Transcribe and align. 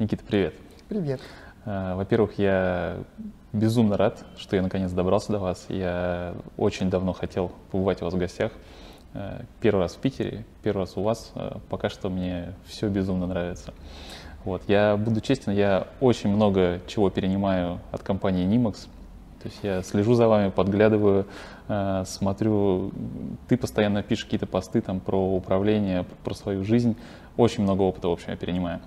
Никита, 0.00 0.24
привет. 0.24 0.54
Привет. 0.88 1.20
Э, 1.64 1.94
во-первых, 1.94 2.36
я 2.36 2.96
безумно 3.52 3.96
рад, 3.96 4.24
что 4.36 4.56
я 4.56 4.62
наконец 4.62 4.90
добрался 4.90 5.30
до 5.30 5.38
вас. 5.38 5.66
Я 5.68 6.34
очень 6.56 6.90
давно 6.90 7.12
хотел 7.12 7.52
побывать 7.70 8.02
у 8.02 8.06
вас 8.06 8.14
в 8.14 8.18
гостях. 8.18 8.50
Э, 9.12 9.42
первый 9.60 9.82
раз 9.82 9.94
в 9.94 9.98
Питере, 9.98 10.44
первый 10.64 10.80
раз 10.80 10.96
у 10.96 11.02
вас. 11.02 11.30
Э, 11.36 11.58
пока 11.70 11.90
что 11.90 12.10
мне 12.10 12.54
все 12.66 12.88
безумно 12.88 13.28
нравится. 13.28 13.72
Вот. 14.44 14.62
Я 14.66 14.96
буду 14.96 15.20
честен, 15.20 15.52
я 15.52 15.86
очень 16.00 16.30
много 16.30 16.80
чего 16.88 17.08
перенимаю 17.08 17.78
от 17.92 18.02
компании 18.02 18.48
Nimax. 18.48 18.88
То 19.40 19.48
есть 19.48 19.60
я 19.62 19.82
слежу 19.82 20.14
за 20.14 20.26
вами, 20.26 20.50
подглядываю, 20.50 21.26
смотрю. 22.06 22.92
Ты 23.46 23.58
постоянно 23.58 24.02
пишешь 24.02 24.24
какие-то 24.24 24.46
посты 24.46 24.80
там 24.80 25.00
про 25.00 25.18
управление, 25.18 26.06
про 26.24 26.32
свою 26.32 26.64
жизнь. 26.64 26.96
Очень 27.36 27.62
много 27.62 27.82
опыта, 27.82 28.08
в 28.08 28.12
общем, 28.12 28.30
я 28.30 28.36
перенимаю. 28.36 28.80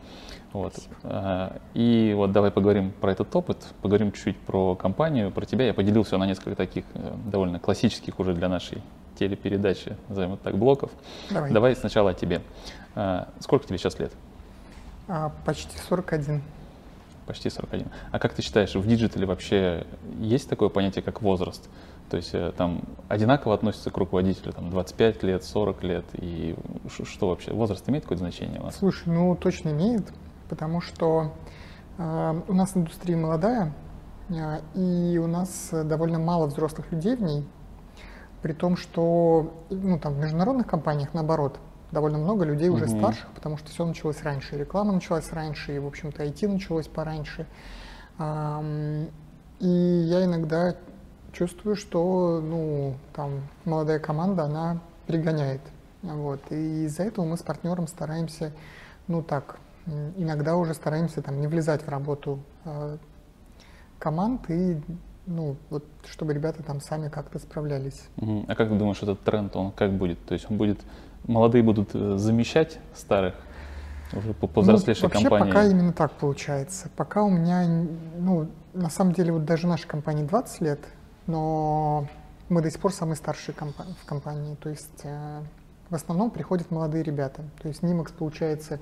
Вот. 0.53 0.73
А, 1.03 1.57
и 1.73 2.13
вот 2.15 2.31
давай 2.31 2.51
поговорим 2.51 2.91
про 2.91 3.11
этот 3.11 3.35
опыт, 3.35 3.65
поговорим 3.81 4.11
чуть-чуть 4.11 4.37
про 4.39 4.75
компанию, 4.75 5.31
про 5.31 5.45
тебя. 5.45 5.65
Я 5.65 5.73
поделился 5.73 6.17
на 6.17 6.25
несколько 6.25 6.55
таких 6.55 6.85
э, 6.93 7.13
довольно 7.25 7.59
классических 7.59 8.19
уже 8.19 8.33
для 8.33 8.47
нашей 8.47 8.81
телепередачи, 9.19 9.97
назовем 10.09 10.33
это 10.33 10.45
так, 10.45 10.57
блоков. 10.57 10.91
Давай, 11.29 11.51
давай 11.51 11.75
сначала 11.75 12.11
о 12.11 12.13
тебе. 12.13 12.41
А, 12.95 13.27
сколько 13.39 13.67
тебе 13.67 13.77
сейчас 13.77 13.99
лет? 13.99 14.11
А, 15.07 15.31
почти 15.45 15.77
41. 15.77 16.41
Почти 17.25 17.49
41. 17.49 17.87
А 18.11 18.19
как 18.19 18.33
ты 18.33 18.41
считаешь, 18.41 18.73
в 18.73 18.87
digital 18.87 19.21
е 19.21 19.25
вообще 19.25 19.85
есть 20.19 20.49
такое 20.49 20.69
понятие, 20.69 21.03
как 21.03 21.21
возраст? 21.21 21.69
То 22.09 22.15
есть 22.15 22.33
э, 22.33 22.53
там 22.55 22.83
одинаково 23.09 23.53
относится 23.53 23.91
к 23.91 23.97
руководителю, 23.97 24.53
там 24.53 24.69
25 24.69 25.23
лет, 25.23 25.43
40 25.43 25.83
лет, 25.83 26.05
и 26.13 26.55
что 27.03 27.27
вообще, 27.29 27.51
возраст 27.51 27.87
имеет 27.89 28.05
какое-то 28.05 28.23
значение 28.23 28.61
у 28.61 28.63
нас? 28.63 28.77
Слушай, 28.77 29.07
ну 29.07 29.35
точно 29.35 29.69
имеет, 29.69 30.05
потому 30.49 30.81
что 30.81 31.33
э, 31.97 32.41
у 32.47 32.53
нас 32.53 32.75
индустрия 32.75 33.17
молодая, 33.17 33.73
э, 34.29 34.61
и 34.75 35.17
у 35.17 35.27
нас 35.27 35.69
довольно 35.71 36.19
мало 36.19 36.47
взрослых 36.47 36.91
людей 36.91 37.15
в 37.15 37.21
ней, 37.21 37.47
при 38.41 38.53
том, 38.53 38.77
что 38.77 39.53
ну, 39.69 39.99
там, 39.99 40.13
в 40.13 40.19
международных 40.19 40.67
компаниях 40.67 41.13
наоборот, 41.13 41.59
довольно 41.91 42.17
много 42.17 42.45
людей 42.45 42.69
уже 42.69 42.85
угу. 42.85 42.97
старших, 42.97 43.27
потому 43.33 43.57
что 43.57 43.69
все 43.69 43.85
началось 43.85 44.21
раньше, 44.23 44.55
и 44.55 44.59
реклама 44.59 44.93
началась 44.93 45.31
раньше, 45.31 45.75
и, 45.75 45.79
в 45.79 45.87
общем-то, 45.87 46.23
IT 46.23 46.47
началось 46.47 46.87
пораньше. 46.87 47.45
И 49.59 49.67
я 49.67 50.25
иногда 50.25 50.75
чувствую, 51.31 51.75
что 51.75 52.41
ну, 52.43 52.95
там, 53.13 53.41
молодая 53.65 53.99
команда, 53.99 54.43
она 54.43 54.79
перегоняет. 55.05 55.61
Вот. 56.01 56.39
И 56.51 56.85
из-за 56.85 57.03
этого 57.03 57.25
мы 57.25 57.37
с 57.37 57.41
партнером 57.41 57.87
стараемся, 57.87 58.51
ну 59.07 59.21
так, 59.21 59.59
иногда 60.17 60.55
уже 60.55 60.73
стараемся 60.73 61.21
там 61.21 61.39
не 61.39 61.47
влезать 61.47 61.83
в 61.83 61.89
работу 61.89 62.39
э, 62.65 62.97
команд 63.99 64.49
и 64.49 64.79
ну, 65.27 65.57
вот, 65.69 65.83
чтобы 66.05 66.33
ребята 66.33 66.63
там 66.63 66.79
сами 66.79 67.09
как-то 67.09 67.37
справлялись. 67.39 68.01
Угу. 68.17 68.45
А 68.47 68.55
как 68.55 68.69
ты 68.69 68.75
думаешь, 68.75 69.01
этот 69.01 69.21
тренд, 69.23 69.55
он 69.55 69.71
как 69.71 69.91
будет? 69.93 70.23
То 70.25 70.33
есть 70.33 70.49
он 70.49 70.57
будет, 70.57 70.79
молодые 71.25 71.63
будут 71.63 71.89
э, 71.93 72.17
замещать 72.17 72.79
старых 72.95 73.35
уже 74.13 74.33
по 74.33 74.47
повзрослевшей 74.47 75.03
ну, 75.03 75.09
вообще 75.09 75.29
компании? 75.29 75.51
пока 75.51 75.65
именно 75.65 75.93
так 75.93 76.11
получается. 76.13 76.89
Пока 76.95 77.23
у 77.23 77.29
меня, 77.29 77.67
ну, 78.17 78.47
на 78.73 78.89
самом 78.89 79.11
деле, 79.11 79.33
вот 79.33 79.45
даже 79.45 79.67
нашей 79.67 79.87
компании 79.87 80.23
20 80.23 80.61
лет, 80.61 80.79
но 81.27 82.07
мы 82.47 82.61
до 82.61 82.71
сих 82.71 82.79
пор 82.79 82.93
самые 82.93 83.17
старшие 83.17 83.53
компа- 83.53 83.85
в 84.01 84.05
компании. 84.05 84.55
То 84.55 84.69
есть 84.69 85.01
э, 85.03 85.41
в 85.89 85.95
основном 85.95 86.31
приходят 86.31 86.71
молодые 86.71 87.03
ребята. 87.03 87.43
То 87.61 87.67
есть 87.67 87.83
Nimax 87.83 88.13
получается 88.17 88.79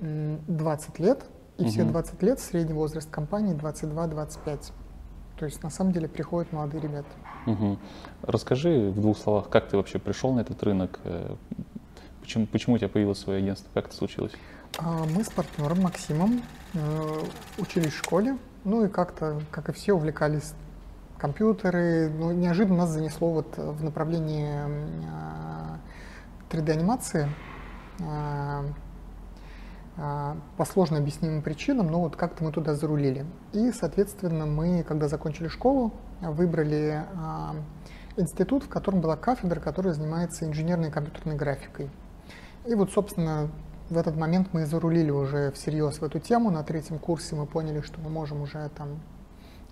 20 0.00 0.98
лет, 0.98 1.24
и 1.58 1.62
угу. 1.62 1.70
все 1.70 1.84
20 1.84 2.22
лет 2.22 2.40
средний 2.40 2.74
возраст 2.74 3.10
компании 3.10 3.54
22-25. 3.54 4.72
То 5.38 5.46
есть 5.46 5.62
на 5.62 5.70
самом 5.70 5.92
деле 5.92 6.08
приходят 6.08 6.52
молодые 6.52 6.82
ребята. 6.82 7.08
Угу. 7.46 7.78
Расскажи 8.22 8.90
в 8.90 9.00
двух 9.00 9.18
словах, 9.18 9.48
как 9.48 9.68
ты 9.68 9.76
вообще 9.76 9.98
пришел 9.98 10.32
на 10.32 10.40
этот 10.40 10.62
рынок, 10.62 11.00
э, 11.04 11.34
почему, 12.20 12.46
почему 12.46 12.76
у 12.76 12.78
тебя 12.78 12.88
появилось 12.88 13.18
свое 13.18 13.38
агентство, 13.38 13.68
как 13.74 13.86
это 13.86 13.96
случилось? 13.96 14.32
А, 14.78 15.04
мы 15.04 15.24
с 15.24 15.30
партнером 15.30 15.82
Максимом 15.82 16.42
э, 16.74 17.18
учились 17.58 17.92
в 17.92 17.98
школе, 17.98 18.38
ну 18.64 18.84
и 18.84 18.88
как-то, 18.88 19.40
как 19.50 19.68
и 19.68 19.72
все, 19.72 19.94
увлекались 19.94 20.54
компьютеры. 21.18 22.10
Ну, 22.10 22.32
неожиданно 22.32 22.78
нас 22.78 22.90
занесло 22.90 23.30
вот 23.30 23.56
в 23.56 23.82
направлении 23.84 24.50
3D-анимации. 26.50 27.28
А, 29.96 30.36
по 30.56 30.64
сложно 30.64 30.98
объяснимым 30.98 31.42
причинам, 31.42 31.88
но 31.88 32.00
вот 32.00 32.16
как-то 32.16 32.44
мы 32.44 32.52
туда 32.52 32.74
зарулили. 32.74 33.26
И, 33.52 33.70
соответственно, 33.72 34.46
мы, 34.46 34.82
когда 34.82 35.08
закончили 35.08 35.48
школу, 35.48 35.92
выбрали 36.20 37.04
а, 37.14 37.54
институт, 38.16 38.64
в 38.64 38.68
котором 38.68 39.00
была 39.00 39.16
кафедра, 39.16 39.60
которая 39.60 39.92
занимается 39.92 40.46
инженерной 40.46 40.88
и 40.88 40.90
компьютерной 40.90 41.36
графикой. 41.36 41.90
И 42.66 42.74
вот, 42.74 42.90
собственно, 42.92 43.50
в 43.90 43.98
этот 43.98 44.16
момент 44.16 44.48
мы 44.52 44.64
зарулили 44.64 45.10
уже 45.10 45.50
всерьез 45.52 45.98
в 45.98 46.04
эту 46.04 46.18
тему. 46.20 46.50
На 46.50 46.62
третьем 46.62 46.98
курсе 46.98 47.34
мы 47.34 47.46
поняли, 47.46 47.82
что 47.82 48.00
мы 48.00 48.08
можем 48.08 48.40
уже 48.42 48.70
там 48.70 49.00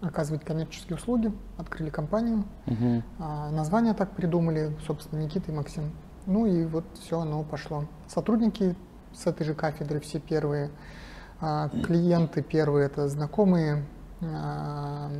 оказывать 0.02 0.44
коммерческие 0.44 0.96
услуги, 0.96 1.32
открыли 1.56 1.90
компанию. 1.90 2.44
Угу. 2.66 3.02
А, 3.20 3.50
название 3.50 3.94
так 3.94 4.10
придумали, 4.10 4.76
собственно, 4.86 5.20
Никита 5.20 5.50
и 5.50 5.54
Максим. 5.54 5.92
Ну 6.26 6.46
и 6.46 6.64
вот 6.64 6.84
все, 7.00 7.20
оно 7.20 7.42
пошло. 7.42 7.84
Сотрудники 8.06 8.76
с 9.14 9.26
этой 9.26 9.44
же 9.44 9.54
кафедры 9.54 10.00
все 10.00 10.18
первые. 10.20 10.70
А, 11.40 11.68
клиенты 11.68 12.42
первые 12.42 12.86
это 12.86 13.08
знакомые, 13.08 13.84
а, 14.20 15.10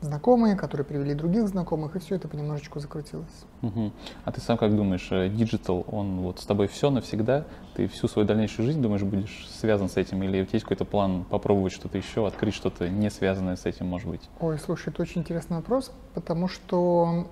знакомые, 0.00 0.56
которые 0.56 0.84
привели 0.84 1.14
других 1.14 1.48
знакомых, 1.48 1.96
и 1.96 1.98
все 1.98 2.16
это 2.16 2.28
понемножечку 2.28 2.80
закрутилось. 2.80 3.26
Угу. 3.62 3.92
А 4.24 4.32
ты 4.32 4.40
сам 4.40 4.56
как 4.56 4.74
думаешь, 4.74 5.08
э, 5.10 5.28
digital, 5.28 5.84
он 5.90 6.20
вот 6.20 6.40
с 6.40 6.46
тобой 6.46 6.68
все 6.68 6.90
навсегда? 6.90 7.44
Ты 7.74 7.86
всю 7.88 8.08
свою 8.08 8.26
дальнейшую 8.26 8.66
жизнь, 8.66 8.80
думаешь, 8.80 9.02
будешь 9.02 9.48
связан 9.48 9.88
с 9.88 9.96
этим? 9.96 10.22
Или 10.22 10.42
у 10.42 10.44
тебя 10.44 10.56
есть 10.56 10.64
какой-то 10.64 10.84
план 10.84 11.24
попробовать 11.24 11.72
что-то 11.72 11.98
еще, 11.98 12.26
открыть 12.26 12.54
что-то 12.54 12.88
не 12.88 13.10
связанное 13.10 13.56
с 13.56 13.66
этим, 13.66 13.86
может 13.86 14.08
быть? 14.08 14.22
Ой, 14.40 14.58
слушай, 14.58 14.88
это 14.88 15.02
очень 15.02 15.20
интересный 15.20 15.56
вопрос, 15.56 15.92
потому 16.14 16.48
что 16.48 17.28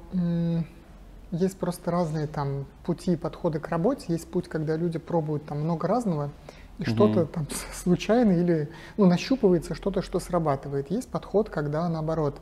есть 1.30 1.58
просто 1.58 1.90
разные 1.90 2.26
там 2.26 2.66
пути 2.84 3.12
и 3.12 3.16
подходы 3.16 3.60
к 3.60 3.68
работе. 3.68 4.06
Есть 4.08 4.30
путь, 4.30 4.48
когда 4.48 4.76
люди 4.76 4.98
пробуют 4.98 5.46
там 5.46 5.60
много 5.60 5.86
разного, 5.88 6.30
и 6.78 6.82
угу. 6.82 6.90
что-то 6.90 7.26
там 7.26 7.46
случайно 7.74 8.32
или 8.32 8.70
ну, 8.96 9.06
нащупывается 9.06 9.74
что-то, 9.74 10.02
что 10.02 10.20
срабатывает. 10.20 10.90
Есть 10.90 11.08
подход, 11.10 11.50
когда 11.50 11.88
наоборот, 11.88 12.40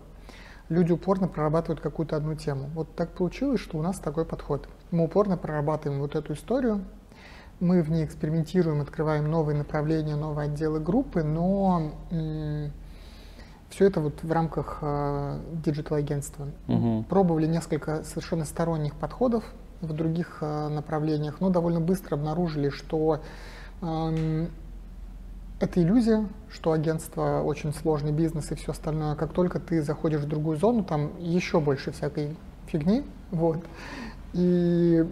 люди 0.68 0.92
упорно 0.92 1.28
прорабатывают 1.28 1.80
какую-то 1.80 2.16
одну 2.16 2.34
тему. 2.34 2.70
Вот 2.74 2.94
так 2.94 3.10
получилось, 3.10 3.60
что 3.60 3.78
у 3.78 3.82
нас 3.82 3.98
такой 3.98 4.24
подход. 4.24 4.68
Мы 4.90 5.04
упорно 5.04 5.36
прорабатываем 5.36 6.00
вот 6.00 6.14
эту 6.14 6.34
историю, 6.34 6.84
мы 7.58 7.82
в 7.82 7.90
ней 7.90 8.04
экспериментируем, 8.04 8.82
открываем 8.82 9.30
новые 9.30 9.56
направления, 9.56 10.14
новые 10.14 10.46
отделы 10.46 10.78
группы, 10.78 11.22
но 11.22 11.92
все 13.76 13.84
это 13.84 14.00
вот 14.00 14.22
в 14.22 14.32
рамках 14.32 14.78
э, 14.80 15.38
digital-агентства. 15.64 16.46
Угу. 16.66 17.04
Пробовали 17.10 17.46
несколько 17.46 18.04
совершенно 18.04 18.46
сторонних 18.46 18.94
подходов 18.94 19.44
в 19.82 19.92
других 19.92 20.38
э, 20.40 20.68
направлениях, 20.68 21.40
но 21.40 21.50
довольно 21.50 21.80
быстро 21.80 22.14
обнаружили, 22.14 22.70
что 22.70 23.20
э, 23.82 24.46
это 25.60 25.82
иллюзия, 25.82 26.26
что 26.48 26.72
агентство 26.72 27.42
очень 27.44 27.74
сложный 27.74 28.12
бизнес 28.12 28.50
и 28.50 28.54
все 28.54 28.72
остальное. 28.72 29.14
Как 29.14 29.34
только 29.34 29.60
ты 29.60 29.82
заходишь 29.82 30.22
в 30.22 30.28
другую 30.28 30.56
зону, 30.56 30.82
там 30.82 31.10
еще 31.18 31.60
больше 31.60 31.92
всякой 31.92 32.34
фигни. 32.68 33.04
Вот. 33.30 33.58
И 34.32 35.06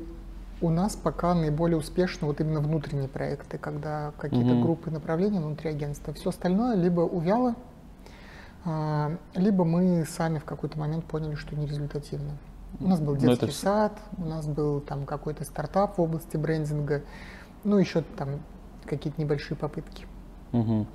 у 0.63 0.71
нас 0.71 0.97
пока 0.97 1.35
наиболее 1.35 1.77
успешны 1.77 2.27
вот 2.27 2.41
именно 2.41 2.61
внутренние 2.61 3.09
проекты, 3.09 3.59
когда 3.59 4.13
какие-то 4.17 4.53
mm 4.53 4.63
группы 4.63 4.91
направления 4.91 5.41
внутри 5.41 5.69
агентства. 5.69 6.15
Все 6.15 6.31
остальное 6.31 6.77
либо 6.77 7.03
увяло, 7.03 7.57
либо 9.35 9.65
мы 9.65 10.05
сами 10.07 10.39
в 10.39 10.45
какой-то 10.45 10.79
момент 10.79 11.05
поняли, 11.05 11.35
что 11.35 11.55
нерезультативно. 11.57 12.33
У 12.81 12.89
нас 12.89 13.01
был 13.01 13.15
ну, 13.15 13.21
детский 13.21 13.47
это... 13.47 13.55
сад, 13.55 13.99
у 14.19 14.25
нас 14.25 14.47
был 14.47 14.81
там 14.81 15.07
какой-то 15.07 15.45
стартап 15.45 15.99
в 15.99 16.01
области 16.01 16.37
брендинга, 16.37 17.03
ну 17.63 17.79
еще 17.79 18.03
там 18.17 18.41
какие-то 18.85 19.21
небольшие 19.21 19.57
попытки. 19.57 20.07
Угу. 20.53 20.87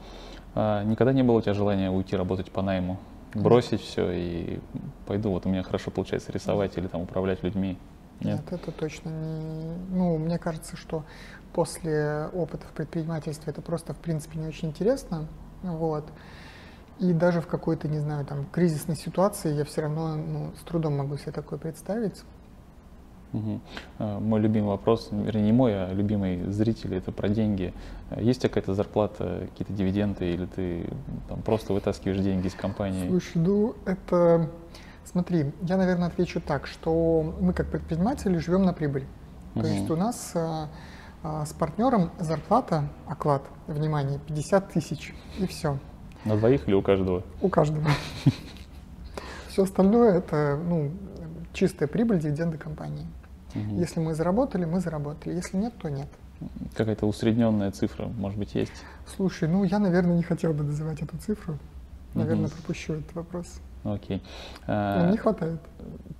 А, 0.55 0.83
никогда 0.83 1.13
не 1.13 1.23
было 1.23 1.37
у 1.37 1.41
тебя 1.41 1.53
желания 1.53 1.89
уйти 1.89 2.15
работать 2.15 2.51
по 2.51 2.61
найму? 2.61 2.97
Бросить 3.33 3.81
все 3.81 4.11
и 4.11 4.59
пойду, 5.05 5.29
вот 5.29 5.45
у 5.45 5.49
меня 5.49 5.61
хорошо 5.63 5.91
получается 5.91 6.31
рисовать 6.31 6.77
или 6.77 6.87
там 6.87 7.01
управлять 7.01 7.43
людьми? 7.43 7.77
Нет, 8.19 8.41
Нет 8.41 8.61
это 8.61 8.71
точно 8.71 9.09
не... 9.09 9.77
Ну, 9.91 10.17
мне 10.17 10.37
кажется, 10.39 10.75
что 10.75 11.05
после 11.53 12.27
опыта 12.33 12.65
в 12.65 12.71
предпринимательстве 12.71 13.51
это 13.51 13.61
просто, 13.61 13.93
в 13.93 13.97
принципе, 13.97 14.39
не 14.39 14.47
очень 14.47 14.69
интересно. 14.69 15.27
Вот. 15.61 16.05
И 16.99 17.13
даже 17.13 17.41
в 17.41 17.47
какой-то, 17.47 17.87
не 17.87 17.99
знаю, 17.99 18.25
там, 18.25 18.45
кризисной 18.51 18.97
ситуации 18.97 19.53
я 19.53 19.63
все 19.63 19.81
равно 19.81 20.15
ну, 20.15 20.51
с 20.59 20.63
трудом 20.63 20.97
могу 20.97 21.17
себе 21.17 21.31
такое 21.31 21.57
представить. 21.57 22.23
Угу. 23.31 23.59
Мой 23.99 24.39
любимый 24.39 24.69
вопрос, 24.69 25.09
вернее 25.11 25.45
не 25.45 25.51
мой, 25.51 25.71
а 25.73 25.93
любимый 25.93 26.51
зрителей, 26.51 26.97
это 26.97 27.11
про 27.11 27.29
деньги. 27.29 27.73
Есть 28.17 28.39
у 28.39 28.41
тебя 28.41 28.49
какая-то 28.49 28.73
зарплата, 28.73 29.47
какие-то 29.51 29.71
дивиденды, 29.71 30.33
или 30.33 30.45
ты 30.45 30.89
там, 31.27 31.41
просто 31.43 31.73
вытаскиваешь 31.73 32.19
деньги 32.19 32.47
из 32.47 32.55
компании? 32.55 33.07
Слушай, 33.07 33.37
ну 33.37 33.75
это... 33.85 34.49
Смотри, 35.05 35.51
я, 35.61 35.77
наверное, 35.77 36.07
отвечу 36.07 36.39
так, 36.39 36.67
что 36.67 37.35
мы 37.39 37.53
как 37.53 37.71
предприниматели 37.71 38.37
живем 38.37 38.63
на 38.63 38.73
прибыль. 38.73 39.05
То 39.55 39.65
есть 39.65 39.89
у 39.89 39.95
нас 39.95 40.33
а, 40.35 40.69
а, 41.23 41.45
с 41.45 41.53
партнером 41.53 42.11
зарплата, 42.19 42.89
оклад, 43.07 43.43
внимание, 43.67 44.19
50 44.27 44.71
тысяч, 44.71 45.15
и 45.39 45.47
все. 45.47 45.79
На 46.25 46.37
двоих 46.37 46.67
или 46.67 46.75
у 46.75 46.81
каждого? 46.81 47.23
У 47.41 47.49
каждого. 47.49 47.87
Все 49.49 49.63
остальное 49.63 50.17
это 50.17 50.59
ну, 50.63 50.91
чистая 51.53 51.87
прибыль, 51.87 52.19
дивиденды 52.19 52.57
компании. 52.57 53.07
Угу. 53.55 53.79
Если 53.79 53.99
мы 53.99 54.13
заработали, 54.13 54.65
мы 54.65 54.79
заработали. 54.79 55.33
Если 55.33 55.57
нет, 55.57 55.73
то 55.81 55.89
нет. 55.89 56.07
Какая-то 56.75 57.05
усредненная 57.05 57.71
цифра, 57.71 58.05
может 58.05 58.39
быть, 58.39 58.55
есть? 58.55 58.83
Слушай, 59.05 59.49
ну 59.49 59.63
я, 59.63 59.79
наверное, 59.79 60.15
не 60.15 60.23
хотел 60.23 60.53
бы 60.53 60.63
называть 60.63 61.01
эту 61.01 61.17
цифру. 61.17 61.57
Наверное, 62.13 62.45
угу. 62.45 62.53
пропущу 62.55 62.93
этот 62.93 63.13
вопрос. 63.13 63.59
Окей. 63.83 64.21
Ну, 64.67 65.11
не 65.11 65.17
хватает. 65.17 65.59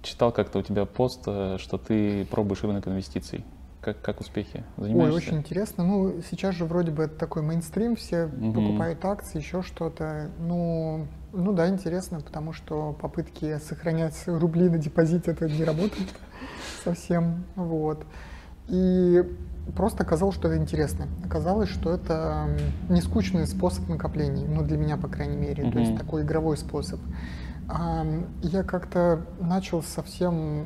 Читал 0.01 0.31
как-то 0.31 0.59
у 0.59 0.61
тебя 0.61 0.85
пост, 0.85 1.23
э, 1.27 1.57
что 1.59 1.77
ты 1.77 2.25
пробуешь 2.25 2.63
рынок 2.63 2.87
инвестиций. 2.87 3.43
Как, 3.81 4.01
как 4.01 4.19
успехи? 4.19 4.63
Занимаешься? 4.77 5.15
Ой, 5.15 5.17
очень 5.17 5.37
интересно. 5.37 5.85
Ну, 5.85 6.21
сейчас 6.29 6.55
же 6.55 6.65
вроде 6.65 6.91
бы 6.91 7.03
это 7.03 7.15
такой 7.15 7.41
мейнстрим, 7.41 7.95
все 7.95 8.25
угу. 8.25 8.53
покупают 8.53 9.03
акции, 9.05 9.39
еще 9.39 9.61
что-то. 9.61 10.29
Ну, 10.39 11.07
ну 11.31 11.53
да, 11.53 11.69
интересно, 11.69 12.19
потому 12.19 12.51
что 12.53 12.93
попытки 12.93 13.57
сохранять 13.59 14.23
рубли 14.25 14.69
на 14.69 14.77
депозите 14.77 15.31
это 15.31 15.47
не 15.47 15.63
работает 15.63 16.09
совсем. 16.83 17.45
Вот. 17.55 18.05
И 18.67 19.23
просто 19.75 20.03
оказалось, 20.03 20.35
что 20.35 20.47
это 20.47 20.61
интересно. 20.61 21.07
Оказалось, 21.25 21.69
что 21.69 21.91
это 21.91 22.49
не 22.89 23.01
скучный 23.01 23.47
способ 23.47 23.87
накоплений, 23.87 24.45
ну 24.45 24.63
для 24.63 24.77
меня, 24.77 24.97
по 24.97 25.07
крайней 25.07 25.37
мере, 25.37 25.63
mm-hmm. 25.63 25.71
то 25.71 25.79
есть 25.79 25.97
такой 25.97 26.23
игровой 26.23 26.57
способ. 26.57 26.99
Я 28.41 28.63
как-то 28.63 29.25
начал 29.39 29.83
совсем, 29.83 30.65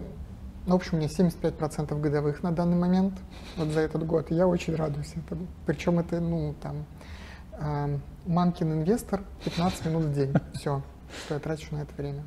в 0.65 0.73
общем, 0.73 0.97
у 0.97 0.97
меня 0.97 1.07
75% 1.07 1.99
годовых 1.99 2.41
на 2.43 2.51
данный 2.51 2.77
момент, 2.77 3.13
вот 3.57 3.69
за 3.69 3.81
этот 3.81 4.05
год, 4.05 4.31
и 4.31 4.35
я 4.35 4.47
очень 4.47 4.75
радуюсь 4.75 5.13
этому. 5.15 5.47
Причем 5.65 5.99
это, 5.99 6.19
ну, 6.21 6.55
там, 6.61 6.85
а, 7.53 7.89
мамкин 8.25 8.71
инвестор 8.71 9.21
15 9.43 9.85
минут 9.87 10.03
в 10.05 10.13
день, 10.13 10.33
все, 10.53 10.81
что 11.25 11.33
я 11.33 11.39
трачу 11.39 11.75
на 11.75 11.81
это 11.81 11.93
время. 11.97 12.23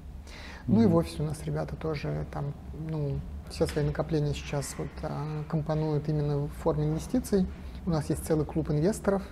Ну 0.67 0.83
и 0.83 0.87
в 0.87 0.97
офисе 0.97 1.23
у 1.23 1.27
нас 1.27 1.43
ребята 1.45 1.77
тоже 1.77 2.27
там, 2.33 2.53
ну, 2.91 3.21
все 3.49 3.67
свои 3.67 3.85
накопления 3.85 4.35
сейчас 4.35 4.75
вот, 4.77 4.89
а, 5.03 5.45
компонуют 5.49 6.09
именно 6.09 6.39
в 6.39 6.49
форме 6.49 6.87
инвестиций. 6.87 7.47
У 7.87 7.91
нас 7.91 8.11
есть 8.11 8.27
целый 8.27 8.45
клуб 8.45 8.71
инвесторов, 8.71 9.23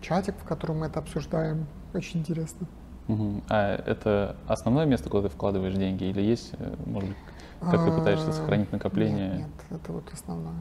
чатик, 0.00 0.34
в 0.38 0.44
котором 0.44 0.80
мы 0.80 0.86
это 0.86 1.00
обсуждаем. 1.00 1.66
Очень 1.94 2.20
интересно. 2.20 2.68
Угу. 3.08 3.42
А 3.48 3.74
это 3.74 4.36
основное 4.46 4.84
место, 4.84 5.08
куда 5.08 5.28
ты 5.28 5.34
вкладываешь 5.34 5.74
деньги, 5.74 6.04
или 6.04 6.20
есть, 6.20 6.52
э, 6.58 6.74
может 6.84 7.08
быть, 7.08 7.18
как 7.60 7.84
ты 7.84 7.92
пытаешься 7.92 8.32
сохранить 8.32 8.72
накопление? 8.72 9.28
Нет, 9.28 9.38
нет, 9.38 9.80
это 9.80 9.92
вот 9.92 10.04
основное. 10.12 10.54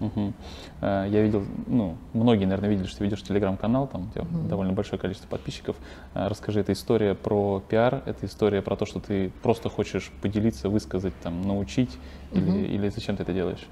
Угу. 0.00 0.32
Я 0.80 1.22
видел, 1.22 1.44
ну, 1.66 1.96
многие, 2.14 2.46
наверное, 2.46 2.70
видели, 2.70 2.86
что 2.86 2.98
ты 2.98 3.04
ведешь 3.04 3.22
телеграм-канал, 3.22 3.86
там 3.86 4.08
у 4.08 4.10
тебя 4.10 4.22
угу. 4.22 4.48
довольно 4.48 4.72
большое 4.72 4.98
количество 5.00 5.28
подписчиков. 5.28 5.76
А, 6.14 6.28
расскажи, 6.28 6.60
это 6.60 6.72
история 6.72 7.14
про 7.14 7.62
пиар, 7.68 8.02
это 8.06 8.24
история 8.24 8.62
про 8.62 8.76
то, 8.76 8.86
что 8.86 9.00
ты 9.00 9.30
просто 9.42 9.68
хочешь 9.68 10.10
поделиться, 10.22 10.70
высказать, 10.70 11.12
там, 11.22 11.42
научить, 11.42 11.98
угу. 12.32 12.40
или, 12.40 12.66
или 12.66 12.88
зачем 12.88 13.16
ты 13.16 13.24
это 13.24 13.32
делаешь? 13.34 13.66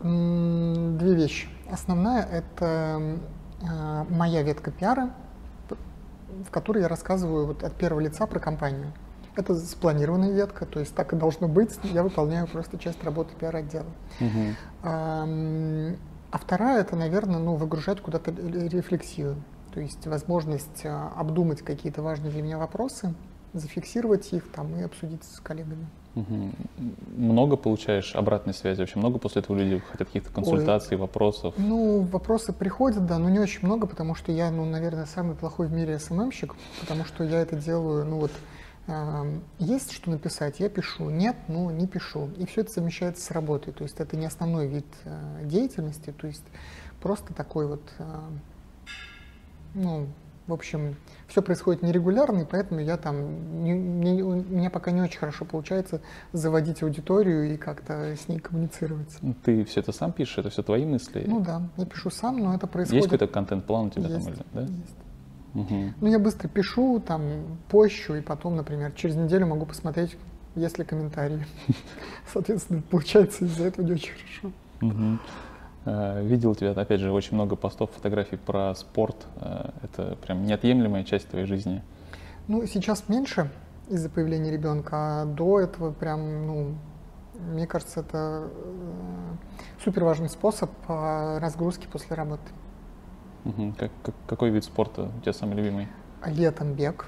Две 0.00 1.14
вещи. 1.14 1.48
Основная— 1.70 2.24
это 2.32 3.18
а, 3.62 4.06
моя 4.10 4.42
ветка 4.42 4.72
пиара, 4.72 5.10
в 6.44 6.50
которой 6.50 6.82
я 6.82 6.88
рассказываю 6.88 7.46
вот 7.46 7.62
от 7.62 7.74
первого 7.74 8.00
лица 8.00 8.26
про 8.26 8.40
компанию. 8.40 8.92
Это 9.40 9.54
спланированная 9.54 10.32
ветка, 10.32 10.66
то 10.66 10.80
есть 10.80 10.94
так 10.94 11.14
и 11.14 11.16
должно 11.16 11.48
быть. 11.48 11.78
Я 11.84 12.02
выполняю 12.02 12.46
просто 12.46 12.78
часть 12.78 13.02
работы 13.02 13.34
пиар-отдела. 13.40 13.86
Угу. 14.20 14.54
А, 14.82 15.26
а 16.30 16.38
вторая 16.38 16.82
это, 16.82 16.94
наверное, 16.94 17.38
ну, 17.38 17.54
выгружать 17.54 18.02
куда-то 18.02 18.32
рефлексию. 18.32 19.36
То 19.72 19.80
есть 19.80 20.06
возможность 20.06 20.84
а, 20.84 21.10
обдумать 21.16 21.62
какие-то 21.62 22.02
важные 22.02 22.30
для 22.30 22.42
меня 22.42 22.58
вопросы, 22.58 23.14
зафиксировать 23.54 24.30
их 24.32 24.50
там 24.52 24.76
и 24.76 24.82
обсудить 24.82 25.24
с 25.24 25.40
коллегами. 25.40 25.86
Угу. 26.16 26.50
Много 27.16 27.56
получаешь 27.56 28.14
обратной 28.14 28.52
связи? 28.52 28.80
Вообще 28.80 28.98
много 28.98 29.18
после 29.18 29.42
этого 29.42 29.56
люди 29.56 29.78
хотят 29.78 30.08
каких-то 30.08 30.30
консультаций, 30.30 30.96
Ой, 30.96 31.00
вопросов? 31.00 31.54
Ну, 31.56 32.00
вопросы 32.00 32.52
приходят, 32.52 33.06
да, 33.06 33.18
но 33.18 33.30
не 33.30 33.38
очень 33.38 33.60
много, 33.62 33.86
потому 33.86 34.14
что 34.14 34.32
я, 34.32 34.50
ну, 34.50 34.64
наверное, 34.64 35.06
самый 35.06 35.36
плохой 35.36 35.68
в 35.68 35.72
мире 35.72 35.98
СММщик, 35.98 36.54
потому 36.80 37.04
что 37.04 37.22
я 37.22 37.40
это 37.40 37.56
делаю, 37.56 38.04
ну 38.04 38.18
вот, 38.18 38.32
есть 39.58 39.92
что 39.92 40.10
написать, 40.10 40.60
я 40.60 40.68
пишу. 40.68 41.10
Нет, 41.10 41.36
ну 41.48 41.70
не 41.70 41.86
пишу. 41.86 42.30
И 42.36 42.46
все 42.46 42.62
это 42.62 42.72
совмещается 42.72 43.24
с 43.24 43.30
работой. 43.30 43.72
То 43.72 43.84
есть 43.84 44.00
это 44.00 44.16
не 44.16 44.26
основной 44.26 44.66
вид 44.66 44.86
э, 45.04 45.42
деятельности, 45.44 46.12
то 46.12 46.26
есть 46.26 46.44
просто 47.00 47.34
такой 47.34 47.66
вот, 47.66 47.82
э, 47.98 48.04
ну, 49.74 50.06
в 50.46 50.52
общем, 50.52 50.96
все 51.28 51.42
происходит 51.42 51.82
нерегулярно, 51.82 52.40
и 52.40 52.44
поэтому 52.44 52.80
я 52.80 52.96
там, 52.96 53.62
не, 53.62 53.72
не, 53.72 54.22
у 54.22 54.34
меня 54.34 54.68
пока 54.68 54.90
не 54.90 55.00
очень 55.00 55.18
хорошо 55.18 55.44
получается 55.44 56.00
заводить 56.32 56.82
аудиторию 56.82 57.54
и 57.54 57.56
как-то 57.56 58.16
с 58.16 58.26
ней 58.26 58.40
коммуницировать. 58.40 59.16
Ну, 59.22 59.34
ты 59.44 59.64
все 59.64 59.80
это 59.80 59.92
сам 59.92 60.12
пишешь, 60.12 60.38
это 60.38 60.50
все 60.50 60.62
твои 60.62 60.84
мысли? 60.84 61.24
Ну 61.26 61.40
да, 61.40 61.62
я 61.76 61.86
пишу 61.86 62.10
сам, 62.10 62.38
но 62.38 62.54
это 62.54 62.66
происходит... 62.66 63.04
Есть 63.04 63.10
какой-то 63.10 63.32
контент-план 63.32 63.86
у 63.86 63.90
тебя 63.90 64.08
есть, 64.08 64.24
там? 64.24 64.34
Или, 64.34 64.44
да? 64.52 64.60
Есть. 64.62 64.96
Угу. 65.54 65.94
Ну, 66.00 66.06
я 66.06 66.18
быстро 66.18 66.48
пишу, 66.48 67.00
там, 67.00 67.58
пощу, 67.68 68.14
и 68.14 68.20
потом, 68.20 68.56
например, 68.56 68.92
через 68.92 69.16
неделю 69.16 69.46
могу 69.46 69.66
посмотреть, 69.66 70.16
есть 70.54 70.78
ли 70.78 70.84
комментарии. 70.84 71.44
Соответственно, 72.32 72.82
получается 72.88 73.44
из-за 73.44 73.64
этого 73.64 73.84
не 73.84 73.92
очень 73.92 74.12
хорошо. 74.12 74.52
Угу. 74.82 75.18
Видел 76.22 76.50
у 76.50 76.54
тебя, 76.54 76.70
опять 76.70 77.00
же, 77.00 77.10
очень 77.10 77.34
много 77.34 77.56
постов, 77.56 77.90
фотографий 77.92 78.36
про 78.36 78.74
спорт. 78.74 79.16
Э, 79.36 79.70
это 79.82 80.16
прям 80.22 80.44
неотъемлемая 80.44 81.04
часть 81.04 81.28
твоей 81.28 81.46
жизни. 81.46 81.82
Ну, 82.48 82.64
сейчас 82.66 83.08
меньше 83.08 83.50
из-за 83.88 84.10
появления 84.10 84.50
ребенка, 84.50 85.22
а 85.22 85.24
до 85.24 85.58
этого 85.58 85.90
прям, 85.90 86.46
ну, 86.46 86.74
мне 87.34 87.66
кажется, 87.66 88.00
это 88.00 88.50
э, 88.52 89.82
супер 89.82 90.04
важный 90.04 90.28
способ 90.28 90.70
разгрузки 90.86 91.88
после 91.90 92.14
работы. 92.14 92.42
Угу. 93.44 93.74
Как, 93.78 93.90
как, 94.02 94.14
какой 94.26 94.50
вид 94.50 94.64
спорта 94.64 95.10
у 95.16 95.20
тебя 95.20 95.32
самый 95.32 95.56
любимый? 95.56 95.88
Летом 96.26 96.74
бег, 96.74 97.06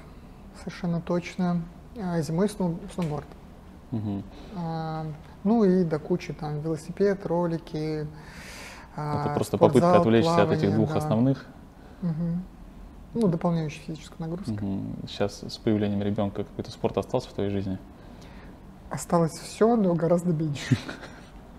совершенно 0.59 1.01
точно. 1.01 1.61
А 2.01 2.21
зимой 2.21 2.49
сноу, 2.49 2.79
сноуборд. 2.93 3.27
Угу. 3.91 4.23
А, 4.55 5.05
ну 5.43 5.63
и 5.63 5.83
до 5.83 5.99
кучи 5.99 6.33
там 6.33 6.61
велосипед, 6.61 7.25
ролики. 7.25 8.07
А, 8.95 9.25
Это 9.25 9.35
просто 9.35 9.57
попытка 9.57 9.99
отвлечься 9.99 10.33
плавание, 10.33 10.57
от 10.57 10.63
этих 10.63 10.75
двух 10.75 10.91
да. 10.91 10.97
основных. 10.97 11.45
Угу. 12.01 12.39
Ну, 13.13 13.27
дополняющая 13.27 13.83
физическая 13.83 14.27
нагрузка. 14.27 14.51
Угу. 14.51 15.07
Сейчас 15.07 15.43
с 15.43 15.57
появлением 15.57 16.01
ребенка 16.01 16.43
какой-то 16.43 16.71
спорт 16.71 16.97
остался 16.97 17.29
в 17.29 17.33
твоей 17.33 17.51
жизни? 17.51 17.77
Осталось 18.89 19.33
все, 19.33 19.75
но 19.75 19.93
гораздо 19.93 20.33
меньше, 20.33 20.77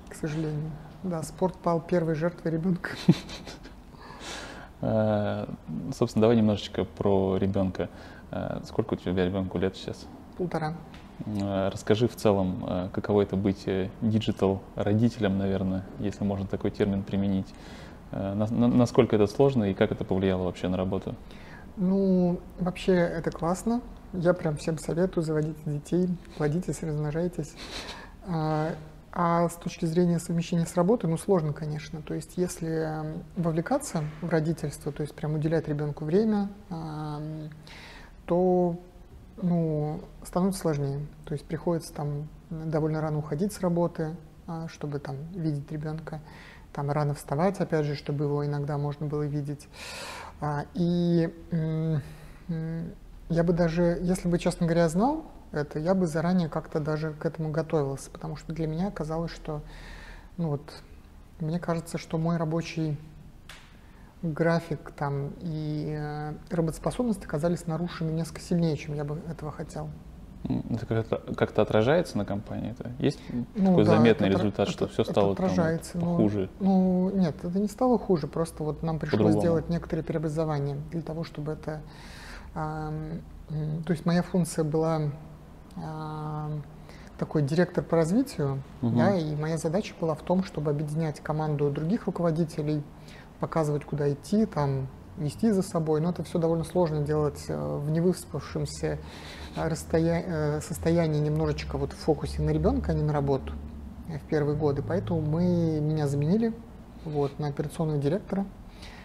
к 0.08 0.14
сожалению. 0.14 0.72
Да, 1.04 1.22
спорт 1.22 1.54
пал 1.56 1.80
первой 1.80 2.14
жертвой 2.14 2.52
ребенка. 2.52 2.90
Э, 4.84 5.46
собственно, 5.96 6.22
давай 6.22 6.36
немножечко 6.36 6.84
про 6.84 7.38
ребенка. 7.38 7.88
Э, 8.30 8.60
сколько 8.66 8.94
у 8.94 8.96
тебя 8.96 9.24
ребенку 9.24 9.58
лет 9.58 9.76
сейчас? 9.76 10.06
Полтора. 10.36 10.74
Э, 11.26 11.70
расскажи 11.72 12.06
в 12.06 12.14
целом, 12.16 12.90
каково 12.92 13.22
это 13.22 13.36
быть 13.36 13.66
digital 14.02 14.60
родителем, 14.74 15.38
наверное, 15.38 15.84
если 16.00 16.24
можно 16.24 16.46
такой 16.46 16.70
термин 16.70 17.02
применить. 17.02 17.54
Насколько 18.12 19.16
это 19.16 19.26
сложно 19.26 19.64
и 19.64 19.74
как 19.74 19.90
это 19.90 20.04
повлияло 20.04 20.44
вообще 20.44 20.68
на 20.68 20.76
работу? 20.76 21.16
Ну, 21.76 22.38
вообще 22.60 22.92
это 22.92 23.32
классно. 23.32 23.80
Я 24.12 24.34
прям 24.34 24.56
всем 24.56 24.78
советую, 24.78 25.24
заводить 25.24 25.56
детей, 25.66 26.08
плодитесь, 26.36 26.82
размножайтесь. 26.82 27.54
А, 29.16 29.48
с 29.48 29.54
точки 29.54 29.84
зрения 29.86 30.18
совмещения 30.18 30.66
с 30.66 30.74
работой, 30.74 31.08
ну, 31.08 31.16
сложно, 31.16 31.52
конечно. 31.52 32.02
То 32.02 32.14
есть, 32.14 32.32
если 32.36 33.14
вовлекаться 33.36 34.02
в 34.20 34.28
родительство, 34.28 34.90
то 34.90 35.02
есть 35.02 35.14
прям 35.14 35.34
уделять 35.34 35.68
ребенку 35.68 36.04
время, 36.04 36.48
то 38.26 38.76
ну, 39.40 40.00
становится 40.24 40.60
сложнее. 40.60 41.06
То 41.26 41.34
есть 41.34 41.44
приходится 41.44 41.92
там 41.92 42.28
довольно 42.50 43.00
рано 43.00 43.18
уходить 43.18 43.52
с 43.52 43.60
работы, 43.60 44.16
а, 44.48 44.66
чтобы 44.66 44.98
там 44.98 45.16
видеть 45.32 45.70
ребенка, 45.70 46.20
там 46.72 46.90
рано 46.90 47.14
вставать, 47.14 47.60
опять 47.60 47.86
же, 47.86 47.94
чтобы 47.94 48.24
его 48.24 48.44
иногда 48.44 48.78
можно 48.78 49.06
было 49.06 49.22
видеть. 49.22 49.68
А, 50.40 50.64
и 50.74 51.30
Я 53.30 53.42
бы 53.42 53.54
даже, 53.54 53.98
если 54.02 54.28
бы, 54.28 54.38
честно 54.38 54.66
говоря, 54.66 54.86
знал 54.90 55.24
это, 55.56 55.78
я 55.78 55.94
бы 55.94 56.06
заранее 56.06 56.48
как-то 56.48 56.80
даже 56.80 57.12
к 57.12 57.24
этому 57.26 57.50
готовился, 57.50 58.10
потому 58.10 58.36
что 58.36 58.52
для 58.52 58.66
меня 58.66 58.90
казалось, 58.90 59.32
что, 59.32 59.62
ну 60.36 60.50
вот, 60.50 60.82
мне 61.40 61.58
кажется, 61.58 61.98
что 61.98 62.18
мой 62.18 62.36
рабочий 62.36 62.98
график 64.22 64.92
там 64.96 65.32
и 65.40 65.94
э, 65.98 66.34
работоспособность 66.50 67.24
оказались 67.24 67.66
нарушены 67.66 68.10
несколько 68.10 68.40
сильнее, 68.40 68.76
чем 68.76 68.94
я 68.94 69.04
бы 69.04 69.20
этого 69.28 69.52
хотел. 69.52 69.90
Это 70.70 70.86
как-то, 70.86 71.34
как 71.34 71.58
отражается 71.58 72.18
на 72.18 72.26
компании? 72.26 72.72
Это 72.72 72.90
есть 72.98 73.18
ну, 73.54 73.70
такой 73.70 73.84
да, 73.84 73.96
заметный 73.96 74.28
это, 74.28 74.38
результат, 74.38 74.68
это, 74.68 74.72
что 74.72 74.88
все 74.88 75.04
стало 75.04 75.32
отражается, 75.32 75.92
там, 75.92 76.02
ну, 76.02 76.16
хуже? 76.16 76.50
Ну, 76.60 77.10
нет, 77.14 77.36
это 77.42 77.58
не 77.58 77.68
стало 77.68 77.98
хуже, 77.98 78.26
просто 78.26 78.62
вот 78.62 78.82
нам 78.82 78.98
пришлось 78.98 79.34
сделать 79.34 79.70
некоторые 79.70 80.04
преобразования 80.04 80.76
для 80.90 81.02
того, 81.02 81.24
чтобы 81.24 81.52
это... 81.52 81.80
А, 82.54 82.92
то 83.48 83.90
есть 83.90 84.04
моя 84.04 84.22
функция 84.22 84.64
была 84.64 85.10
такой 87.18 87.42
директор 87.42 87.82
по 87.84 87.96
развитию, 87.96 88.62
угу. 88.82 88.96
да, 88.96 89.16
и 89.16 89.34
моя 89.36 89.56
задача 89.56 89.94
была 90.00 90.14
в 90.14 90.22
том, 90.22 90.44
чтобы 90.44 90.70
объединять 90.70 91.20
команду 91.20 91.70
других 91.70 92.06
руководителей, 92.06 92.82
показывать, 93.40 93.84
куда 93.84 94.12
идти, 94.12 94.46
там, 94.46 94.88
вести 95.16 95.50
за 95.50 95.62
собой, 95.62 96.00
но 96.00 96.10
это 96.10 96.22
все 96.24 96.38
довольно 96.38 96.64
сложно 96.64 97.02
делать 97.02 97.44
э, 97.48 97.78
в 97.78 97.90
невыспавшемся 97.90 98.98
э, 99.56 99.68
расстоя... 99.68 100.24
Э, 100.26 100.60
состоянии 100.60 101.20
немножечко 101.20 101.78
вот 101.78 101.92
в 101.92 101.96
фокусе 101.96 102.42
на 102.42 102.50
ребенка, 102.50 102.92
а 102.92 102.94
не 102.94 103.02
на 103.02 103.12
работу 103.12 103.52
в 104.08 104.28
первые 104.28 104.56
годы. 104.56 104.82
Поэтому 104.86 105.20
мы 105.20 105.80
меня 105.80 106.08
заменили 106.08 106.52
вот, 107.04 107.38
на 107.38 107.48
операционного 107.48 107.98
директора, 107.98 108.46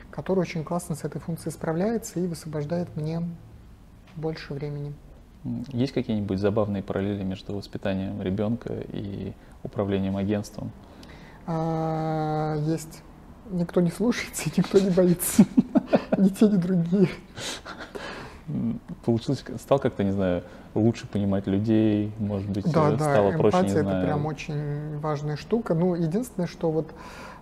который 0.09 0.39
очень 0.39 0.63
классно 0.63 0.95
с 0.95 1.03
этой 1.03 1.21
функцией 1.21 1.51
справляется 1.51 2.19
и 2.19 2.27
высвобождает 2.27 2.95
мне 2.95 3.21
больше 4.15 4.53
времени. 4.53 4.93
Есть 5.69 5.93
какие-нибудь 5.93 6.39
забавные 6.39 6.83
параллели 6.83 7.23
между 7.23 7.55
воспитанием 7.55 8.21
ребенка 8.21 8.73
и 8.91 9.33
управлением 9.63 10.17
агентством? 10.17 10.71
А, 11.47 12.55
есть 12.65 13.01
никто 13.49 13.81
не 13.81 13.89
слушается, 13.89 14.49
никто 14.55 14.79
не 14.79 14.89
боится. 14.89 15.45
Ни 16.17 16.29
те, 16.29 16.47
ни 16.47 16.57
другие. 16.57 17.09
Получилось, 19.05 19.43
стал 19.59 19.79
как-то, 19.79 20.03
не 20.03 20.11
знаю, 20.11 20.43
лучше 20.73 21.07
понимать 21.07 21.47
людей, 21.47 22.11
может 22.17 22.49
быть, 22.49 22.65
да, 22.65 22.97
стало 22.97 23.31
да, 23.31 23.37
проще, 23.37 23.61
не 23.61 23.67
это 23.69 23.81
знаю. 23.81 24.05
прям 24.05 24.25
очень 24.25 24.99
важная 24.99 25.37
штука. 25.37 25.73
Ну, 25.75 25.95
единственное, 25.95 26.47
что 26.47 26.71
вот 26.71 26.91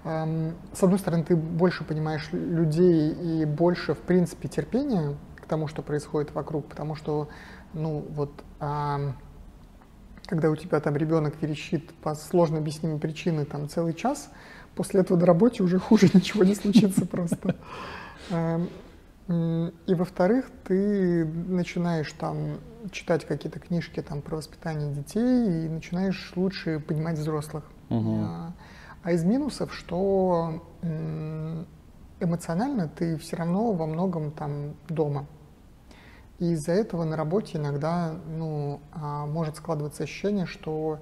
эм, 0.04 0.54
с 0.74 0.84
одной 0.84 1.00
стороны, 1.00 1.24
ты 1.24 1.36
больше 1.36 1.84
понимаешь 1.86 2.27
людей 2.32 3.12
и 3.13 3.46
больше, 3.46 3.94
в 3.94 4.00
принципе, 4.00 4.50
терпения 4.50 5.16
тому, 5.48 5.68
что 5.68 5.82
происходит 5.82 6.34
вокруг, 6.34 6.68
потому 6.68 6.96
что, 6.96 7.30
ну, 7.74 8.06
вот 8.10 8.44
эм, 8.60 9.16
когда 10.25 10.50
у 10.50 10.56
тебя 10.56 10.80
там 10.80 10.96
ребенок 10.96 11.36
верещит 11.42 11.94
по 11.96 12.16
сложно 12.16 12.58
объяснимой 12.58 13.00
причине 13.00 13.46
там 13.46 13.70
целый 13.70 13.94
час, 13.94 14.30
после 14.75 15.01
этого 15.01 15.18
на 15.18 15.25
работе 15.25 15.63
уже 15.63 15.80
хуже 15.80 16.10
ничего 16.13 16.44
не 16.44 16.56
случится 16.56 17.06
просто. 17.06 17.56
Эм, 18.30 18.70
и 19.30 19.94
во-вторых, 19.94 20.50
ты 20.63 21.25
начинаешь 21.25 22.12
там 22.13 22.60
читать 22.92 23.25
какие-то 23.25 23.60
книжки 23.60 24.01
там 24.01 24.22
про 24.22 24.38
воспитание 24.38 24.94
детей 24.94 25.66
и 25.66 25.70
начинаешь 25.70 26.32
лучше 26.36 26.80
понимать 26.80 27.18
взрослых. 27.18 27.66
Угу. 27.89 28.27
А 29.04 29.12
из 29.12 29.25
минусов, 29.25 29.74
что 29.74 30.63
эмоционально 32.20 32.88
ты 32.88 33.18
все 33.18 33.36
равно 33.36 33.74
во 33.74 33.86
многом 33.86 34.32
там 34.32 34.75
дома. 34.89 35.25
И 36.39 36.51
из-за 36.51 36.74
этого 36.74 37.03
на 37.03 37.15
работе 37.15 37.58
иногда 37.58 38.13
ну, 38.27 38.79
а, 38.91 39.25
может 39.25 39.56
складываться 39.58 40.03
ощущение, 40.03 40.46
что 40.46 41.00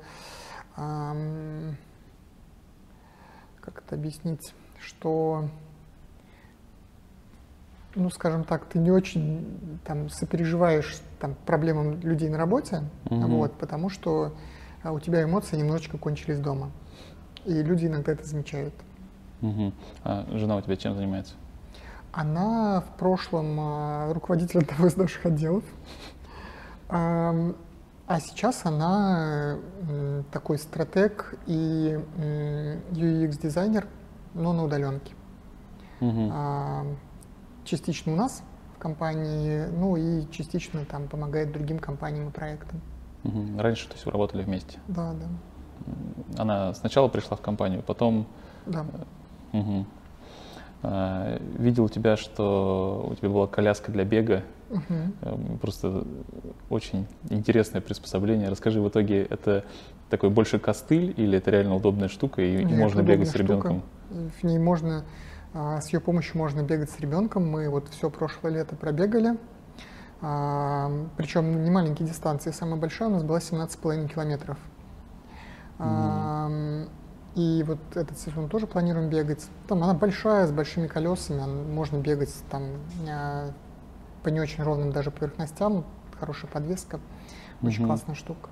как 3.65 3.84
это 3.86 3.96
объяснить, 3.96 4.54
что, 4.80 5.50
ну, 7.96 8.10
скажем 8.10 8.44
так, 8.44 8.65
ты 8.65 8.80
не 8.80 8.92
очень 8.92 9.80
там 9.86 10.10
сопереживаешь 10.10 10.98
там 11.20 11.36
проблемам 11.46 12.00
людей 12.01 12.30
на 12.30 12.38
работе, 12.38 12.84
угу. 13.06 13.25
вот, 13.38 13.54
потому 13.58 13.89
что 13.89 14.34
а, 14.84 14.92
у 14.92 15.00
тебя 15.00 15.24
эмоции 15.24 15.58
немножечко 15.58 15.98
кончились 15.98 16.39
дома. 16.39 16.72
И 17.46 17.54
люди 17.63 17.86
иногда 17.86 18.12
это 18.12 18.25
замечают. 18.25 18.74
Угу. 19.42 19.74
А 20.04 20.25
жена 20.32 20.58
у 20.58 20.62
тебя 20.62 20.75
чем 20.75 20.96
занимается? 20.96 21.34
Она 22.16 22.80
в 22.82 22.98
прошлом 22.98 23.58
а, 23.60 24.14
руководитель 24.14 24.60
одного 24.64 24.88
из 24.88 24.96
наших 24.96 25.26
отделов. 25.26 25.64
А 26.88 28.20
сейчас 28.20 28.66
она 28.66 29.58
такой 30.32 30.60
стратег 30.60 31.34
и 31.48 32.00
UX-дизайнер, 32.92 33.88
но 34.36 34.54
на 34.54 34.64
удаленке. 34.64 35.14
Угу. 36.02 36.32
Частично 37.64 38.14
у 38.14 38.16
нас 38.16 38.44
в 38.76 38.80
компании, 38.80 39.66
ну 39.72 39.96
и 39.96 40.30
частично 40.32 40.86
там 40.86 41.08
помогает 41.08 41.52
другим 41.52 41.80
компаниям 41.80 42.30
и 42.30 42.32
проектам. 42.32 42.80
Угу. 43.24 43.58
Раньше, 43.60 43.88
то 43.88 43.94
есть, 43.96 44.06
вы 44.06 44.12
работали 44.12 44.44
вместе? 44.44 44.78
Да, 44.88 45.14
да. 45.14 46.42
Она 46.42 46.74
сначала 46.76 47.08
пришла 47.08 47.36
в 47.38 47.42
компанию, 47.42 47.82
потом... 47.82 48.28
Да. 48.68 48.86
Угу. 49.52 49.86
А, 50.88 51.39
видел 51.58 51.86
у 51.86 51.89
тебя, 51.89 52.15
что 52.15 53.08
у 53.10 53.15
тебя 53.15 53.30
была 53.30 53.48
коляска 53.48 53.92
для 53.92 54.04
бега. 54.04 54.44
Угу. 54.70 55.58
Просто 55.60 56.06
очень 56.70 57.08
интересное 57.30 57.82
приспособление. 57.82 58.50
Расскажи, 58.50 58.82
в 58.82 58.88
итоге 58.88 59.24
это 59.24 59.63
такой 60.10 60.30
больше 60.30 60.60
костыль 60.60 61.13
или 61.18 61.39
это 61.39 61.50
реально 61.50 61.75
удобная 61.75 62.08
штука 62.08 62.42
и 62.42 62.63
Нет, 62.63 62.77
можно 62.77 63.01
бегать 63.01 63.30
с 63.30 63.36
ребенком? 63.36 63.82
В 64.10 64.44
ней 64.44 64.60
можно, 64.60 65.06
а, 65.54 65.82
с 65.82 65.92
ее 65.92 66.00
помощью 66.00 66.38
можно 66.38 66.62
бегать 66.62 66.92
с 66.92 67.00
ребенком. 67.00 67.50
Мы 67.50 67.68
вот 67.70 67.89
все 67.89 68.12
прошлое 68.12 68.54
лето 68.54 68.75
пробегали. 68.75 69.38
А, 70.22 70.92
причем 71.18 71.63
не 71.63 71.72
маленькие 71.72 72.08
дистанции. 72.08 72.51
Самая 72.51 72.80
большая 72.80 73.10
у 73.10 73.12
нас 73.12 73.24
была 73.24 73.39
17,5 73.39 74.08
километров. 74.08 74.58
Mm. 75.80 76.88
И 77.36 77.63
вот 77.68 77.80
этот 77.96 78.18
сезон 78.18 78.48
тоже 78.48 78.65
планируем 78.65 79.10
бегать. 79.10 79.46
Там 79.68 79.84
она 79.84 79.94
большая, 79.94 80.48
с 80.48 80.51
большими 80.51 80.88
колесами, 80.88 81.42
можно 81.44 81.98
бегать 81.98 82.34
там 82.50 82.63
а, 83.10 83.51
по 84.24 84.30
не 84.30 84.39
очень 84.39 84.63
ровным 84.63 84.92
даже 84.92 85.12
поверхностям, 85.12 85.84
хорошая 86.18 86.50
подвеска, 86.50 87.00
очень 87.62 87.82
угу. 87.82 87.88
классная 87.88 88.15
штука. 88.15 88.50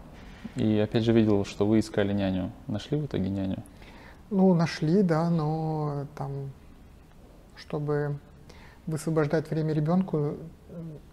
И 0.55 0.77
опять 0.79 1.03
же 1.03 1.13
видел, 1.13 1.45
что 1.45 1.65
вы 1.65 1.79
искали 1.79 2.11
няню. 2.11 2.51
Нашли 2.67 2.97
в 2.97 3.05
итоге 3.05 3.29
няню? 3.29 3.63
Ну, 4.29 4.53
нашли, 4.53 5.01
да, 5.01 5.29
но 5.29 6.05
там, 6.17 6.51
чтобы 7.55 8.19
высвобождать 8.85 9.49
время 9.49 9.73
ребенку, 9.73 10.35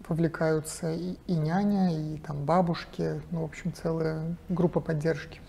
вовлекаются 0.08 0.92
и, 0.92 1.16
и 1.26 1.34
няня, 1.34 1.94
и 1.94 2.18
там 2.18 2.44
бабушки, 2.44 3.22
ну, 3.30 3.42
в 3.42 3.44
общем, 3.44 3.72
целая 3.72 4.36
группа 4.48 4.80
поддержки. 4.80 5.40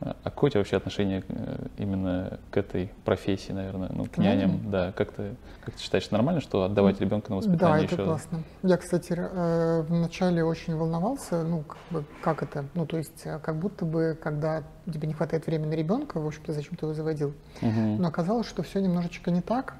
А 0.00 0.16
какое 0.24 0.48
у 0.48 0.50
тебя 0.50 0.60
вообще 0.60 0.78
отношение 0.78 1.22
э, 1.28 1.66
именно 1.76 2.38
к 2.50 2.56
этой 2.56 2.90
профессии, 3.04 3.52
наверное, 3.52 3.90
ну, 3.92 4.06
к 4.06 4.16
няням? 4.16 4.70
Да, 4.70 4.92
как 4.92 5.12
ты, 5.12 5.36
как 5.62 5.74
ты 5.74 5.82
считаешь, 5.82 6.10
нормально, 6.10 6.40
что 6.40 6.62
отдавать 6.62 7.00
ребенка 7.00 7.30
на 7.30 7.36
воспитание 7.36 7.86
да, 7.86 7.94
это 7.94 8.04
классно. 8.04 8.42
Я, 8.62 8.78
кстати, 8.78 9.14
э, 9.14 9.82
вначале 9.86 10.42
очень 10.42 10.74
волновался, 10.74 11.42
ну, 11.42 11.62
как, 11.64 11.78
бы, 11.90 12.04
как 12.22 12.42
это, 12.42 12.64
ну, 12.74 12.86
то 12.86 12.96
есть, 12.96 13.22
э, 13.24 13.38
как 13.40 13.56
будто 13.56 13.84
бы, 13.84 14.16
когда 14.22 14.62
тебе 14.90 15.06
не 15.06 15.12
хватает 15.12 15.46
времени 15.46 15.68
на 15.68 15.74
ребенка, 15.74 16.18
в 16.18 16.26
общем-то, 16.26 16.54
зачем 16.54 16.76
ты 16.76 16.86
его 16.86 16.94
заводил. 16.94 17.34
Угу. 17.60 17.98
Но 17.98 18.08
оказалось, 18.08 18.48
что 18.48 18.62
все 18.62 18.80
немножечко 18.80 19.30
не 19.30 19.42
так. 19.42 19.74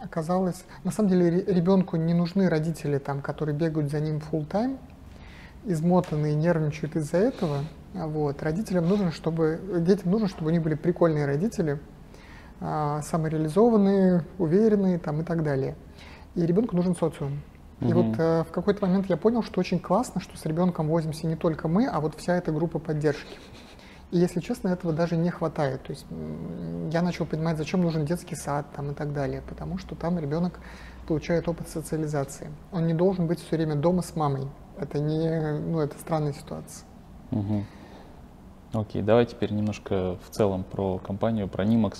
Оказалось, 0.00 0.64
на 0.84 0.92
самом 0.92 1.10
деле, 1.10 1.44
ребенку 1.44 1.96
не 1.96 2.14
нужны 2.14 2.48
родители, 2.48 2.98
там, 2.98 3.20
которые 3.20 3.56
бегают 3.56 3.90
за 3.90 3.98
ним 3.98 4.18
full 4.30 4.48
time, 4.48 4.78
измотанные, 5.64 6.34
нервничают 6.34 6.96
из-за 6.96 7.18
этого. 7.18 7.58
Вот. 7.92 8.42
Родителям 8.42 8.88
нужно, 8.88 9.12
чтобы, 9.12 9.60
детям 9.80 10.10
нужно, 10.10 10.28
чтобы 10.28 10.48
у 10.48 10.50
них 10.50 10.62
были 10.62 10.74
прикольные 10.74 11.26
родители, 11.26 11.78
а, 12.60 13.02
самореализованные, 13.02 14.24
уверенные 14.38 14.98
там, 14.98 15.20
и 15.20 15.24
так 15.24 15.42
далее. 15.42 15.76
И 16.34 16.44
ребенку 16.44 16.76
нужен 16.76 16.96
социум. 16.96 17.40
И 17.80 17.92
угу. 17.92 18.02
вот 18.02 18.18
э, 18.18 18.44
в 18.44 18.52
какой-то 18.52 18.86
момент 18.86 19.06
я 19.06 19.16
понял, 19.16 19.42
что 19.42 19.60
очень 19.60 19.78
классно, 19.78 20.20
что 20.20 20.36
с 20.38 20.46
ребенком 20.46 20.88
возимся 20.88 21.26
не 21.26 21.36
только 21.36 21.68
мы, 21.68 21.86
а 21.86 22.00
вот 22.00 22.14
вся 22.16 22.36
эта 22.36 22.52
группа 22.52 22.78
поддержки. 22.78 23.38
И 24.10 24.18
если 24.18 24.40
честно, 24.40 24.68
этого 24.68 24.92
даже 24.92 25.16
не 25.16 25.30
хватает. 25.30 25.82
То 25.82 25.90
есть 25.90 26.06
я 26.92 27.02
начал 27.02 27.26
понимать, 27.26 27.58
зачем 27.58 27.82
нужен 27.82 28.04
детский 28.04 28.36
сад 28.36 28.66
там, 28.74 28.92
и 28.92 28.94
так 28.94 29.12
далее, 29.12 29.42
потому 29.48 29.76
что 29.76 29.96
там 29.96 30.18
ребенок 30.18 30.60
получает 31.08 31.48
опыт 31.48 31.68
социализации. 31.68 32.48
Он 32.70 32.86
не 32.86 32.94
должен 32.94 33.26
быть 33.26 33.40
все 33.40 33.56
время 33.56 33.74
дома 33.74 34.02
с 34.02 34.14
мамой. 34.14 34.48
Это 34.78 34.98
не, 34.98 35.58
ну, 35.60 35.80
это 35.80 35.98
странная 35.98 36.32
ситуация. 36.32 36.86
Угу. 37.30 37.64
Окей, 38.72 39.02
давай 39.02 39.26
теперь 39.26 39.52
немножко 39.52 40.16
в 40.26 40.30
целом 40.30 40.64
про 40.64 40.98
компанию, 40.98 41.48
про 41.48 41.64
Nimax. 41.64 41.98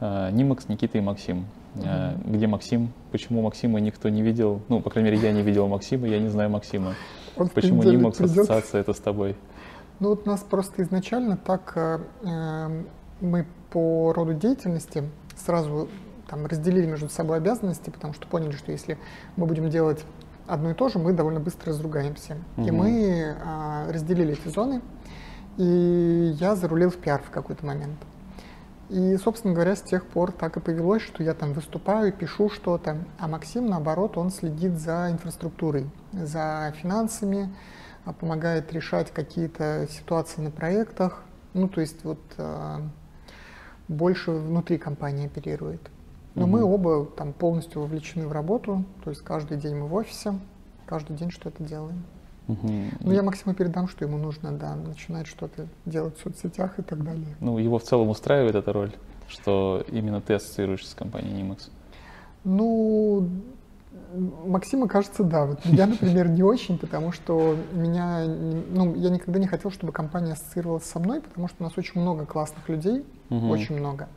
Nimax, 0.00 0.64
э, 0.68 0.72
Никита 0.72 0.98
и 0.98 1.00
Максим. 1.00 1.46
Угу. 1.74 1.84
Где 2.26 2.46
Максим? 2.46 2.92
Почему 3.10 3.42
Максима 3.42 3.80
никто 3.80 4.08
не 4.08 4.22
видел? 4.22 4.62
Ну, 4.68 4.80
по 4.80 4.90
крайней 4.90 5.10
мере, 5.10 5.22
я 5.22 5.32
не 5.32 5.42
видел 5.42 5.68
Максима, 5.68 6.06
я 6.06 6.18
не 6.18 6.28
знаю 6.28 6.50
Максима. 6.50 6.94
Он 7.36 7.48
Почему 7.48 7.82
мог 7.98 8.16
придет. 8.16 8.38
ассоциация 8.38 8.80
это 8.80 8.92
с 8.92 9.00
тобой? 9.00 9.36
Ну 10.00 10.10
вот 10.10 10.26
у 10.26 10.30
нас 10.30 10.40
просто 10.40 10.82
изначально 10.82 11.36
так 11.36 11.72
э, 11.76 11.98
эм, 12.24 12.86
мы 13.20 13.46
по 13.70 14.12
роду 14.12 14.34
деятельности 14.34 15.04
сразу 15.36 15.88
там 16.28 16.46
разделили 16.46 16.86
между 16.86 17.08
собой 17.08 17.36
обязанности, 17.36 17.90
потому 17.90 18.12
что 18.12 18.26
поняли, 18.26 18.52
что 18.52 18.72
если 18.72 18.98
мы 19.36 19.46
будем 19.46 19.68
делать 19.70 20.04
одно 20.46 20.70
и 20.70 20.74
то 20.74 20.88
же, 20.88 20.98
мы 20.98 21.12
довольно 21.12 21.40
быстро 21.40 21.70
разругаемся. 21.70 22.36
Угу. 22.56 22.66
И 22.66 22.70
мы 22.70 22.90
э, 22.90 23.90
разделили 23.90 24.32
эти 24.32 24.48
зоны, 24.48 24.82
и 25.56 26.34
я 26.38 26.56
зарулил 26.56 26.90
в 26.90 26.96
пиар 26.96 27.22
в 27.22 27.30
какой-то 27.30 27.64
момент. 27.64 27.98
И, 28.90 29.16
собственно 29.16 29.54
говоря, 29.54 29.76
с 29.76 29.82
тех 29.82 30.06
пор 30.06 30.32
так 30.32 30.56
и 30.56 30.60
повелось, 30.60 31.02
что 31.02 31.22
я 31.22 31.34
там 31.34 31.54
выступаю, 31.54 32.12
пишу 32.12 32.50
что-то, 32.50 32.98
а 33.18 33.28
Максим, 33.28 33.66
наоборот, 33.66 34.18
он 34.18 34.30
следит 34.30 34.78
за 34.78 35.10
инфраструктурой, 35.10 35.90
за 36.12 36.72
финансами, 36.80 37.54
а, 38.04 38.12
помогает 38.12 38.72
решать 38.72 39.10
какие-то 39.10 39.88
ситуации 39.90 40.42
на 40.42 40.50
проектах. 40.50 41.22
Ну, 41.54 41.68
то 41.68 41.80
есть 41.80 42.04
вот 42.04 42.20
э, 42.36 42.80
больше 43.88 44.32
внутри 44.32 44.76
компании 44.76 45.26
оперирует. 45.26 45.80
Но 46.34 46.44
угу. 46.44 46.52
мы 46.52 46.64
оба 46.64 47.06
там 47.06 47.32
полностью 47.32 47.82
вовлечены 47.82 48.26
в 48.26 48.32
работу, 48.32 48.84
то 49.04 49.10
есть 49.10 49.22
каждый 49.22 49.56
день 49.56 49.76
мы 49.76 49.86
в 49.86 49.94
офисе, 49.94 50.34
каждый 50.86 51.16
день 51.16 51.30
что-то 51.30 51.62
делаем. 51.62 52.04
Угу. 52.48 52.72
Ну, 53.00 53.12
я 53.12 53.22
Максиму 53.22 53.54
передам, 53.54 53.88
что 53.88 54.04
ему 54.04 54.18
нужно, 54.18 54.52
да, 54.52 54.74
начинать 54.74 55.26
что-то 55.26 55.66
делать 55.86 56.18
в 56.18 56.22
соцсетях 56.22 56.78
и 56.78 56.82
так 56.82 57.02
далее. 57.02 57.36
Ну, 57.40 57.58
его 57.58 57.78
в 57.78 57.84
целом 57.84 58.08
устраивает 58.08 58.54
эта 58.54 58.72
роль, 58.72 58.92
что 59.28 59.84
именно 59.90 60.20
ты 60.20 60.34
ассоциируешься 60.34 60.90
с 60.90 60.94
компанией 60.94 61.42
Nimax? 61.42 61.70
Ну, 62.42 63.30
Максима, 64.44 64.88
кажется, 64.88 65.24
да. 65.24 65.46
Вот 65.46 65.64
я, 65.64 65.86
например, 65.86 66.28
не 66.28 66.42
очень, 66.42 66.78
потому 66.78 67.12
что 67.12 67.56
меня, 67.72 68.24
ну, 68.26 68.94
я 68.94 69.08
никогда 69.08 69.38
не 69.38 69.46
хотел, 69.46 69.70
чтобы 69.70 69.92
компания 69.92 70.32
ассоциировалась 70.32 70.84
со 70.84 70.98
мной, 70.98 71.20
потому 71.22 71.48
что 71.48 71.56
у 71.60 71.64
нас 71.64 71.72
очень 71.78 72.00
много 72.00 72.26
классных 72.26 72.68
людей, 72.68 73.04
угу. 73.30 73.48
очень 73.48 73.78
много. 73.78 74.08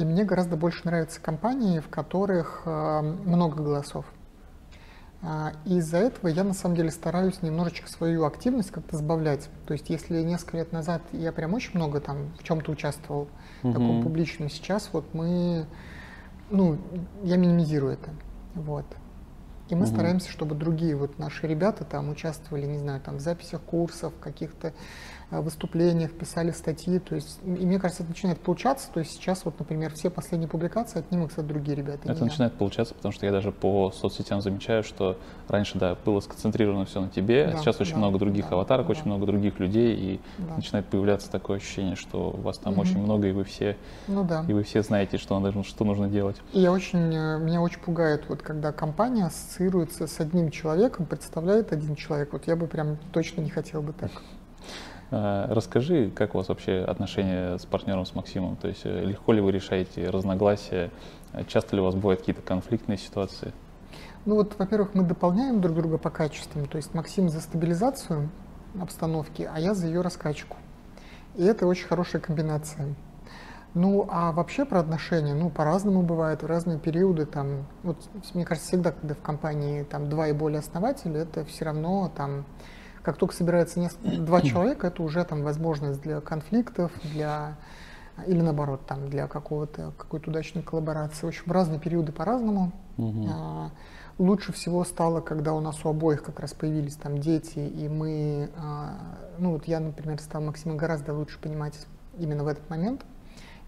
И 0.00 0.04
мне 0.06 0.24
гораздо 0.24 0.56
больше 0.56 0.80
нравятся 0.84 1.20
компании, 1.20 1.78
в 1.78 1.90
которых 1.90 2.62
э, 2.64 3.00
много 3.02 3.62
голосов. 3.62 4.06
А, 5.20 5.52
из-за 5.66 5.98
этого 5.98 6.28
я 6.28 6.42
на 6.42 6.54
самом 6.54 6.74
деле 6.74 6.90
стараюсь 6.90 7.42
немножечко 7.42 7.86
свою 7.86 8.24
активность 8.24 8.70
как-то 8.70 8.96
сбавлять. 8.96 9.50
То 9.66 9.74
есть 9.74 9.90
если 9.90 10.22
несколько 10.22 10.56
лет 10.56 10.72
назад 10.72 11.02
я 11.12 11.32
прям 11.32 11.52
очень 11.52 11.72
много 11.74 12.00
там 12.00 12.32
в 12.38 12.44
чем-то 12.44 12.72
участвовал, 12.72 13.28
угу. 13.62 13.72
таком 13.74 14.02
публичном, 14.02 14.48
сейчас 14.48 14.88
вот 14.94 15.12
мы, 15.12 15.66
ну, 16.48 16.78
я 17.22 17.36
минимизирую 17.36 17.92
это. 17.92 18.08
Вот. 18.54 18.86
И 19.68 19.74
мы 19.74 19.82
угу. 19.82 19.92
стараемся, 19.92 20.30
чтобы 20.30 20.54
другие 20.54 20.96
вот 20.96 21.18
наши 21.18 21.46
ребята 21.46 21.84
там 21.84 22.08
участвовали, 22.08 22.64
не 22.64 22.78
знаю, 22.78 23.02
там 23.02 23.18
в 23.18 23.20
записях 23.20 23.60
курсов, 23.60 24.14
каких-то 24.18 24.72
выступлениях, 25.30 26.12
писали 26.12 26.50
статьи. 26.50 26.98
То 26.98 27.14
есть, 27.14 27.40
и 27.44 27.48
мне 27.48 27.78
кажется, 27.78 28.02
это 28.02 28.10
начинает 28.10 28.40
получаться. 28.40 28.88
То 28.92 29.00
есть 29.00 29.12
сейчас 29.12 29.44
вот, 29.44 29.58
например, 29.58 29.92
все 29.94 30.10
последние 30.10 30.48
публикации 30.48 31.00
от 31.00 31.10
них, 31.10 31.28
кстати, 31.28 31.46
другие 31.46 31.76
ребята. 31.76 32.10
Это 32.10 32.24
начинает 32.24 32.54
получаться, 32.54 32.94
потому 32.94 33.12
что 33.12 33.26
я 33.26 33.32
даже 33.32 33.52
по 33.52 33.92
соцсетям 33.92 34.40
замечаю, 34.40 34.82
что 34.82 35.18
раньше, 35.48 35.78
да, 35.78 35.96
было 36.04 36.20
сконцентрировано 36.20 36.84
все 36.84 37.00
на 37.00 37.08
тебе, 37.08 37.44
а 37.44 37.52
да, 37.52 37.58
а 37.58 37.60
сейчас 37.60 37.80
очень 37.80 37.94
да, 37.94 37.98
много 37.98 38.18
других 38.18 38.48
да, 38.48 38.56
аватарок, 38.56 38.86
да. 38.86 38.92
очень 38.92 39.04
много 39.04 39.26
других 39.26 39.58
людей, 39.60 39.94
и 39.94 40.20
да. 40.38 40.56
начинает 40.56 40.86
появляться 40.86 41.30
такое 41.30 41.58
ощущение, 41.58 41.96
что 41.96 42.30
у 42.30 42.40
вас 42.40 42.58
там 42.58 42.72
угу. 42.72 42.82
очень 42.82 42.98
много, 42.98 43.28
и 43.28 43.32
вы 43.32 43.44
все, 43.44 43.76
ну, 44.08 44.24
да. 44.24 44.44
и 44.48 44.52
вы 44.52 44.62
все 44.62 44.82
знаете, 44.82 45.18
что, 45.18 45.38
надо, 45.38 45.62
что 45.62 45.84
нужно 45.84 46.08
делать. 46.08 46.36
И 46.52 46.60
я 46.60 46.72
очень, 46.72 47.14
э, 47.14 47.38
меня 47.38 47.60
очень 47.60 47.80
пугает, 47.80 48.24
вот 48.28 48.42
когда 48.42 48.72
компания 48.72 49.26
ассоциируется 49.26 50.06
с 50.06 50.20
одним 50.20 50.50
человеком, 50.50 51.06
представляет 51.06 51.72
один 51.72 51.94
человек, 51.96 52.32
вот 52.32 52.46
я 52.46 52.56
бы 52.56 52.66
прям 52.66 52.98
точно 53.12 53.40
не 53.40 53.50
хотел 53.50 53.82
бы 53.82 53.92
так. 53.92 54.10
Э, 55.10 55.46
расскажи, 55.48 56.10
как 56.10 56.34
у 56.34 56.38
вас 56.38 56.48
вообще 56.48 56.84
отношения 56.86 57.58
с 57.58 57.66
партнером, 57.66 58.06
с 58.06 58.14
Максимом? 58.14 58.56
То 58.56 58.68
есть 58.68 58.82
э, 58.84 59.04
легко 59.04 59.32
ли 59.32 59.40
вы 59.40 59.52
решаете 59.52 60.08
разногласия? 60.10 60.90
Часто 61.48 61.76
ли 61.76 61.82
у 61.82 61.84
вас 61.84 61.94
бывают 61.94 62.20
какие-то 62.20 62.42
конфликтные 62.42 62.98
ситуации? 62.98 63.52
Ну 64.26 64.36
вот, 64.36 64.54
во-первых, 64.58 64.94
мы 64.94 65.02
дополняем 65.02 65.60
друг 65.60 65.76
друга 65.76 65.98
по 65.98 66.10
качествам. 66.10 66.66
То 66.66 66.76
есть 66.76 66.94
Максим 66.94 67.28
за 67.28 67.40
стабилизацию 67.40 68.30
обстановки, 68.80 69.48
а 69.52 69.58
я 69.58 69.74
за 69.74 69.86
ее 69.86 70.02
раскачку. 70.02 70.56
И 71.36 71.44
это 71.44 71.66
очень 71.66 71.86
хорошая 71.86 72.20
комбинация. 72.20 72.94
Ну, 73.72 74.08
а 74.10 74.32
вообще 74.32 74.64
про 74.64 74.80
отношения, 74.80 75.32
ну, 75.32 75.48
по-разному 75.48 76.02
бывает, 76.02 76.42
в 76.42 76.46
разные 76.46 76.78
периоды, 76.78 77.24
там, 77.24 77.66
вот, 77.84 77.96
мне 78.34 78.44
кажется, 78.44 78.68
всегда, 78.68 78.90
когда 78.90 79.14
в 79.14 79.20
компании 79.20 79.84
там 79.84 80.08
два 80.08 80.26
и 80.26 80.32
более 80.32 80.58
основателя, 80.58 81.20
это 81.20 81.44
все 81.44 81.66
равно 81.66 82.10
там 82.16 82.44
как 83.02 83.16
только 83.16 83.34
собирается 83.34 83.80
несколько, 83.80 84.16
два 84.18 84.40
человека, 84.42 84.88
это 84.88 85.02
уже 85.02 85.24
там 85.24 85.42
возможность 85.42 86.00
для 86.02 86.20
конфликтов, 86.20 86.92
для 87.02 87.56
или 88.26 88.40
наоборот 88.40 88.82
там 88.86 89.08
для 89.08 89.26
какого-то 89.26 89.92
какой-то 89.96 90.30
удачной 90.30 90.62
коллаборации. 90.62 91.26
В 91.26 91.28
общем, 91.28 91.44
в 91.46 91.52
разные 91.52 91.80
периоды 91.80 92.12
по-разному. 92.12 92.72
Угу. 92.98 93.28
А, 93.32 93.70
лучше 94.18 94.52
всего 94.52 94.84
стало, 94.84 95.20
когда 95.20 95.54
у 95.54 95.60
нас 95.60 95.84
у 95.84 95.88
обоих 95.88 96.22
как 96.22 96.40
раз 96.40 96.52
появились 96.52 96.96
там 96.96 97.18
дети, 97.18 97.58
и 97.58 97.88
мы, 97.88 98.50
а, 98.56 98.94
ну 99.38 99.52
вот 99.52 99.66
я, 99.66 99.80
например, 99.80 100.20
стал 100.20 100.42
Максима 100.42 100.74
гораздо 100.74 101.14
лучше 101.14 101.38
понимать 101.38 101.74
именно 102.18 102.44
в 102.44 102.48
этот 102.48 102.68
момент. 102.68 103.02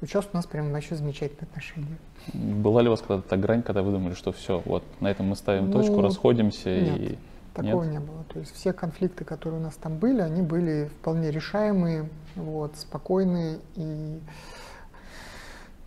И 0.01 0.07
сейчас 0.07 0.29
у 0.33 0.37
нас 0.37 0.47
прям 0.47 0.73
вообще 0.73 0.97
замечательные 0.97 1.45
отношения. 1.49 1.97
Была 2.35 2.83
ли 2.83 2.88
у 2.88 2.90
вас 2.90 3.01
когда-то 3.01 3.29
та 3.29 3.37
грань, 3.37 3.62
когда 3.62 3.83
вы 3.83 3.92
думали, 3.92 4.14
что 4.14 4.33
все, 4.33 4.61
вот 4.64 4.83
на 5.01 5.09
этом 5.09 5.27
мы 5.27 5.37
ставим 5.37 5.71
ну, 5.71 5.73
точку, 5.73 6.01
расходимся 6.01 6.68
нет. 6.68 7.01
и 7.01 7.18
Такого 7.54 7.84
Нет? 7.84 7.92
не 7.92 7.98
было. 8.00 8.24
То 8.24 8.38
есть 8.38 8.54
все 8.54 8.72
конфликты, 8.72 9.24
которые 9.24 9.60
у 9.60 9.62
нас 9.62 9.74
там 9.74 9.98
были, 9.98 10.20
они 10.20 10.42
были 10.42 10.90
вполне 11.00 11.30
решаемые, 11.30 12.08
вот, 12.34 12.76
спокойные 12.76 13.58
и 13.74 14.20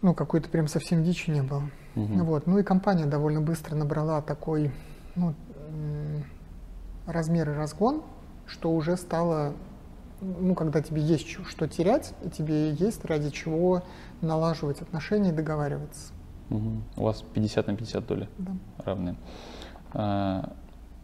ну, 0.02 0.14
какой-то 0.14 0.50
прям 0.50 0.68
совсем 0.68 1.04
дичи 1.04 1.32
не 1.32 1.42
было. 1.42 1.64
Угу. 1.96 2.24
Вот. 2.24 2.48
Ну 2.48 2.60
и 2.60 2.64
компания 2.64 3.06
довольно 3.06 3.42
быстро 3.42 3.76
набрала 3.76 4.22
такой 4.22 4.72
ну, 5.16 5.34
размер 7.08 7.50
и 7.50 7.54
разгон, 7.54 8.04
что 8.46 8.72
уже 8.72 8.98
стало, 8.98 9.54
ну, 10.22 10.54
когда 10.54 10.82
тебе 10.82 11.02
есть 11.02 11.28
что 11.48 11.68
терять, 11.68 12.14
и 12.24 12.30
тебе 12.30 12.72
есть 12.72 13.04
ради 13.06 13.32
чего 13.32 13.84
налаживать 14.22 14.82
отношения 14.82 15.30
и 15.30 15.34
договариваться. 15.34 16.14
Угу. 16.52 16.72
У 16.98 17.04
вас 17.04 17.24
50 17.34 17.68
на 17.68 17.76
50 17.76 18.06
доли 18.06 18.30
да. 18.38 18.52
равные. 18.78 19.16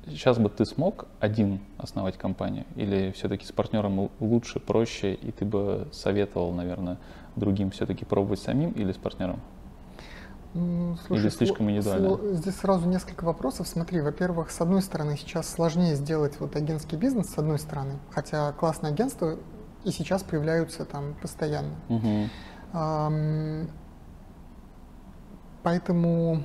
Сейчас 0.07 0.39
бы 0.39 0.49
ты 0.49 0.65
смог 0.65 1.05
один 1.19 1.59
основать 1.77 2.17
компанию 2.17 2.65
или 2.75 3.11
все-таки 3.11 3.45
с 3.45 3.51
партнером 3.51 4.09
лучше, 4.19 4.59
проще, 4.59 5.13
и 5.13 5.31
ты 5.31 5.45
бы 5.45 5.87
советовал, 5.91 6.51
наверное, 6.53 6.97
другим 7.35 7.69
все-таки 7.69 8.03
пробовать 8.03 8.39
самим 8.39 8.71
или 8.71 8.91
с 8.91 8.97
партнером? 8.97 9.39
Слушай, 10.53 11.21
или 11.21 11.29
слишком 11.29 11.69
индивидуально? 11.69 12.35
Здесь 12.35 12.55
сразу 12.55 12.89
несколько 12.89 13.23
вопросов. 13.23 13.67
Смотри, 13.67 14.01
во-первых, 14.01 14.51
с 14.51 14.59
одной 14.59 14.81
стороны, 14.81 15.15
сейчас 15.17 15.47
сложнее 15.47 15.95
сделать 15.95 16.39
вот 16.39 16.55
агентский 16.55 16.97
бизнес, 16.97 17.29
с 17.29 17.37
одной 17.37 17.59
стороны, 17.59 17.99
хотя 18.09 18.51
классные 18.53 18.91
агентства 18.91 19.37
и 19.85 19.91
сейчас 19.91 20.23
появляются 20.23 20.83
там 20.83 21.15
постоянно. 21.21 21.75
Угу. 21.89 22.27
Поэтому 25.63 26.43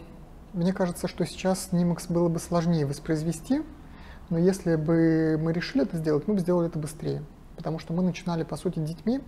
мне 0.57 0.73
кажется, 0.73 1.07
что 1.07 1.27
сейчас 1.27 1.69
Nimax 1.73 2.11
было 2.11 2.31
бы 2.31 2.39
сложнее 2.39 2.87
воспроизвести, 2.87 3.63
но 4.31 4.39
если 4.39 4.77
бы 4.77 5.39
мы 5.41 5.53
решили 5.53 5.85
это 5.85 5.99
сделать, 5.99 6.27
мы 6.27 6.35
бы 6.35 6.41
сделали 6.41 6.69
это 6.69 6.79
быстрее. 6.79 7.23
Потому 7.57 7.79
что 7.79 7.93
мы 7.93 8.03
начинали, 8.03 8.43
по 8.43 8.57
сути, 8.57 8.79
детьми, 8.79 9.21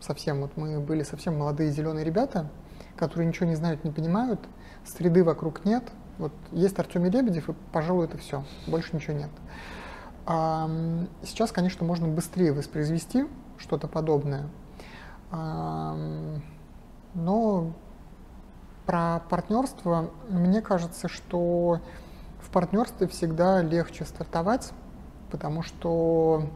совсем, 0.00 0.40
вот 0.40 0.56
мы 0.56 0.80
были 0.80 1.04
совсем 1.04 1.38
молодые 1.38 1.70
зеленые 1.70 2.04
ребята, 2.04 2.50
которые 2.96 3.28
ничего 3.28 3.46
не 3.46 3.54
знают, 3.54 3.84
не 3.84 3.92
понимают, 3.92 4.40
среды 4.84 5.22
вокруг 5.22 5.64
нет. 5.64 5.84
Вот 6.18 6.32
есть 6.50 6.76
Артемий 6.76 7.10
Лебедев, 7.10 7.48
и, 7.48 7.54
пожалуй, 7.72 8.06
это 8.06 8.18
все, 8.18 8.44
больше 8.66 8.96
ничего 8.96 9.16
нет. 9.16 9.30
А 10.26 10.68
сейчас, 11.22 11.52
конечно, 11.52 11.86
можно 11.86 12.08
быстрее 12.08 12.52
воспроизвести 12.52 13.26
что-то 13.58 13.86
подобное, 13.86 14.48
а, 15.30 15.96
но 17.14 17.74
про 18.86 19.20
партнерство, 19.30 20.10
мне 20.28 20.60
кажется, 20.60 21.08
что 21.08 21.80
в 22.40 22.50
партнерстве 22.50 23.06
всегда 23.08 23.62
легче 23.62 24.04
стартовать, 24.04 24.72
потому 25.30 25.62
что 25.62 26.48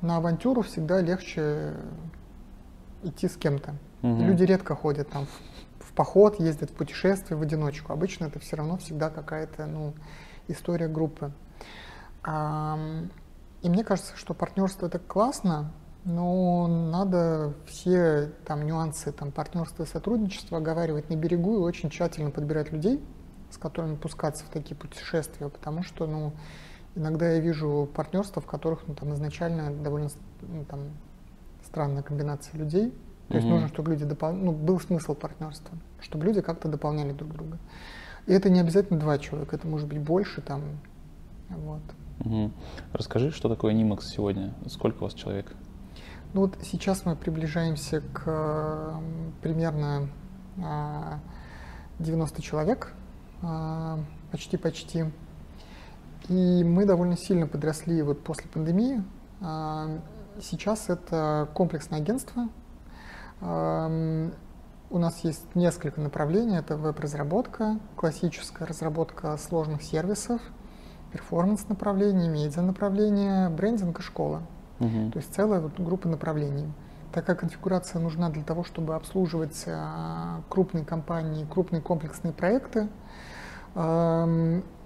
на 0.00 0.16
авантюру 0.18 0.62
всегда 0.62 1.00
легче 1.00 1.74
идти 3.02 3.28
с 3.28 3.36
кем-то. 3.36 3.74
Угу. 4.02 4.22
Люди 4.22 4.44
редко 4.44 4.74
ходят 4.74 5.10
там 5.10 5.26
в, 5.26 5.84
в 5.86 5.92
поход, 5.92 6.38
ездят 6.40 6.70
в 6.70 6.74
путешествие 6.74 7.36
в 7.36 7.42
одиночку. 7.42 7.92
Обычно 7.92 8.26
это 8.26 8.38
все 8.38 8.56
равно 8.56 8.76
всегда 8.78 9.10
какая-то 9.10 9.66
ну, 9.66 9.94
история 10.46 10.88
группы. 10.88 11.32
А, 12.22 12.78
и 13.62 13.68
мне 13.68 13.84
кажется, 13.84 14.16
что 14.16 14.34
партнерство 14.34 14.86
это 14.86 14.98
классно, 14.98 15.72
но 16.04 16.66
надо 16.66 17.54
все 17.66 18.30
там 18.46 18.64
нюансы 18.64 19.12
там, 19.12 19.30
партнерства 19.32 19.82
и 19.82 19.86
сотрудничества 19.86 20.58
оговаривать 20.58 21.10
на 21.10 21.16
берегу 21.16 21.56
и 21.56 21.58
очень 21.60 21.90
тщательно 21.90 22.30
подбирать 22.30 22.72
людей, 22.72 23.02
с 23.50 23.58
которыми 23.58 23.96
пускаться 23.96 24.44
в 24.44 24.48
такие 24.48 24.76
путешествия, 24.76 25.48
потому 25.48 25.82
что 25.82 26.06
ну, 26.06 26.32
иногда 26.94 27.30
я 27.30 27.40
вижу 27.40 27.88
партнерства, 27.94 28.40
в 28.40 28.46
которых 28.46 28.86
ну, 28.86 28.94
там, 28.94 29.14
изначально 29.14 29.70
довольно 29.72 30.08
ну, 30.42 30.64
там, 30.64 30.80
странная 31.64 32.02
комбинация 32.02 32.58
людей. 32.58 32.92
То 33.28 33.36
есть 33.36 33.46
нужно, 33.46 33.68
чтобы 33.68 33.90
люди 33.90 34.06
допол... 34.06 34.32
ну, 34.32 34.52
был 34.52 34.80
смысл 34.80 35.14
партнерства, 35.14 35.76
чтобы 36.00 36.24
люди 36.24 36.40
как-то 36.40 36.68
дополняли 36.68 37.12
друг 37.12 37.32
друга. 37.32 37.58
И 38.26 38.32
это 38.32 38.48
не 38.48 38.60
обязательно 38.60 38.98
два 38.98 39.18
человека, 39.18 39.56
это 39.56 39.66
может 39.66 39.86
быть 39.86 39.98
больше 39.98 40.40
там. 40.40 40.62
Вот. 41.50 41.82
Угу. 42.20 42.50
Расскажи, 42.94 43.30
что 43.30 43.50
такое 43.50 43.74
Нимакс 43.74 44.08
сегодня? 44.08 44.54
Сколько 44.66 44.98
у 44.98 45.04
вас 45.04 45.14
человек? 45.14 45.54
Ну 46.34 46.42
вот 46.42 46.58
сейчас 46.62 47.06
мы 47.06 47.16
приближаемся 47.16 48.02
к 48.12 49.00
примерно 49.40 50.10
90 51.98 52.38
а, 52.38 52.42
человек, 52.42 52.92
почти-почти. 54.30 55.02
А, 55.02 55.10
И 56.28 56.62
мы 56.64 56.84
довольно 56.84 57.16
сильно 57.16 57.46
подросли 57.46 58.02
вот 58.02 58.22
после 58.24 58.46
пандемии. 58.50 59.02
А, 59.40 60.00
сейчас 60.42 60.90
это 60.90 61.48
комплексное 61.54 62.00
агентство. 62.00 62.48
У 64.90 64.98
нас 64.98 65.24
есть 65.24 65.54
несколько 65.54 66.00
направлений. 66.00 66.58
Это 66.58 66.76
веб-разработка, 66.76 67.78
классическая 67.96 68.66
разработка 68.66 69.36
сложных 69.38 69.82
сервисов, 69.82 70.42
перформанс 71.12 71.68
направление, 71.68 72.28
медиа 72.28 72.62
направление, 72.62 73.48
брендинг 73.48 74.00
и 74.00 74.02
школа. 74.02 74.42
Угу. 74.80 75.10
То 75.12 75.18
есть 75.18 75.34
целая 75.34 75.60
вот 75.60 75.78
группа 75.78 76.08
направлений. 76.08 76.70
Такая 77.12 77.36
конфигурация 77.36 78.00
нужна 78.00 78.28
для 78.28 78.42
того, 78.42 78.64
чтобы 78.64 78.94
обслуживать 78.94 79.64
а, 79.66 80.42
крупные 80.48 80.84
компании, 80.84 81.46
крупные 81.50 81.80
комплексные 81.80 82.32
проекты. 82.32 82.88
А, 83.74 84.26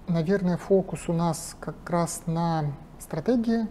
наверное, 0.07 0.57
фокус 0.57 1.09
у 1.09 1.13
нас 1.13 1.55
как 1.59 1.75
раз 1.89 2.23
на 2.25 2.73
стратегии, 2.99 3.67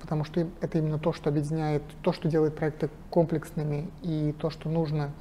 потому 0.00 0.24
что 0.24 0.46
это 0.60 0.78
именно 0.78 0.98
то, 0.98 1.12
что 1.12 1.30
объединяет, 1.30 1.82
то, 2.02 2.12
что 2.12 2.28
делает 2.28 2.56
проекты 2.56 2.90
комплексными 3.10 3.88
и 4.02 4.34
то, 4.38 4.50
что 4.50 4.68
нужно 4.68 5.12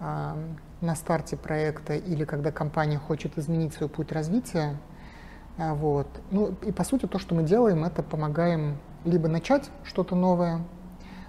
а, 0.00 0.36
на 0.80 0.94
старте 0.94 1.36
проекта 1.36 1.94
или 1.94 2.24
когда 2.24 2.52
компания 2.52 2.98
хочет 2.98 3.38
изменить 3.38 3.72
свой 3.74 3.88
путь 3.88 4.12
развития. 4.12 4.76
А, 5.58 5.74
вот. 5.74 6.08
Ну 6.30 6.54
и 6.62 6.72
по 6.72 6.84
сути 6.84 7.06
то, 7.06 7.18
что 7.18 7.34
мы 7.34 7.44
делаем, 7.44 7.84
это 7.84 8.02
помогаем 8.02 8.78
либо 9.04 9.28
начать 9.28 9.70
что-то 9.84 10.14
новое, 10.14 10.60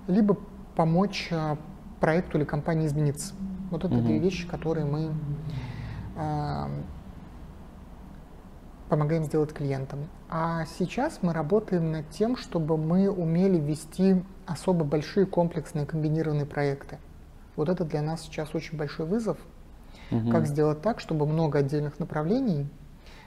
либо 0.08 0.38
помочь 0.76 1.30
а, 1.32 1.58
проекту 2.00 2.38
или 2.38 2.46
компании 2.46 2.88
измениться. 2.88 3.34
Вот 3.72 3.84
это 3.84 3.96
две 3.98 4.18
вещи, 4.20 4.48
которые 4.48 4.86
мы 4.86 5.14
э, 6.16 6.66
помогаем 8.88 9.26
сделать 9.26 9.54
клиентам. 9.54 10.08
А 10.30 10.66
сейчас 10.78 11.20
мы 11.22 11.34
работаем 11.34 11.92
над 11.92 12.10
тем, 12.10 12.38
чтобы 12.38 12.78
мы 12.78 13.10
умели 13.10 13.60
вести 13.60 14.24
особо 14.46 14.86
большие 14.86 15.26
комплексные 15.26 15.86
комбинированные 15.86 16.46
проекты. 16.46 17.00
Вот 17.58 17.70
это 17.70 17.84
для 17.84 18.02
нас 18.02 18.22
сейчас 18.22 18.56
очень 18.56 18.78
большой 18.78 19.06
вызов. 19.06 19.38
Угу. 20.12 20.32
Как 20.32 20.48
сделать 20.48 20.82
так, 20.82 21.00
чтобы 21.00 21.26
много 21.26 21.60
отдельных 21.60 22.00
направлений 22.00 22.68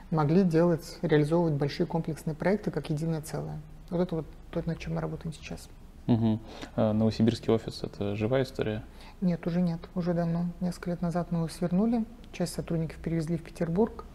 могли 0.09 0.43
делать, 0.43 0.97
реализовывать 1.01 1.53
большие 1.53 1.85
комплексные 1.85 2.35
проекты 2.35 2.71
как 2.71 2.89
единое 2.89 3.21
целое. 3.21 3.59
Вот 3.91 3.99
это 3.99 4.15
вот 4.15 4.25
то, 4.49 4.63
над 4.65 4.79
чем 4.79 4.95
мы 4.95 5.01
работаем 5.01 5.33
сейчас. 5.33 5.69
Угу. 6.07 6.39
А 6.77 6.93
Новосибирский 6.93 7.53
офис– 7.53 7.83
это 7.83 8.15
живая 8.15 8.43
история? 8.43 8.83
Нет, 9.21 9.45
уже 9.45 9.61
нет. 9.61 9.79
Уже 9.93 10.13
давно. 10.13 10.45
Несколько 10.61 10.89
лет 10.89 11.01
назад 11.01 11.31
мы 11.31 11.39
его 11.39 11.47
свернули. 11.49 12.05
Часть 12.31 12.53
сотрудников 12.53 12.97
перевезли 12.97 13.37
в 13.37 13.43
Петербург. 13.43 14.05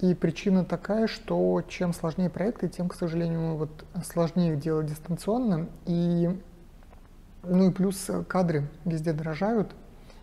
И 0.00 0.14
причина 0.14 0.64
такая, 0.64 1.06
что 1.06 1.62
чем 1.68 1.92
сложнее 1.92 2.28
проекты, 2.28 2.68
тем, 2.68 2.88
к 2.88 2.94
сожалению, 2.94 3.56
вот 3.56 3.84
сложнее 4.04 4.54
их 4.54 4.60
делать 4.60 4.86
дистанционно. 4.86 5.68
И, 5.86 6.28
ну 7.44 7.68
и 7.68 7.72
плюс 7.72 8.10
кадры 8.26 8.68
везде 8.84 9.12
дорожают, 9.12 9.70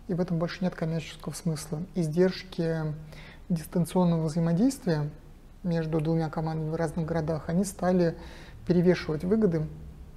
и 0.08 0.14
в 0.14 0.20
этом 0.20 0.38
больше 0.38 0.62
нет 0.62 0.74
коммерческого 0.74 1.32
смысла. 1.32 1.80
Издержки 1.94 2.92
дистанционного 3.48 4.24
взаимодействия 4.24 5.08
между 5.62 6.00
двумя 6.00 6.28
командами 6.28 6.68
в 6.68 6.74
разных 6.74 7.06
городах, 7.06 7.48
они 7.48 7.64
стали 7.64 8.16
перевешивать 8.66 9.24
выгоды 9.24 9.66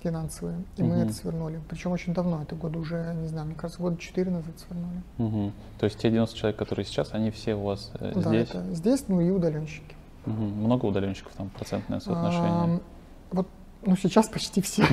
финансовые, 0.04 0.64
и 0.76 0.84
угу. 0.84 0.92
мы 0.92 0.98
это 0.98 1.14
свернули. 1.14 1.62
Причем 1.70 1.92
очень 1.92 2.14
давно, 2.14 2.42
это 2.44 2.56
года 2.56 2.78
уже, 2.78 3.16
не 3.22 3.28
знаю, 3.28 3.48
мне 3.48 3.56
кажется, 3.56 3.82
года 3.82 3.98
4 3.98 4.32
назад 4.32 4.54
свернули. 4.60 5.02
Угу. 5.18 5.52
То 5.80 5.86
есть 5.86 5.98
те 5.98 6.10
90 6.10 6.38
человек, 6.38 6.60
которые 6.60 6.86
сейчас, 6.86 7.14
они 7.14 7.32
все 7.32 7.56
у 7.56 7.64
вас 7.64 7.92
э, 7.96 8.12
да, 8.14 8.22
здесь? 8.22 8.50
Это 8.50 8.74
здесь, 8.74 9.06
ну 9.08 9.22
и 9.22 9.30
удаленщики. 9.30 9.96
Угу. 10.26 10.34
Много 10.34 10.86
удаленщиков, 10.86 11.32
там 11.34 11.50
процентное 11.50 12.00
соотношение? 12.00 12.50
А, 12.50 12.80
вот, 13.32 13.48
ну 13.86 13.96
сейчас 13.96 14.28
почти 14.28 14.62
все. 14.62 14.84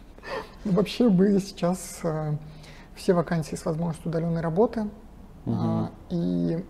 Вообще 0.64 1.08
мы 1.08 1.40
сейчас 1.40 2.00
э, 2.04 2.36
все 2.94 3.14
вакансии 3.14 3.56
с 3.56 3.64
возможностью 3.64 4.10
удаленной 4.10 4.42
работы. 4.42 4.88
А, 5.46 5.90
и 6.10 6.62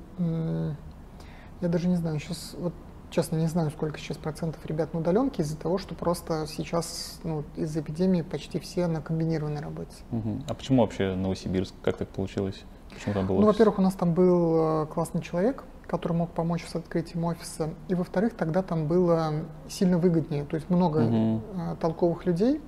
я 1.61 1.69
даже 1.69 1.89
не 1.89 1.97
знаю, 1.97 2.19
сейчас 2.19 2.55
вот 2.59 2.73
Честно, 3.13 3.37
не 3.37 3.47
знаю, 3.47 3.71
сколько 3.71 3.99
сейчас 3.99 4.17
процентов 4.17 4.65
ребят 4.65 4.95
на 4.95 5.01
удаленке 5.01 5.43
из-за 5.43 5.59
того, 5.59 5.77
что 5.77 5.95
просто 5.95 6.47
сейчас 6.49 7.21
ну, 7.25 7.45
из-за 7.57 7.81
эпидемии 7.81 8.23
почти 8.23 8.59
все 8.59 8.87
на 8.87 9.03
комбинированной 9.03 9.61
работе. 9.61 9.93
Угу. 10.13 10.45
А 10.49 10.55
почему 10.55 10.81
вообще 10.81 11.15
Новосибирск? 11.15 11.75
Как 11.83 11.99
так 11.99 12.09
получилось? 12.09 12.63
Почему 12.89 13.13
там 13.13 13.27
был 13.27 13.39
Ну, 13.39 13.47
во-первых, 13.47 13.79
у 13.79 13.83
нас 13.83 13.93
там 13.93 14.15
был 14.15 14.85
э, 14.85 14.87
классный 14.87 15.21
человек, 15.21 15.63
который 15.87 16.15
мог 16.15 16.31
помочь 16.31 16.65
с 16.67 16.75
открытием 16.75 17.25
офиса. 17.27 17.75
И 17.89 17.95
во-вторых, 17.95 18.33
тогда 18.35 18.63
там 18.63 18.87
было 18.87 19.45
сильно 19.69 19.99
выгоднее. 19.99 20.47
То 20.47 20.57
есть 20.57 20.71
много 20.71 21.01
угу. 21.01 21.43
толковых 21.83 22.25
людей, 22.25 22.63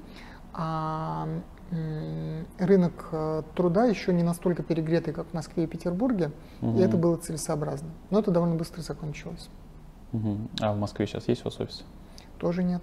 а 0.52 1.26
рынок 2.58 3.08
э, 3.12 3.42
труда 3.56 3.86
еще 3.86 4.12
не 4.12 4.22
настолько 4.22 4.62
перегретый, 4.62 5.14
как 5.14 5.26
в 5.28 5.32
Москве 5.32 5.64
и 5.64 5.66
Петербурге, 5.66 6.32
угу. 6.60 6.78
и 6.78 6.82
это 6.82 6.98
было 6.98 7.16
целесообразно. 7.16 7.88
Но 8.10 8.18
это 8.18 8.30
довольно 8.30 8.56
быстро 8.56 8.82
закончилось. 8.82 9.48
Угу. 10.14 10.38
А 10.60 10.72
в 10.72 10.78
Москве 10.78 11.06
сейчас 11.06 11.28
есть 11.28 11.42
у 11.42 11.44
вас 11.44 11.60
офис? 11.60 11.84
Тоже 12.38 12.62
нет. 12.62 12.82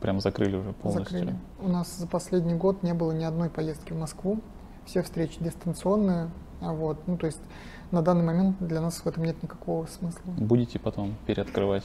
Прям 0.00 0.20
закрыли 0.20 0.56
уже 0.56 0.72
полностью? 0.72 1.18
Закрыли. 1.18 1.36
У 1.60 1.68
нас 1.68 1.96
за 1.96 2.06
последний 2.06 2.54
год 2.54 2.82
не 2.82 2.94
было 2.94 3.12
ни 3.12 3.24
одной 3.24 3.50
поездки 3.50 3.92
в 3.92 3.98
Москву. 3.98 4.40
Все 4.86 5.02
встречи 5.02 5.36
дистанционные. 5.40 6.30
А 6.60 6.72
вот. 6.72 6.98
Ну, 7.06 7.16
то 7.16 7.26
есть 7.26 7.40
на 7.90 8.02
данный 8.02 8.24
момент 8.24 8.56
для 8.58 8.80
нас 8.80 8.96
в 8.96 9.06
этом 9.06 9.24
нет 9.24 9.42
никакого 9.42 9.86
смысла. 9.86 10.32
Будете 10.38 10.78
потом 10.78 11.14
переоткрывать? 11.26 11.84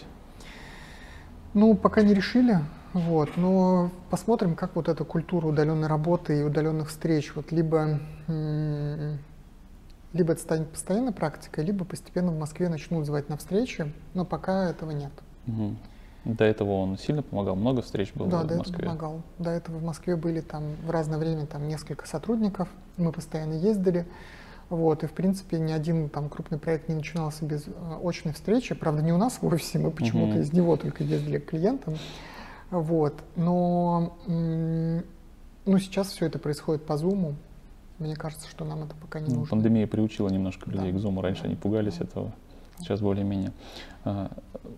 Ну, 1.53 1.75
пока 1.75 2.01
не 2.01 2.13
решили. 2.13 2.59
Вот, 2.93 3.29
но 3.38 3.89
посмотрим, 4.12 4.55
как 4.55 4.75
вот 4.75 4.88
эта 4.88 5.03
культура 5.03 5.47
удаленной 5.47 5.88
работы 5.88 6.39
и 6.39 6.43
удаленных 6.43 6.89
встреч, 6.89 7.36
вот 7.36 7.51
либо 7.51 7.99
либо 10.13 10.34
это 10.34 10.41
станет 10.41 10.69
постоянной 10.69 11.12
практикой, 11.12 11.65
либо 11.65 11.86
постепенно 11.86 12.32
в 12.32 12.39
Москве 12.39 12.69
начнут 12.69 13.06
звать 13.06 13.30
на 13.30 13.38
встречи, 13.38 13.91
но 14.13 14.26
пока 14.26 14.69
этого 14.69 14.91
нет. 14.91 15.12
Угу. 15.47 15.76
До 16.26 16.45
этого 16.45 16.71
он 16.71 16.97
сильно 16.97 17.21
помогал, 17.21 17.56
много 17.56 17.82
встреч 17.82 18.13
было 18.13 18.30
да, 18.30 18.43
в 18.43 18.47
до 18.47 18.58
Москве? 18.58 18.78
Да, 18.78 18.84
помогал. 18.86 19.21
До 19.39 19.49
этого 19.49 19.78
в 19.78 19.84
Москве 19.84 20.15
были 20.15 20.39
там 20.39 20.63
в 20.86 20.89
разное 20.89 21.17
время 21.17 21.45
там 21.47 21.67
несколько 21.67 22.08
сотрудников, 22.08 22.69
мы 22.95 23.12
постоянно 23.12 23.54
ездили. 23.54 24.06
Вот, 24.69 25.04
и, 25.04 25.08
в 25.08 25.12
принципе, 25.12 25.60
ни 25.60 25.71
один 25.71 26.10
там 26.10 26.30
крупный 26.30 26.58
проект 26.58 26.88
не 26.88 26.95
начинался 26.95 27.45
без 27.45 27.67
э, 27.67 27.71
очной 28.02 28.34
встречи. 28.34 28.73
Правда, 28.73 29.04
не 29.04 29.12
у 29.12 29.17
нас 29.17 29.39
в 29.41 29.45
офисе, 29.45 29.78
мы 29.78 29.91
почему-то 29.91 30.38
mm 30.38 30.41
из 30.41 30.54
него 30.54 30.78
только 30.78 31.04
ездили 31.04 31.38
к 31.38 31.49
клиентам. 31.49 31.97
Вот, 32.71 33.13
но 33.36 34.17
ну, 34.26 35.78
сейчас 35.78 36.08
все 36.08 36.26
это 36.26 36.39
происходит 36.39 36.86
по 36.86 36.93
Zoom, 36.93 37.36
мне 38.04 38.16
кажется, 38.16 38.48
что 38.50 38.66
нам 38.66 38.84
это 38.84 38.96
пока 38.96 39.20
не 39.20 39.30
ну, 39.30 39.39
нужно. 39.39 39.52
Пандемия 39.52 39.88
приучила 39.88 40.30
немножко 40.30 40.70
людей 40.70 40.92
да. 40.92 40.98
к 40.98 41.02
зуму. 41.02 41.22
Раньше 41.22 41.44
да. 41.44 41.48
они 41.48 41.56
пугались 41.56 41.98
да. 41.98 42.06
этого, 42.06 42.34
сейчас 42.80 43.00
более-менее. 43.00 43.54
А, 44.04 44.30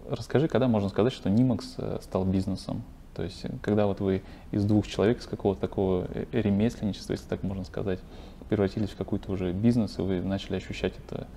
расскажи, 0.10 0.48
когда 0.48 0.68
можно 0.68 0.90
сказать, 0.90 1.12
что 1.12 1.30
Нимакс 1.30 1.76
э, 1.78 1.98
стал 2.02 2.24
бизнесом? 2.26 2.84
То 3.16 3.24
есть, 3.24 3.46
когда 3.62 3.88
вот 3.88 4.00
вы 4.00 4.24
из 4.52 4.64
двух 4.66 4.88
человек, 4.88 5.20
из 5.20 5.26
какого-то 5.26 5.60
такого 5.60 6.08
э, 6.14 6.26
ремесленничества, 6.32 7.14
если 7.14 7.28
так 7.28 7.44
можно 7.44 7.64
сказать, 7.64 8.00
превратились 8.48 8.90
в 8.90 8.96
какой-то 8.96 9.32
уже 9.32 9.52
бизнес, 9.52 9.98
и 9.98 10.02
вы 10.02 10.22
начали 10.22 10.58
ощущать 10.58 10.94
это 10.98 11.28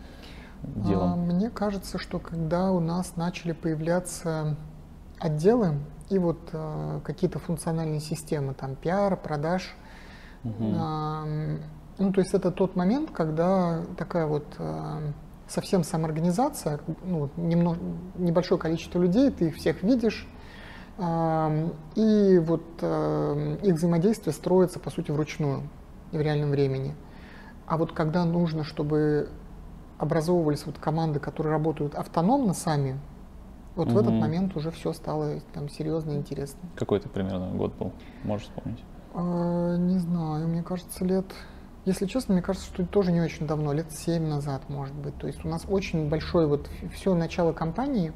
делом? 0.63 1.13
А, 1.13 1.17
мне 1.17 1.49
кажется, 1.49 1.99
что 1.99 2.19
когда 2.19 2.71
у 2.71 2.81
нас 2.81 3.17
начали 3.17 3.53
появляться 3.53 4.57
отделы 5.19 5.79
и 6.11 6.19
вот 6.19 6.39
какие-то 7.03 7.39
функциональные 7.39 8.01
системы, 8.01 8.55
там 8.55 8.77
пиар, 8.77 9.17
продаж, 9.17 9.75
угу. 10.45 10.75
Ну, 11.99 12.13
то 12.13 12.21
есть 12.21 12.35
это 12.35 12.51
тот 12.51 12.77
момент, 12.77 13.11
когда 13.11 13.83
такая 13.97 14.27
вот 14.27 14.47
э, 14.59 15.13
совсем 15.49 15.83
самоорганизация, 15.83 16.81
ну, 17.05 17.31
немного, 17.37 17.79
небольшое 18.17 18.61
количество 18.61 19.01
людей, 19.01 19.31
ты 19.31 19.49
их 19.49 19.57
всех 19.57 19.83
видишь, 19.83 20.27
И 20.99 22.43
вот 22.45 22.65
э, 22.81 23.57
их 23.63 23.75
взаимодействие 23.77 24.33
строится, 24.33 24.81
по 24.81 24.91
сути, 24.91 25.13
вручную 25.13 25.63
и 26.11 26.19
в 26.19 26.21
реальном 26.21 26.51
времени. 26.51 26.97
А 27.69 27.77
вот 27.77 27.93
когда 27.93 28.25
нужно, 28.25 28.65
чтобы 28.65 29.29
образовывались 29.99 30.67
вот 30.67 30.79
команды, 30.79 31.21
которые 31.21 31.53
работают 31.53 31.95
автономно 31.95 32.53
сами, 32.53 32.99
вот 33.77 33.89
угу. 33.89 33.95
в 33.95 33.99
этот 34.01 34.13
момент 34.13 34.57
уже 34.57 34.73
все 34.73 34.93
стало 34.93 35.39
там 35.55 35.69
серьезно 35.69 36.13
интересно. 36.13 36.61
Какой 36.75 36.99
это 36.99 37.09
примерно 37.09 37.49
год 37.51 37.75
был? 37.75 37.93
Можешь 38.25 38.49
вспомнить? 38.49 38.83
А, 39.15 39.77
не 39.77 39.99
знаю, 39.99 40.49
мне 40.49 40.65
кажется, 40.65 41.05
лет... 41.05 41.27
Если 41.89 42.05
честно, 42.05 42.35
мне 42.35 42.43
кажется, 42.43 42.69
что 42.69 42.85
тоже 42.85 43.13
не 43.13 43.23
очень 43.23 43.47
давно, 43.47 43.73
лет 43.73 43.91
семь 43.91 44.27
назад, 44.27 44.61
может 44.69 44.95
быть. 44.95 45.17
То 45.17 45.27
есть 45.27 45.43
у 45.47 45.49
нас 45.49 45.65
очень 45.67 46.11
большой 46.11 46.47
вот 46.47 46.69
все 46.93 47.15
начало 47.15 47.55
компании, 47.55 48.13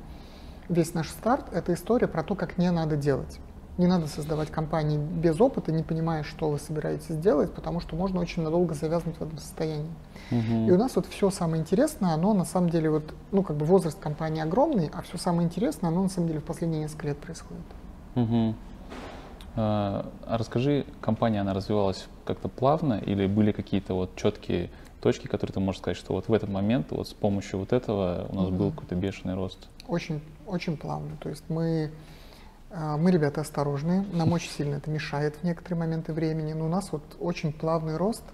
весь 0.68 0.92
наш 0.92 1.08
старт— 1.08 1.46
это 1.52 1.72
история 1.72 2.06
про 2.06 2.22
то, 2.22 2.34
как 2.34 2.58
не 2.58 2.70
надо 2.70 2.96
делать. 2.96 3.38
Не 3.78 3.86
надо 3.86 4.08
создавать 4.08 4.50
компании 4.50 4.98
без 4.98 5.40
опыта, 5.40 5.72
не 5.72 5.82
понимая, 5.82 6.22
что 6.22 6.50
вы 6.50 6.58
собираетесь 6.58 7.16
делать, 7.16 7.54
потому 7.54 7.80
что 7.80 7.96
можно 7.96 8.20
очень 8.20 8.42
надолго 8.42 8.74
завязнуть 8.74 9.16
в 9.16 9.22
этом 9.22 9.38
состоянии. 9.38 9.90
Угу. 10.30 10.68
И 10.68 10.70
у 10.70 10.76
нас 10.76 10.94
вот 10.94 11.06
все 11.06 11.30
самое 11.30 11.62
интересное, 11.62 12.12
оно 12.12 12.34
на 12.34 12.44
самом 12.44 12.68
деле 12.68 12.90
вот, 12.90 13.14
ну 13.30 13.42
как 13.42 13.56
бы 13.56 13.64
возраст 13.64 13.98
компании 13.98 14.42
огромный, 14.42 14.90
а 14.92 15.00
все 15.00 15.16
самое 15.16 15.46
интересное, 15.46 15.88
оно 15.88 16.02
на 16.02 16.10
самом 16.10 16.28
деле 16.28 16.40
в 16.40 16.44
последние 16.44 16.82
несколько 16.82 17.06
лет 17.06 17.16
происходит. 17.16 17.64
Угу. 18.16 18.54
А, 19.54 20.10
расскажи, 20.26 20.86
компания, 21.00 21.40
она 21.40 21.54
развивалась 21.54 22.06
как-то 22.24 22.48
плавно 22.48 22.94
или 22.94 23.26
были 23.26 23.52
какие-то 23.52 23.94
вот 23.94 24.16
четкие 24.16 24.70
точки, 25.00 25.26
которые 25.26 25.52
ты 25.54 25.60
можешь 25.60 25.80
сказать, 25.80 25.96
что 25.96 26.14
вот 26.14 26.28
в 26.28 26.32
этот 26.32 26.48
момент 26.48 26.90
вот 26.90 27.08
с 27.08 27.12
помощью 27.12 27.58
вот 27.58 27.72
этого 27.72 28.26
у 28.30 28.34
нас 28.36 28.48
угу. 28.48 28.56
был 28.56 28.70
какой-то 28.70 28.94
бешеный 28.94 29.34
рост? 29.34 29.68
Очень, 29.88 30.20
очень 30.46 30.76
плавно. 30.76 31.16
То 31.20 31.28
есть 31.28 31.44
мы 31.48 31.90
а, 32.72 32.96
мы, 32.96 33.10
ребята, 33.10 33.42
осторожные, 33.42 34.04
нам 34.12 34.32
очень 34.32 34.50
сильно 34.50 34.76
это 34.76 34.90
мешает 34.90 35.36
в 35.36 35.44
некоторые 35.44 35.78
моменты 35.78 36.12
времени, 36.12 36.52
но 36.52 36.66
у 36.66 36.68
нас 36.68 36.90
вот 36.92 37.02
очень 37.20 37.52
плавный 37.52 37.96
рост 37.96 38.24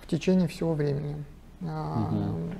в 0.00 0.06
течение 0.06 0.48
всего 0.48 0.74
времени. 0.74 1.22
Угу. 1.60 2.54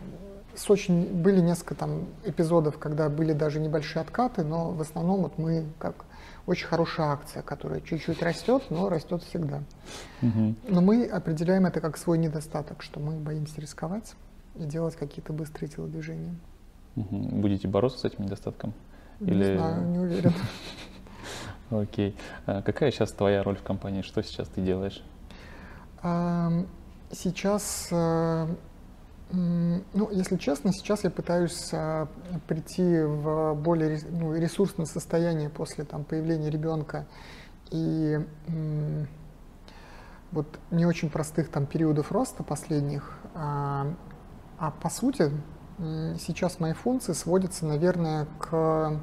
С 0.55 0.71
очень, 0.71 1.07
были 1.07 1.41
несколько 1.41 1.75
там 1.75 2.05
эпизодов, 2.25 2.79
когда 2.79 3.09
были 3.09 3.33
даже 3.33 3.59
небольшие 3.59 4.03
откаты, 4.03 4.45
но 4.45 4.71
в 4.71 4.81
основном 4.83 5.23
вот 5.23 5.39
мы 5.39 5.65
как 5.79 6.05
очень 6.47 6.67
хорошая 6.67 7.09
акция, 7.09 7.43
которая 7.43 7.81
чуть-чуть 7.81 8.23
растет, 8.23 8.65
но 8.71 8.89
растет 8.89 9.23
всегда. 9.23 9.63
Угу. 10.23 10.55
Но 10.69 10.81
мы 10.81 11.07
определяем 11.07 11.67
это 11.67 11.81
как 11.81 11.97
свой 11.97 12.19
недостаток, 12.19 12.83
что 12.83 13.01
мы 13.01 13.17
боимся 13.17 13.61
рисковать 13.61 14.15
и 14.57 14.65
делать 14.65 14.97
какие-то 14.97 15.33
быстрые 15.33 15.71
телодвижения. 15.71 16.35
Угу. 16.97 17.17
Будете 17.17 17.69
бороться 17.69 18.01
с 18.01 18.05
этим 18.05 18.25
недостатком? 18.25 18.75
Или... 19.21 19.53
Не 19.53 19.57
знаю, 19.57 19.87
не 19.87 19.99
уверен. 19.99 20.35
Окей. 21.71 22.17
А 22.47 22.63
какая 22.63 22.91
сейчас 22.91 23.13
твоя 23.13 23.43
роль 23.43 23.57
в 23.57 23.63
компании? 23.63 24.03
Что 24.03 24.23
сейчас 24.23 24.49
ты 24.49 24.61
делаешь? 24.61 25.03
Сейчас, 27.13 27.89
э, 27.93 28.49
ну, 29.33 30.11
если 30.11 30.37
честно, 30.37 30.73
сейчас 30.73 31.05
я 31.05 31.11
пытаюсь 31.11 31.71
э, 31.73 32.07
прийти 32.47 33.01
в 33.01 33.55
более 33.55 33.99
ну, 34.11 34.35
ресурсное 34.35 34.85
состояние 34.85 35.49
после 35.49 35.85
там, 35.85 36.05
появления 36.05 36.51
ребенка 36.51 37.07
и 37.71 38.21
вот 40.33 40.47
не 40.71 40.87
очень 40.87 41.11
простых 41.11 41.51
там 41.51 41.67
периодов 41.67 42.13
роста 42.13 42.43
последних. 42.43 43.19
А, 43.35 43.95
а 44.59 44.71
по 44.71 44.89
сути, 44.89 45.31
сейчас 45.79 46.61
мои 46.61 46.73
функции 46.73 47.13
сводятся, 47.13 47.67
наверное, 47.67 48.27
к 48.39 49.01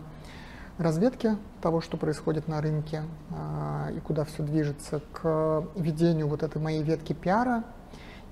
разведке 0.77 1.37
того, 1.61 1.81
что 1.81 1.97
происходит 1.97 2.47
на 2.47 2.61
рынке 2.61 3.03
а, 3.31 3.89
и 3.95 3.99
куда 3.99 4.25
все 4.25 4.43
движется, 4.43 5.01
к 5.11 5.65
ведению 5.75 6.27
вот 6.27 6.41
этой 6.41 6.61
моей 6.61 6.83
ветки 6.83 7.13
пиара 7.13 7.63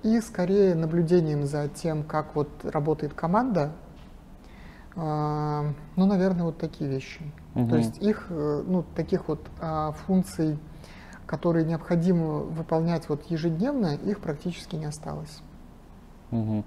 и 0.08 0.22
скорее 0.22 0.74
наблюдением 0.74 1.46
за 1.46 1.67
тем, 1.67 2.04
как 2.04 2.34
вот 2.34 2.50
работает 2.63 3.13
команда. 3.13 3.74
А, 4.96 5.74
ну, 5.98 6.06
наверное, 6.06 6.46
вот 6.46 6.58
такие 6.58 6.89
вещи. 6.89 7.20
Угу. 7.56 7.70
То 7.70 7.76
есть 7.76 8.02
их, 8.02 8.28
э, 8.30 8.63
ну, 8.65 8.86
таких 8.96 9.28
вот 9.28 9.46
а, 9.60 9.91
функций, 9.91 10.58
которые 11.26 11.65
необходимо 11.65 12.39
выполнять 12.39 13.10
вот 13.10 13.30
ежедневно, 13.30 13.96
их 13.96 14.22
практически 14.22 14.78
не 14.78 14.86
осталось. 14.86 15.41
Угу. 16.32 16.63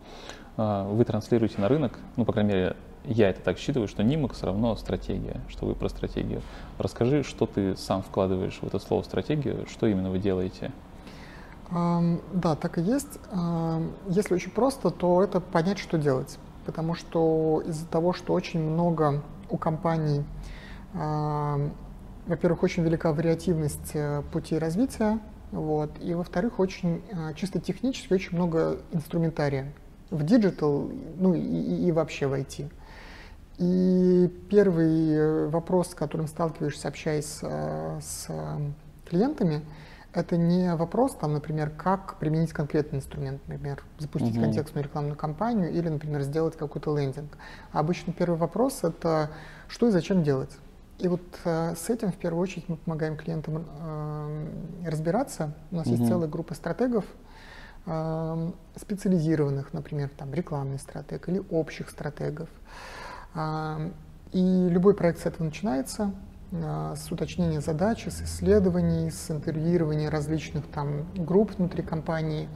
Вы 0.57 1.05
транслируете 1.07 1.61
на 1.61 1.69
рынок, 1.69 1.99
ну, 2.17 2.27
по 2.27 2.33
крайней 2.33 2.53
мере, 2.53 2.77
я 3.05 3.31
это 3.31 3.41
так 3.41 3.57
считаю, 3.57 3.89
что 3.89 4.03
Нимакс 4.03 4.43
равно 4.43 4.77
стратегия, 4.77 5.41
что 5.49 5.65
вы 5.65 5.75
про 5.75 5.89
стратегию. 5.89 6.43
Расскажи, 6.77 7.23
что 7.23 7.47
ты 7.47 7.75
сам 7.77 8.03
вкладываешь 8.03 8.59
в 8.61 8.67
это 8.67 8.79
слово 8.79 9.03
стратегию, 9.03 9.65
что 9.67 9.87
именно 9.87 10.11
вы 10.11 10.19
делаете? 10.19 10.73
Да, 11.71 12.57
так 12.57 12.79
и 12.79 12.83
есть. 12.83 13.19
Если 14.09 14.35
очень 14.35 14.51
просто, 14.51 14.91
то 14.91 15.23
это 15.23 15.41
понять, 15.41 15.79
что 15.79 15.99
делать. 15.99 16.39
Потому 16.67 16.95
что 16.95 17.63
из-за 17.67 17.87
того, 17.87 18.13
что 18.13 18.33
очень 18.33 18.61
много 18.61 19.23
у 19.49 19.57
компаний, 19.57 20.25
во-первых, 20.93 22.63
очень 22.63 22.83
велика 22.85 23.13
вариативность 23.13 23.91
э, 23.95 24.23
путей 24.33 24.59
развития, 24.59 25.19
вот, 25.51 25.91
и 26.01 26.15
во-вторых, 26.15 26.61
очень 26.61 27.03
э, 27.11 27.35
чисто 27.35 27.59
технически 27.59 28.13
очень 28.13 28.37
много 28.37 28.79
инструментария 28.93 29.73
в 30.11 30.23
digital, 30.23 30.91
ну 31.17 31.35
и, 31.35 31.41
и 31.41 31.93
вообще 31.93 32.29
в 32.29 32.35
IT. 32.35 32.71
И 33.59 34.31
первый 34.49 35.13
э, 35.13 35.49
вопрос, 35.49 35.91
с 35.91 35.95
которым 35.95 36.29
сталкиваешься, 36.29 36.89
общаясь 36.89 37.39
э, 37.43 37.99
с 38.01 38.29
клиентами, 39.09 39.63
это 40.13 40.37
не 40.37 40.75
вопрос, 40.75 41.15
там, 41.15 41.35
например, 41.35 41.71
как 41.71 42.17
применить 42.17 42.53
конкретный 42.53 42.99
инструмент, 42.99 43.41
например, 43.47 43.85
запустить 43.99 44.37
uh-huh. 44.37 44.43
контекстную 44.43 44.85
рекламную 44.85 45.17
кампанию 45.17 45.71
или, 45.71 45.89
например, 45.89 46.23
сделать 46.23 46.57
какой-то 46.57 46.97
лендинг. 46.97 47.37
А 47.73 47.81
обычно 47.81 48.13
первый 48.13 48.37
вопрос 48.37 48.83
это 48.83 49.31
что 49.69 49.87
и 49.87 49.91
зачем 49.91 50.23
делать. 50.25 50.51
И 50.99 51.09
вот 51.09 51.23
э, 51.45 51.75
с 51.77 51.89
этим 51.89 52.11
в 52.11 52.17
первую 52.17 52.43
очередь 52.43 52.69
мы 52.69 52.77
помогаем 52.77 53.17
клиентам 53.17 53.65
э, 53.65 54.47
разбираться. 54.87 55.55
У 55.71 55.77
нас 55.77 55.87
uh-huh. 55.87 55.93
есть 55.93 56.07
целая 56.09 56.29
группа 56.29 56.55
стратегов, 56.55 57.05
э, 57.87 58.51
специализированных, 58.77 59.73
например, 59.73 60.11
там 60.17 60.35
рекламный 60.35 60.79
стратег 60.79 61.29
или 61.29 61.43
общих 61.51 61.89
стратегов. 61.89 62.49
И 64.33 64.69
любой 64.69 64.95
проект 64.95 65.21
с 65.21 65.27
этого 65.27 65.45
начинается, 65.45 66.13
с 66.53 67.13
уточнения 67.13 67.61
задачи, 67.61 68.09
с 68.09 68.23
исследований, 68.23 69.11
с 69.11 69.31
интервьюирования 69.31 70.11
различных 70.11 70.67
там 70.67 71.07
групп 71.15 71.53
внутри 71.57 71.83
компании. 71.83 72.49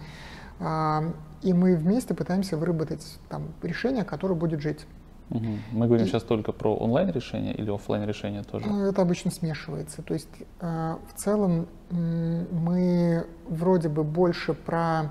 И 1.43 1.53
мы 1.53 1.77
вместе 1.77 2.15
пытаемся 2.15 2.57
выработать 2.57 3.19
там 3.29 3.53
решение, 3.63 4.03
которое 4.03 4.35
будет 4.35 4.61
жить. 4.61 4.87
Угу. 5.31 5.47
Мы 5.73 5.87
говорим 5.87 6.07
и, 6.07 6.09
сейчас 6.09 6.23
только 6.23 6.53
про 6.53 6.75
онлайн 6.75 7.11
решение 7.11 7.55
или 7.55 7.71
офлайн 7.71 8.07
решение 8.07 8.43
тоже? 8.43 8.67
А, 8.69 8.89
это 8.89 9.03
обычно 9.03 9.31
смешивается. 9.31 10.03
То 10.03 10.15
есть 10.15 10.29
а, 10.61 10.99
в 11.13 11.19
целом 11.19 11.67
мы 11.91 13.27
вроде 13.49 13.89
бы 13.89 14.05
больше 14.05 14.55
про 14.55 15.11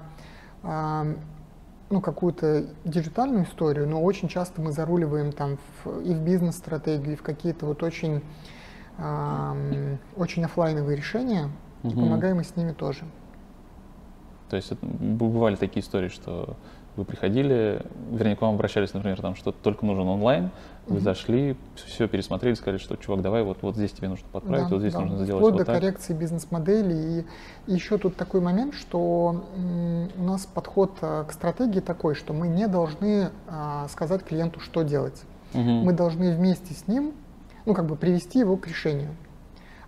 ну, 1.89 2.00
какую-то 2.02 2.67
диджитальную 2.86 3.43
историю, 3.43 3.88
но 3.88 4.02
очень 4.02 4.30
часто 4.30 4.62
мы 4.62 4.72
заруливаем 4.72 5.34
там 5.34 5.58
в, 5.84 6.00
и 6.00 6.13
в 6.13 6.22
бизнес-стратегию, 6.22 7.13
и 7.13 7.15
в 7.15 7.22
какие-то 7.22 7.65
вот 7.65 7.84
очень, 7.84 8.24
очень 8.97 10.45
офлайновые 10.45 10.95
решения, 10.95 11.49
угу. 11.84 11.91
и 11.91 11.95
помогаем 11.95 12.39
и 12.39 12.43
с 12.43 12.56
ними 12.56 12.71
тоже. 12.71 13.03
То 14.49 14.56
есть 14.56 14.71
бывали 14.82 15.56
такие 15.56 15.84
истории, 15.84 16.10
что 16.10 16.56
вы 16.95 17.06
приходили, 17.06 17.82
вернее, 18.12 18.36
к 18.36 18.41
вам 18.41 18.56
обращались, 18.56 18.93
например, 18.93 19.19
там 19.19 19.36
что-то 19.36 19.58
только 19.63 19.86
нужен 19.86 20.08
онлайн, 20.08 20.51
вы 20.86 20.97
mm-hmm. 20.97 21.01
зашли, 21.01 21.58
все 21.75 22.08
пересмотрели, 22.08 22.53
сказали, 22.53 22.77
что, 22.77 22.95
чувак, 22.97 23.21
давай 23.21 23.41
вот, 23.43 23.60
вот 23.62 23.75
здесь 23.75 23.91
тебе 23.91 24.10
нужно 24.10 24.27
подправить, 24.32 24.65
да, 24.65 24.69
вот 24.69 24.79
здесь 24.79 24.93
да. 24.93 24.99
нужно 24.99 25.23
сделать 25.23 25.41
Вплоть 25.41 25.53
вот 25.53 25.60
до 25.60 25.65
так. 25.65 25.75
коррекции 25.75 26.13
бизнес-модели. 26.13 26.93
И, 26.93 27.71
и 27.71 27.73
еще 27.73 27.97
тут 27.97 28.15
такой 28.15 28.41
момент, 28.41 28.75
что 28.75 29.43
м, 29.56 30.10
у 30.17 30.23
нас 30.23 30.45
подход 30.45 30.91
а, 31.01 31.23
к 31.23 31.32
стратегии 31.32 31.79
такой, 31.79 32.15
что 32.15 32.34
мы 32.34 32.47
не 32.47 32.67
должны 32.67 33.29
а, 33.47 33.88
сказать 33.88 34.23
клиенту, 34.23 34.60
что 34.60 34.84
делать. 34.84 35.23
Mm-hmm. 35.53 35.84
Мы 35.84 35.93
должны 35.93 36.36
вместе 36.36 36.73
с 36.73 36.88
ним, 36.88 37.13
ну, 37.65 37.73
как 37.73 37.86
бы 37.86 37.95
привести 37.95 38.39
его 38.39 38.58
к 38.58 38.67
решению. 38.67 39.15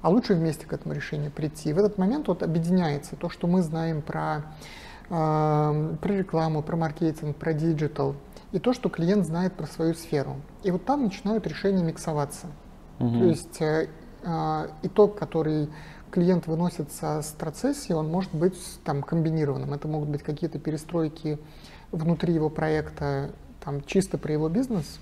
А 0.01 0.09
лучше 0.09 0.35
вместе 0.35 0.65
к 0.65 0.73
этому 0.73 0.93
решению 0.93 1.31
прийти. 1.31 1.69
И 1.69 1.73
в 1.73 1.79
этот 1.79 1.97
момент 1.97 2.27
вот 2.27 2.43
объединяется 2.43 3.15
то, 3.15 3.29
что 3.29 3.47
мы 3.47 3.61
знаем 3.61 4.01
про 4.01 4.43
про 5.09 5.93
рекламу, 6.03 6.63
про 6.63 6.75
маркетинг, 6.75 7.35
про 7.35 7.53
digital 7.53 8.15
и 8.51 8.59
то, 8.59 8.73
что 8.73 8.89
клиент 8.89 9.25
знает 9.25 9.53
про 9.53 9.67
свою 9.67 9.93
сферу. 9.93 10.37
И 10.63 10.71
вот 10.71 10.85
там 10.85 11.03
начинают 11.03 11.45
решения 11.45 11.83
миксоваться. 11.83 12.47
Угу. 12.99 13.19
То 13.19 13.25
есть 13.25 13.61
э, 13.61 13.89
э, 14.23 14.67
итог, 14.83 15.17
который 15.19 15.69
клиент 16.09 16.47
выносит 16.47 16.91
со 16.91 17.21
стратсессии, 17.21 17.93
он 17.93 18.09
может 18.09 18.33
быть 18.33 18.57
там 18.83 19.03
комбинированным. 19.03 19.73
Это 19.73 19.87
могут 19.87 20.09
быть 20.09 20.23
какие-то 20.23 20.57
перестройки 20.57 21.37
внутри 21.91 22.33
его 22.33 22.49
проекта, 22.49 23.31
там 23.63 23.83
чисто 23.83 24.17
про 24.17 24.31
его 24.31 24.47
бизнес, 24.47 24.99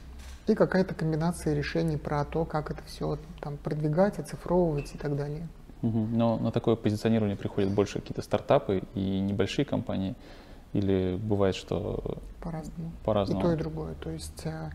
и 0.47 0.56
какая-то 0.56 0.93
комбинация 0.93 1.53
решений 1.53 1.97
про 1.97 2.25
то, 2.25 2.45
как 2.45 2.71
это 2.71 2.84
все 2.86 3.17
там 3.41 3.58
продвигать, 3.58 4.19
оцифровывать 4.19 4.93
и 4.93 4.97
так 4.97 5.15
далее. 5.15 5.47
Угу. 5.82 5.97
Но 6.12 6.38
на 6.38 6.51
такое 6.51 6.75
позиционирование 6.75 7.38
приходят 7.38 7.71
больше 7.71 7.99
какие-то 7.99 8.21
стартапы 8.21 8.84
и 8.93 9.19
небольшие 9.19 9.65
компании, 9.65 10.15
или 10.73 11.19
бывает, 11.21 11.56
что 11.56 12.19
по-разному. 12.41 12.91
По-разному. 13.03 13.39
И 13.41 13.43
то, 13.43 13.53
и 13.53 13.56
другое. 13.56 13.93
То 13.95 14.10
есть 14.10 14.45
а, 14.45 14.71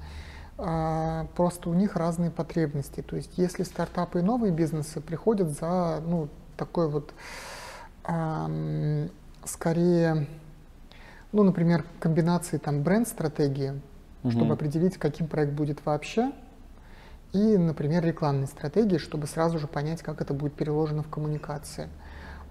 а, 0.59 1.27
просто 1.35 1.71
у 1.71 1.75
них 1.75 1.97
разные 1.97 2.31
потребности. 2.31 3.03
То 3.03 3.17
есть 3.17 3.33
если 3.37 3.63
стартапы 3.63 4.21
и 4.21 4.23
новые 4.23 4.53
бизнесы 4.53 5.01
приходят 5.01 5.51
за 5.51 6.03
ну, 6.07 6.29
такой 6.57 6.89
вот 6.89 7.13
а, 8.05 8.51
скорее, 9.45 10.27
ну, 11.33 11.43
например, 11.43 11.85
комбинации 12.01 12.59
там 12.59 12.83
бренд-стратегии, 12.83 13.81
угу. 14.23 14.33
чтобы 14.33 14.55
определить, 14.55 14.97
каким 14.97 15.27
проект 15.27 15.53
будет 15.53 15.85
вообще, 15.85 16.33
и, 17.33 17.57
например, 17.59 18.05
рекламной 18.05 18.47
стратегии, 18.47 18.99
чтобы 18.99 19.27
сразу 19.27 19.59
же 19.59 19.67
понять, 19.67 20.03
как 20.03 20.21
это 20.21 20.33
будет 20.33 20.55
переложено 20.55 21.03
в 21.03 21.09
коммуникации. 21.09 21.89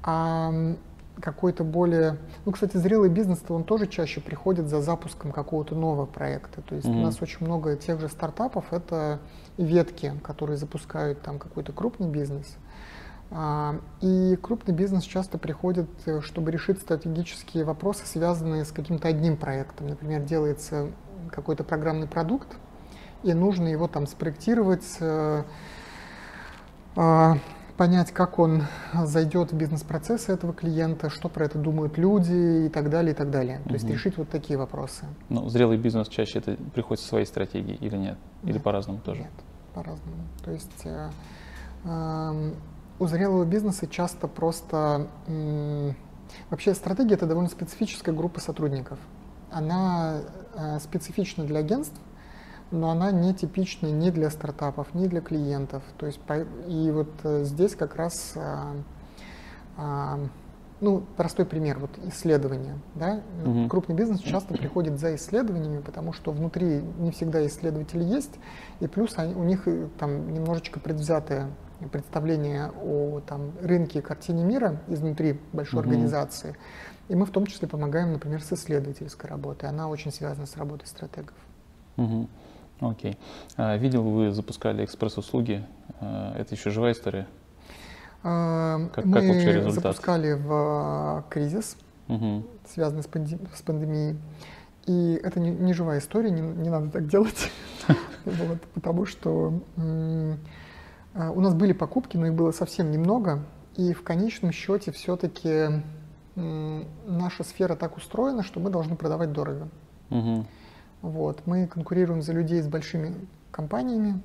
А 0.04 0.76
какой-то 1.20 1.64
более... 1.64 2.18
Ну, 2.46 2.52
кстати, 2.52 2.78
зрелый 2.78 3.10
бизнес, 3.10 3.40
он 3.50 3.64
тоже 3.64 3.88
чаще 3.88 4.22
приходит 4.22 4.68
за 4.68 4.82
запуском 4.82 5.32
какого-то 5.32 5.74
нового 5.74 6.06
проекта. 6.06 6.62
То 6.62 6.76
есть 6.76 6.88
mm-hmm. 6.88 7.00
у 7.00 7.02
нас 7.02 7.22
очень 7.22 7.46
много 7.46 7.76
тех 7.76 8.00
же 8.00 8.08
стартапов, 8.08 8.72
это 8.72 9.20
ветки, 9.58 10.14
которые 10.24 10.58
запускают 10.58 11.22
там 11.22 11.40
какой-то 11.40 11.72
крупный 11.72 12.08
бизнес. 12.08 12.58
А, 13.30 13.80
и 14.02 14.38
крупный 14.42 14.74
бизнес 14.74 15.04
часто 15.04 15.38
приходит, 15.38 15.90
э, 16.06 16.22
чтобы 16.22 16.52
решить 16.52 16.80
стратегические 16.80 17.66
вопросы, 17.66 18.06
связанные 18.06 18.64
с 18.64 18.72
каким-то 18.72 19.08
одним 19.08 19.36
проектом. 19.38 19.88
Например, 19.88 20.22
делается 20.22 20.92
какой-то 21.30 21.64
программный 21.64 22.08
продукт, 22.08 22.58
и 23.24 23.34
нужно 23.34 23.68
его 23.68 23.88
там 23.88 24.08
спроектировать, 24.08 24.86
э, 25.00 25.44
а, 26.96 27.38
понять, 27.78 28.12
как 28.12 28.40
он 28.40 28.64
зайдет 29.06 29.52
в 29.52 29.56
бизнес-процессы 29.56 30.34
этого 30.34 30.54
клиента, 30.54 31.10
что 31.10 31.30
про 31.30 31.46
это 31.46 31.58
думают 31.60 31.98
люди 31.98 32.66
и 32.66 32.70
так 32.70 32.90
далее, 32.90 33.14
и 33.14 33.16
так 33.16 33.30
далее. 33.30 33.60
То 33.60 33.66
угу. 33.66 33.74
есть 33.74 33.88
решить 33.88 34.18
вот 34.18 34.30
такие 34.30 34.58
вопросы. 34.58 35.06
Ну, 35.30 35.48
зрелый 35.48 35.78
бизнес 35.78 36.08
чаще 36.08 36.40
это 36.40 36.58
приходит 36.74 37.04
со 37.04 37.10
своей 37.10 37.26
стратегией 37.26 37.78
или 37.78 37.96
нет? 37.96 38.18
Или 38.44 38.54
нет, 38.54 38.64
по-разному 38.64 39.00
тоже? 39.00 39.22
Нет, 39.22 39.32
по-разному. 39.74 40.18
То 40.44 40.52
есть 40.52 40.86
э, 40.86 41.10
э, 41.86 42.52
у 43.00 43.08
зрелого 43.08 43.46
бизнеса 43.46 43.88
часто 43.88 44.28
просто... 44.28 45.08
Э, 45.28 45.92
вообще 46.50 46.74
стратегия— 46.74 47.14
это 47.16 47.28
довольно 47.28 47.50
специфическая 47.50 48.14
группа 48.14 48.40
сотрудников. 48.40 48.98
Она 49.52 50.22
э, 50.54 50.80
специфична 50.80 51.46
для 51.46 51.60
агентств, 51.60 52.00
но 52.72 52.90
она 52.90 53.12
не 53.12 53.34
типична 53.34 53.88
ни 53.88 54.10
для 54.10 54.30
стартапов, 54.30 54.94
ни 54.94 55.08
для 55.08 55.22
клиентов. 55.22 55.84
То 55.98 56.06
есть, 56.06 56.20
и 56.68 56.92
вот 56.92 57.10
э, 57.24 57.44
здесь 57.44 57.76
как 57.76 57.96
раз, 57.96 58.34
а, 59.80 60.20
ну, 60.80 61.04
простой 61.16 61.46
пример, 61.46 61.80
вот 61.80 61.92
исследования. 62.06 62.78
Да? 62.96 63.22
Угу. 63.46 63.68
Крупный 63.68 63.96
бизнес 63.96 64.20
часто 64.20 64.54
приходит 64.54 65.00
за 65.00 65.16
исследованиями, 65.16 65.82
потому 65.82 66.14
что 66.14 66.32
внутри 66.32 66.82
не 67.00 67.12
всегда 67.12 67.46
исследователи 67.48 68.04
есть, 68.04 68.36
и 68.80 68.88
плюс 68.88 69.14
они, 69.18 69.34
у 69.34 69.44
них 69.44 69.68
э, 69.68 69.88
там 69.98 70.34
немножечко 70.34 70.80
предвзятое 70.80 71.50
представление 71.92 72.72
о 72.84 73.22
там, 73.22 73.52
рынке 73.62 74.00
и 74.00 74.02
картине 74.02 74.44
мира 74.44 74.82
изнутри 74.88 75.40
большой 75.54 75.80
угу. 75.80 75.90
организации. 75.90 76.56
И 77.08 77.16
мы 77.16 77.26
в 77.26 77.32
том 77.32 77.46
числе 77.46 77.68
помогаем, 77.68 78.12
например, 78.12 78.44
с 78.44 78.52
исследовательской 78.52 79.30
работой. 79.30 79.70
Она 79.70 79.88
очень 79.88 80.12
связана 80.12 80.46
с 80.46 80.58
работой 80.58 80.88
стратегов. 80.88 81.36
Угу. 81.98 82.28
Окей. 82.82 83.18
А, 83.56 83.78
видел, 83.78 84.04
вы 84.04 84.32
запускали 84.32 84.84
экспресс-услуги. 84.84 85.66
А, 86.00 86.36
это 86.38 86.54
еще 86.56 86.70
живая 86.70 86.94
история? 86.94 87.28
А, 88.24 88.88
как, 88.94 89.06
Мы 89.06 89.64
как 89.64 89.72
запускали 89.72 90.34
в 90.34 91.26
кризис, 91.30 91.78
угу. 92.08 92.44
связанный 92.68 93.04
с, 93.04 93.08
панди 93.08 93.38
с 93.56 93.62
пандемией. 93.62 94.18
И 94.86 95.20
это 95.24 95.40
не, 95.40 95.52
не 95.52 95.74
живая 95.74 96.00
история, 96.00 96.32
не, 96.32 96.42
не 96.42 96.70
надо 96.70 96.90
так 96.90 97.08
делать, 97.08 97.52
вот, 98.26 98.62
потому 98.74 99.06
что 99.06 99.62
у 99.76 101.42
нас 101.42 101.54
были 101.54 101.74
покупки, 101.74 102.16
но 102.16 102.28
их 102.28 102.34
было 102.34 102.52
совсем 102.52 102.92
немного, 102.92 103.44
и 103.76 103.94
в 103.94 104.04
конечном 104.04 104.52
счете 104.52 104.92
все-таки 104.92 105.84
наша 106.36 107.44
сфера 107.44 107.76
так 107.76 107.98
устроена, 107.98 108.44
что 108.44 108.60
мы 108.60 108.70
должны 108.70 108.96
продавать 108.96 109.32
дорого. 109.32 109.68
Угу. 110.10 110.46
Вот. 111.02 111.42
Мы 111.46 111.68
конкурируем 111.68 112.22
за 112.22 112.34
людей 112.34 112.62
с 112.62 112.68
большими 112.68 113.14
компаниями, 113.52 114.22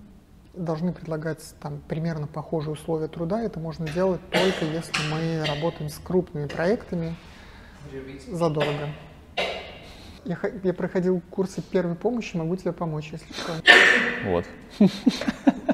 должны 0.54 0.92
предлагать 0.92 1.54
там 1.60 1.80
примерно 1.88 2.26
похожие 2.26 2.72
условия 2.72 3.08
труда. 3.08 3.42
Это 3.42 3.58
можно 3.58 3.88
делать 3.88 4.20
только 4.30 4.64
если 4.64 4.92
мы 5.10 5.44
работаем 5.44 5.88
с 5.88 5.98
крупными 5.98 6.46
проектами 6.46 7.16
задорого. 8.28 8.88
Я, 10.24 10.38
я 10.62 10.72
проходил 10.72 11.20
курсы 11.30 11.60
первой 11.62 11.96
помощи, 11.96 12.36
могу 12.36 12.54
тебе 12.54 12.72
помочь, 12.72 13.10
если 13.10 13.32
что. 13.32 13.52
Вот. 14.24 14.44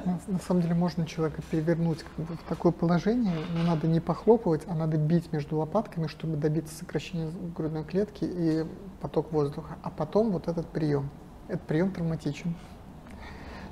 На, 0.04 0.20
на 0.26 0.38
самом 0.38 0.62
деле 0.62 0.74
можно 0.74 1.06
человека 1.06 1.42
перевернуть 1.50 2.02
как 2.02 2.24
бы, 2.24 2.34
в 2.34 2.42
такое 2.48 2.72
положение, 2.72 3.34
но 3.54 3.62
надо 3.62 3.86
не 3.86 4.00
похлопывать, 4.00 4.62
а 4.66 4.74
надо 4.74 4.96
бить 4.96 5.32
между 5.32 5.58
лопатками, 5.58 6.06
чтобы 6.06 6.38
добиться 6.38 6.74
сокращения 6.74 7.30
грудной 7.54 7.84
клетки 7.84 8.24
и 8.24 8.64
поток 9.02 9.32
воздуха. 9.32 9.76
А 9.82 9.90
потом 9.90 10.30
вот 10.30 10.48
этот 10.48 10.66
прием. 10.68 11.10
Этот 11.48 11.66
прием 11.66 11.90
травматичен. 11.90 12.54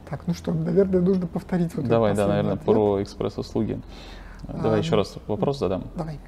Так, 0.08 0.26
ну 0.26 0.34
что, 0.34 0.52
наверное, 0.52 1.00
нужно 1.00 1.26
повторить. 1.26 1.74
Вот 1.74 1.86
Давай, 1.86 2.14
да, 2.14 2.28
наверное, 2.28 2.54
ответ. 2.54 2.64
про 2.64 3.02
экспресс-услуги. 3.02 3.80
Давай 4.46 4.76
а, 4.76 4.78
еще 4.78 4.94
раз 4.94 5.16
вопрос 5.26 5.58
задам. 5.58 5.84
Давай. 5.96 6.20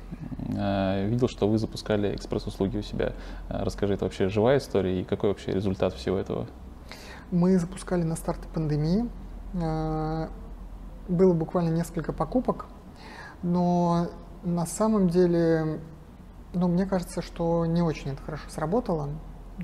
А, 0.57 1.07
видел, 1.07 1.29
что 1.29 1.49
вы 1.49 1.59
запускали 1.59 2.15
экспресс-услуги 2.15 2.79
у 2.79 2.83
себя. 2.83 3.13
А, 3.49 3.65
расскажи, 3.65 3.95
это 3.95 4.05
вообще 4.05 4.29
живая 4.29 4.59
история 4.59 5.01
и 5.01 5.05
какой 5.05 5.31
вообще 5.31 5.53
результат 5.53 5.95
всего 5.95 6.17
этого? 6.17 6.47
Мы 7.31 7.57
запускали 7.59 8.03
на 8.03 8.17
старте 8.17 8.49
пандемии. 8.53 9.09
Было 11.09 11.33
буквально 11.33 11.71
несколько 11.71 12.13
покупок, 12.13 12.67
но 13.43 14.09
на 14.43 14.67
самом 14.67 15.09
деле, 15.09 15.81
ну, 16.53 16.69
мне 16.69 16.87
кажется, 16.87 17.23
что 17.23 17.65
не 17.67 17.83
очень 17.83 18.13
это 18.13 18.23
хорошо 18.23 18.45
сработало. 18.51 19.09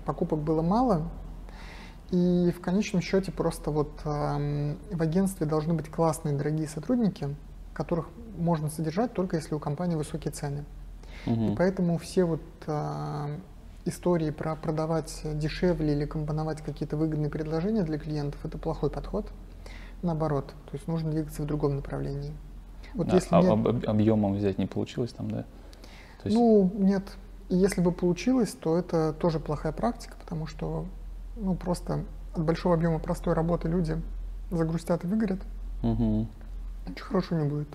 Покупок 0.06 0.40
было 0.40 0.62
мало, 0.62 1.02
и 2.14 2.52
в 2.52 2.60
конечном 2.60 3.02
счете 3.02 3.32
просто 3.32 3.72
вот 3.72 3.90
э, 4.04 4.76
в 4.92 5.02
агентстве 5.02 5.46
должны 5.46 5.74
быть 5.74 5.90
классные, 5.90 6.36
дорогие 6.36 6.68
сотрудники, 6.68 7.34
которых 7.72 8.08
можно 8.38 8.70
содержать 8.70 9.12
только 9.14 9.36
если 9.36 9.54
у 9.54 9.58
компании 9.58 9.96
высокие 9.96 10.30
цены. 10.30 10.64
Угу. 11.26 11.44
И 11.44 11.56
поэтому 11.56 11.98
все 11.98 12.24
вот 12.24 12.42
э, 12.68 13.38
истории 13.84 14.30
про 14.30 14.54
продавать 14.54 15.22
дешевле 15.24 15.92
или 15.94 16.04
компоновать 16.04 16.62
какие-то 16.62 16.96
выгодные 16.96 17.30
предложения 17.30 17.82
для 17.82 17.98
клиентов 17.98 18.44
это 18.44 18.58
плохой 18.58 18.90
подход. 18.90 19.26
Наоборот, 20.02 20.46
то 20.46 20.74
есть 20.74 20.86
нужно 20.86 21.10
двигаться 21.10 21.42
в 21.42 21.46
другом 21.46 21.74
направлении. 21.74 22.32
Вот 22.94 23.12
а, 23.12 23.16
если 23.16 23.34
а, 23.34 23.42
нет... 23.42 23.88
объемом 23.88 24.34
взять 24.34 24.58
не 24.58 24.66
получилось 24.66 25.12
там, 25.12 25.30
да? 25.32 25.44
есть... 26.22 26.36
Ну, 26.36 26.70
нет. 26.76 27.02
И 27.48 27.56
если 27.56 27.80
бы 27.80 27.90
получилось, 27.90 28.52
то 28.52 28.78
это 28.78 29.12
тоже 29.14 29.40
плохая 29.40 29.72
практика, 29.72 30.14
потому 30.20 30.46
что 30.46 30.86
ну, 31.36 31.54
просто 31.54 32.04
от 32.34 32.42
большого 32.42 32.74
объема 32.74 32.98
простой 32.98 33.34
работы 33.34 33.68
люди 33.68 34.00
загрустят 34.50 35.04
и 35.04 35.06
выгорят. 35.06 35.40
Угу. 35.82 36.26
Ничего 36.88 37.06
хорошего 37.08 37.40
не 37.40 37.48
будет. 37.48 37.68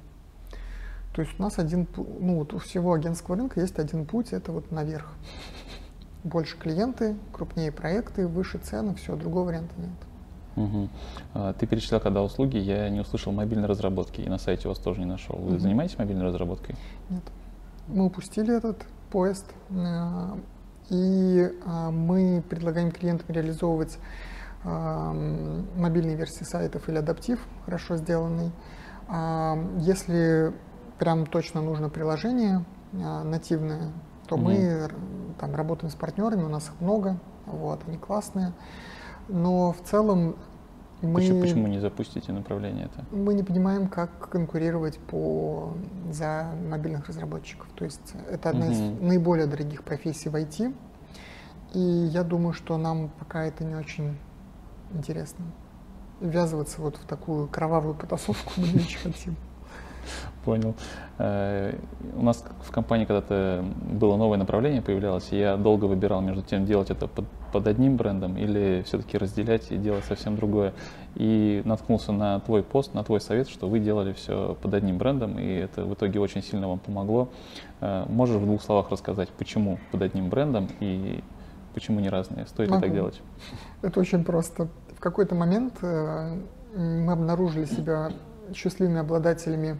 То 1.13 1.21
есть 1.21 1.39
у 1.39 1.41
нас 1.41 1.57
один, 1.57 1.87
ну 1.97 2.39
вот 2.39 2.53
у 2.53 2.59
всего 2.59 2.93
агентского 2.93 3.35
рынка 3.35 3.59
есть 3.59 3.79
один 3.79 4.05
путь, 4.05 4.31
это 4.31 4.51
вот 4.51 4.71
наверх. 4.71 5.13
Больше 6.23 6.57
клиенты, 6.57 7.15
крупнее 7.31 7.71
проекты, 7.71 8.27
выше 8.27 8.57
цены, 8.57 8.93
все, 8.95 9.15
другого 9.15 9.47
варианта 9.47 9.73
нет. 9.77 9.89
Угу. 10.55 10.89
Ты 11.59 11.67
перечислял 11.67 12.01
когда 12.01 12.21
услуги, 12.21 12.57
я 12.57 12.89
не 12.89 12.99
услышал 12.99 13.31
мобильной 13.31 13.67
разработки 13.67 14.21
и 14.21 14.29
на 14.29 14.37
сайте 14.37 14.67
у 14.67 14.71
вас 14.71 14.79
тоже 14.79 14.99
не 14.99 15.05
нашел. 15.05 15.37
Вы 15.37 15.51
угу. 15.53 15.59
занимаетесь 15.59 15.97
мобильной 15.97 16.25
разработкой? 16.25 16.75
Нет. 17.09 17.23
Мы 17.87 18.05
упустили 18.05 18.55
этот 18.55 18.85
поезд, 19.09 19.45
э, 19.69 20.35
и 20.89 21.51
а, 21.65 21.91
мы 21.91 22.43
предлагаем 22.49 22.91
клиентам 22.91 23.27
реализовывать 23.29 23.97
а, 24.63 25.13
мобильные 25.75 26.15
версии 26.15 26.43
сайтов 26.43 26.89
или 26.89 26.97
адаптив, 26.97 27.39
хорошо 27.65 27.97
сделанный. 27.97 28.51
А, 29.07 29.57
если 29.77 30.53
прям 30.97 31.25
точно 31.25 31.61
нужно 31.61 31.89
приложение 31.89 32.65
нативное, 32.91 33.93
то 34.27 34.35
угу. 34.35 34.45
мы 34.45 34.89
там 35.39 35.55
работаем 35.55 35.91
с 35.91 35.95
партнерами, 35.95 36.43
у 36.43 36.49
нас 36.49 36.67
их 36.67 36.81
много, 36.81 37.19
вот, 37.45 37.81
они 37.87 37.97
классные. 37.97 38.53
Но 39.27 39.71
в 39.71 39.81
целом 39.87 40.35
мы... 41.01 41.15
Почему, 41.15 41.41
почему 41.41 41.67
не 41.67 41.79
запустите 41.79 42.31
направление 42.31 42.85
это? 42.85 43.05
Мы 43.11 43.33
не 43.33 43.43
понимаем, 43.43 43.87
как 43.87 44.29
конкурировать 44.29 44.97
по, 44.97 45.73
за 46.11 46.51
мобильных 46.69 47.07
разработчиков. 47.07 47.67
То 47.75 47.85
есть 47.85 48.13
это 48.29 48.49
одна 48.49 48.65
угу. 48.65 48.73
из 48.73 48.79
наиболее 49.01 49.47
дорогих 49.47 49.83
профессий 49.83 50.29
в 50.29 50.35
IT. 50.35 50.73
И 51.73 51.79
я 51.79 52.23
думаю, 52.23 52.53
что 52.53 52.77
нам 52.77 53.09
пока 53.19 53.45
это 53.45 53.63
не 53.63 53.75
очень 53.75 54.17
интересно. 54.93 55.45
ввязываться 56.19 56.81
вот 56.81 56.97
в 56.97 57.05
такую 57.05 57.47
кровавую 57.47 57.95
потасовку 57.95 58.51
мы 58.57 58.67
не 58.67 58.79
очень 58.79 58.99
хотим. 58.99 59.35
Понял. 60.43 60.75
Э, 61.17 61.75
у 62.15 62.23
нас 62.23 62.43
в 62.63 62.71
компании 62.71 63.05
когда-то 63.05 63.63
было 63.91 64.17
новое 64.17 64.37
направление 64.37 64.81
появлялось, 64.81 65.27
и 65.31 65.37
я 65.37 65.57
долго 65.57 65.85
выбирал 65.85 66.21
между 66.21 66.41
тем, 66.41 66.65
делать 66.65 66.89
это 66.89 67.07
под, 67.07 67.25
под 67.51 67.67
одним 67.67 67.97
брендом 67.97 68.37
или 68.37 68.83
все-таки 68.85 69.17
разделять 69.17 69.71
и 69.71 69.77
делать 69.77 70.05
совсем 70.05 70.35
другое. 70.35 70.73
И 71.15 71.61
наткнулся 71.65 72.11
на 72.11 72.39
твой 72.39 72.63
пост, 72.63 72.93
на 72.93 73.03
твой 73.03 73.21
совет, 73.21 73.49
что 73.49 73.67
вы 73.67 73.79
делали 73.79 74.13
все 74.13 74.55
под 74.61 74.73
одним 74.73 74.97
брендом, 74.97 75.39
и 75.39 75.45
это 75.45 75.85
в 75.85 75.93
итоге 75.93 76.19
очень 76.19 76.43
сильно 76.43 76.67
вам 76.67 76.79
помогло. 76.79 77.29
Э, 77.81 78.05
можешь 78.07 78.35
в 78.35 78.45
двух 78.45 78.61
словах 78.61 78.91
рассказать, 78.91 79.29
почему 79.29 79.79
под 79.91 80.01
одним 80.01 80.29
брендом 80.29 80.67
и 80.79 81.23
почему 81.73 81.99
не 81.99 82.09
разные? 82.09 82.45
Стоит 82.47 82.69
Могу. 82.69 82.81
ли 82.81 82.87
так 82.87 82.95
делать? 82.95 83.21
Это 83.81 83.99
очень 83.99 84.23
просто. 84.23 84.67
В 84.95 84.99
какой-то 84.99 85.35
момент 85.35 85.75
э, 85.81 86.37
мы 86.75 87.11
обнаружили 87.13 87.65
себя 87.65 88.11
счастливыми 88.53 88.99
обладателями 88.99 89.77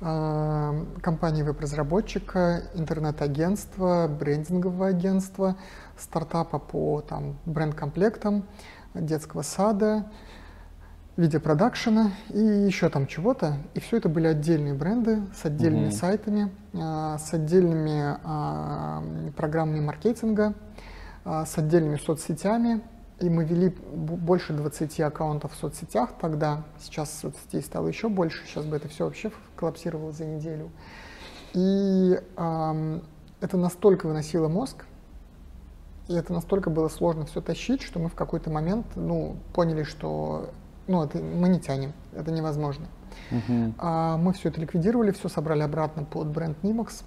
э, 0.00 0.84
компании 1.00 1.42
веб-разработчика, 1.42 2.62
интернет-агентства, 2.74 4.08
брендингового 4.08 4.88
агентства, 4.88 5.56
стартапа 5.98 6.58
по 6.58 7.00
там, 7.00 7.36
бренд-комплектам, 7.46 8.44
детского 8.94 9.42
сада, 9.42 10.06
видеопродакшена 11.16 12.12
и 12.30 12.38
еще 12.38 12.88
там 12.88 13.06
чего-то. 13.06 13.56
И 13.74 13.80
все 13.80 13.96
это 13.96 14.08
были 14.08 14.26
отдельные 14.26 14.74
бренды 14.74 15.22
с 15.34 15.44
отдельными 15.44 15.88
mm-hmm. 15.88 15.92
сайтами, 15.92 16.50
э, 16.72 17.16
с 17.18 17.32
отдельными 17.32 18.16
э, 18.22 19.32
программами 19.32 19.80
маркетинга, 19.80 20.54
э, 21.24 21.44
с 21.46 21.56
отдельными 21.56 21.96
соцсетями, 21.96 22.82
и 23.18 23.30
мы 23.30 23.44
вели 23.44 23.70
больше 23.70 24.52
20 24.52 25.00
аккаунтов 25.00 25.54
в 25.54 25.56
соцсетях 25.56 26.10
тогда. 26.20 26.64
Сейчас 26.78 27.18
соцсетей 27.18 27.62
стало 27.62 27.88
еще 27.88 28.10
больше. 28.10 28.44
Сейчас 28.46 28.66
бы 28.66 28.76
это 28.76 28.88
все 28.88 29.06
вообще 29.06 29.32
коллапсировало 29.56 30.12
за 30.12 30.26
неделю. 30.26 30.70
И 31.54 32.20
эм, 32.36 33.02
это 33.40 33.56
настолько 33.56 34.06
выносило 34.06 34.48
мозг, 34.48 34.84
и 36.08 36.14
это 36.14 36.32
настолько 36.32 36.70
было 36.70 36.88
сложно 36.88 37.26
все 37.26 37.40
тащить, 37.40 37.82
что 37.82 37.98
мы 37.98 38.08
в 38.08 38.14
какой-то 38.14 38.50
момент 38.50 38.86
ну, 38.94 39.36
поняли, 39.52 39.82
что 39.82 40.50
ну, 40.86 41.02
это, 41.02 41.18
мы 41.18 41.48
не 41.48 41.60
тянем, 41.60 41.92
это 42.14 42.30
невозможно. 42.30 42.86
Uh-huh. 43.30 43.72
А, 43.78 44.16
мы 44.16 44.32
все 44.32 44.50
это 44.50 44.60
ликвидировали, 44.60 45.10
все 45.10 45.28
собрали 45.28 45.62
обратно 45.62 46.04
под 46.04 46.28
бренд 46.28 46.56
Nimax. 46.62 47.02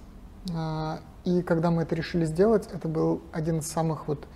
А, 0.54 1.00
и 1.24 1.42
когда 1.42 1.70
мы 1.70 1.82
это 1.82 1.94
решили 1.94 2.24
сделать, 2.24 2.68
это 2.72 2.88
был 2.88 3.22
один 3.32 3.60
из 3.60 3.66
самых 3.66 4.06
вот 4.08 4.26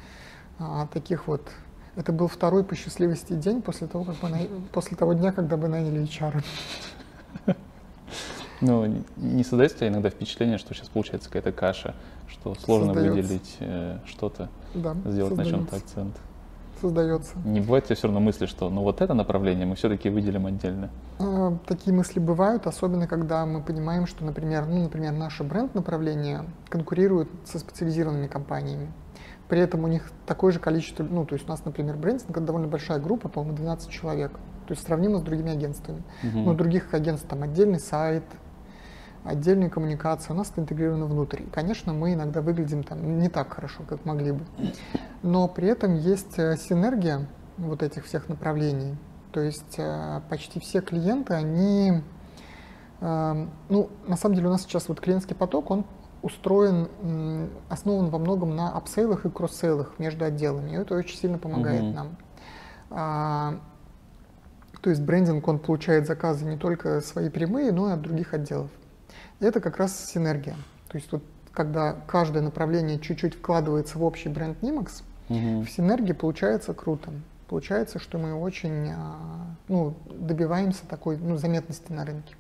а, 0.59 0.87
таких 0.87 1.27
вот 1.27 1.51
это 1.97 2.13
был 2.13 2.27
второй 2.27 2.65
по 2.65 2.75
счастливости 2.75 3.35
день 3.35 3.63
после 3.63 3.87
того, 3.87 4.05
как 4.05 4.17
мы, 4.23 4.49
после 4.73 4.97
того 4.97 5.13
дня, 5.13 5.33
когда 5.33 5.57
мы 5.57 5.69
наняли 5.69 6.03
HR. 6.03 6.43
Ну, 8.61 9.05
не 9.17 9.45
создается 9.45 9.87
иногда 9.87 10.09
впечатление, 10.09 10.57
что 10.57 10.73
сейчас 10.75 10.89
получается 10.89 11.29
какая-то 11.29 11.53
каша, 11.53 11.95
что 12.35 12.55
сложно 12.57 12.95
создается. 12.95 13.23
выделить 13.23 13.57
э, 13.61 13.99
что-то, 14.07 14.49
да, 14.75 14.95
сделать 15.07 15.31
создается. 15.31 15.37
на 15.37 15.45
чем-то 15.45 15.77
акцент? 15.77 16.17
Создается. 16.81 17.39
Не 17.45 17.61
бывает 17.61 17.85
тебе 17.85 17.95
все 17.95 18.09
равно 18.09 18.21
мысли, 18.21 18.47
что 18.47 18.69
ну 18.69 18.83
вот 18.83 19.01
это 19.01 19.15
направление 19.15 19.65
мы 19.65 19.77
все-таки 19.77 20.11
выделим 20.11 20.47
отдельно? 20.47 20.91
А, 21.19 21.57
такие 21.67 21.95
мысли 21.95 22.19
бывают, 22.19 22.67
особенно 22.67 23.07
когда 23.07 23.47
мы 23.47 23.63
понимаем, 23.63 24.07
что, 24.07 24.25
например, 24.25 24.67
ну, 24.67 24.83
например, 24.83 25.13
наше 25.13 25.45
бренд-направление 25.45 26.45
конкурирует 26.69 27.29
со 27.45 27.59
специализированными 27.59 28.27
компаниями. 28.27 28.93
При 29.49 29.61
этом 29.61 29.85
у 29.85 29.89
них 29.89 30.11
такое 30.27 30.53
же 30.53 30.59
количество, 30.59 31.05
ну, 31.05 31.25
то 31.25 31.35
есть 31.35 31.47
у 31.47 31.51
нас, 31.51 31.65
например, 31.65 31.97
брендинг, 31.97 32.31
это 32.31 32.41
довольно 32.41 32.67
большая 32.67 32.99
группа, 32.99 33.29
по-моему, 33.29 33.57
12 33.57 33.91
человек. 33.91 34.33
То 34.67 34.73
есть 34.73 34.85
сравнимо 34.87 35.19
с 35.19 35.23
другими 35.23 35.53
агентствами. 35.53 36.03
Uh-huh. 36.23 36.45
Но 36.45 36.53
у 36.53 36.55
других 36.55 36.93
агентств 36.95 37.29
там 37.29 37.43
отдельный 37.43 37.79
сайт, 37.79 38.25
отдельные 39.25 39.71
коммуникации, 39.71 40.33
у 40.33 40.37
нас 40.37 40.51
это 40.51 40.61
интегрировано 40.61 41.07
внутрь. 41.07 41.43
И, 41.43 41.47
конечно, 41.47 41.93
мы 41.93 42.13
иногда 42.13 42.43
выглядим 42.43 42.85
там 42.85 43.19
не 43.19 43.29
так 43.29 43.53
хорошо, 43.55 43.83
как 43.89 44.05
могли 44.05 44.33
бы. 44.33 44.45
Но 45.23 45.49
при 45.49 45.69
этом 45.69 45.97
есть 45.97 46.39
э, 46.39 46.57
синергия 46.57 47.27
вот 47.57 47.83
этих 47.83 48.05
всех 48.05 48.29
направлений. 48.29 48.97
То 49.33 49.41
есть 49.41 49.79
э, 49.79 50.21
почти 50.29 50.61
все 50.61 50.81
клиенты, 50.81 51.35
они, 51.35 52.03
э, 53.01 53.47
ну, 53.69 53.91
на 54.07 54.17
самом 54.17 54.37
деле 54.37 54.49
у 54.49 54.51
нас 54.51 54.63
сейчас 54.63 54.89
вот 54.89 55.01
клиентский 55.01 55.35
поток, 55.35 55.71
он 55.71 55.85
устроен, 56.23 56.89
основан 57.69 58.09
во 58.09 58.19
многом 58.19 58.57
на 58.57 58.71
апсейлах 58.71 59.27
и 59.27 59.31
кросс-сейлах 59.31 59.99
между 59.99 60.25
отделами. 60.25 60.71
И 60.71 60.75
это 60.75 60.95
очень 60.95 61.19
сильно 61.19 61.37
помогает 61.37 61.83
mm-hmm. 61.83 61.93
нам. 61.93 62.17
А, 62.89 63.61
то 64.81 64.89
есть 64.89 65.03
брендинг, 65.03 65.47
он 65.47 65.59
получает 65.59 66.07
заказы 66.07 66.47
не 66.47 66.57
только 66.57 67.03
свои 67.03 67.29
прямые, 67.29 67.73
но 67.73 67.91
и 67.91 67.93
от 67.93 68.01
других 68.01 68.33
отделов. 68.33 68.71
Это 69.41 69.61
как 69.61 69.77
раз 69.79 70.11
синергия. 70.11 70.57
То 70.89 70.99
есть 70.99 71.11
вот 71.13 71.23
когда 71.53 71.93
каждое 72.07 72.43
направление 72.43 72.99
чуть-чуть 72.99 73.35
вкладывается 73.35 73.99
в 73.99 74.05
общий 74.05 74.29
бренд 74.29 74.61
Nimax, 74.63 75.03
mm-hmm. 75.29 75.65
в 75.65 75.71
синергии 75.71 76.13
получается 76.13 76.75
круто. 76.75 77.13
Получается, 77.49 77.99
что 77.99 78.19
мы 78.19 78.35
очень 78.35 78.91
а, 78.91 79.55
ну, 79.69 79.95
добиваемся 80.11 80.87
такой 80.87 81.17
ну, 81.19 81.37
заметности 81.37 81.93
на 81.93 82.05
рынке. 82.05 82.35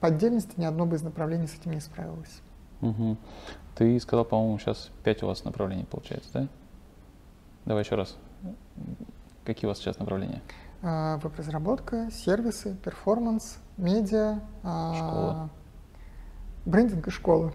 По 0.00 0.08
отдельности 0.08 0.52
ни 0.56 0.64
одно 0.64 0.86
бы 0.86 0.96
из 0.96 1.02
направлений 1.02 1.46
с 1.46 1.54
этим 1.54 1.72
не 1.72 1.80
справилось. 1.80 2.40
Угу. 2.80 3.16
Ты 3.76 4.00
сказал, 4.00 4.24
по-моему, 4.24 4.58
сейчас 4.58 4.90
пять 5.04 5.22
у 5.22 5.26
вас 5.26 5.44
направлений 5.44 5.84
получается, 5.84 6.30
да? 6.32 6.48
Давай 7.64 7.84
еще 7.84 7.94
раз. 7.94 8.16
Какие 9.44 9.66
у 9.66 9.68
вас 9.68 9.78
сейчас 9.78 9.98
направления? 9.98 10.42
А, 10.82 11.18
веб-разработка, 11.18 12.10
сервисы, 12.10 12.76
перформанс, 12.82 13.58
медиа, 13.76 14.40
а, 14.62 14.94
школа. 14.94 15.50
Брендинг 16.66 17.08
и 17.08 17.10
школа. 17.10 17.52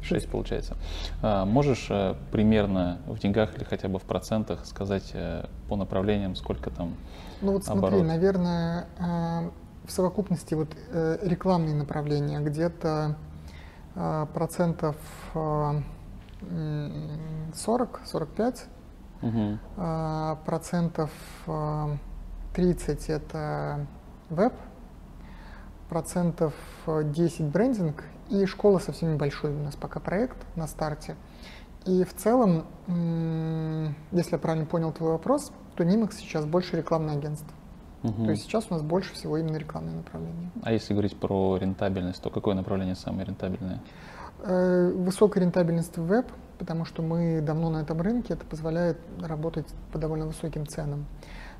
Шесть 0.00 0.28
получается. 0.30 0.76
А, 1.22 1.44
можешь 1.44 1.88
а, 1.90 2.16
примерно 2.30 2.98
в 3.06 3.18
деньгах 3.18 3.56
или 3.56 3.64
хотя 3.64 3.88
бы 3.88 3.98
в 3.98 4.02
процентах 4.02 4.64
сказать 4.66 5.12
а, 5.14 5.48
по 5.68 5.76
направлениям, 5.76 6.34
сколько 6.34 6.70
там 6.70 6.94
Ну 7.42 7.52
вот 7.52 7.64
смотри, 7.64 7.86
оборот? 7.88 8.06
наверное, 8.06 8.86
а, 8.98 9.50
в 9.84 9.92
совокупности 9.92 10.54
вот 10.54 10.70
э, 10.92 11.18
рекламные 11.22 11.74
направления 11.74 12.40
где-то 12.40 13.16
Э, 13.96 14.26
процентов 14.32 14.96
40-45, 15.34 15.86
э, 19.22 19.26
угу. 19.26 19.58
Э, 19.76 20.36
процентов 20.44 21.10
30 22.54 23.10
это 23.10 23.86
веб, 24.30 24.52
процентов 25.88 26.54
10 26.86 27.44
брендинг 27.46 28.04
и 28.42 28.46
школа 28.46 28.78
совсем 28.78 29.14
небольшой 29.14 29.52
у 29.52 29.62
нас 29.62 29.76
пока 29.76 30.00
проект 30.00 30.36
на 30.56 30.66
старте. 30.66 31.16
И 31.86 32.04
в 32.04 32.14
целом, 32.14 32.64
если 34.10 34.32
я 34.32 34.38
правильно 34.38 34.66
понял 34.66 34.92
твой 34.92 35.12
вопрос, 35.12 35.52
то 35.76 35.84
Nimax 35.84 36.14
сейчас 36.16 36.46
больше 36.46 36.76
рекламное 36.76 37.16
агентство. 37.16 37.52
Угу. 38.02 38.24
То 38.24 38.30
есть 38.30 38.42
сейчас 38.44 38.66
у 38.70 38.74
нас 38.74 38.82
больше 38.82 39.14
всего 39.14 39.36
именно 39.38 39.56
рекламное 39.56 39.94
направление. 39.94 40.50
А 40.62 40.72
если 40.72 40.92
говорить 40.92 41.16
про 41.18 41.56
рентабельность, 41.56 42.22
то 42.22 42.30
какое 42.30 42.54
направление 42.54 42.94
самое 42.94 43.26
рентабельное? 43.26 43.80
Э, 44.42 44.90
высокая 44.90 45.42
рентабельность 45.42 45.96
в 45.96 46.06
веб, 46.06 46.26
потому 46.58 46.84
что 46.84 47.02
мы 47.02 47.40
давно 47.40 47.70
на 47.70 47.78
этом 47.78 48.00
рынке, 48.00 48.34
это 48.34 48.44
позволяет 48.44 48.98
работать 49.20 49.66
по 49.92 49.98
довольно 49.98 50.26
высоким 50.26 50.66
ценам. 50.66 51.06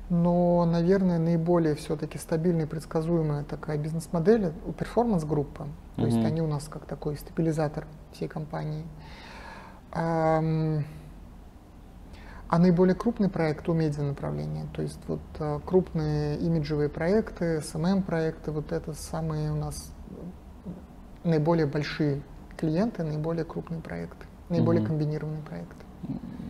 Но, 0.09 0.65
наверное, 0.65 1.17
наиболее 1.17 1.73
все-таки 1.75 2.17
стабильная 2.17 2.65
и 2.65 2.67
предсказуемая 2.67 3.43
такая 3.43 3.77
бизнес-модель 3.77 4.53
у 4.65 4.71
перформанс-группы. 4.71 5.65
То 5.95 6.01
mm-hmm. 6.01 6.05
есть 6.05 6.25
они 6.25 6.41
у 6.41 6.47
нас 6.47 6.67
как 6.67 6.85
такой 6.85 7.17
стабилизатор 7.17 7.87
всей 8.13 8.27
компании. 8.27 8.85
А 12.47 12.59
наиболее 12.59 12.95
крупный 12.95 13.29
проект 13.29 13.67
у 13.69 13.73
медиа 13.73 14.03
направления, 14.03 14.67
то 14.73 14.83
есть 14.83 14.99
вот 15.07 15.21
а, 15.39 15.59
крупные 15.59 16.37
имиджевые 16.37 16.89
проекты, 16.89 17.57
SMM-проекты, 17.57 18.51
вот 18.51 18.71
это 18.71 18.93
самые 18.93 19.51
у 19.51 19.55
нас 19.55 19.91
наиболее 21.23 21.65
большие 21.65 22.21
клиенты, 22.55 23.03
наиболее 23.03 23.45
крупные 23.45 23.81
проекты, 23.81 24.27
наиболее 24.49 24.83
угу. 24.83 24.89
комбинированные 24.89 25.41
проекты. 25.41 25.84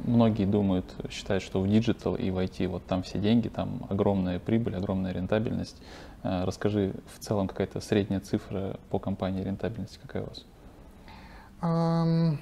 Многие 0.05 0.45
думают, 0.45 0.85
считают, 1.09 1.43
что 1.43 1.61
в 1.61 1.67
digital 1.67 2.15
и 2.15 2.29
в 2.29 2.37
IT 2.37 2.67
вот 2.67 2.85
там 2.85 3.01
все 3.01 3.17
деньги, 3.19 3.47
там 3.47 3.87
огромная 3.89 4.39
прибыль, 4.39 4.75
огромная 4.75 5.11
рентабельность. 5.11 5.81
А, 6.21 6.45
расскажи 6.45 6.93
в 7.13 7.19
целом 7.19 7.47
какая-то 7.47 7.79
средняя 7.81 8.19
цифра 8.19 8.79
по 8.89 8.99
компании 8.99 9.43
рентабельности, 9.43 9.99
какая 10.01 10.23
у 10.23 10.27
вас? 10.27 10.45
Um... 11.61 12.37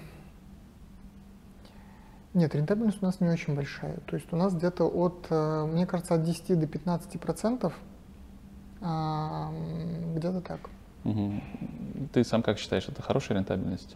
Нет, 2.33 2.55
рентабельность 2.55 2.97
у 3.01 3.05
нас 3.05 3.19
не 3.19 3.29
очень 3.29 3.55
большая. 3.55 3.97
То 4.07 4.15
есть 4.15 4.33
у 4.33 4.35
нас 4.35 4.55
где-то 4.55 4.85
от, 4.85 5.27
э, 5.29 5.65
мне 5.71 5.85
кажется, 5.85 6.15
от 6.15 6.23
10 6.23 6.59
до 6.59 6.65
15 6.65 7.19
процентов, 7.19 7.73
где-то 8.79 10.41
так. 10.41 10.69
Угу. 11.05 11.41
Ты 12.11 12.23
сам 12.23 12.43
как 12.43 12.57
считаешь, 12.57 12.89
это 12.89 13.01
хорошая 13.01 13.37
рентабельность? 13.37 13.95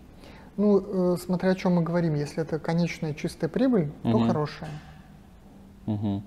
Ну, 0.58 1.14
э, 1.14 1.18
смотря 1.18 1.52
о 1.52 1.56
чем 1.56 1.76
мы 1.76 1.84
говорим. 1.84 2.16
Если 2.16 2.42
это 2.42 2.60
конечная 2.60 3.14
чистая 3.14 3.50
прибыль, 3.50 3.92
угу. 4.04 4.12
то 4.12 4.28
хорошая. 4.28 4.70
Угу. 5.86 6.24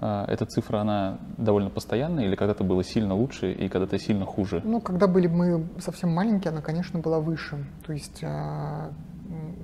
А, 0.00 0.24
эта 0.26 0.46
цифра, 0.46 0.80
она 0.80 1.18
довольно 1.38 1.70
постоянная 1.70 2.24
или 2.24 2.34
когда-то 2.34 2.64
было 2.64 2.82
сильно 2.82 3.14
лучше 3.14 3.52
и 3.52 3.68
когда-то 3.68 3.98
сильно 4.00 4.26
хуже? 4.26 4.60
Ну, 4.64 4.80
когда 4.80 5.06
были 5.06 5.28
мы 5.28 5.68
совсем 5.78 6.12
маленькие, 6.12 6.50
она, 6.50 6.60
конечно, 6.60 6.98
была 6.98 7.20
выше. 7.20 7.64
То 7.86 7.92
есть, 7.92 8.24
а, 8.24 8.90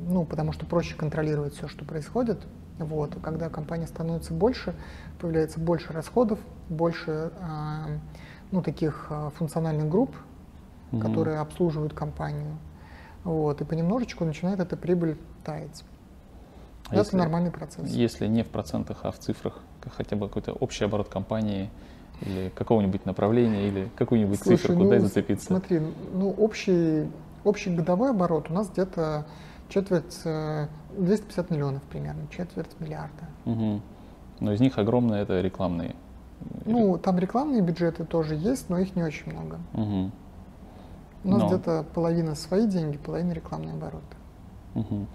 ну, 0.07 0.25
потому 0.25 0.53
что 0.53 0.65
проще 0.65 0.95
контролировать 0.95 1.55
все, 1.55 1.67
что 1.67 1.85
происходит. 1.85 2.39
Вот. 2.79 3.17
Когда 3.21 3.49
компания 3.49 3.89
становится 3.89 4.33
больше, 4.33 4.77
появляется 5.21 5.59
больше 5.59 5.93
расходов, 5.93 6.39
больше 6.69 7.33
а, 7.41 7.87
ну, 8.53 8.63
таких 8.63 9.11
функциональных 9.35 9.89
групп, 9.89 10.15
угу. 10.93 11.01
которые 11.01 11.41
обслуживают 11.41 11.95
компанию. 11.95 12.57
Вот. 13.25 13.61
И 13.61 13.65
понемножечку 13.65 14.25
начинает 14.25 14.61
эта 14.61 14.77
прибыль 14.77 15.17
таять. 15.45 15.85
А 16.89 16.95
это 16.95 17.05
если, 17.05 17.17
нормальный 17.17 17.51
процесс. 17.51 17.89
Если 17.91 18.27
не 18.27 18.43
в 18.43 18.49
процентах, 18.49 19.01
а 19.03 19.11
в 19.11 19.19
цифрах, 19.19 19.61
хотя 19.97 20.17
бы 20.17 20.29
какой-то 20.29 20.53
общий 20.53 20.85
оборот 20.85 21.09
компании 21.09 21.71
или 22.23 22.51
какого-нибудь 22.55 23.05
направления, 23.05 23.69
или 23.69 23.91
какую-нибудь 23.97 24.41
Слушай, 24.41 24.57
циферку, 24.57 24.83
ну, 24.83 24.91
дай 24.91 24.99
зацепиться. 24.99 25.47
Смотри, 25.47 25.81
ну 26.13 26.31
общий, 26.31 27.07
общий 27.45 27.75
годовой 27.75 28.11
оборот 28.11 28.51
у 28.51 28.55
нас 28.55 28.71
где-то 28.71 29.27
четверть, 29.69 30.19
250 30.23 30.25
э, 30.27 31.55
миллионов 31.55 31.83
примерно, 31.83 32.23
четверть 32.31 32.71
миллиарда. 32.81 33.29
Угу. 33.45 33.81
Но 34.41 34.53
из 34.53 34.61
них 34.61 34.79
огромные 34.79 35.23
это 35.23 35.41
рекламные. 35.41 35.95
Ну, 36.65 36.99
там 36.99 37.19
рекламные 37.19 37.61
бюджеты 37.61 38.05
тоже 38.05 38.35
есть, 38.35 38.71
но 38.71 38.79
их 38.79 38.95
не 38.97 39.03
очень 39.03 39.33
много. 39.33 39.59
Угу. 39.75 40.11
У 41.25 41.29
нас 41.31 41.41
но... 41.41 41.49
где-то 41.49 41.85
половина 41.95 42.35
свои 42.35 42.67
деньги, 42.67 42.97
половина 42.97 43.33
рекламные 43.33 43.75
обороты. 43.75 44.17
Угу. 44.75 45.07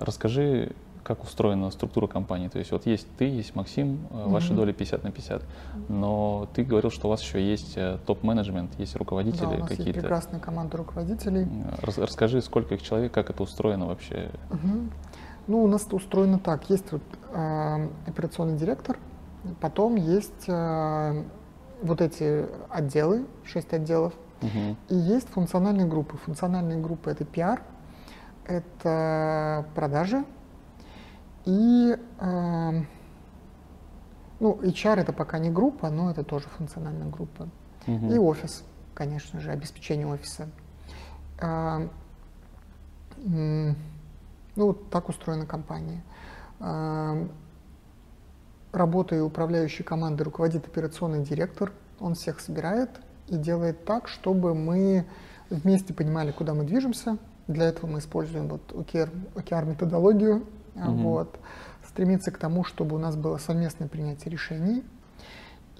Расскажи 0.00 0.74
как 1.02 1.24
устроена 1.24 1.70
структура 1.70 2.06
компании. 2.06 2.48
То 2.48 2.58
есть 2.58 2.70
вот 2.70 2.86
есть 2.86 3.06
ты, 3.18 3.24
есть 3.24 3.54
Максим, 3.54 4.06
mm-hmm. 4.10 4.28
ваши 4.30 4.54
доли 4.54 4.72
50 4.72 5.04
на 5.04 5.10
50. 5.10 5.42
Но 5.88 6.48
ты 6.54 6.64
говорил, 6.64 6.90
что 6.90 7.08
у 7.08 7.10
вас 7.10 7.22
еще 7.22 7.44
есть 7.44 7.76
э, 7.76 7.98
топ-менеджмент, 8.06 8.78
есть 8.78 8.94
руководители 8.96 9.40
да, 9.40 9.48
у 9.48 9.58
нас 9.58 9.68
какие-то. 9.68 9.90
Есть 9.90 10.00
прекрасная 10.00 10.40
команда 10.40 10.76
руководителей. 10.76 11.48
Рас, 11.82 11.98
расскажи, 11.98 12.40
сколько 12.40 12.74
их 12.74 12.82
человек, 12.82 13.12
как 13.12 13.30
это 13.30 13.42
устроено 13.42 13.86
вообще? 13.86 14.30
Mm-hmm. 14.50 14.90
Ну, 15.48 15.64
у 15.64 15.66
нас 15.66 15.84
это 15.86 15.96
устроено 15.96 16.38
так. 16.38 16.70
Есть 16.70 16.92
вот, 16.92 17.02
э, 17.32 17.88
операционный 18.06 18.56
директор, 18.56 18.96
потом 19.60 19.96
есть 19.96 20.48
э, 20.48 21.24
вот 21.82 22.00
эти 22.00 22.46
отделы, 22.70 23.26
шесть 23.44 23.72
отделов, 23.72 24.12
угу. 24.42 24.76
и 24.88 24.94
есть 24.94 25.28
функциональные 25.28 25.86
группы. 25.86 26.16
Функциональные 26.18 26.78
группы 26.78 27.10
это 27.10 27.24
пиар, 27.24 27.62
это 28.44 29.66
продажи, 29.74 30.24
и 31.44 31.96
э, 32.18 32.82
ну, 34.40 34.60
HR 34.60 35.00
это 35.00 35.12
пока 35.12 35.38
не 35.38 35.50
группа, 35.50 35.90
но 35.90 36.10
это 36.10 36.24
тоже 36.24 36.46
функциональная 36.48 37.08
группа. 37.08 37.48
Угу. 37.86 38.12
И 38.12 38.18
офис, 38.18 38.64
конечно 38.94 39.40
же, 39.40 39.50
обеспечение 39.50 40.06
офиса. 40.06 40.48
Э, 41.40 41.88
э, 43.18 43.74
ну, 44.56 44.72
так 44.72 45.08
устроена 45.08 45.46
компания. 45.46 46.02
Э, 46.60 47.26
работой 48.72 49.22
управляющей 49.22 49.84
командой 49.84 50.22
руководит 50.22 50.66
операционный 50.66 51.24
директор. 51.24 51.72
Он 52.00 52.14
всех 52.14 52.40
собирает 52.40 52.90
и 53.32 53.36
делает 53.36 53.84
так, 53.84 54.08
чтобы 54.08 54.54
мы 54.54 55.06
вместе 55.48 55.94
понимали, 55.94 56.32
куда 56.32 56.52
мы 56.54 56.64
движемся. 56.64 57.16
Для 57.48 57.64
этого 57.64 57.86
мы 57.90 57.98
используем 57.98 58.48
вот 58.48 58.72
OKR, 58.72 59.10
OKR 59.34 59.66
методологию, 59.66 60.46
угу. 60.74 60.92
вот, 60.92 61.38
стремиться 61.88 62.30
к 62.30 62.38
тому, 62.38 62.62
чтобы 62.62 62.94
у 62.94 62.98
нас 62.98 63.16
было 63.16 63.38
совместное 63.38 63.88
принятие 63.88 64.30
решений, 64.30 64.84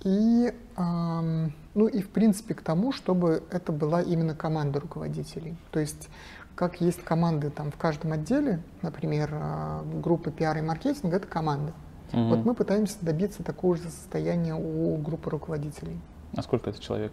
и, 0.03 0.53
эм, 0.77 1.53
ну 1.75 1.87
и 1.87 2.01
в 2.03 2.09
принципе 2.09 2.55
к 2.55 2.63
тому, 2.63 2.91
чтобы 2.91 3.45
это 3.51 3.71
была 3.71 4.03
именно 4.03 4.35
команда 4.35 4.81
руководителей. 4.81 5.57
То 5.71 5.79
есть 5.79 6.09
как 6.57 6.81
есть 6.81 7.03
команды 7.05 7.51
там 7.51 7.71
в 7.71 7.77
каждом 7.77 8.13
отделе, 8.13 8.63
например, 8.83 9.31
э, 9.33 9.83
группа 10.03 10.31
пиар 10.31 10.59
и 10.59 10.61
маркетинг, 10.61 11.15
это 11.15 11.27
команда. 11.27 11.73
Угу. 12.13 12.23
Вот 12.25 12.45
мы 12.45 12.55
пытаемся 12.55 12.97
добиться 13.01 13.45
такого 13.45 13.77
же 13.77 13.85
состояния 13.85 14.55
у 14.55 14.97
группы 14.97 15.31
руководителей. 15.31 16.01
А 16.37 16.43
сколько 16.43 16.71
это 16.71 16.81
человек? 16.81 17.13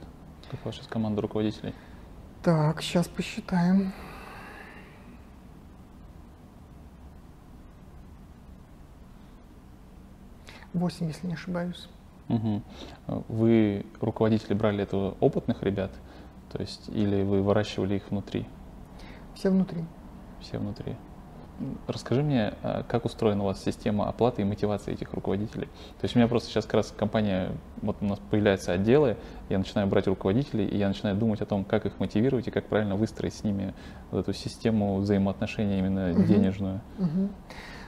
Как 0.50 0.66
ваша 0.66 0.88
команда 0.90 1.22
руководителей? 1.22 1.74
Так, 2.44 2.82
сейчас 2.82 3.08
посчитаем. 3.08 3.94
8, 10.74 11.08
если 11.08 11.28
не 11.28 11.34
ошибаюсь. 11.34 11.90
Угу. 12.30 12.62
Вы, 13.28 13.86
руководители, 14.02 14.54
брали 14.54 14.84
этого 14.84 15.16
опытных 15.20 15.64
ребят, 15.64 15.92
то 16.52 16.60
есть, 16.60 16.90
или 16.90 17.24
вы 17.24 17.42
выращивали 17.42 17.96
их 17.96 18.10
внутри? 18.12 18.48
Все 19.34 19.50
внутри. 19.50 19.84
Все 20.40 20.60
внутри. 20.60 20.96
Расскажи 21.88 22.24
мне, 22.24 22.54
а 22.64 22.84
как 22.84 23.06
устроена 23.06 23.44
у 23.44 23.46
вас 23.48 23.62
система 23.64 24.08
оплаты 24.08 24.42
и 24.42 24.46
мотивации 24.46 24.94
этих 24.94 25.14
руководителей? 25.14 25.66
То 26.00 26.04
есть 26.04 26.16
у 26.16 26.20
меня 26.20 26.28
просто 26.28 26.50
сейчас 26.50 26.66
как 26.66 26.76
раз 26.76 26.94
компания, 26.96 27.52
вот 27.82 27.98
у 28.02 28.06
нас 28.06 28.20
появляются 28.30 28.72
отделы, 28.72 29.18
я 29.50 29.58
начинаю 29.58 29.88
брать 29.88 30.08
руководителей, 30.08 30.66
и 30.66 30.78
я 30.78 30.88
начинаю 30.88 31.18
думать 31.18 31.42
о 31.42 31.46
том, 31.46 31.66
как 31.66 31.86
их 31.86 32.00
мотивировать 32.00 32.48
и 32.48 32.52
как 32.52 32.66
правильно 32.68 32.96
выстроить 32.96 33.34
с 33.34 33.44
ними 33.44 33.74
вот 34.12 34.20
эту 34.20 34.34
систему 34.34 34.98
взаимоотношений 34.98 35.80
именно 35.80 36.12
угу. 36.12 36.24
денежную. 36.24 36.82
Угу. 36.98 37.30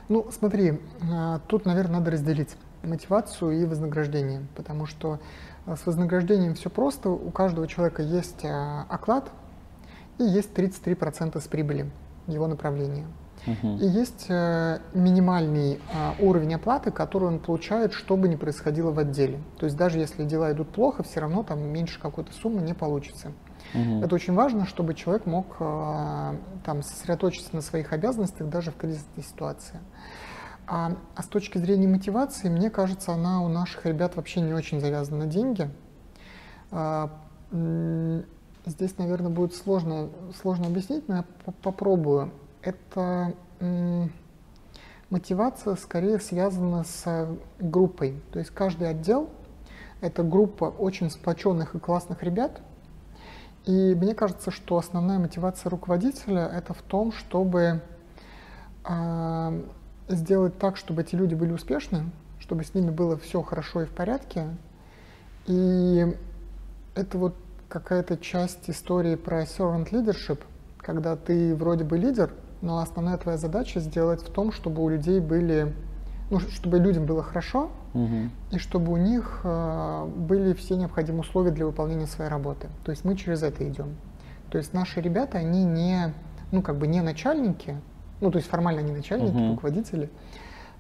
Ну, 0.10 0.28
смотри, 0.32 0.80
а, 1.10 1.40
тут, 1.48 1.66
наверное, 1.66 2.00
надо 2.00 2.12
разделить 2.12 2.56
мотивацию 2.84 3.62
и 3.62 3.66
вознаграждение, 3.66 4.46
потому 4.56 4.86
что 4.86 5.20
э, 5.66 5.76
с 5.76 5.86
вознаграждением 5.86 6.56
все 6.56 6.70
просто, 6.70 7.10
у 7.10 7.32
каждого 7.32 7.68
человека 7.68 8.02
есть 8.02 8.44
оклад 8.44 9.30
и 10.18 10.24
есть 10.24 10.52
33% 10.54 11.40
с 11.40 11.48
прибыли 11.48 11.90
его 12.28 12.48
направления. 12.48 13.06
И 13.46 13.86
есть 13.86 14.28
э, 14.30 14.80
минимальный 14.94 15.80
уровень 16.20 16.54
оплаты, 16.56 16.92
который 16.92 17.28
он 17.28 17.40
получает, 17.40 17.94
что 17.94 18.16
бы 18.16 18.28
ни 18.28 18.36
происходило 18.36 18.92
в 18.92 19.00
отделе. 19.00 19.40
То 19.58 19.66
есть 19.66 19.76
даже 19.76 19.98
если 19.98 20.24
дела 20.26 20.52
идут 20.52 20.70
плохо, 20.70 21.04
все 21.04 21.22
равно 21.22 21.44
там 21.44 21.60
меньше 21.62 22.00
какой-то 22.00 22.32
суммы 22.34 22.62
не 22.62 22.74
получится. 22.74 23.32
Uh-huh. 23.74 24.04
Это 24.04 24.14
очень 24.14 24.34
важно, 24.34 24.66
чтобы 24.66 24.94
человек 24.94 25.26
мог 25.26 25.58
там 25.58 26.84
сосредоточиться 26.84 27.56
на 27.56 27.62
своих 27.62 27.94
обязанностях 27.94 28.48
даже 28.50 28.72
в 28.72 28.76
кризисной 28.76 29.24
ситуации. 29.24 29.80
А, 30.68 30.94
а 31.16 31.24
с 31.24 31.28
точки 31.28 31.58
зрения 31.58 31.88
мотивации, 31.88 32.48
мне 32.48 32.70
кажется, 32.70 33.12
она 33.12 33.44
у 33.44 33.50
наших 33.50 33.86
ребят 33.86 34.16
вообще 34.16 34.40
не 34.40 34.54
очень 34.54 34.80
завязана 34.80 35.26
на 35.26 35.32
деньги. 35.32 35.70
А, 36.72 37.10
здесь, 38.66 38.98
наверное, 38.98 39.30
будет 39.30 39.54
сложно, 39.54 40.10
сложно 40.42 40.68
объяснить, 40.68 41.10
но 41.10 41.18
я 41.18 41.26
попробую. 41.62 42.32
Это 42.62 43.34
мотивация 45.10 45.76
скорее 45.76 46.20
связана 46.20 46.84
с 46.84 47.28
группой. 47.60 48.22
То 48.32 48.40
есть 48.40 48.52
каждый 48.52 48.90
отдел— 48.90 49.30
это 50.02 50.24
группа 50.24 50.66
очень 50.66 51.10
сплоченных 51.10 51.76
и 51.76 51.80
классных 51.80 52.24
ребят. 52.24 52.62
И 53.66 53.96
мне 53.96 54.16
кажется, 54.16 54.50
что 54.50 54.78
основная 54.78 55.20
мотивация 55.20 55.70
руководителя— 55.70 56.50
это 56.54 56.74
в 56.74 56.82
том, 56.82 57.12
чтобы 57.12 57.82
а, 58.84 59.54
сделать 60.08 60.58
так, 60.58 60.78
чтобы 60.78 61.04
эти 61.04 61.16
люди 61.16 61.36
были 61.36 61.52
успешны, 61.52 62.10
чтобы 62.40 62.64
с 62.64 62.74
ними 62.74 62.90
было 62.90 63.18
все 63.18 63.44
хорошо 63.44 63.84
и 63.84 63.86
в 63.86 63.92
порядке. 63.92 64.48
И 65.46 66.18
это 66.96 67.18
вот 67.18 67.36
какая-то 67.70 68.18
часть 68.18 68.70
истории 68.70 69.16
про 69.16 69.44
servant 69.44 69.92
leadership, 69.92 70.40
когда 70.78 71.16
ты 71.16 71.56
вроде 71.56 71.84
бы 71.84 71.98
лидер, 71.98 72.34
но 72.62 72.80
основная 72.80 73.18
твоя 73.18 73.38
задача 73.38 73.80
сделать 73.80 74.22
в 74.22 74.30
том, 74.32 74.52
чтобы 74.52 74.84
у 74.84 74.90
людей 74.90 75.20
были, 75.20 75.74
ну, 76.30 76.40
чтобы 76.40 76.80
людям 76.80 77.06
было 77.06 77.24
хорошо, 77.24 77.72
угу. 77.94 78.30
и 78.52 78.58
чтобы 78.58 78.92
у 78.92 78.98
них 78.98 79.42
э, 79.44 80.06
были 80.16 80.54
все 80.54 80.76
необходимые 80.76 81.22
условия 81.22 81.52
для 81.52 81.66
выполнения 81.66 82.08
своей 82.08 82.30
работы. 82.30 82.70
То 82.84 82.92
есть 82.92 83.04
мы 83.04 83.16
через 83.16 83.44
это 83.44 83.68
идем. 83.68 83.96
То 84.50 84.58
есть 84.58 84.74
наши 84.74 85.02
ребята, 85.02 85.38
они 85.38 85.64
не, 85.64 86.14
ну, 86.52 86.62
как 86.62 86.78
бы 86.78 86.88
не 86.88 87.02
начальники, 87.02 87.78
ну, 88.20 88.32
то 88.32 88.38
есть 88.38 88.50
формально 88.50 88.82
они 88.82 88.92
начальники, 88.92 89.36
uh-huh. 89.36 89.52
руководители. 89.52 90.10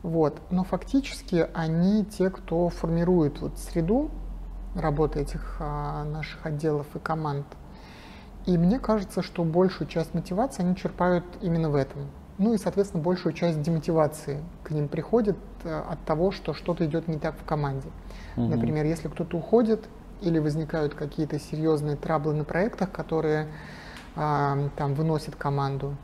Вот. 0.03 0.39
Но 0.49 0.63
фактически 0.63 1.47
они 1.53 2.05
те, 2.05 2.29
кто 2.29 2.69
формирует 2.69 3.39
вот 3.41 3.57
среду 3.57 4.09
работы 4.75 5.19
этих 5.19 5.57
а, 5.59 6.03
наших 6.05 6.45
отделов 6.45 6.87
и 6.95 6.99
команд. 6.99 7.45
И 8.45 8.57
мне 8.57 8.79
кажется, 8.79 9.21
что 9.21 9.43
большую 9.43 9.87
часть 9.87 10.13
мотивации 10.13 10.63
они 10.63 10.75
черпают 10.75 11.25
именно 11.41 11.69
в 11.69 11.75
этом. 11.75 12.07
Ну 12.37 12.53
и, 12.53 12.57
соответственно, 12.57 13.03
большую 13.03 13.33
часть 13.33 13.61
демотивации 13.61 14.43
к 14.63 14.71
ним 14.71 14.87
приходит 14.87 15.37
а, 15.63 15.85
от 15.91 16.03
того, 16.05 16.31
что 16.31 16.53
что-то 16.53 16.85
идет 16.85 17.07
не 17.07 17.19
так 17.19 17.35
в 17.37 17.45
команде. 17.45 17.89
Угу. 18.35 18.47
Например, 18.47 18.85
если 18.85 19.09
кто-то 19.09 19.37
уходит 19.37 19.87
или 20.21 20.39
возникают 20.39 20.95
какие-то 20.95 21.39
серьезные 21.39 21.97
траблы 21.97 22.33
на 22.33 22.43
проектах, 22.43 22.91
которые 22.91 23.47
а, 24.15 24.57
там 24.75 24.95
выносят 24.95 25.35
команду, 25.35 25.95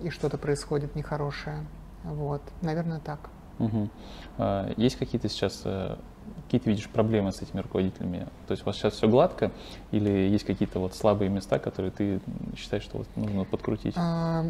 и 0.00 0.10
что-то 0.10 0.36
происходит 0.36 0.94
нехорошее. 0.94 1.64
Вот, 2.04 2.42
наверное, 2.60 3.00
так. 3.00 3.18
Угу. 3.58 3.88
Есть 4.76 4.96
какие-то 4.98 5.30
сейчас 5.30 5.62
э, 5.64 5.96
какие 6.46 6.60
ты 6.60 6.70
видишь 6.70 6.88
проблемы 6.88 7.32
с 7.32 7.42
этими 7.42 7.60
руководителями? 7.60 8.26
То 8.46 8.52
есть 8.52 8.62
у 8.62 8.66
вас 8.66 8.76
сейчас 8.76 8.94
все 8.94 9.08
гладко 9.08 9.50
или 9.90 10.10
есть 10.10 10.44
какие-то 10.44 10.78
вот 10.78 10.94
слабые 10.94 11.28
места, 11.28 11.58
которые 11.58 11.90
ты 11.90 12.20
считаешь, 12.56 12.84
что 12.84 12.98
вот 12.98 13.08
нужно 13.16 13.44
подкрутить? 13.44 13.94
А, 13.96 14.44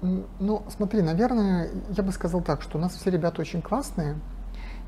ну, 0.00 0.62
смотри, 0.68 1.02
наверное, 1.02 1.70
я 1.90 2.02
бы 2.02 2.12
сказал 2.12 2.40
так, 2.40 2.62
что 2.62 2.78
у 2.78 2.80
нас 2.80 2.94
все 2.94 3.10
ребята 3.10 3.40
очень 3.40 3.60
классные, 3.60 4.16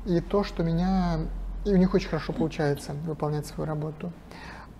и 0.05 0.19
то, 0.19 0.43
что 0.43 0.63
меня... 0.63 1.19
И 1.65 1.73
у 1.73 1.77
них 1.77 1.93
очень 1.93 2.09
хорошо 2.09 2.33
получается 2.33 2.93
выполнять 3.05 3.45
свою 3.45 3.67
работу. 3.67 4.11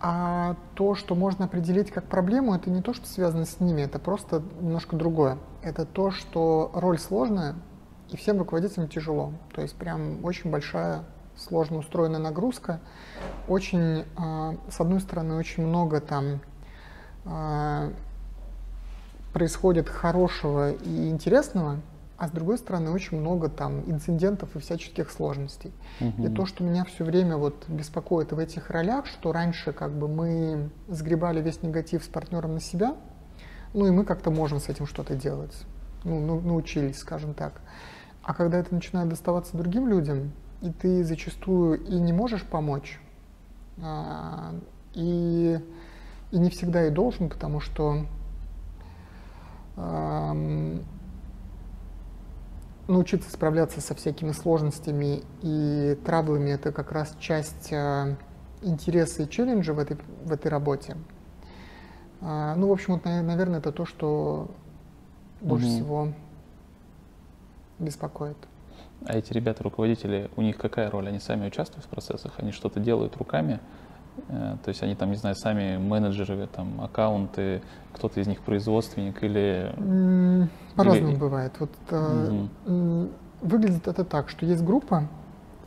А 0.01 0.57
то, 0.75 0.95
что 0.95 1.15
можно 1.15 1.45
определить 1.45 1.91
как 1.91 2.03
проблему, 2.05 2.53
это 2.53 2.69
не 2.69 2.81
то, 2.81 2.93
что 2.93 3.07
связано 3.07 3.45
с 3.45 3.61
ними, 3.61 3.83
это 3.83 3.99
просто 3.99 4.43
немножко 4.59 4.97
другое. 4.97 5.37
Это 5.61 5.85
то, 5.85 6.11
что 6.11 6.71
роль 6.73 6.99
сложная, 6.99 7.55
и 8.09 8.17
всем 8.17 8.37
руководителям 8.37 8.89
тяжело. 8.89 9.31
То 9.55 9.61
есть 9.61 9.75
прям 9.75 10.25
очень 10.25 10.51
большая, 10.51 11.03
сложно 11.37 11.77
устроенная 11.77 12.19
нагрузка. 12.19 12.79
Очень, 13.47 14.05
э, 14.17 14.57
с 14.69 14.79
одной 14.79 14.99
стороны, 14.99 15.35
очень 15.35 15.65
много 15.65 15.99
там 16.01 16.41
э, 17.25 17.91
происходит 19.33 19.89
хорошего 19.89 20.71
и 20.71 21.09
интересного, 21.09 21.79
а 22.17 22.27
с 22.27 22.31
другой 22.31 22.57
стороны 22.57 22.91
очень 22.91 23.19
много 23.19 23.49
там 23.49 23.81
инцидентов 23.89 24.55
и 24.55 24.59
всяческих 24.59 25.11
сложностей. 25.11 25.73
Угу. 25.99 26.23
И 26.23 26.29
то, 26.29 26.45
что 26.45 26.63
меня 26.63 26.85
все 26.85 27.03
время 27.03 27.37
вот 27.37 27.67
беспокоит 27.67 28.31
в 28.31 28.39
этих 28.39 28.69
ролях, 28.69 29.07
что 29.07 29.31
раньше 29.31 29.73
как 29.73 29.91
бы 29.91 30.07
мы 30.07 30.69
сгребали 30.87 31.41
весь 31.41 31.61
негатив 31.63 32.03
с 32.03 32.07
партнером 32.07 32.53
на 32.53 32.61
себя, 32.61 32.95
ну 33.73 33.87
и 33.87 33.91
мы 33.91 34.05
как-то 34.05 34.29
можем 34.29 34.59
с 34.59 34.69
этим 34.69 34.85
что-то 34.85 35.15
делать, 35.15 35.53
ну, 36.03 36.19
ну 36.19 36.39
научились, 36.39 36.99
скажем 36.99 37.33
так. 37.33 37.59
А 38.21 38.33
когда 38.33 38.59
это 38.59 38.73
начинает 38.73 39.09
доставаться 39.09 39.57
другим 39.57 39.87
людям, 39.87 40.31
и 40.63 40.71
ты 40.71 41.03
зачастую 41.03 41.83
и 41.83 41.99
не 41.99 42.13
можешь 42.13 42.43
помочь, 42.43 42.99
а, 43.81 44.55
и, 44.93 45.59
и 46.31 46.37
не 46.39 46.49
всегда 46.49 46.87
и 46.87 46.89
должен, 46.89 47.29
потому 47.29 47.59
что 47.59 48.05
научиться 52.87 53.29
справляться 53.31 53.81
со 53.81 53.95
всякими 53.95 54.31
сложностями 54.31 55.23
и 55.41 55.97
траблами 56.05 56.51
это 56.51 56.71
как 56.71 56.91
раз 56.91 57.15
часть 57.19 57.71
э, 57.71 58.15
интереса 58.61 59.23
и 59.23 59.29
челленджа 59.29 59.73
в 59.73 59.79
этой, 59.79 59.97
в 60.23 60.31
этой 60.31 60.49
работе. 60.49 60.95
Э, 62.21 62.53
ну, 62.55 62.67
в 62.67 62.71
общем, 62.71 62.93
вот, 62.93 63.05
наверное, 63.05 63.59
это 63.59 63.71
то, 63.71 63.85
что 63.85 64.51
больше 65.41 65.65
угу. 65.65 65.73
всего 65.73 66.13
беспокоит. 67.79 68.37
А 69.05 69.17
эти 69.17 69.33
ребята, 69.33 69.63
руководители, 69.63 70.29
у 70.35 70.41
них 70.41 70.57
какая 70.57 70.89
роль? 70.89 71.07
Они 71.07 71.19
сами 71.19 71.47
участвуют 71.47 71.85
в 71.85 71.89
процессах, 71.89 72.33
они 72.37 72.51
что-то 72.51 72.79
делают 72.79 73.17
руками, 73.17 73.59
Э, 74.29 74.55
то 74.63 74.69
есть 74.69 74.81
они 74.83 74.95
там, 74.95 75.11
не 75.11 75.17
знаю, 75.17 75.35
сами 75.35 75.77
менеджеры, 75.77 76.47
там, 76.47 76.81
аккаунты, 76.81 77.61
кто-то 77.93 78.19
из 78.19 78.27
них 78.27 78.41
производственник 78.41 79.23
или... 79.23 79.73
По-разному 80.75 81.11
или... 81.11 81.15
бывает. 81.15 81.53
Вот, 81.59 81.71
угу. 81.91 83.09
Выглядит 83.41 83.87
это 83.87 84.05
так, 84.05 84.29
что 84.29 84.45
есть 84.45 84.63
группа, 84.63 85.07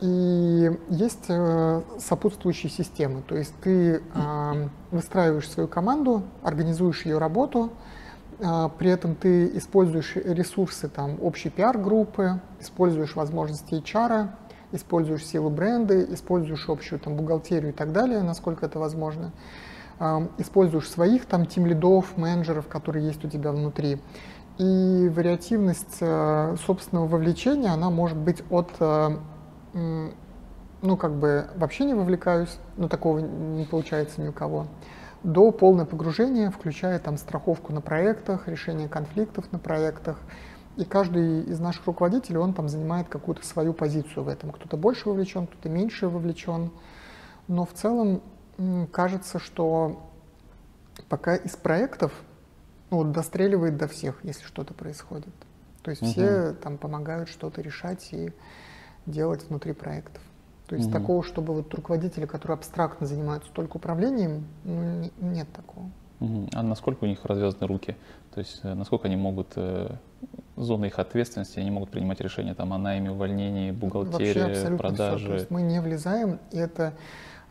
и 0.00 0.70
есть 0.88 1.26
э, 1.28 1.82
сопутствующие 1.98 2.70
системы. 2.70 3.22
То 3.26 3.36
есть 3.36 3.54
ты 3.62 4.02
выстраиваешь 4.90 5.48
свою 5.48 5.68
команду, 5.68 6.22
организуешь 6.42 7.04
ее 7.04 7.18
работу, 7.18 7.70
при 8.38 8.90
этом 8.90 9.14
ты 9.14 9.56
используешь 9.56 10.16
ресурсы 10.16 10.88
там, 10.88 11.16
общей 11.22 11.48
пиар-группы, 11.48 12.40
используешь 12.60 13.16
возможности 13.16 13.74
HR, 13.74 14.28
используешь 14.72 15.24
силу 15.24 15.50
бренда, 15.50 16.02
используешь 16.12 16.68
общую 16.68 16.98
там, 16.98 17.16
бухгалтерию 17.16 17.70
и 17.70 17.74
так 17.74 17.92
далее, 17.92 18.22
насколько 18.22 18.66
это 18.66 18.78
возможно, 18.78 19.32
используешь 20.38 20.90
своих 20.90 21.24
там 21.24 21.46
тим-лидов, 21.46 22.16
менеджеров, 22.16 22.68
которые 22.68 23.06
есть 23.06 23.24
у 23.24 23.28
тебя 23.28 23.52
внутри. 23.52 24.00
И 24.58 25.10
вариативность 25.14 25.98
э, 26.00 26.56
собственного 26.64 27.06
вовлечения, 27.06 27.70
она 27.72 27.90
может 27.90 28.16
быть 28.16 28.42
от, 28.48 28.70
э, 28.80 29.18
ну 29.74 30.96
как 30.96 31.14
бы 31.14 31.48
вообще 31.56 31.84
не 31.84 31.92
вовлекаюсь, 31.92 32.58
но 32.78 32.88
такого 32.88 33.18
не 33.18 33.64
получается 33.66 34.22
ни 34.22 34.28
у 34.28 34.32
кого, 34.32 34.66
до 35.22 35.50
полного 35.50 35.86
погружения, 35.86 36.50
включая 36.50 36.98
там 36.98 37.16
страховку 37.16 37.72
на 37.72 37.80
проектах, 37.80 38.48
решение 38.48 38.88
конфликтов 38.88 39.50
на 39.52 39.58
проектах, 39.58 40.18
и 40.76 40.84
каждый 40.84 41.42
из 41.42 41.58
наших 41.58 41.86
руководителей, 41.86 42.36
он 42.36 42.52
там 42.52 42.68
занимает 42.68 43.08
какую-то 43.08 43.44
свою 43.46 43.72
позицию 43.72 44.24
в 44.24 44.28
этом. 44.28 44.52
Кто-то 44.52 44.76
больше 44.76 45.08
вовлечен, 45.08 45.46
кто-то 45.46 45.68
меньше 45.70 46.06
вовлечен. 46.08 46.70
Но 47.48 47.64
в 47.64 47.72
целом 47.72 48.22
кажется, 48.92 49.38
что 49.38 50.10
пока 51.08 51.34
из 51.36 51.56
проектов 51.56 52.12
ну, 52.90 52.98
вот 52.98 53.12
достреливает 53.12 53.76
до 53.76 53.88
всех, 53.88 54.22
если 54.22 54.44
что-то 54.44 54.74
происходит. 54.74 55.34
То 55.82 55.90
есть 55.90 56.02
угу. 56.02 56.10
все 56.10 56.52
там 56.52 56.78
помогают 56.78 57.28
что-то 57.28 57.62
решать 57.62 58.12
и 58.12 58.32
делать 59.06 59.48
внутри 59.48 59.72
проектов. 59.72 60.22
То 60.68 60.74
есть 60.74 60.88
угу. 60.88 60.98
такого, 60.98 61.22
чтобы 61.22 61.54
вот 61.54 61.72
руководители, 61.72 62.26
которые 62.26 62.56
абстрактно 62.56 63.06
занимаются 63.06 63.50
только 63.52 63.76
управлением, 63.76 64.46
ну, 64.64 65.10
нет 65.20 65.46
такого. 65.52 65.90
Угу. 66.20 66.48
А 66.54 66.62
насколько 66.62 67.04
у 67.04 67.06
них 67.06 67.24
развязаны 67.24 67.66
руки? 67.66 67.96
То 68.34 68.40
есть 68.40 68.60
э, 68.62 68.74
насколько 68.74 69.06
они 69.06 69.16
могут 69.16 69.52
э, 69.56 69.90
зоны 70.56 70.86
их 70.86 70.98
ответственности, 70.98 71.58
они 71.60 71.70
могут 71.70 71.90
принимать 71.90 72.20
решения 72.20 72.54
там, 72.54 72.72
о 72.72 72.78
найме, 72.78 73.10
увольнении, 73.10 73.70
бухгалтерии, 73.70 74.76
продаже. 74.76 75.18
Все. 75.18 75.26
То 75.28 75.34
есть 75.34 75.50
мы 75.50 75.62
не 75.62 75.80
влезаем, 75.80 76.40
и 76.50 76.56
это 76.56 76.94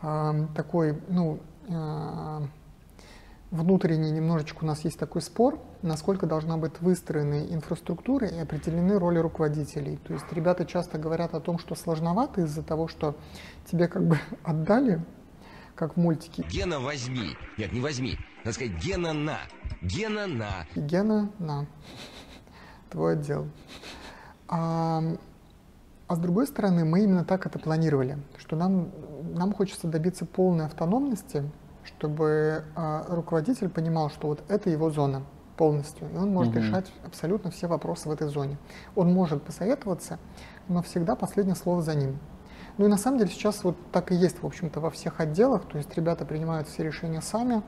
э, 0.02 0.48
такой, 0.56 1.00
ну, 1.08 1.40
э, 1.68 2.42
внутренний 3.52 4.12
немножечко 4.12 4.64
у 4.64 4.68
нас 4.68 4.84
есть 4.84 5.00
такой 5.00 5.22
спор, 5.22 5.60
насколько 5.82 6.26
должна 6.26 6.58
быть 6.58 6.80
выстроена 6.82 7.46
инфраструктура 7.54 8.28
и 8.28 8.38
определены 8.38 9.00
роли 9.00 9.20
руководителей. 9.20 9.98
То 9.98 10.14
есть 10.14 10.26
ребята 10.32 10.66
часто 10.66 10.98
говорят 10.98 11.34
о 11.34 11.40
том, 11.40 11.60
что 11.60 11.76
сложновато 11.76 12.42
из-за 12.42 12.64
того, 12.64 12.88
что 12.88 13.16
тебе 13.70 13.88
как 13.88 14.06
бы 14.06 14.20
отдали, 14.44 15.04
как 15.76 15.96
в 15.96 16.00
мультике. 16.00 16.44
Гена 16.50 16.80
возьми. 16.80 17.36
Нет, 17.58 17.74
не 17.74 17.82
возьми. 17.82 18.18
Надо 18.44 18.56
сказать 18.56 18.74
Гена 18.84 19.14
на. 19.14 19.40
Гена 19.82 20.28
на. 20.28 20.66
Гена 20.76 21.32
на 21.40 21.68
твой 22.96 23.14
отдел. 23.14 23.48
А, 24.48 25.04
а 26.08 26.16
с 26.16 26.20
другой 26.20 26.48
стороны, 26.48 26.86
мы 26.86 27.04
именно 27.04 27.26
так 27.26 27.46
это 27.46 27.60
планировали, 27.60 28.18
что 28.38 28.56
нам, 28.56 28.92
нам 29.34 29.54
хочется 29.54 29.88
добиться 29.88 30.26
полной 30.26 30.66
автономности, 30.66 31.44
чтобы 32.06 32.64
а, 32.76 33.06
руководитель 33.10 33.68
понимал, 33.70 34.10
что 34.12 34.28
вот 34.28 34.44
это 34.48 34.70
его 34.70 34.92
зона 34.92 35.24
полностью, 35.58 36.08
и 36.14 36.18
он 36.18 36.32
может 36.32 36.54
угу. 36.54 36.62
решать 36.62 36.92
абсолютно 37.04 37.50
все 37.50 37.68
вопросы 37.68 38.10
в 38.10 38.12
этой 38.12 38.28
зоне. 38.28 38.58
Он 38.96 39.12
может 39.12 39.42
посоветоваться, 39.42 40.20
но 40.68 40.84
всегда 40.84 41.16
последнее 41.16 41.56
слово 41.56 41.82
за 41.82 41.96
ним. 41.96 42.20
Ну 42.78 42.86
и 42.86 42.90
на 42.90 42.98
самом 42.98 43.18
деле 43.18 43.32
сейчас 43.32 43.64
вот 43.64 43.76
так 43.92 44.12
и 44.12 44.16
есть, 44.16 44.44
в 44.44 44.46
общем-то, 44.46 44.80
во 44.82 44.92
всех 44.92 45.20
отделах, 45.20 45.66
то 45.66 45.78
есть 45.78 45.96
ребята 45.96 46.26
принимают 46.26 46.68
все 46.68 46.84
решения 46.84 47.22
сами, 47.22 47.64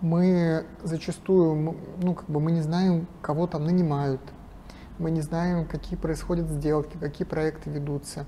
мы 0.00 0.66
зачастую, 0.82 1.76
ну 2.02 2.14
как 2.14 2.28
бы 2.28 2.40
мы 2.40 2.50
не 2.50 2.60
знаем, 2.60 3.06
кого 3.22 3.46
там 3.46 3.64
нанимают, 3.64 4.20
мы 4.98 5.10
не 5.10 5.22
знаем, 5.22 5.66
какие 5.66 5.98
происходят 5.98 6.50
сделки, 6.50 6.98
какие 6.98 7.26
проекты 7.26 7.70
ведутся. 7.70 8.26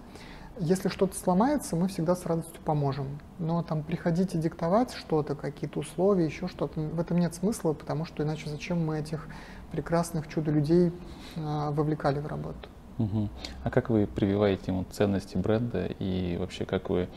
Если 0.59 0.89
что-то 0.89 1.17
сломается, 1.17 1.77
мы 1.77 1.89
всегда 1.89 2.17
с 2.17 2.25
радостью 2.25 2.61
поможем. 2.65 3.19
Но 3.39 3.63
там 3.63 3.83
приходить 3.83 4.35
и 4.35 4.39
диктовать 4.39 4.93
что-то, 4.95 5.35
какие-то 5.35 5.81
условия, 5.81 6.25
еще 6.25 6.49
что-то, 6.49 6.81
в 6.81 7.01
этом 7.01 7.19
нет 7.19 7.35
смысла, 7.35 7.73
потому 7.73 8.05
что 8.05 8.23
иначе 8.23 8.49
зачем 8.49 8.85
мы 8.85 8.99
этих 8.99 9.29
прекрасных 9.73 10.29
чудо-людей 10.29 10.93
э, 11.37 11.71
вовлекали 11.71 12.21
в 12.21 12.27
работу. 12.27 12.69
Угу. 12.99 13.29
А 13.65 13.71
как 13.71 13.91
вы 13.91 14.07
прививаете 14.07 14.65
ему 14.69 14.85
ценности 14.91 15.37
бренда 15.37 15.87
и 15.99 16.39
вообще 16.39 16.65
как 16.65 16.89
вы 16.89 17.09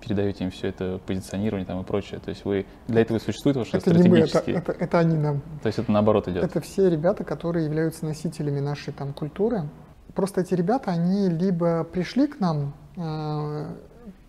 передаете 0.00 0.44
им 0.44 0.50
все 0.50 0.68
это 0.68 1.00
позиционирование 1.06 1.66
там 1.66 1.80
и 1.80 1.84
прочее. 1.84 2.20
То 2.20 2.30
есть 2.30 2.44
вы 2.44 2.66
для 2.88 3.02
этого 3.02 3.18
существует 3.18 3.56
ваши 3.56 3.76
это 3.76 3.90
стратегические... 3.90 4.42
Не 4.46 4.52
мы, 4.54 4.58
это, 4.58 4.72
это, 4.72 4.84
это 4.84 4.98
они 4.98 5.16
нам. 5.16 5.40
То 5.62 5.66
есть 5.68 5.78
это 5.78 5.90
наоборот 5.90 6.28
идет. 6.28 6.42
Это 6.44 6.60
все 6.60 6.88
ребята, 6.88 7.24
которые 7.24 7.64
являются 7.64 8.04
носителями 8.04 8.60
нашей 8.60 8.92
там 8.92 9.12
культуры. 9.12 9.68
Просто 10.14 10.42
эти 10.42 10.54
ребята, 10.54 10.90
они 10.90 11.28
либо 11.28 11.84
пришли 11.84 12.26
к 12.26 12.40
нам 12.40 12.74
э, 12.96 13.66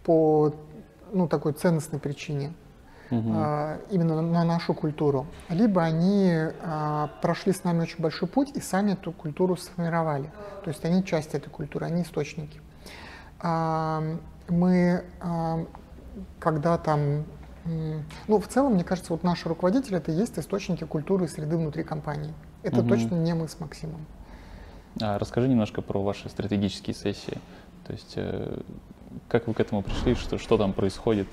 по 0.04 0.56
ну, 1.12 1.28
такой 1.28 1.54
ценностной 1.54 2.00
причине, 2.00 2.54
угу. 3.12 3.34
э, 3.36 3.80
именно 3.92 4.22
на 4.22 4.44
нашу 4.44 4.74
культуру, 4.74 5.26
либо 5.50 5.84
они 5.84 6.30
э, 6.32 7.08
прошли 7.22 7.52
с 7.54 7.64
нами 7.64 7.82
очень 7.82 8.02
большой 8.02 8.28
путь 8.28 8.52
и 8.56 8.62
сами 8.62 8.94
эту 8.94 9.12
культуру 9.12 9.58
сформировали. 9.58 10.32
То 10.64 10.70
есть 10.70 10.86
они 10.86 11.04
часть 11.04 11.36
этой 11.36 11.50
культуры, 11.50 11.86
они 11.86 12.04
источники 12.04 12.62
мы, 14.50 15.04
а, 15.20 15.66
когда 16.40 16.78
там, 16.78 17.26
ну, 18.28 18.40
в 18.40 18.48
целом, 18.48 18.74
мне 18.74 18.84
кажется, 18.84 19.14
вот 19.14 19.24
наши 19.24 19.48
руководители 19.48 19.98
это 19.98 20.12
и 20.12 20.16
есть 20.16 20.38
источники 20.38 20.84
культуры 20.84 21.26
и 21.26 21.28
среды 21.28 21.58
внутри 21.58 21.84
компании. 21.84 22.34
Это 22.62 22.82
угу. 22.82 22.90
точно 22.90 23.16
не 23.16 23.34
мы 23.34 23.48
с 23.48 23.60
Максимом. 23.60 24.06
А 25.02 25.18
расскажи 25.18 25.48
немножко 25.48 25.82
про 25.82 26.02
ваши 26.02 26.30
стратегические 26.30 26.96
сессии. 26.96 27.38
То 27.86 27.94
есть, 27.94 28.14
э, 28.16 28.60
как 29.28 29.48
вы 29.48 29.54
к 29.54 29.60
этому 29.60 29.82
пришли, 29.82 30.16
что, 30.16 30.38
что 30.38 30.58
там 30.58 30.74
происходит? 30.74 31.28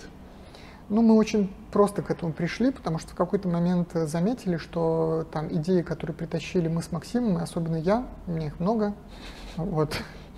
Ну, 0.89 1.03
мы 1.03 1.15
очень 1.15 1.53
просто 1.71 2.03
к 2.03 2.11
этому 2.11 2.33
пришли, 2.33 2.73
потому 2.73 2.99
что 2.99 3.13
в 3.13 3.15
какой-то 3.15 3.49
момент 3.49 3.93
заметили, 3.93 4.57
что 4.57 5.25
там 5.33 5.47
идеи, 5.53 5.83
которые 5.83 6.17
притащили 6.17 6.67
мы 6.67 6.83
с 6.83 6.91
Максимом, 6.91 7.39
и 7.39 7.43
особенно 7.43 7.77
я, 7.77 8.05
у 8.27 8.33
меня 8.33 8.49
их 8.49 8.59
много, 8.59 8.93
вот, 9.57 9.97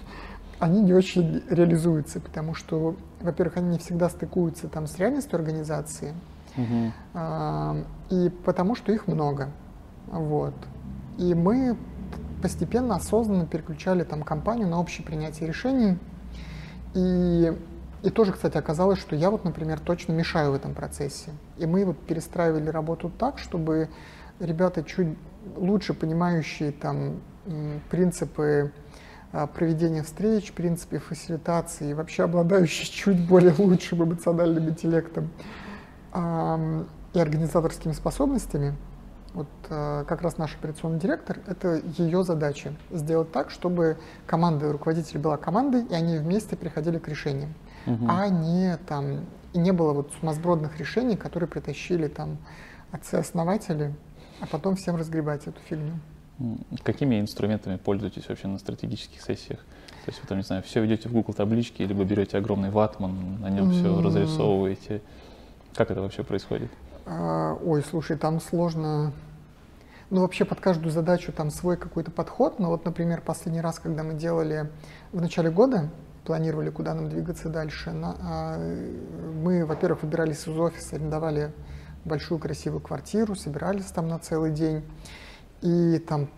они 0.59 0.83
не 0.83 0.93
очень 0.93 1.43
реализуются, 1.49 2.21
потому 2.21 2.55
что, 2.55 2.97
во-первых, 3.23 3.57
они 3.57 3.71
не 3.71 3.79
всегда 3.79 4.11
стыкуются 4.11 4.69
там 4.69 4.87
с 4.87 4.99
реальностью 4.99 5.37
организации, 5.37 6.13
угу. 6.55 6.93
а, 7.15 7.79
и 8.11 8.29
потому 8.45 8.75
что 8.75 8.93
их 8.93 9.07
много, 9.07 9.49
вот. 10.09 10.55
И 11.17 11.33
мы 11.35 11.79
постепенно, 12.43 12.97
осознанно 12.97 13.47
переключали 13.47 14.05
там 14.05 14.23
компанию 14.23 14.69
на 14.69 14.79
общее 14.81 15.07
принятие 15.07 15.49
решений, 15.49 15.97
и 16.95 17.57
и 18.03 18.11
тоже, 18.11 18.33
кстати, 18.33 18.57
оказалось, 18.57 18.99
что 18.99 19.15
я 19.15 19.31
вот, 19.31 19.45
например, 19.45 19.79
точно 19.79 20.13
мешаю 20.13 20.51
в 20.51 20.55
этом 20.55 20.75
процессе. 20.75 21.31
И 21.57 21.67
мы 21.67 21.85
вот 21.85 21.99
перестраивали 21.99 22.69
работу 22.69 23.13
так, 23.17 23.39
чтобы 23.39 23.89
ребята 24.41 24.83
чуть 24.83 25.17
лучше 25.57 25.95
понимающие 25.95 26.73
там 26.73 27.21
принципы 27.91 28.73
а, 29.33 29.47
проведения 29.47 30.03
встреч, 30.03 30.53
принципы 30.53 30.99
фасилитации 30.99 31.91
и 31.91 31.95
вообще 31.95 32.25
обладающие 32.25 32.87
чуть 32.91 33.25
более 33.27 33.55
лучшим 33.57 34.03
эмоциональным 34.03 34.69
интеллектом 34.69 35.31
и 36.15 37.19
организаторскими 37.19 37.93
способностями, 37.93 38.75
вот 39.35 39.49
а, 39.71 40.05
как 40.05 40.23
раз 40.23 40.39
наш 40.39 40.55
операционный 40.55 40.99
директор, 40.99 41.39
это 41.47 41.81
ее 41.99 42.25
задача 42.25 42.75
сделать 42.91 43.33
так, 43.33 43.51
чтобы 43.51 43.97
команда 44.27 44.71
руководителей 44.73 45.21
была 45.21 45.37
командой, 45.37 45.85
и 45.85 45.95
они 45.95 46.19
вместе 46.19 46.57
приходили 46.57 46.99
к 46.99 47.09
решениям 47.09 47.55
угу. 47.87 48.07
а 48.09 48.29
не 48.29 48.77
там 48.89 49.21
и 49.53 49.59
не 49.59 49.73
было 49.73 49.93
вот 49.93 50.13
сумасбродных 50.21 50.79
решений, 50.79 51.17
которые 51.17 51.49
притащили 51.49 52.09
там 52.09 52.39
отцы-основатели, 52.91 53.95
а 54.41 54.47
потом 54.47 54.77
всем 54.77 54.97
разгребать 54.97 55.47
эту 55.47 55.61
фигню. 55.69 55.95
Какими 56.83 57.21
инструментами 57.21 57.77
пользуетесь 57.77 58.29
вообще 58.29 58.49
на 58.49 58.59
стратегических 58.59 59.21
сессиях? 59.21 59.61
То 60.05 60.11
есть 60.11 60.21
вы 60.21 60.29
там, 60.29 60.39
не 60.39 60.45
знаю, 60.45 60.63
все 60.63 60.81
ведете 60.81 61.09
в 61.09 61.13
Google 61.13 61.35
таблички, 61.35 61.83
либо 61.83 62.03
берете 62.05 62.39
огромный 62.39 62.71
ватман, 62.71 63.41
на 63.41 63.51
нем 63.51 63.71
все 63.71 64.01
разрисовываете. 64.01 65.03
Как 65.75 65.91
это 65.91 66.01
вообще 66.01 66.25
происходит? 66.25 66.71
А, 67.07 67.59
ой, 67.65 67.83
слушай, 67.83 68.17
там 68.17 68.41
сложно. 68.41 69.13
Ну, 70.11 70.21
вообще 70.21 70.45
под 70.45 70.61
каждую 70.61 70.93
задачу 70.93 71.33
там 71.33 71.51
свой 71.51 71.77
какой-то 71.77 72.11
подход. 72.11 72.59
Но 72.59 72.69
вот, 72.69 72.85
например, 72.85 73.23
последний 73.23 73.61
раз, 73.61 73.79
когда 73.79 74.03
мы 74.03 74.15
делали 74.15 74.71
в 75.13 75.21
начале 75.21 75.51
года, 75.51 75.91
планировали, 76.25 76.71
куда 76.71 76.95
нам 76.95 77.09
двигаться 77.09 77.49
дальше. 77.49 77.93
А, 77.95 78.59
мы, 79.43 79.65
во-первых, 79.65 80.03
выбирались 80.03 80.47
из 80.47 80.59
офиса, 80.59 80.97
арендовали 80.97 81.53
большую 82.05 82.39
красивую 82.39 82.81
квартиру, 82.81 83.35
собирались 83.35 83.87
там 83.87 84.09
на 84.09 84.19
целый 84.19 84.51
день. 84.51 84.85
И 85.61 85.99
там, 85.99 86.29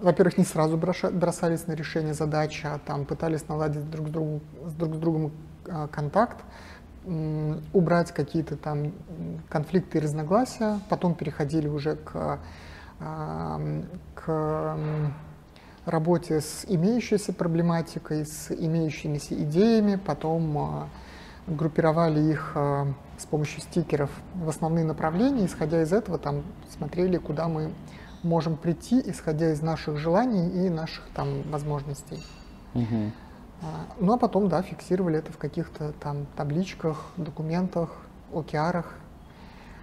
во-первых, 0.00 0.38
не 0.38 0.44
сразу 0.44 0.76
бросались 0.76 1.66
на 1.66 1.72
решение 1.72 2.14
задачи, 2.14 2.66
а 2.66 2.78
там 2.78 3.04
пытались 3.04 3.48
наладить 3.48 3.90
друг 3.90 4.08
с 4.08 4.10
другом, 4.10 4.40
с 4.64 4.72
друг 4.72 4.94
с 4.94 4.98
другом 4.98 5.32
а, 5.68 5.88
контакт, 5.88 6.36
убрать 7.72 8.12
какие-то 8.12 8.56
там 8.56 8.92
конфликты 9.48 9.98
и 9.98 10.00
разногласия, 10.00 10.80
потом 10.88 11.14
переходили 11.14 11.68
уже 11.68 11.96
к, 11.96 12.38
к 14.14 14.78
работе 15.88 16.40
с 16.40 16.64
имеющейся 16.68 17.32
проблематикой, 17.32 18.24
с 18.24 18.50
имеющимися 18.50 19.34
идеями, 19.34 19.96
потом 19.96 20.58
а, 20.58 20.88
группировали 21.46 22.20
их 22.20 22.52
а, 22.54 22.86
с 23.16 23.26
помощью 23.26 23.60
стикеров 23.60 24.10
в 24.34 24.48
основные 24.48 24.84
направления, 24.84 25.46
исходя 25.46 25.82
из 25.82 25.92
этого 25.92 26.18
там 26.18 26.42
смотрели, 26.76 27.16
куда 27.16 27.48
мы 27.48 27.72
можем 28.22 28.56
прийти, 28.56 29.00
исходя 29.04 29.52
из 29.52 29.62
наших 29.62 29.96
желаний 29.98 30.66
и 30.66 30.68
наших 30.68 31.04
там 31.14 31.42
возможностей. 31.50 32.22
Угу. 32.74 33.12
Ну 33.98 34.12
а 34.12 34.18
потом, 34.18 34.48
да, 34.48 34.62
фиксировали 34.62 35.18
это 35.18 35.32
в 35.32 35.38
каких-то 35.38 35.92
там 36.00 36.26
табличках, 36.36 37.04
документах, 37.16 37.90
океарах. 38.32 38.94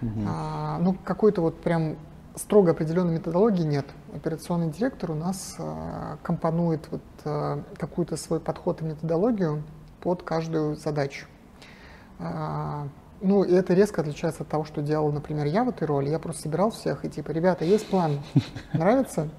Угу. 0.02 0.20
А, 0.26 0.78
ну, 0.78 0.96
какой-то 1.04 1.42
вот 1.42 1.60
прям 1.60 1.96
строго 2.36 2.72
определенной 2.72 3.14
методологии 3.14 3.64
нет. 3.64 3.86
Операционный 4.14 4.70
директор 4.70 5.10
у 5.10 5.14
нас 5.14 5.56
э, 5.58 6.16
компонует 6.22 6.86
вот, 6.90 7.02
э, 7.24 7.62
какую-то 7.76 8.16
свой 8.16 8.40
подход 8.40 8.82
и 8.82 8.84
методологию 8.84 9.62
под 10.00 10.22
каждую 10.22 10.76
задачу. 10.76 11.26
Э, 12.18 12.86
ну, 13.22 13.42
и 13.42 13.52
это 13.52 13.72
резко 13.72 14.02
отличается 14.02 14.42
от 14.42 14.50
того, 14.50 14.64
что 14.64 14.82
делал, 14.82 15.10
например, 15.10 15.46
я 15.46 15.64
в 15.64 15.70
этой 15.70 15.86
роли. 15.86 16.10
Я 16.10 16.18
просто 16.18 16.42
собирал 16.42 16.70
всех 16.70 17.06
и 17.06 17.08
типа, 17.08 17.30
ребята, 17.30 17.64
есть 17.64 17.86
план, 17.88 18.20
нравится? 18.74 19.30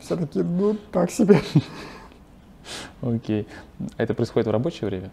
Все 0.00 0.16
таки 0.16 0.42
ну, 0.42 0.76
так 0.92 1.10
себе. 1.10 1.40
Окей. 3.02 3.46
А 3.96 4.02
это 4.02 4.14
происходит 4.14 4.46
в 4.46 4.50
рабочее 4.50 4.88
время? 4.88 5.10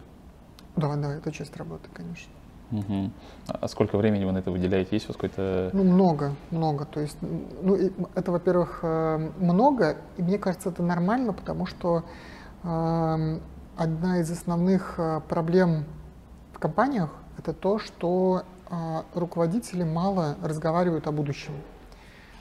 Да, 0.76 0.94
да, 0.96 1.14
это 1.14 1.32
часть 1.32 1.56
работы, 1.56 1.88
конечно. 1.92 2.32
Угу. 2.70 3.10
А 3.46 3.68
сколько 3.68 3.96
времени 3.96 4.24
вы 4.24 4.32
на 4.32 4.38
это 4.38 4.50
выделяете? 4.50 4.90
Есть 4.92 5.06
у 5.06 5.08
вас 5.08 5.16
какой-то... 5.16 5.70
Ну, 5.72 5.84
много, 5.84 6.34
много. 6.50 6.84
То 6.84 7.00
есть, 7.00 7.16
ну, 7.20 7.76
это, 8.14 8.30
во-первых, 8.30 8.80
э, 8.82 9.30
много, 9.38 9.96
и 10.18 10.22
мне 10.22 10.38
кажется, 10.38 10.68
это 10.68 10.82
нормально, 10.82 11.32
потому 11.32 11.64
что 11.64 12.04
э, 12.62 13.40
одна 13.76 14.20
из 14.20 14.30
основных 14.30 14.98
э, 14.98 15.20
проблем 15.28 15.84
в 16.52 16.58
компаниях— 16.58 17.10
это 17.38 17.54
то, 17.54 17.78
что 17.78 18.42
э, 18.70 19.02
руководители 19.14 19.84
мало 19.84 20.36
разговаривают 20.42 21.06
о 21.06 21.12
будущем. 21.12 21.54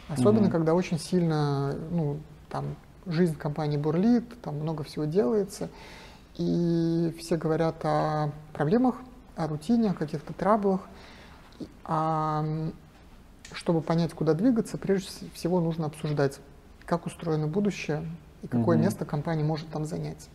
Особенно, 0.09 0.47
угу. 0.47 0.51
когда 0.51 0.73
очень 0.73 0.99
сильно, 0.99 1.73
ну, 1.91 2.17
там, 2.49 2.75
жизнь 3.09 3.35
компании 3.35 3.77
бурлит, 3.77 4.41
там 4.41 4.55
много 4.59 4.83
всего 4.83 5.05
делается, 5.05 5.69
и 6.35 7.15
все 7.19 7.37
говорят 7.37 7.83
о 7.83 8.31
проблемах, 8.53 8.95
о 9.35 9.47
рутине, 9.47 9.91
о 9.91 9.93
каких-то 9.93 10.33
траблах. 10.33 10.81
А 11.83 12.45
чтобы 13.51 13.81
понять, 13.81 14.13
куда 14.13 14.33
двигаться, 14.33 14.77
прежде 14.77 15.09
всего 15.33 15.59
нужно 15.61 15.85
обсуждать, 15.85 16.39
как 16.85 17.05
устроено 17.05 17.47
будущее 17.47 18.05
и 18.41 18.47
какое 18.47 18.77
угу. 18.77 18.83
место 18.83 19.05
компания 19.05 19.43
может 19.43 19.69
там 19.69 19.85
занять. 19.85 20.29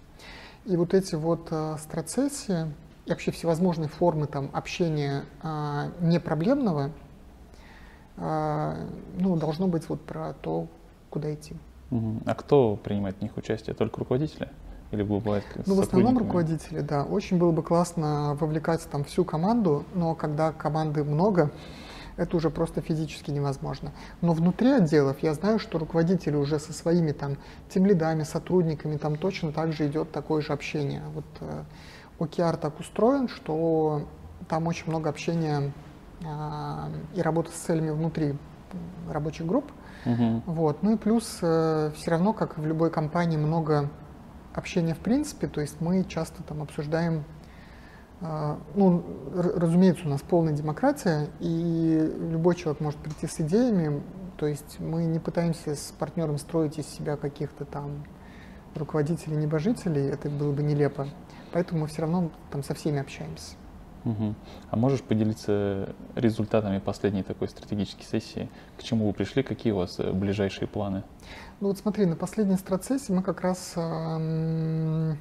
И 0.64 0.76
вот 0.76 0.94
эти 0.94 1.14
вот 1.14 1.48
э, 1.50 1.76
страцессии 1.78 2.72
и 3.04 3.10
вообще 3.10 3.32
всевозможные 3.32 3.88
формы 3.88 4.26
там, 4.26 4.48
общения 4.52 5.24
э, 5.42 5.90
непроблемного, 6.00 6.92
э, 8.16 8.86
ну, 9.18 9.36
должно 9.36 9.66
быть 9.66 9.88
вот 9.88 10.00
про 10.02 10.34
то, 10.34 10.68
куда 11.10 11.34
идти. 11.34 11.56
Угу. 11.92 12.22
А 12.24 12.34
кто 12.34 12.76
принимает 12.76 13.18
в 13.18 13.22
них 13.22 13.36
участие? 13.36 13.74
Только 13.74 14.00
руководители? 14.00 14.48
Или 14.90 15.02
бывает 15.02 15.44
Ну, 15.66 15.74
в 15.74 15.80
основном 15.80 16.18
руководители, 16.18 16.80
да. 16.80 17.04
Очень 17.04 17.38
было 17.38 17.52
бы 17.52 17.62
классно 17.62 18.36
вовлекать 18.40 18.86
там 18.90 19.04
всю 19.04 19.24
команду, 19.24 19.84
но 19.94 20.14
когда 20.14 20.52
команды 20.52 21.04
много, 21.04 21.50
это 22.16 22.36
уже 22.36 22.50
просто 22.50 22.80
физически 22.80 23.30
невозможно. 23.30 23.92
Но 24.20 24.32
внутри 24.32 24.70
отделов 24.70 25.22
я 25.22 25.34
знаю, 25.34 25.58
что 25.58 25.78
руководители 25.78 26.36
уже 26.36 26.58
со 26.58 26.72
своими 26.72 27.12
там 27.12 27.36
тем-лидами, 27.70 28.22
сотрудниками, 28.22 28.96
там 28.96 29.16
точно 29.16 29.52
так 29.52 29.72
же 29.72 29.86
идет 29.86 30.12
такое 30.12 30.42
же 30.42 30.52
общение. 30.52 31.02
Вот 31.14 31.24
э, 31.40 31.62
OKR 32.18 32.58
так 32.58 32.80
устроен, 32.80 33.28
что 33.28 34.06
там 34.48 34.66
очень 34.66 34.88
много 34.88 35.08
общения 35.08 35.72
э, 36.22 36.26
и 37.16 37.22
работы 37.22 37.50
с 37.50 37.54
целями 37.54 37.90
внутри 37.90 38.34
рабочих 39.10 39.46
групп. 39.46 39.70
Угу. 40.04 40.42
Вот. 40.46 40.82
Ну 40.82 40.94
и 40.94 40.96
плюс 40.96 41.38
э, 41.42 41.90
все 41.94 42.10
равно, 42.10 42.32
как 42.32 42.58
в 42.58 42.66
любой 42.66 42.90
компании, 42.90 43.36
много 43.36 43.90
общения 44.54 44.94
в 44.94 44.98
принципе, 44.98 45.46
то 45.46 45.60
есть 45.60 45.80
мы 45.80 46.04
часто 46.04 46.42
там 46.42 46.62
обсуждаем, 46.62 47.24
э, 48.20 48.56
ну, 48.74 49.04
разумеется, 49.32 50.06
у 50.06 50.08
нас 50.08 50.22
полная 50.22 50.52
демократия, 50.52 51.28
и 51.40 52.12
любой 52.30 52.54
человек 52.54 52.80
может 52.80 53.00
прийти 53.00 53.26
с 53.26 53.40
идеями, 53.40 54.02
то 54.36 54.46
есть 54.46 54.80
мы 54.80 55.04
не 55.04 55.18
пытаемся 55.18 55.76
с 55.76 55.94
партнером 55.98 56.38
строить 56.38 56.78
из 56.78 56.86
себя 56.86 57.16
каких-то 57.16 57.64
там 57.64 58.04
руководителей, 58.74 59.36
небожителей, 59.36 60.08
это 60.08 60.28
было 60.30 60.52
бы 60.52 60.62
нелепо. 60.62 61.06
Поэтому 61.52 61.82
мы 61.82 61.86
все 61.86 62.02
равно 62.02 62.30
там 62.50 62.62
со 62.62 62.74
всеми 62.74 62.98
общаемся. 62.98 63.54
Угу. 64.04 64.34
А 64.70 64.76
можешь 64.76 65.02
поделиться 65.02 65.94
результатами 66.16 66.78
последней 66.78 67.22
такой 67.22 67.48
стратегической 67.48 68.04
сессии? 68.04 68.48
К 68.78 68.82
чему 68.82 69.06
вы 69.06 69.12
пришли? 69.12 69.42
Какие 69.42 69.72
у 69.72 69.76
вас 69.76 69.98
э, 69.98 70.12
ближайшие 70.12 70.66
планы? 70.66 71.04
Ну 71.60 71.68
вот 71.68 71.78
смотри, 71.78 72.06
на 72.06 72.16
последней 72.16 72.56
страцессии 72.56 73.12
мы 73.12 73.22
как 73.22 73.42
раз 73.42 73.74
э, 73.76 75.14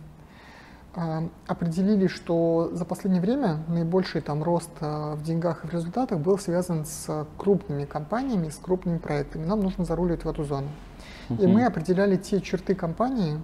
э, 0.95 1.29
определили, 1.45 2.07
что 2.07 2.71
за 2.73 2.83
последнее 2.85 3.21
время 3.21 3.59
наибольший 3.67 4.21
там 4.21 4.41
рост 4.41 4.71
э, 4.79 5.13
в 5.13 5.21
деньгах 5.21 5.63
и 5.63 5.67
в 5.67 5.73
результатах 5.73 6.19
был 6.19 6.39
связан 6.39 6.85
с 6.85 7.27
крупными 7.37 7.85
компаниями, 7.85 8.49
с 8.49 8.55
крупными 8.55 8.97
проектами. 8.97 9.45
Нам 9.45 9.59
нужно 9.59 9.85
заруливать 9.85 10.25
в 10.25 10.29
эту 10.29 10.43
зону. 10.43 10.69
Угу. 11.29 11.43
И 11.43 11.45
мы 11.47 11.65
определяли 11.65 12.17
те 12.17 12.41
черты 12.41 12.73
компании, 12.73 13.39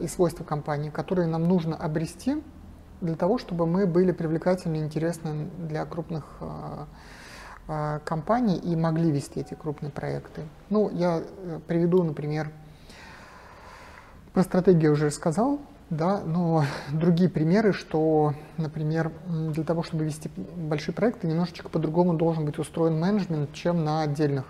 и 0.00 0.08
свойства 0.08 0.42
компании, 0.42 0.90
которые 0.90 1.28
нам 1.28 1.46
нужно 1.46 1.76
обрести 1.76 2.42
для 3.00 3.14
того, 3.14 3.38
чтобы 3.38 3.66
мы 3.66 3.86
были 3.86 4.12
привлекательны 4.12 4.76
и 4.76 4.80
интересны 4.80 5.48
для 5.58 5.84
крупных 5.84 6.24
компаний 8.04 8.56
и 8.56 8.74
могли 8.76 9.10
вести 9.10 9.40
эти 9.40 9.52
крупные 9.52 9.90
проекты. 9.90 10.40
Ну, 10.70 10.88
я 10.90 11.20
э, 11.20 11.60
приведу, 11.66 12.02
например, 12.02 12.50
про 14.32 14.42
стратегию 14.42 14.92
уже 14.92 15.10
сказал, 15.10 15.60
да, 15.90 16.22
но 16.24 16.64
другие 16.92 17.28
примеры, 17.28 17.74
что, 17.74 18.32
например, 18.56 19.12
для 19.26 19.64
того, 19.64 19.82
чтобы 19.82 20.04
вести 20.04 20.30
большие 20.56 20.94
проекты, 20.94 21.26
немножечко 21.26 21.68
по-другому 21.68 22.14
должен 22.14 22.46
быть 22.46 22.58
устроен 22.58 22.98
менеджмент, 22.98 23.52
чем 23.52 23.84
на 23.84 24.00
отдельных 24.00 24.46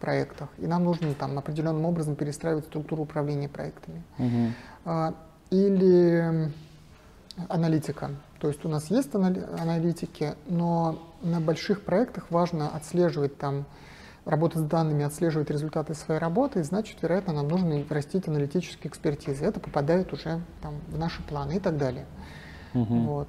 проектах. 0.00 0.48
И 0.58 0.66
нам 0.66 0.84
нужно 0.84 1.14
там 1.14 1.38
определенным 1.38 1.84
образом 1.84 2.14
перестраивать 2.14 2.66
структуру 2.66 3.02
управления 3.02 3.48
проектами. 3.48 4.02
Угу. 4.18 5.14
Или 5.50 6.50
аналитика. 7.48 8.10
То 8.40 8.48
есть 8.48 8.64
у 8.64 8.68
нас 8.68 8.90
есть 8.90 9.14
аналитики, 9.14 10.34
но 10.46 10.98
на 11.22 11.40
больших 11.40 11.82
проектах 11.82 12.30
важно 12.30 12.68
отслеживать 12.68 13.38
там 13.38 13.64
работа 14.24 14.58
с 14.58 14.62
данными, 14.62 15.04
отслеживать 15.04 15.50
результаты 15.50 15.94
своей 15.94 16.20
работы, 16.20 16.60
и 16.60 16.62
значит, 16.62 17.02
вероятно, 17.02 17.32
нам 17.32 17.48
нужно 17.48 17.82
растить 17.88 18.28
аналитические 18.28 18.90
экспертизы. 18.90 19.44
Это 19.44 19.60
попадает 19.60 20.12
уже 20.12 20.40
там, 20.60 20.74
в 20.88 20.98
наши 20.98 21.22
планы 21.22 21.56
и 21.56 21.60
так 21.60 21.76
далее. 21.76 22.06
Угу. 22.74 22.94
Вот. 23.00 23.28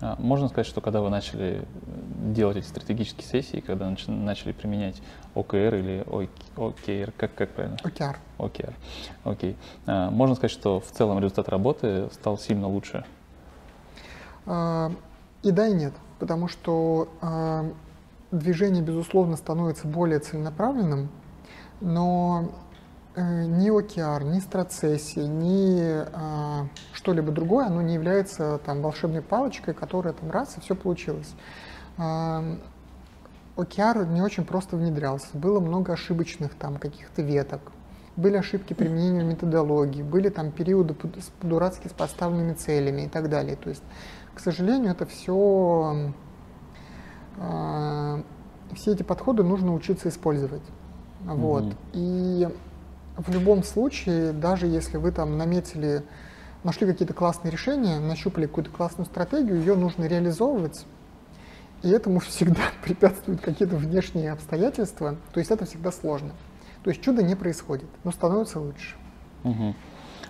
А, 0.00 0.16
можно 0.18 0.48
сказать, 0.48 0.66
что 0.66 0.80
когда 0.80 1.00
вы 1.00 1.10
начали 1.10 1.62
э, 1.62 1.64
делать 2.32 2.58
эти 2.58 2.66
стратегические 2.66 3.24
сессии, 3.26 3.60
когда 3.60 3.86
нач- 3.90 4.10
начали 4.10 4.52
применять 4.52 5.00
ОКР 5.34 5.74
или 5.74 6.04
ОКР, 6.56 7.12
как, 7.16 7.34
как 7.34 7.50
правильно? 7.50 7.78
ОКР. 7.82 8.18
ОКР, 8.38 8.74
окей. 9.24 9.56
А, 9.86 10.10
можно 10.10 10.34
сказать, 10.34 10.52
что 10.52 10.80
в 10.80 10.90
целом 10.90 11.18
результат 11.18 11.48
работы 11.48 12.08
стал 12.12 12.38
сильно 12.38 12.68
лучше? 12.68 13.04
И 14.46 15.50
да, 15.50 15.66
и 15.66 15.72
нет, 15.72 15.92
потому 16.18 16.48
что 16.48 17.08
движение, 18.30 18.82
безусловно, 18.82 19.36
становится 19.36 19.86
более 19.86 20.18
целенаправленным, 20.18 21.08
но 21.80 22.50
э, 23.14 23.44
ни 23.44 23.70
OKR, 23.70 24.24
ни 24.24 24.40
страцессия, 24.40 25.26
ни 25.26 25.80
а, 26.12 26.66
что-либо 26.92 27.32
другое, 27.32 27.66
оно 27.66 27.82
не 27.82 27.94
является 27.94 28.58
там 28.64 28.82
волшебной 28.82 29.22
палочкой, 29.22 29.74
которая 29.74 30.14
там 30.14 30.30
раз 30.30 30.56
и 30.56 30.60
все 30.60 30.74
получилось. 30.74 31.34
А, 31.98 32.42
не 33.56 34.22
очень 34.22 34.44
просто 34.44 34.76
внедрялся, 34.76 35.28
было 35.34 35.60
много 35.60 35.92
ошибочных 35.92 36.54
там 36.54 36.76
каких-то 36.76 37.22
веток, 37.22 37.60
были 38.16 38.36
ошибки 38.36 38.72
применения 38.72 39.22
методологии, 39.22 40.02
были 40.02 40.30
там 40.30 40.50
периоды 40.50 40.94
дурацки 41.42 41.88
с 41.88 41.92
поставленными 41.92 42.54
целями 42.54 43.02
и 43.02 43.08
так 43.08 43.28
далее. 43.28 43.56
То 43.56 43.68
есть, 43.68 43.82
к 44.36 44.40
сожалению, 44.40 44.92
это 44.92 45.06
все 45.06 46.12
а, 47.38 48.22
все 48.74 48.92
эти 48.92 49.02
подходы 49.02 49.42
нужно 49.42 49.74
учиться 49.74 50.08
использовать. 50.08 50.62
Вот. 51.24 51.64
Mm-hmm. 51.64 51.76
И 51.94 52.48
в 53.16 53.32
любом 53.32 53.64
случае, 53.64 54.32
даже 54.32 54.66
если 54.66 54.98
вы 54.98 55.10
там 55.10 55.38
наметили, 55.38 56.04
нашли 56.62 56.86
какие-то 56.86 57.14
классные 57.14 57.50
решения, 57.50 57.98
нащупали 57.98 58.46
какую-то 58.46 58.70
классную 58.70 59.06
стратегию, 59.06 59.58
ее 59.58 59.74
нужно 59.74 60.04
реализовывать. 60.04 60.86
И 61.82 61.88
этому 61.88 62.20
всегда 62.20 62.62
препятствуют 62.84 63.40
какие-то 63.40 63.76
внешние 63.76 64.32
обстоятельства. 64.32 65.16
То 65.32 65.40
есть 65.40 65.50
это 65.50 65.64
всегда 65.64 65.90
сложно. 65.90 66.32
То 66.84 66.90
есть 66.90 67.02
чудо 67.02 67.22
не 67.22 67.34
происходит, 67.34 67.88
но 68.04 68.12
становится 68.12 68.60
лучше. 68.60 68.96
Угу. 69.44 69.74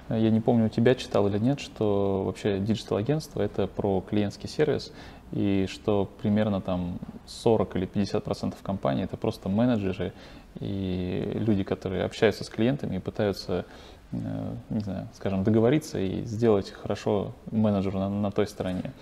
Я 0.09 0.31
не 0.31 0.41
помню, 0.41 0.67
у 0.67 0.69
тебя 0.69 0.95
читал 0.95 1.27
или 1.27 1.39
нет, 1.39 1.59
что 1.59 2.23
вообще 2.25 2.59
диджитал-агентство— 2.61 3.43
это 3.43 3.67
про 3.67 4.01
клиентский 4.01 4.49
сервис, 4.49 4.93
и 5.33 5.67
что 5.69 6.09
примерно 6.23 6.61
там 6.61 6.99
40 7.27 7.77
или 7.77 7.87
50 7.87 8.23
процентов 8.23 8.63
компаний 8.63 9.03
это 9.03 9.17
просто 9.17 9.49
менеджеры 9.49 10.13
и 10.61 11.33
люди, 11.35 11.65
которые 11.65 12.05
общаются 12.05 12.45
с 12.45 12.49
клиентами 12.49 12.97
и 12.97 12.99
пытаются, 13.01 13.67
э, 14.13 14.55
не 14.71 14.81
знаю, 14.81 15.09
скажем, 15.15 15.43
договориться 15.43 15.99
и 15.99 16.23
сделать 16.23 16.71
хорошо 16.71 17.35
менеджеру 17.51 17.99
на, 17.99 18.09
на 18.09 18.31
той 18.31 18.47
стороне. 18.47 18.93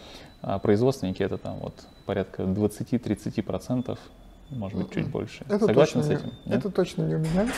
А 0.40 0.59
производственники 0.59 1.22
это 1.22 1.36
там 1.36 1.59
вот 1.59 1.86
порядка 2.07 2.42
20-30 2.44 3.42
процентов, 3.42 3.98
может 4.50 4.78
быть, 4.78 4.92
чуть 4.92 5.09
больше. 5.09 5.44
Это 5.48 5.66
Согласен 5.66 6.00
точно 6.00 6.02
с 6.02 6.11
этим? 6.11 6.32
Не, 6.46 6.55
это 6.55 6.70
точно 6.70 7.02
не 7.02 7.14
у 7.14 7.18
меня. 7.18 7.48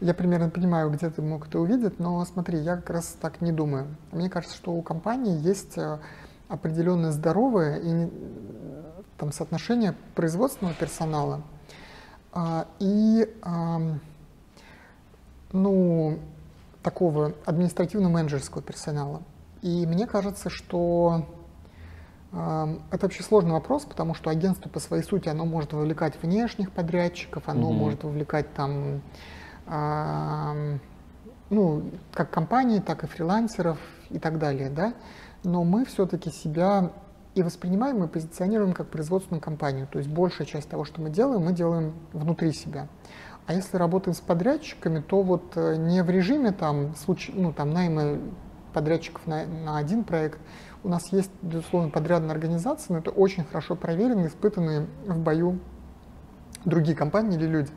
Я 0.00 0.14
примерно 0.14 0.48
понимаю, 0.48 0.90
где 0.90 1.10
ты 1.10 1.22
мог 1.22 1.48
это 1.48 1.58
увидеть, 1.58 1.98
но 1.98 2.24
смотри, 2.24 2.58
я 2.58 2.76
как 2.76 2.90
раз 2.90 3.16
так 3.20 3.40
не 3.40 3.50
думаю. 3.50 3.88
Мне 4.12 4.30
кажется, 4.30 4.56
что 4.56 4.72
у 4.72 4.82
компании 4.82 5.40
есть 5.40 5.76
э, 5.76 5.98
определенное 6.48 7.10
здоровое 7.10 7.78
и 7.78 8.10
там, 9.16 9.32
соотношение 9.32 9.94
производственного 10.14 10.74
персонала 10.74 11.42
а, 12.32 12.66
и 12.78 13.28
ну, 15.52 16.18
такого 16.82 17.32
административно-менеджерского 17.44 18.62
персонала. 18.62 19.22
И 19.62 19.86
мне 19.86 20.06
кажется, 20.06 20.50
что 20.50 21.26
это 22.30 22.98
вообще 23.00 23.22
сложный 23.22 23.52
вопрос, 23.52 23.84
потому 23.86 24.14
что 24.14 24.30
агентство 24.30 24.68
по 24.68 24.78
своей 24.78 25.02
сути, 25.02 25.28
оно 25.28 25.46
может 25.46 25.72
вовлекать 25.72 26.22
внешних 26.22 26.70
подрядчиков, 26.70 27.44
оно 27.46 27.70
mm-hmm. 27.70 27.74
может 27.74 28.04
вовлекать 28.04 28.52
там, 28.52 29.00
ну, 31.50 31.82
как 32.12 32.30
компании, 32.30 32.80
так 32.80 33.04
и 33.04 33.06
фрилансеров 33.06 33.78
и 34.10 34.18
так 34.18 34.38
далее, 34.38 34.70
да 34.70 34.94
но 35.44 35.64
мы 35.64 35.84
все-таки 35.84 36.30
себя 36.30 36.90
и 37.34 37.42
воспринимаем, 37.42 38.02
и 38.02 38.08
позиционируем 38.08 38.72
как 38.72 38.88
производственную 38.88 39.40
компанию. 39.40 39.86
То 39.90 39.98
есть 39.98 40.10
большая 40.10 40.46
часть 40.46 40.68
того, 40.68 40.84
что 40.84 41.00
мы 41.00 41.10
делаем, 41.10 41.42
мы 41.42 41.52
делаем 41.52 41.94
внутри 42.12 42.52
себя. 42.52 42.88
А 43.46 43.54
если 43.54 43.76
работаем 43.76 44.14
с 44.14 44.20
подрядчиками, 44.20 45.00
то 45.00 45.22
вот 45.22 45.52
э, 45.56 45.76
не 45.76 46.02
в 46.02 46.10
режиме 46.10 46.52
там, 46.52 46.94
случ... 46.96 47.30
ну, 47.32 47.52
там 47.52 47.70
найма 47.70 48.18
подрядчиков 48.74 49.26
на, 49.26 49.46
на 49.46 49.78
один 49.78 50.04
проект. 50.04 50.38
У 50.82 50.88
нас 50.88 51.12
есть, 51.12 51.30
безусловно, 51.40 51.90
подрядная 51.90 52.32
организация, 52.32 52.94
но 52.94 52.98
это 52.98 53.10
очень 53.10 53.44
хорошо 53.44 53.74
проверенные, 53.74 54.28
испытанные 54.28 54.86
в 55.06 55.18
бою 55.18 55.60
другие 56.64 56.96
компании 56.96 57.38
или 57.38 57.46
люди. 57.46 57.70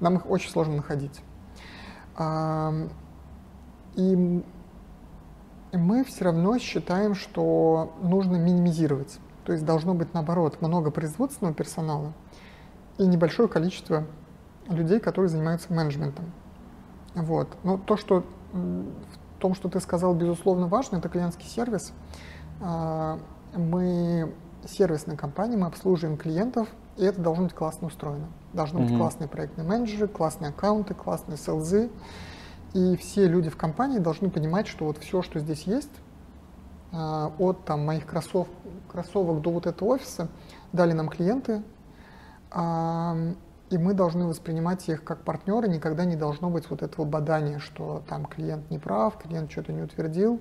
Нам 0.00 0.16
их 0.16 0.28
очень 0.28 0.50
сложно 0.50 0.76
находить. 0.76 1.22
И 3.96 4.42
мы 5.72 6.04
все 6.04 6.24
равно 6.24 6.58
считаем, 6.58 7.14
что 7.14 7.92
нужно 8.02 8.36
минимизировать. 8.36 9.18
То 9.44 9.52
есть 9.52 9.64
должно 9.64 9.94
быть, 9.94 10.14
наоборот, 10.14 10.60
много 10.60 10.90
производственного 10.90 11.54
персонала 11.54 12.12
и 12.98 13.06
небольшое 13.06 13.48
количество 13.48 14.04
людей, 14.68 15.00
которые 15.00 15.28
занимаются 15.28 15.72
менеджментом. 15.72 16.32
Вот. 17.14 17.48
Но 17.62 17.76
то, 17.76 17.96
что 17.96 18.24
в 18.52 19.38
том, 19.38 19.54
что 19.54 19.68
ты 19.68 19.80
сказал, 19.80 20.14
безусловно, 20.14 20.68
важно, 20.68 20.96
это 20.96 21.08
клиентский 21.08 21.46
сервис. 21.46 21.92
А, 22.60 23.18
мы 23.54 24.32
сервисная 24.66 25.16
компания, 25.16 25.56
мы 25.56 25.66
обслуживаем 25.66 26.16
клиентов, 26.16 26.68
и 26.96 27.04
это 27.04 27.20
должно 27.20 27.44
быть 27.44 27.54
классно 27.54 27.88
устроено. 27.88 28.26
Должны 28.52 28.78
mm-hmm. 28.78 28.88
быть 28.88 28.96
классные 28.96 29.28
проектные 29.28 29.66
менеджеры, 29.66 30.08
классные 30.08 30.50
аккаунты, 30.50 30.94
классные 30.94 31.36
селзы. 31.36 31.90
И 32.72 32.96
все 32.96 33.28
люди 33.28 33.50
в 33.50 33.56
компании 33.56 33.98
должны 33.98 34.30
понимать, 34.30 34.66
что 34.66 34.86
вот 34.86 34.98
все, 34.98 35.22
что 35.22 35.38
здесь 35.38 35.62
есть, 35.62 35.90
а, 36.92 37.32
от 37.38 37.64
там, 37.64 37.84
моих 37.84 38.06
кроссов, 38.06 38.48
кроссовок 38.88 39.42
до 39.42 39.50
вот 39.50 39.66
этого 39.66 39.90
офиса, 39.90 40.28
дали 40.72 40.92
нам 40.92 41.08
клиенты, 41.08 41.62
и 43.70 43.78
мы 43.78 43.94
должны 43.94 44.26
воспринимать 44.26 44.88
их 44.88 45.02
как 45.02 45.24
партнеры, 45.24 45.66
никогда 45.68 46.04
не 46.04 46.14
должно 46.14 46.50
быть 46.50 46.70
вот 46.70 46.82
этого 46.82 47.04
бадания, 47.04 47.58
что 47.58 48.02
там 48.08 48.26
клиент 48.26 48.70
не 48.70 48.78
прав, 48.78 49.18
клиент 49.18 49.50
что-то 49.50 49.72
не 49.72 49.82
утвердил, 49.82 50.40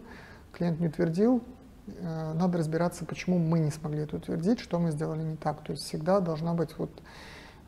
клиент 0.51 0.80
не 0.80 0.88
утвердил, 0.88 1.38
э, 1.38 1.41
надо 1.88 2.57
разбираться, 2.57 3.05
почему 3.05 3.39
мы 3.39 3.59
не 3.59 3.71
смогли 3.71 4.03
это 4.03 4.17
утвердить, 4.17 4.59
что 4.59 4.79
мы 4.79 4.91
сделали 4.91 5.23
не 5.23 5.36
так. 5.36 5.63
То 5.63 5.73
есть 5.73 5.84
всегда 5.84 6.19
должна 6.19 6.53
быть 6.53 6.77
вот 6.77 6.91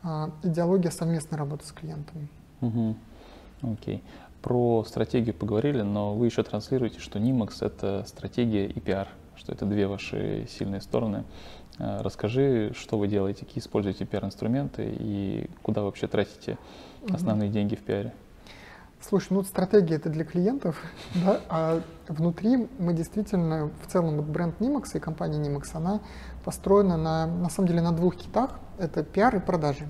а, 0.02 0.30
идеология 0.42 0.90
совместной 0.90 1.36
работы 1.36 1.66
с 1.66 1.72
клиентом. 1.72 2.28
Угу. 2.60 2.96
Окей. 3.62 4.02
Про 4.42 4.84
стратегию 4.84 5.34
поговорили, 5.34 5.82
но 5.82 6.14
вы 6.14 6.26
еще 6.26 6.42
транслируете, 6.42 7.00
что 7.00 7.18
Nimax— 7.18 7.56
это 7.60 8.04
стратегия 8.06 8.66
и 8.66 8.78
пиар, 8.78 9.08
что 9.34 9.52
это 9.52 9.66
две 9.66 9.88
ваши 9.88 10.46
сильные 10.48 10.80
стороны. 10.80 11.24
Э, 11.78 12.00
расскажи, 12.02 12.72
что 12.76 12.98
вы 12.98 13.08
делаете, 13.08 13.44
какие 13.44 13.60
используете 13.60 14.04
пиар-инструменты 14.04 14.94
и 14.98 15.50
куда 15.62 15.82
вообще 15.82 16.06
тратите 16.06 16.58
основные 17.10 17.48
mm-hmm. 17.48 17.52
деньги 17.52 17.74
в 17.74 17.82
пиаре? 17.82 18.14
Слушай, 19.08 19.34
ну 19.34 19.44
стратегия 19.44 19.96
это 19.96 20.10
для 20.10 20.24
клиентов, 20.24 20.82
да, 21.14 21.40
а 21.48 21.82
внутри 22.08 22.68
мы 22.78 22.92
действительно, 22.92 23.70
в 23.82 23.86
целом 23.86 24.16
вот 24.16 24.24
бренд 24.24 24.58
Nimax 24.60 24.96
и 24.96 24.98
компания 24.98 25.38
Nimax, 25.38 25.70
она 25.74 26.00
построена 26.44 26.96
на, 26.96 27.26
на 27.26 27.48
самом 27.48 27.68
деле 27.68 27.82
на 27.82 27.92
двух 27.92 28.16
китах, 28.16 28.58
это 28.78 29.04
пиар 29.04 29.36
и 29.36 29.38
продажи. 29.38 29.86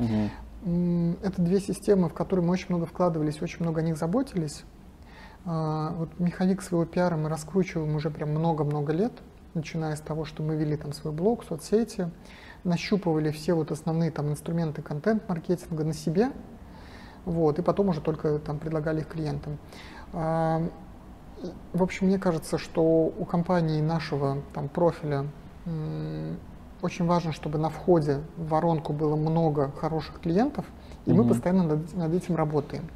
Угу. 0.00 1.18
Это 1.22 1.40
две 1.40 1.60
системы, 1.60 2.08
в 2.08 2.14
которые 2.14 2.44
мы 2.44 2.52
очень 2.52 2.66
много 2.70 2.86
вкладывались, 2.86 3.40
очень 3.42 3.58
много 3.60 3.80
о 3.80 3.84
них 3.84 3.96
заботились. 3.96 4.64
А, 5.44 5.94
вот 5.96 6.18
механик 6.18 6.60
своего 6.60 6.84
пиара 6.84 7.16
мы 7.16 7.28
раскручиваем 7.28 7.94
уже 7.94 8.10
прям 8.10 8.30
много-много 8.30 8.92
лет, 8.92 9.12
начиная 9.54 9.94
с 9.94 10.00
того, 10.00 10.24
что 10.24 10.42
мы 10.42 10.56
вели 10.56 10.76
там 10.76 10.92
свой 10.92 11.12
блог, 11.12 11.44
соцсети, 11.44 12.10
нащупывали 12.64 13.30
все 13.30 13.54
вот 13.54 13.70
основные 13.70 14.10
там 14.10 14.30
инструменты 14.30 14.82
контент-маркетинга 14.82 15.84
на 15.84 15.92
себе, 15.92 16.32
вот, 17.24 17.58
и 17.58 17.62
потом 17.62 17.88
уже 17.88 18.00
только 18.00 18.38
там 18.38 18.58
предлагали 18.58 19.00
их 19.00 19.08
клиентам. 19.08 19.58
А, 20.12 20.62
в 21.72 21.82
общем, 21.82 22.06
мне 22.06 22.18
кажется, 22.18 22.58
что 22.58 22.82
у 22.82 23.24
компании 23.24 23.80
нашего 23.80 24.38
там 24.54 24.68
профиля 24.68 25.26
очень 26.80 27.06
важно, 27.06 27.32
чтобы 27.32 27.58
на 27.58 27.70
входе 27.70 28.20
в 28.36 28.48
воронку 28.48 28.92
было 28.92 29.16
много 29.16 29.70
хороших 29.80 30.20
клиентов, 30.20 30.64
и 31.06 31.12
угу. 31.12 31.22
мы 31.22 31.28
постоянно 31.28 31.64
над, 31.64 31.94
над 31.94 32.14
этим 32.14 32.36
работаем. 32.36 32.88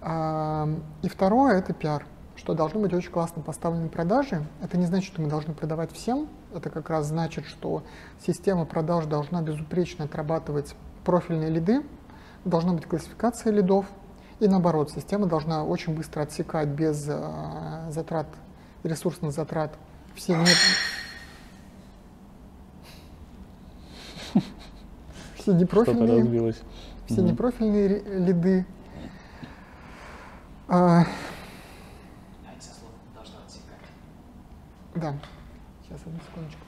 А, 0.00 0.68
и 1.02 1.08
второе— 1.08 1.54
это 1.58 1.72
пиар, 1.72 2.06
что 2.36 2.54
должны 2.54 2.80
быть 2.80 2.92
очень 2.92 3.10
классно 3.10 3.42
поставлены 3.42 3.88
продажи. 3.88 4.44
Это 4.62 4.76
не 4.76 4.86
значит, 4.86 5.12
что 5.12 5.22
мы 5.22 5.28
должны 5.28 5.54
продавать 5.54 5.92
всем, 5.92 6.28
это 6.54 6.70
как 6.70 6.90
раз 6.90 7.06
значит, 7.06 7.46
что 7.46 7.82
система 8.26 8.64
продаж 8.64 9.06
должна 9.06 9.40
безупречно 9.42 10.04
отрабатывать 10.04 10.74
профильные 11.04 11.50
лиды, 11.50 11.82
должна 12.44 12.72
быть 12.72 12.86
классификация 12.86 13.52
лидов, 13.52 13.86
и 14.40 14.48
наоборот, 14.48 14.90
система 14.90 15.26
должна 15.26 15.64
очень 15.64 15.94
быстро 15.94 16.22
отсекать 16.22 16.68
без 16.68 17.06
э, 17.08 17.90
затрат, 17.90 18.26
ресурсных 18.82 19.32
затрат 19.32 19.76
все 20.14 20.36
не... 20.36 20.46
все 25.34 25.52
непрофильные, 25.52 26.54
все 27.06 27.22
непрофильные 27.22 28.02
лиды. 28.18 28.66
А... 30.68 31.04
Да. 34.94 35.14
Сейчас, 35.82 36.00
одну 36.06 36.20
секундочку. 36.20 36.60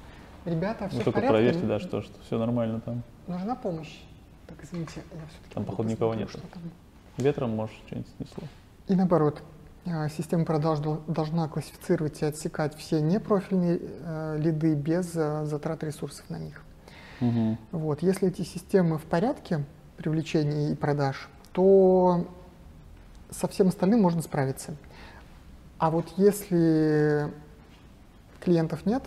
Ребята, 0.45 0.89
все 0.89 0.97
ну, 0.97 1.03
в 1.03 1.05
только 1.05 1.20
порядке? 1.20 1.33
проверьте, 1.33 1.66
да, 1.66 1.79
что, 1.79 2.03
что 2.03 2.20
все 2.22 2.39
нормально 2.39 2.81
там. 2.81 3.03
Нужна 3.29 3.55
помощь. 3.55 4.01
Так, 4.47 4.57
извините, 4.63 5.03
я 5.13 5.27
все-таки... 5.29 5.55
Там, 5.55 5.65
походу, 5.65 5.89
никого 5.89 6.15
нет. 6.15 6.31
Там... 6.31 6.63
Ветром, 7.17 7.51
может, 7.51 7.75
что-нибудь 7.87 8.09
снесло. 8.17 8.45
И 8.89 8.95
наоборот, 8.95 9.43
а, 9.87 10.09
система 10.09 10.45
продаж 10.45 10.81
должна 11.07 11.49
классифицировать 11.49 12.21
и 12.23 12.25
отсекать 12.25 12.77
все 12.77 13.01
непрофильные 13.01 13.81
э, 13.81 14.37
лиды 14.39 14.75
без 14.75 15.13
э, 15.15 15.45
затрат 15.47 15.85
ресурсов 15.85 16.29
на 16.29 16.39
них. 16.39 16.63
Угу. 17.21 17.59
Вот. 17.73 18.03
Если 18.03 18.29
эти 18.29 18.43
системы 18.43 18.99
в 18.99 19.05
порядке 19.05 19.65
привлечения 19.97 20.73
и 20.73 20.75
продаж, 20.75 21.29
то 21.53 22.27
со 23.31 23.49
всем 23.49 23.69
остальным 23.69 24.03
можно 24.03 24.23
справиться. 24.23 24.77
А 25.79 25.91
вот 25.91 26.07
если 26.17 27.33
клиентов 28.41 28.87
нет, 28.87 29.03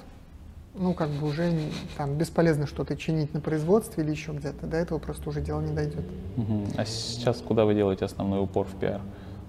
ну, 0.80 0.94
как 0.94 1.10
бы 1.10 1.28
уже 1.28 1.54
там 1.98 2.16
бесполезно 2.16 2.66
что-то 2.66 2.96
чинить 2.96 3.34
на 3.34 3.42
производстве 3.42 4.04
или 4.04 4.12
еще 4.12 4.32
где-то. 4.32 4.66
До 4.66 4.78
этого 4.78 4.98
просто 4.98 5.30
уже 5.30 5.42
дело 5.42 5.60
не 5.60 5.74
дойдет. 5.74 6.06
Угу. 6.38 6.68
А 6.78 6.86
сейчас 6.86 7.42
куда 7.42 7.66
вы 7.66 7.76
делаете 7.76 8.06
основной 8.06 8.42
упор 8.42 8.66
в 8.66 8.80
пиар? 8.80 9.02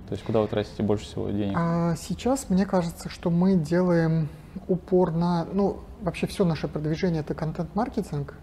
То 0.09 0.15
есть 0.15 0.25
куда 0.25 0.41
вы 0.41 0.49
тратите 0.49 0.83
больше 0.83 1.05
всего 1.05 1.31
денег? 1.31 1.57
А 1.57 1.95
сейчас 1.95 2.51
мне 2.51 2.67
кажется, 2.67 3.09
что 3.09 3.31
мы 3.31 3.55
делаем 3.55 4.29
упор 4.67 5.13
на, 5.13 5.45
ну, 5.45 5.79
вообще 6.03 6.27
все 6.27 6.45
наше 6.45 6.67
продвижение 6.67 7.21
это 7.21 7.35
контент-маркетинг. 7.35 8.35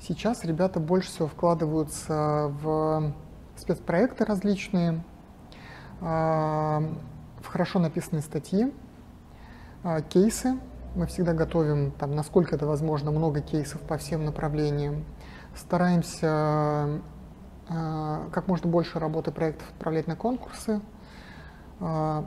Сейчас 0.00 0.44
ребята 0.44 0.80
больше 0.80 1.10
всего 1.10 1.28
вкладываются 1.28 2.52
в 2.60 3.14
спецпроекты 3.56 4.24
различные, 4.24 5.04
а, 6.00 6.82
в 7.40 7.46
хорошо 7.46 7.78
написанные 7.78 8.22
статьи, 8.22 8.72
а, 9.84 10.00
кейсы, 10.00 10.58
мы 10.94 11.06
всегда 11.06 11.32
готовим, 11.32 11.92
там, 11.92 12.14
насколько 12.14 12.54
это 12.54 12.66
возможно, 12.66 13.10
много 13.10 13.40
кейсов 13.40 13.80
по 13.80 13.96
всем 13.96 14.24
направлениям. 14.24 15.04
Стараемся 15.54 17.00
э, 17.68 18.28
как 18.32 18.48
можно 18.48 18.70
больше 18.70 18.98
работы 18.98 19.30
проектов 19.30 19.68
отправлять 19.70 20.06
на 20.06 20.16
конкурсы. 20.16 20.80
Э, 21.80 22.22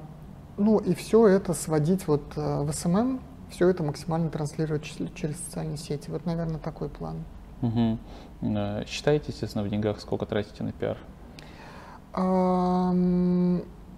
ну 0.57 0.77
и 0.79 0.93
все 0.95 1.27
это 1.27 1.53
сводить 1.53 2.07
вот 2.07 2.23
э, 2.35 2.61
в 2.63 2.71
SMM, 2.71 3.21
все 3.49 3.69
это 3.69 3.83
максимально 3.83 4.29
транслировать 4.29 4.83
через 4.83 5.37
социальные 5.43 5.77
сети. 5.77 6.09
Вот, 6.09 6.25
наверное, 6.25 6.59
такой 6.59 6.89
план. 6.89 7.23
Угу. 7.61 7.99
Считаете, 8.85 9.25
естественно, 9.27 9.63
в 9.63 9.69
деньгах, 9.69 9.99
сколько 9.99 10.25
тратите 10.25 10.63
на 10.63 10.71
пиар? 10.71 10.97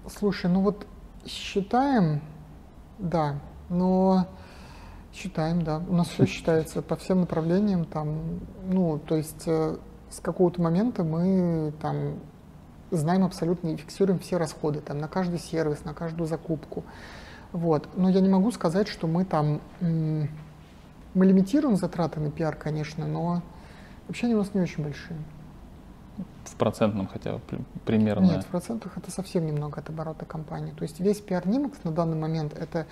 Слушай, 0.09 0.49
ну 0.49 0.61
вот 0.61 0.87
считаем, 1.25 2.21
да, 2.97 3.35
но 3.69 4.27
Считаем, 5.17 5.63
да. 5.63 5.81
У 5.89 5.93
нас 5.93 6.09
все 6.09 6.27
считается 6.27 6.83
по 6.83 6.95
всем 6.95 7.21
направлениям. 7.21 7.85
Там, 7.85 8.39
ну, 8.69 8.99
то 8.99 9.15
есть 9.15 9.47
э, 9.47 9.77
с 10.11 10.19
какого-то 10.19 10.61
момента 10.61 11.03
мы 11.03 11.73
там 11.81 12.19
знаем 12.91 13.25
абсолютно 13.25 13.69
и 13.69 13.77
фиксируем 13.77 14.19
все 14.19 14.37
расходы 14.37 14.79
там, 14.79 14.99
на 14.99 15.07
каждый 15.07 15.39
сервис, 15.39 15.83
на 15.85 15.95
каждую 15.95 16.27
закупку. 16.27 16.83
Вот. 17.51 17.89
Но 17.95 18.09
я 18.09 18.19
не 18.21 18.29
могу 18.29 18.51
сказать, 18.51 18.87
что 18.87 19.07
мы 19.07 19.25
там... 19.25 19.59
Мы 19.81 20.29
лимитируем 21.25 21.77
затраты 21.77 22.19
на 22.19 22.29
пиар, 22.29 22.55
конечно, 22.55 23.07
но 23.07 23.41
вообще 24.07 24.27
они 24.27 24.35
у 24.35 24.39
нас 24.39 24.53
не 24.53 24.61
очень 24.61 24.83
большие. 24.83 25.17
В 26.45 26.55
процентном 26.57 27.07
хотя 27.07 27.33
бы 27.33 27.41
примерно? 27.85 28.25
Нет, 28.25 28.43
в 28.43 28.47
процентах 28.47 28.95
это 28.95 29.09
совсем 29.09 29.47
немного 29.47 29.79
от 29.79 29.89
оборота 29.89 30.25
компании. 30.25 30.73
То 30.73 30.83
есть 30.83 30.99
весь 30.99 31.21
пиар 31.21 31.43
Nimax 31.43 31.77
на 31.83 31.91
данный 31.91 32.17
момент 32.17 32.53
это 32.55 32.85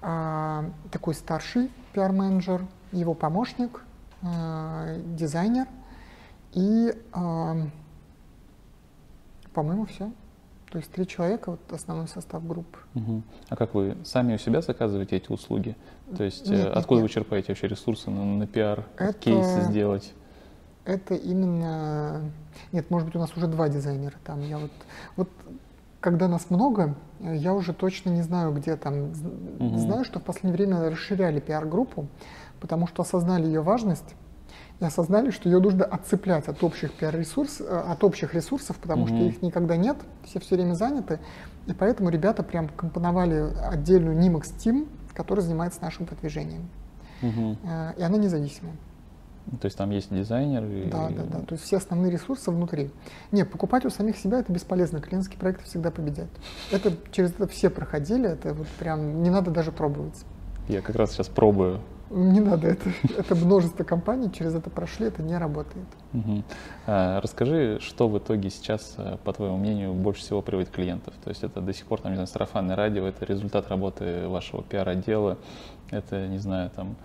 такой 0.00 1.14
старший 1.14 1.70
пиар-менеджер, 1.92 2.64
его 2.92 3.14
помощник, 3.14 3.82
а, 4.22 4.96
дизайнер 5.16 5.66
и, 6.52 6.94
а, 7.12 7.56
по-моему, 9.52 9.86
все. 9.86 10.10
То 10.70 10.78
есть 10.78 10.90
три 10.90 11.06
человека, 11.06 11.52
вот 11.52 11.60
основной 11.72 12.08
состав 12.08 12.46
группы. 12.46 12.78
Угу. 12.94 13.22
А 13.48 13.56
как 13.56 13.74
вы 13.74 13.96
сами 14.04 14.34
у 14.34 14.38
себя 14.38 14.60
заказываете 14.60 15.16
эти 15.16 15.30
услуги? 15.30 15.76
То 16.16 16.24
есть 16.24 16.48
нет, 16.48 16.66
откуда 16.66 17.00
нет, 17.00 17.08
вы 17.10 17.14
черпаете 17.14 17.48
вообще 17.48 17.68
ресурсы 17.68 18.10
на, 18.10 18.24
на 18.24 18.46
пиар, 18.46 18.84
это, 18.96 19.12
кейсы 19.14 19.62
сделать? 19.62 20.12
Это 20.84 21.14
именно... 21.14 22.30
Нет, 22.72 22.90
может 22.90 23.06
быть, 23.06 23.16
у 23.16 23.18
нас 23.18 23.36
уже 23.36 23.46
два 23.46 23.68
дизайнера 23.68 24.14
там. 24.24 24.40
Я 24.42 24.58
вот, 24.58 24.72
вот 25.16 25.28
когда 26.06 26.28
нас 26.28 26.50
много, 26.50 26.94
я 27.18 27.52
уже 27.52 27.72
точно 27.72 28.10
не 28.10 28.22
знаю, 28.22 28.52
где 28.52 28.76
там. 28.76 29.10
Угу. 29.58 29.76
Знаю, 29.76 30.04
что 30.04 30.20
в 30.20 30.22
последнее 30.22 30.54
время 30.56 30.88
расширяли 30.88 31.40
пиар-группу, 31.40 32.06
потому 32.60 32.86
что 32.86 33.02
осознали 33.02 33.46
ее 33.46 33.60
важность 33.60 34.14
и 34.78 34.84
осознали, 34.84 35.30
что 35.32 35.48
ее 35.48 35.58
нужно 35.58 35.84
отцеплять 35.84 36.46
от 36.46 36.62
общих 36.62 36.92
пиар-ресурсов, 36.92 37.66
э, 37.68 37.76
от 37.76 38.04
общих 38.04 38.34
ресурсов, 38.34 38.76
потому 38.76 39.02
угу. 39.02 39.08
что 39.08 39.16
их 39.16 39.42
никогда 39.42 39.76
нет, 39.76 39.96
все 40.22 40.38
все 40.38 40.54
время 40.54 40.74
заняты. 40.74 41.18
И 41.66 41.72
поэтому 41.72 42.10
ребята 42.10 42.44
прям 42.44 42.68
компоновали 42.68 43.52
отдельную 43.68 44.16
Nimax 44.16 44.54
Team, 44.58 44.86
который 45.12 45.40
занимается 45.40 45.82
нашим 45.82 46.06
продвижением. 46.06 46.68
Угу. 47.20 47.56
И 47.98 48.02
она 48.02 48.16
независимая. 48.16 48.76
То 49.60 49.66
есть 49.66 49.76
там 49.76 49.90
есть 49.90 50.12
дизайнер? 50.12 50.64
И... 50.64 50.90
Да, 50.90 51.08
да, 51.08 51.22
да. 51.22 51.38
То 51.40 51.54
есть 51.54 51.64
все 51.64 51.76
основные 51.76 52.10
ресурсы 52.10 52.50
внутри. 52.50 52.90
Не, 53.30 53.44
покупать 53.44 53.84
у 53.84 53.90
самих 53.90 54.16
себя 54.16 54.40
это 54.40 54.52
бесполезно. 54.52 55.00
Клиентские 55.00 55.38
проекты 55.38 55.64
всегда 55.64 55.90
победят. 55.90 56.28
Это 56.72 56.92
через 57.12 57.30
это 57.30 57.46
все 57.46 57.70
проходили, 57.70 58.28
это 58.28 58.54
вот 58.54 58.66
прям 58.78 59.22
не 59.22 59.30
надо 59.30 59.50
даже 59.50 59.70
пробовать. 59.72 60.24
Я 60.68 60.82
как 60.82 60.96
раз 60.96 61.12
сейчас 61.12 61.28
пробую. 61.28 61.80
Не 62.10 62.38
надо, 62.38 62.68
это, 62.68 62.88
это 63.18 63.34
множество 63.34 63.82
компаний 63.82 64.30
через 64.32 64.54
это 64.54 64.70
прошли, 64.70 65.08
это 65.08 65.22
не 65.22 65.36
работает. 65.36 65.86
Угу. 66.12 66.44
А, 66.86 67.20
расскажи, 67.20 67.78
что 67.80 68.08
в 68.08 68.16
итоге 68.18 68.48
сейчас, 68.50 68.94
э, 68.96 69.16
по 69.24 69.32
твоему 69.32 69.56
мнению, 69.56 69.92
больше 69.92 70.20
всего 70.20 70.40
приводит 70.40 70.70
клиентов? 70.70 71.14
То 71.24 71.30
есть 71.30 71.42
это 71.42 71.60
до 71.60 71.72
сих 71.72 71.84
пор, 71.86 72.00
там, 72.00 72.12
не 72.12 72.16
знаю, 72.16 72.28
сарафанное 72.28 72.76
радио, 72.76 73.06
это 73.06 73.24
результат 73.24 73.68
работы 73.68 74.28
вашего 74.28 74.62
пиар-отдела, 74.62 75.38
это, 75.90 76.28
не 76.28 76.38
знаю, 76.38 76.70
там, 76.70 76.96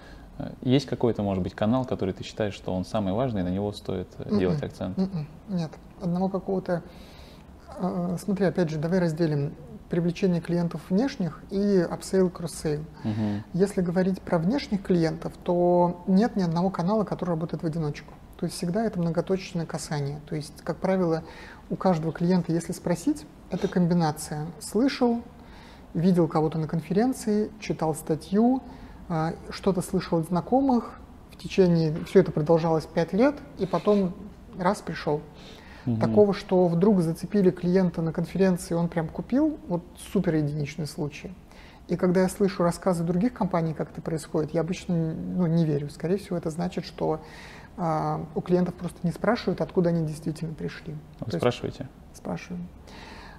есть 0.61 0.85
какой-то, 0.85 1.23
может 1.23 1.43
быть, 1.43 1.53
канал, 1.53 1.85
который 1.85 2.13
ты 2.13 2.23
считаешь, 2.23 2.53
что 2.53 2.73
он 2.73 2.85
самый 2.85 3.13
важный, 3.13 3.41
и 3.41 3.43
на 3.43 3.49
него 3.49 3.71
стоит 3.71 4.07
мм, 4.17 4.39
делать 4.39 4.63
акцент? 4.63 4.97
М-м, 4.97 5.25
нет. 5.49 5.71
Одного 6.01 6.29
какого-то... 6.29 6.83
Э, 7.77 8.17
смотри, 8.19 8.45
опять 8.45 8.69
же, 8.69 8.77
давай 8.77 8.99
разделим 8.99 9.53
привлечение 9.89 10.39
клиентов 10.39 10.81
внешних 10.89 11.43
и 11.49 11.77
upsell, 11.79 12.29
cross-sell. 12.29 12.85
Uh-huh. 13.03 13.41
Если 13.53 13.81
говорить 13.81 14.21
про 14.21 14.39
внешних 14.39 14.83
клиентов, 14.83 15.33
то 15.43 16.01
нет 16.07 16.37
ни 16.37 16.43
одного 16.43 16.69
канала, 16.69 17.03
который 17.03 17.31
работает 17.31 17.61
в 17.63 17.65
одиночку. 17.65 18.13
То 18.37 18.45
есть 18.45 18.55
всегда 18.55 18.85
это 18.85 18.99
многоточное 18.99 19.65
касание. 19.65 20.21
То 20.27 20.35
есть, 20.35 20.61
как 20.63 20.77
правило, 20.77 21.23
у 21.69 21.75
каждого 21.75 22.13
клиента, 22.13 22.53
если 22.53 22.71
спросить, 22.71 23.25
это 23.49 23.67
комбинация. 23.67 24.47
Слышал, 24.61 25.21
видел 25.93 26.29
кого-то 26.29 26.57
на 26.57 26.67
конференции, 26.67 27.51
читал 27.59 27.93
статью, 27.93 28.63
что-то 29.49 29.81
слышал 29.81 30.19
от 30.19 30.27
знакомых, 30.27 30.99
в 31.31 31.37
течение, 31.37 31.93
все 32.05 32.19
это 32.19 32.31
продолжалось 32.31 32.85
пять 32.85 33.13
лет, 33.13 33.35
и 33.57 33.65
потом 33.65 34.13
раз 34.57 34.81
пришел. 34.81 35.21
Угу. 35.85 35.99
Такого, 35.99 36.33
что 36.33 36.67
вдруг 36.67 37.01
зацепили 37.01 37.49
клиента 37.49 38.01
на 38.01 38.13
конференции, 38.13 38.75
он 38.75 38.87
прям 38.87 39.07
купил, 39.07 39.57
вот 39.67 39.83
супер 40.13 40.35
единичный 40.35 40.85
случай. 40.85 41.33
И 41.87 41.97
когда 41.97 42.21
я 42.21 42.29
слышу 42.29 42.63
рассказы 42.63 43.03
других 43.03 43.33
компаний, 43.33 43.73
как 43.73 43.91
это 43.91 44.01
происходит, 44.01 44.53
я 44.53 44.61
обычно 44.61 45.13
ну, 45.13 45.47
не 45.47 45.65
верю. 45.65 45.89
Скорее 45.89 46.17
всего, 46.17 46.37
это 46.37 46.49
значит, 46.49 46.85
что 46.85 47.19
а, 47.75 48.25
у 48.35 48.41
клиентов 48.41 48.75
просто 48.75 48.99
не 49.03 49.11
спрашивают, 49.11 49.59
откуда 49.59 49.89
они 49.89 50.05
действительно 50.05 50.53
пришли. 50.53 50.95
Вы-то 51.19 51.37
спрашиваете? 51.37 51.89
Есть, 52.09 52.21
спрашиваем. 52.21 52.67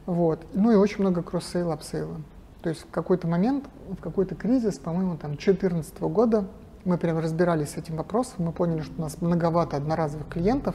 Вот. 0.04 0.44
Ну 0.52 0.72
и 0.72 0.74
очень 0.74 1.00
много 1.00 1.22
кросс-сейла, 1.22 1.74
апсейла. 1.74 2.20
То 2.62 2.68
есть 2.68 2.82
в 2.82 2.90
какой-то 2.90 3.26
момент, 3.26 3.64
в 3.88 4.00
какой-то 4.00 4.34
кризис, 4.34 4.78
по-моему, 4.78 5.16
там 5.16 5.32
2014 5.32 6.00
года, 6.02 6.46
мы 6.84 6.96
прям 6.96 7.18
разбирались 7.18 7.70
с 7.70 7.76
этим 7.76 7.96
вопросом, 7.96 8.46
мы 8.46 8.52
поняли, 8.52 8.80
что 8.80 8.92
у 8.98 9.00
нас 9.02 9.20
многовато 9.20 9.76
одноразовых 9.76 10.28
клиентов 10.28 10.74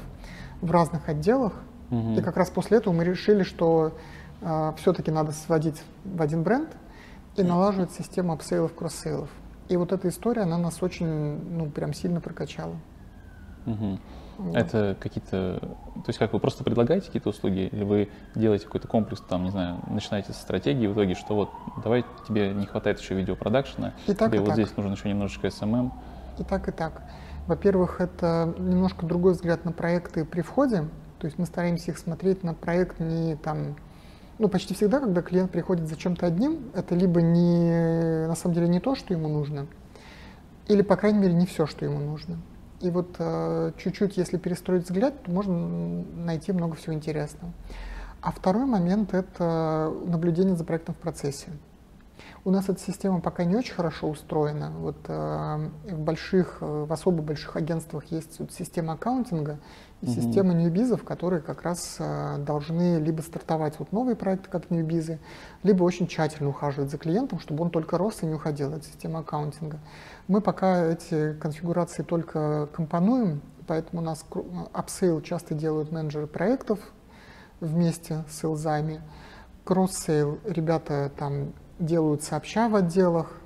в 0.61 0.71
разных 0.71 1.07
отделах, 1.09 1.53
угу. 1.89 2.13
и 2.13 2.21
как 2.21 2.37
раз 2.37 2.49
после 2.49 2.77
этого 2.77 2.93
мы 2.93 3.03
решили, 3.03 3.43
что 3.43 3.93
э, 4.41 4.73
все-таки 4.77 5.11
надо 5.11 5.31
сводить 5.31 5.81
в 6.03 6.21
один 6.21 6.43
бренд 6.43 6.69
и 7.35 7.43
налаживать 7.43 7.91
систему 7.91 8.33
апсейлов, 8.33 8.73
кросс-сейлов. 8.73 9.29
И 9.69 9.77
вот 9.77 9.91
эта 9.91 10.09
история, 10.09 10.43
она 10.43 10.57
нас 10.57 10.81
очень, 10.81 11.05
ну, 11.05 11.69
прям 11.69 11.93
сильно 11.93 12.19
прокачала. 12.21 12.75
Угу. 13.65 13.99
Вот. 14.37 14.55
Это 14.55 14.95
какие-то, 14.99 15.59
то 15.59 16.03
есть 16.07 16.19
как 16.19 16.31
вы 16.33 16.39
просто 16.39 16.63
предлагаете 16.63 17.07
какие-то 17.07 17.29
услуги, 17.29 17.69
или 17.71 17.83
вы 17.83 18.09
делаете 18.35 18.65
какой-то 18.65 18.87
комплекс, 18.87 19.21
там, 19.27 19.43
не 19.43 19.49
знаю, 19.49 19.79
начинаете 19.87 20.33
со 20.33 20.39
стратегии, 20.39 20.85
в 20.85 20.93
итоге, 20.93 21.15
что 21.15 21.33
вот, 21.35 21.49
давай, 21.83 22.05
тебе 22.27 22.53
не 22.53 22.67
хватает 22.67 22.99
еще 22.99 23.15
видеопродакшена, 23.15 23.93
и 24.05 24.13
так, 24.13 24.29
тебе 24.29 24.37
и 24.37 24.39
вот 24.39 24.49
так. 24.49 24.55
здесь 24.55 24.77
нужно 24.77 24.91
еще 24.91 25.09
немножечко 25.09 25.47
SMM. 25.47 25.91
И 26.37 26.43
так, 26.43 26.67
и 26.67 26.71
так. 26.71 27.01
Во-первых, 27.47 27.99
это 27.99 28.53
немножко 28.59 29.07
другой 29.07 29.33
взгляд 29.33 29.65
на 29.65 29.71
проекты 29.71 30.23
при 30.23 30.41
входе, 30.41 30.87
то 31.17 31.25
есть 31.25 31.39
мы 31.39 31.45
стараемся 31.47 31.91
их 31.91 31.97
смотреть 31.97 32.43
на 32.43 32.53
проект 32.53 32.99
не 32.99 33.35
там, 33.37 33.75
ну 34.37 34.49
почти 34.49 34.75
всегда, 34.75 34.99
когда 34.99 35.23
клиент 35.23 35.49
приходит 35.49 35.87
за 35.87 35.95
чем-то 35.95 36.27
одним, 36.27 36.59
это 36.75 36.93
либо 36.93 37.23
не, 37.23 38.27
на 38.27 38.35
самом 38.35 38.53
деле 38.53 38.67
не 38.67 38.79
то, 38.79 38.93
что 38.93 39.15
ему 39.15 39.29
нужно, 39.29 39.65
или, 40.67 40.83
по 40.83 40.95
крайней 40.95 41.19
мере, 41.19 41.33
не 41.33 41.47
все, 41.47 41.65
что 41.65 41.85
ему 41.85 41.99
нужно. 41.99 42.37
И 42.79 42.89
вот 42.91 43.15
э, 43.17 43.71
чуть-чуть, 43.77 44.17
если 44.17 44.37
перестроить 44.37 44.83
взгляд, 44.83 45.23
то 45.23 45.31
можно 45.31 46.03
найти 46.15 46.51
много 46.51 46.75
всего 46.75 46.93
интересного. 46.93 47.51
А 48.21 48.31
второй 48.31 48.65
момент— 48.65 49.13
это 49.15 49.93
наблюдение 50.05 50.55
за 50.55 50.63
проектом 50.63 50.95
в 50.95 50.97
процессе. 50.97 51.49
У 52.45 52.51
нас 52.51 52.69
эта 52.69 52.79
система 52.79 53.19
пока 53.19 53.43
не 53.43 53.55
очень 53.55 53.73
хорошо 53.73 54.07
устроена. 54.07 54.71
Вот 54.71 54.97
э, 55.07 55.69
в 55.89 55.99
больших, 55.99 56.59
э, 56.61 56.85
в 56.87 56.93
особо 56.93 57.21
больших 57.21 57.55
агентствах 57.55 58.05
есть 58.05 58.39
вот 58.39 58.51
система 58.53 58.93
аккаунтинга 58.93 59.59
и 60.01 60.05
mm-hmm. 60.05 60.09
система 60.09 60.53
ньюбизов, 60.53 61.03
которые 61.03 61.41
как 61.41 61.63
раз 61.63 61.97
э, 61.99 62.37
должны 62.39 62.99
либо 62.99 63.21
стартовать 63.21 63.77
вот 63.79 63.91
новые 63.91 64.15
проекты, 64.15 64.49
как 64.49 64.71
ньюбизы, 64.71 65.19
либо 65.63 65.83
очень 65.83 66.07
тщательно 66.07 66.49
ухаживать 66.49 66.89
за 66.89 66.97
клиентом, 66.97 67.39
чтобы 67.39 67.63
он 67.63 67.69
только 67.69 67.97
рос 67.97 68.23
и 68.23 68.25
не 68.25 68.35
уходил. 68.35 68.71
Это 68.71 68.85
система 68.85 69.19
аккаунтинга. 69.19 69.79
Мы 70.27 70.41
пока 70.41 70.83
эти 70.83 71.33
конфигурации 71.35 72.03
только 72.03 72.67
компонуем, 72.73 73.41
поэтому 73.65 74.01
у 74.01 74.05
нас 74.05 74.25
upsell 74.73 75.21
часто 75.21 75.55
делают 75.55 75.91
менеджеры 75.91 76.27
проектов 76.27 76.79
вместе 77.61 78.25
с 78.29 78.41
сейлзами. 78.41 79.01
Cross-sell 79.63 80.39
ребята 80.43 81.11
там 81.17 81.53
делают 81.79 82.23
сообща 82.23 82.67
в 82.67 82.75
отделах. 82.75 83.39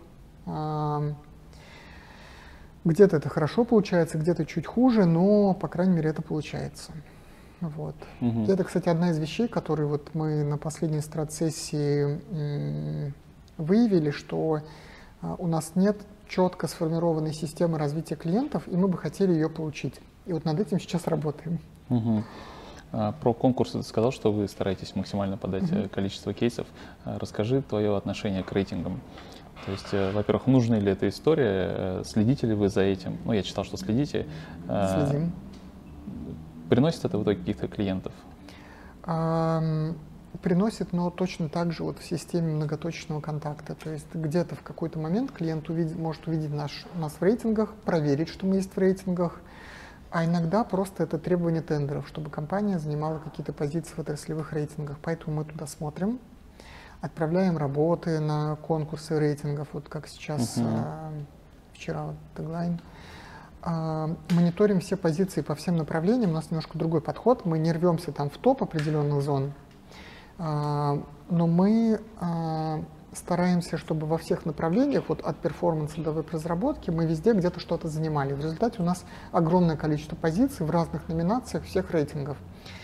Где-то 2.84 3.18
это 3.18 3.30
хорошо 3.30 3.64
получается, 3.64 4.18
где-то 4.18 4.48
чуть 4.48 4.66
хуже, 4.66 5.06
но, 5.06 5.54
по 5.54 5.68
крайней 5.68 5.94
мере, 5.94 6.10
это 6.10 6.24
получается. 6.24 6.94
Вот. 7.60 7.96
Угу. 8.22 8.46
И 8.46 8.52
это, 8.52 8.64
кстати, 8.64 8.90
одна 8.90 9.12
из 9.12 9.20
вещей, 9.20 9.48
которые 9.48 9.86
вот 9.86 10.16
мы 10.16 10.44
на 10.44 10.58
последней 10.58 11.02
страт-сессии 11.02 13.14
выявили, 13.58 14.10
что 14.10 14.62
а, 15.22 15.36
у 15.38 15.46
нас 15.46 15.74
нет 15.76 16.02
четко 16.32 16.68
сформированной 16.68 17.34
системы 17.34 17.78
развития 17.78 18.16
клиентов, 18.16 18.64
и 18.68 18.78
мы 18.78 18.88
бы 18.88 18.98
хотели 18.98 19.34
ее 19.34 19.50
получить. 19.50 19.96
И 20.26 20.34
вот 20.34 20.46
над 20.46 20.60
этим 20.60 20.80
сейчас 20.80 21.08
работаем. 21.08 21.60
Угу. 21.90 22.24
Про 23.22 23.34
конкурсы 23.34 23.80
ты 23.80 23.84
сказал, 23.84 24.12
что 24.12 24.32
вы 24.32 24.48
стараетесь 24.48 24.96
максимально 24.96 25.38
подать 25.38 25.70
угу. 25.72 25.90
количество 25.90 26.34
кейсов. 26.34 26.68
А, 27.04 27.20
расскажи 27.20 27.62
твое 27.62 27.96
отношение 27.98 28.44
к 28.44 28.52
рейтингам. 28.52 29.02
То 29.66 29.72
есть, 29.72 29.94
э, 29.94 30.12
во-первых, 30.12 30.48
нужна 30.48 30.80
ли 30.80 30.92
эта 30.92 31.08
история, 31.08 32.00
э, 32.00 32.04
следите 32.06 32.48
ли 32.48 32.56
вы 32.56 32.68
за 32.70 32.82
этим? 32.82 33.18
Ну, 33.26 33.34
я 33.34 33.44
читал, 33.44 33.64
что 33.64 33.78
следите. 33.78 34.26
Следим. 34.66 35.34
Приносит 36.70 37.06
это 37.06 37.18
в 37.18 37.24
итоге 37.24 37.40
каких-то 37.40 37.68
клиентов? 37.68 38.14
Приносит, 40.40 40.94
но 40.94 41.10
точно 41.10 41.50
так 41.50 41.72
же 41.72 41.84
вот 41.84 42.00
в 42.00 42.06
системе 42.06 42.54
многоточного 42.54 43.22
контакта. 43.22 43.76
То 43.76 43.92
есть 43.92 44.08
где-то 44.14 44.56
в 44.56 44.64
какой-то 44.64 45.00
момент 45.00 45.32
клиент 45.32 45.70
увидит, 45.70 45.98
может 45.98 46.28
увидеть 46.28 46.52
наш, 46.52 46.86
нас 46.96 47.14
в 47.14 47.22
рейтингах, 47.22 47.74
проверить, 47.86 48.30
что 48.30 48.46
мы 48.46 48.58
есть 48.58 48.74
в 48.74 48.78
рейтингах, 48.78 49.42
а 50.10 50.26
иногда 50.26 50.64
просто 50.64 51.04
это 51.04 51.18
требование 51.18 51.62
тендеров, 51.62 52.08
чтобы 52.08 52.30
компания 52.30 52.80
занимала 52.80 53.20
какие-то 53.20 53.54
позиции 53.54 53.94
в 53.94 54.00
отраслевых 54.00 54.54
рейтингах. 54.54 54.98
Поэтому 55.02 55.38
мы 55.38 55.46
туда 55.46 55.68
смотрим, 55.68 56.20
отправляем 57.02 57.58
работы 57.58 58.20
на 58.20 58.56
конкурсы 58.58 59.20
рейтингов, 59.20 59.70
вот 59.74 59.90
как 59.90 60.08
сейчас 60.08 60.58
uh-huh. 60.58 60.66
а, 60.68 61.14
вчера 61.74 62.06
вот 62.06 62.16
теглайн. 62.36 62.80
А, 63.64 64.16
мониторим 64.32 64.80
все 64.80 64.98
позиции 64.98 65.42
по 65.42 65.56
всем 65.56 65.78
направлениям, 65.78 66.32
у 66.32 66.34
нас 66.34 66.52
немножко 66.52 66.78
другой 66.78 67.02
подход, 67.02 67.46
мы 67.46 67.60
не 67.60 67.72
рвемся 67.72 68.12
там 68.12 68.30
в 68.30 68.38
топ 68.38 68.64
определенных 68.64 69.22
зон, 69.22 69.54
но 70.44 71.48
мы 71.48 72.02
а, 72.20 72.84
стараемся, 73.14 73.78
чтобы 73.78 74.08
во 74.08 74.18
всех 74.18 74.46
направлениях, 74.46 75.06
вот 75.08 75.22
от 75.22 75.38
перформанса 75.38 76.02
до 76.02 76.12
веб-разработки, 76.12 76.90
мы 76.90 77.06
везде 77.06 77.34
где-то 77.34 77.60
что-то 77.60 77.88
занимали. 77.88 78.34
В 78.34 78.40
результате 78.40 78.82
у 78.82 78.86
нас 78.86 79.04
огромное 79.32 79.76
количество 79.76 80.16
позиций 80.16 80.66
в 80.66 80.72
разных 80.72 81.08
номинациях 81.10 81.66
всех 81.66 81.92
рейтингов. 81.92 82.38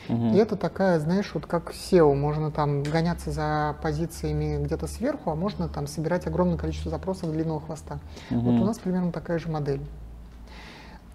Угу. 0.10 0.34
И 0.34 0.36
это 0.36 0.56
такая, 0.56 1.00
знаешь, 1.00 1.32
вот 1.34 1.46
как 1.46 1.72
SEO, 1.72 2.14
можно 2.14 2.52
там 2.52 2.84
гоняться 2.84 3.32
за 3.32 3.76
позициями 3.82 4.64
где-то 4.64 4.88
сверху, 4.88 5.32
а 5.32 5.36
можно 5.36 5.70
там 5.70 5.88
собирать 5.88 6.28
огромное 6.28 6.58
количество 6.58 6.92
запросов 6.92 7.32
длинного 7.32 7.62
хвоста. 7.62 8.00
Угу. 8.30 8.40
Вот 8.40 8.62
у 8.62 8.66
нас 8.66 8.80
примерно 8.80 9.12
такая 9.12 9.40
же 9.40 9.50
модель. 9.50 9.82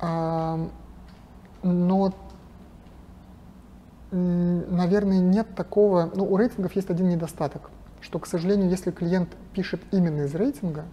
А, 0.01 0.59
но 1.63 2.13
наверное, 4.13 5.21
нет 5.21 5.55
такого, 5.55 6.11
ну, 6.15 6.25
у 6.25 6.37
рейтингов 6.37 6.77
есть 6.77 6.91
один 6.91 7.09
недостаток, 7.09 7.71
что, 8.01 8.19
к 8.19 8.27
сожалению, 8.27 8.69
если 8.69 8.91
клиент 8.91 9.31
пишет 9.55 9.81
именно 9.91 10.23
из 10.23 10.35
рейтинга, 10.35 10.85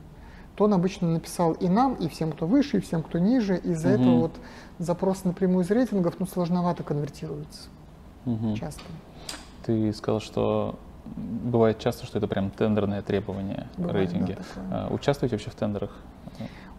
то 0.56 0.66
он 0.66 0.74
обычно 0.74 1.10
написал 1.10 1.54
и 1.54 1.68
нам, 1.68 1.96
и 1.96 2.08
всем, 2.08 2.32
кто 2.32 2.48
выше, 2.48 2.78
и 2.78 2.80
всем, 2.82 3.04
кто 3.04 3.20
ниже, 3.20 3.58
из-за 3.58 3.94
угу. 3.94 4.02
этого 4.02 4.20
вот 4.20 4.32
запрос 4.78 5.24
напрямую 5.24 5.64
из 5.64 5.72
рейтингов, 5.72 6.20
ну, 6.20 6.26
сложновато 6.26 6.84
конвертируется 6.84 7.70
угу. 8.26 8.56
часто. 8.56 8.84
Ты 9.66 9.94
сказал, 9.94 10.20
что 10.20 10.80
бывает 11.06 11.80
часто, 11.80 12.06
что 12.06 12.18
это 12.18 12.28
прям 12.28 12.52
тендерное 12.52 13.02
требование 13.02 13.68
бывает, 13.78 14.12
рейтинге. 14.12 14.38
Да, 14.70 14.88
а, 14.88 14.94
участвуете 14.94 15.36
вообще 15.36 15.50
в 15.50 15.56
тендерах? 15.56 15.92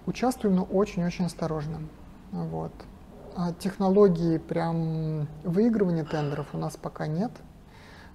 Участвуем, 0.07 0.57
но 0.57 0.63
очень-очень 0.65 1.27
осторожно. 1.27 1.81
Вот. 2.33 2.73
А 3.37 3.53
технологии 3.53 4.39
прям 4.39 5.29
выигрывания 5.45 6.05
тендеров 6.05 6.49
у 6.55 6.59
нас 6.59 6.77
пока 6.77 7.07
нет. 7.07 7.33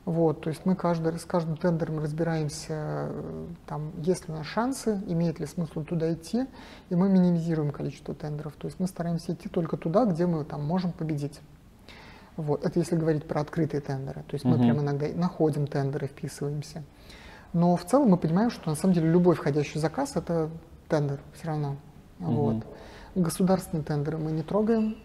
Вот, 0.06 0.42
то 0.42 0.52
есть 0.52 0.66
мы 0.66 0.76
каждый, 0.76 1.18
с 1.18 1.26
каждым 1.26 1.58
тендером 1.58 1.98
разбираемся, 1.98 3.10
там, 3.66 3.92
есть 3.98 4.28
ли 4.28 4.36
у 4.36 4.38
нас 4.38 4.46
шансы, 4.46 5.02
имеет 5.08 5.40
ли 5.40 5.48
смысл 5.48 5.84
туда 5.84 6.14
идти, 6.14 6.46
и 6.90 6.96
мы 6.96 7.10
минимизируем 7.10 7.72
количество 7.72 8.14
тендеров. 8.14 8.54
То 8.54 8.68
есть 8.68 8.80
мы 8.80 8.86
стараемся 8.86 9.34
идти 9.34 9.50
только 9.50 9.78
туда, 9.78 10.06
где 10.06 10.28
мы 10.28 10.46
там, 10.46 10.64
можем 10.64 10.92
победить. 10.92 11.42
Вот, 12.38 12.66
это 12.66 12.78
если 12.78 12.96
говорить 12.96 13.28
про 13.28 13.42
открытые 13.42 13.82
тендеры. 13.82 14.22
То 14.28 14.36
есть 14.36 14.46
мы 14.46 14.58
uh-huh. 14.58 14.62
прямо 14.62 14.82
иногда 14.82 15.08
находим 15.16 15.66
тендеры, 15.66 16.06
вписываемся. 16.08 16.84
Но 17.54 17.76
в 17.76 17.86
целом 17.86 18.10
мы 18.10 18.18
понимаем, 18.18 18.52
что 18.52 18.70
на 18.70 18.76
самом 18.76 18.94
деле 18.94 19.10
любой 19.10 19.36
входящий 19.36 19.80
заказ 19.80 20.16
это 20.16 20.52
тендер 20.88 21.20
все 21.34 21.48
равно. 21.48 21.78
Uh-huh. 22.20 22.26
Вот. 22.26 22.66
Государственные 23.16 23.84
тендеры 23.84 24.18
мы 24.18 24.32
не 24.34 24.44
трогаем, 24.44 24.98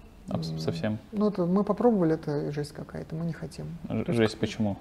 совсем? 0.59 0.99
Ну, 1.13 1.29
это 1.29 1.47
мы 1.47 1.65
попробовали, 1.65 2.15
это 2.15 2.51
жесть 2.53 2.73
какая-то, 2.73 3.15
мы 3.15 3.25
не 3.25 3.33
хотим. 3.33 3.67
Ж- 3.89 4.13
жесть 4.13 4.39
почему? 4.39 4.77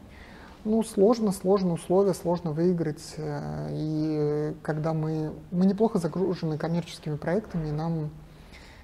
Ну, 0.66 0.84
сложно, 0.84 1.32
сложно 1.32 1.74
условия, 1.74 2.14
сложно 2.14 2.52
выиграть. 2.52 3.16
Э, 3.18 3.70
и 3.72 4.54
когда 4.62 4.94
мы... 4.94 5.32
Мы 5.52 5.66
неплохо 5.66 6.00
загружены 6.00 6.58
коммерческими 6.58 7.16
проектами, 7.16 7.72
нам 7.72 8.10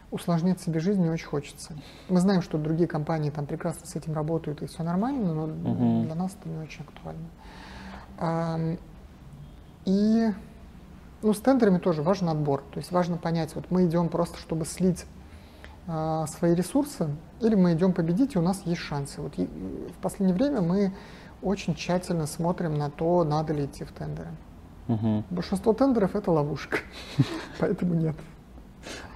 усложнять 0.09 0.61
себе 0.61 0.79
жизнь 0.79 1.01
не 1.01 1.09
очень 1.09 1.27
хочется. 1.27 1.73
Мы 2.07 2.21
знаем, 2.21 2.41
что 2.41 2.57
другие 2.57 2.87
компании 2.87 3.29
там 3.29 3.45
прекрасно 3.45 3.85
с 3.85 3.95
этим 3.95 4.13
работают, 4.13 4.61
и 4.61 4.67
все 4.67 4.83
нормально, 4.83 5.33
но 5.33 5.43
угу. 5.43 6.03
для 6.05 6.15
нас 6.15 6.37
это 6.39 6.47
не 6.47 6.57
очень 6.57 6.85
актуально. 6.85 8.77
И 9.83 10.31
ну, 11.21 11.33
с 11.33 11.39
тендерами 11.39 11.79
тоже 11.79 12.01
важен 12.03 12.29
отбор. 12.29 12.63
То 12.71 12.77
есть 12.79 12.91
важно 12.91 13.17
понять, 13.17 13.55
вот 13.55 13.65
мы 13.71 13.85
идем 13.85 14.09
просто, 14.09 14.37
чтобы 14.37 14.65
слить 14.65 15.05
а, 15.87 16.25
свои 16.27 16.55
ресурсы, 16.55 17.09
или 17.41 17.55
мы 17.55 17.73
идем 17.73 17.93
победить, 17.93 18.35
и 18.35 18.39
у 18.39 18.41
нас 18.41 18.61
есть 18.65 18.81
шансы. 18.81 19.21
Вот 19.21 19.33
и, 19.37 19.45
в 19.45 20.01
последнее 20.01 20.35
время 20.35 20.61
мы 20.61 20.93
очень 21.41 21.75
тщательно 21.75 22.25
смотрим 22.25 22.77
на 22.77 22.89
то, 22.89 23.23
надо 23.23 23.53
ли 23.53 23.65
идти 23.65 23.83
в 23.83 23.91
тендеры. 23.91 24.29
Мгм. 24.87 25.23
Большинство 25.29 25.73
тендеров 25.73 26.15
это 26.15 26.31
ловушка, 26.31 26.77
поэтому 27.59 27.93
нет. 27.93 28.15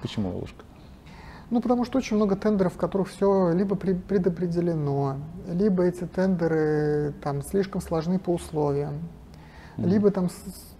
Почему 0.02 0.28
ловушка? 0.30 0.64
Ну, 1.50 1.60
потому 1.60 1.84
что 1.84 1.98
очень 1.98 2.16
много 2.16 2.36
тендеров, 2.36 2.74
в 2.74 2.76
которых 2.76 3.08
все 3.08 3.50
либо 3.52 3.74
предопределено, 3.74 5.16
либо 5.48 5.82
эти 5.82 6.04
тендеры 6.06 7.12
там 7.22 7.42
слишком 7.42 7.80
сложны 7.80 8.20
по 8.20 8.30
условиям, 8.30 9.00
Мгм. 9.76 9.88
либо 9.88 10.10
там 10.10 10.28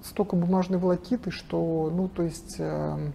столько 0.02 0.36
бумажной 0.36 0.78
волокиты, 0.78 1.30
что, 1.32 1.90
ну, 1.92 2.08
то 2.08 2.22
есть, 2.22 2.56
э, 2.58 3.10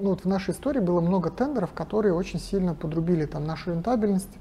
ну, 0.00 0.10
вот 0.10 0.24
в 0.24 0.28
нашей 0.28 0.52
истории 0.52 0.80
было 0.80 1.00
много 1.00 1.30
тендеров, 1.30 1.72
которые 1.72 2.14
очень 2.14 2.38
сильно 2.40 2.74
подрубили 2.74 3.26
там 3.26 3.44
нашу 3.46 3.70
рентабельность, 3.72 4.36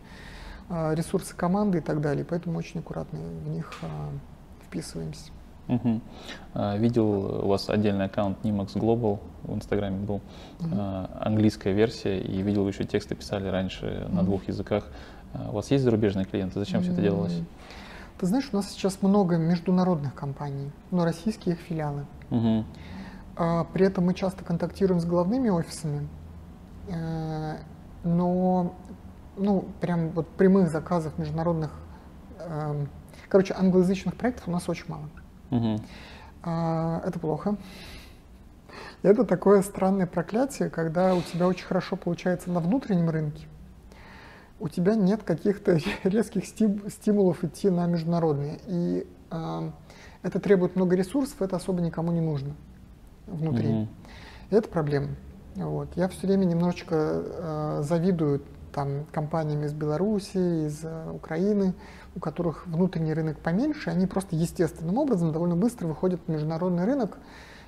э, 0.70 0.96
ресурсы 0.96 1.36
команды 1.36 1.80
и 1.80 1.82
так 1.82 2.02
далее, 2.02 2.26
поэтому 2.26 2.58
очень 2.58 2.80
аккуратно 2.80 3.20
в 3.46 3.50
них 3.50 3.72
э, 3.82 3.88
вписываемся. 4.68 5.32
А, 6.54 6.76
Видел 6.78 7.44
у 7.46 7.48
вас 7.48 7.70
отдельный 7.70 8.06
аккаунт 8.06 8.38
Nimax 8.44 8.74
Global 8.76 9.20
в 9.44 9.56
Инстаграме 9.56 9.98
был, 10.00 10.22
а, 10.74 11.10
английская 11.22 11.72
версия, 11.74 12.20
и 12.20 12.42
видел 12.42 12.64
вы 12.64 12.72
еще 12.72 12.84
тексты 12.84 13.16
писали 13.16 13.48
раньше 13.48 14.06
на 14.10 14.18
Мгм. 14.22 14.26
двух 14.26 14.48
языках. 14.48 14.86
А, 15.34 15.50
У 15.50 15.54
вас 15.54 15.72
есть 15.72 15.84
зарубежные 15.84 16.26
клиенты? 16.26 16.60
Зачем 16.60 16.82
все 16.82 16.92
это 16.92 17.02
делалось? 17.02 17.40
Ты 18.20 18.26
знаешь, 18.26 18.50
у 18.52 18.56
нас 18.58 18.70
сейчас 18.70 19.02
много 19.02 19.38
международных 19.38 20.14
компаний, 20.14 20.72
но 20.92 21.06
российские 21.06 21.56
их 21.56 21.62
филиалы. 21.62 22.06
Мгм. 22.30 22.66
А, 23.36 23.64
При 23.66 23.86
этом 23.86 24.06
мы 24.06 24.14
часто 24.14 24.44
контактируем 24.44 25.00
с 25.00 25.06
головными 25.06 25.50
офисами, 25.50 26.08
э, 26.88 27.58
но 28.04 28.76
ну, 29.38 29.66
прям 29.80 30.10
вот 30.10 30.28
прямых 30.28 30.70
заказов 30.70 31.18
международных, 31.18 31.72
эм, 32.40 32.90
короче, 33.30 33.54
англоязычных 33.54 34.16
проектов 34.16 34.48
у 34.48 34.52
нас 34.52 34.68
очень 34.68 34.86
мало. 34.88 35.10
А, 36.44 37.02
Это 37.06 37.20
плохо. 37.20 37.56
Это 39.04 39.26
такое 39.26 39.62
странное 39.62 40.06
проклятие, 40.06 40.70
когда 40.70 41.16
у 41.16 41.22
тебя 41.22 41.48
очень 41.48 41.66
хорошо 41.66 41.96
получается 41.96 42.52
на 42.52 42.60
внутреннем 42.60 43.10
рынке, 43.10 43.48
у 44.60 44.70
тебя 44.70 44.96
нет 44.96 45.24
каких-то 45.24 45.80
резких 46.04 46.46
стим- 46.46 46.90
стимулов 46.90 47.44
идти 47.44 47.70
на 47.70 47.86
международные. 47.88 48.60
И 48.68 49.08
а, 49.30 49.72
это 50.22 50.40
требует 50.40 50.76
много 50.76 50.96
ресурсов, 50.96 51.42
это 51.42 51.56
особо 51.56 51.82
никому 51.82 52.12
не 52.12 52.22
нужно 52.22 52.56
внутри. 53.32 53.88
И 54.50 54.56
это 54.56 54.68
проблема. 54.68 55.10
Вот. 55.56 55.90
Я 55.96 56.08
все 56.08 56.28
время 56.28 56.46
немножечко 56.46 56.96
э, 56.96 57.82
завидую 57.84 58.42
там, 58.72 59.06
компаниям 59.12 59.64
из 59.64 59.74
Беларуси, 59.74 60.68
из 60.68 60.82
э, 60.84 61.12
Украины, 61.12 61.74
у 62.16 62.20
которых 62.20 62.68
внутренний 62.68 63.14
рынок 63.14 63.40
поменьше, 63.40 63.90
они 63.90 64.08
просто 64.08 64.36
естественным 64.36 64.98
образом 64.98 65.32
довольно 65.32 65.56
быстро 65.56 65.88
выходят 65.88 66.26
на 66.28 66.34
международный 66.34 66.86
рынок 66.86 67.18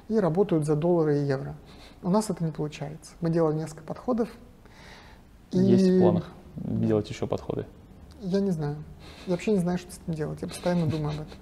и 0.10 0.18
работают 0.19 0.65
за 0.65 0.76
доллары 0.76 1.19
и 1.19 1.26
евро. 1.26 1.56
У 2.02 2.10
нас 2.10 2.30
это 2.30 2.44
не 2.44 2.52
получается. 2.52 3.14
Мы 3.22 3.30
делали 3.30 3.56
несколько 3.56 3.84
подходов. 3.84 4.30
и 5.52 5.60
Есть 5.60 5.88
в 5.88 5.99
планах 5.99 6.30
делать 6.56 7.10
еще 7.10 7.27
подходы? 7.27 7.65
Я 8.22 8.40
не 8.40 8.52
знаю. 8.52 8.77
Я 9.26 9.31
вообще 9.31 9.52
не 9.52 9.60
знаю, 9.60 9.77
что 9.77 9.91
с 9.91 9.99
этим 10.03 10.14
делать. 10.14 10.41
Я 10.41 10.48
постоянно 10.48 10.88
думаю 10.88 11.10
об 11.10 11.22
этом. 11.22 11.38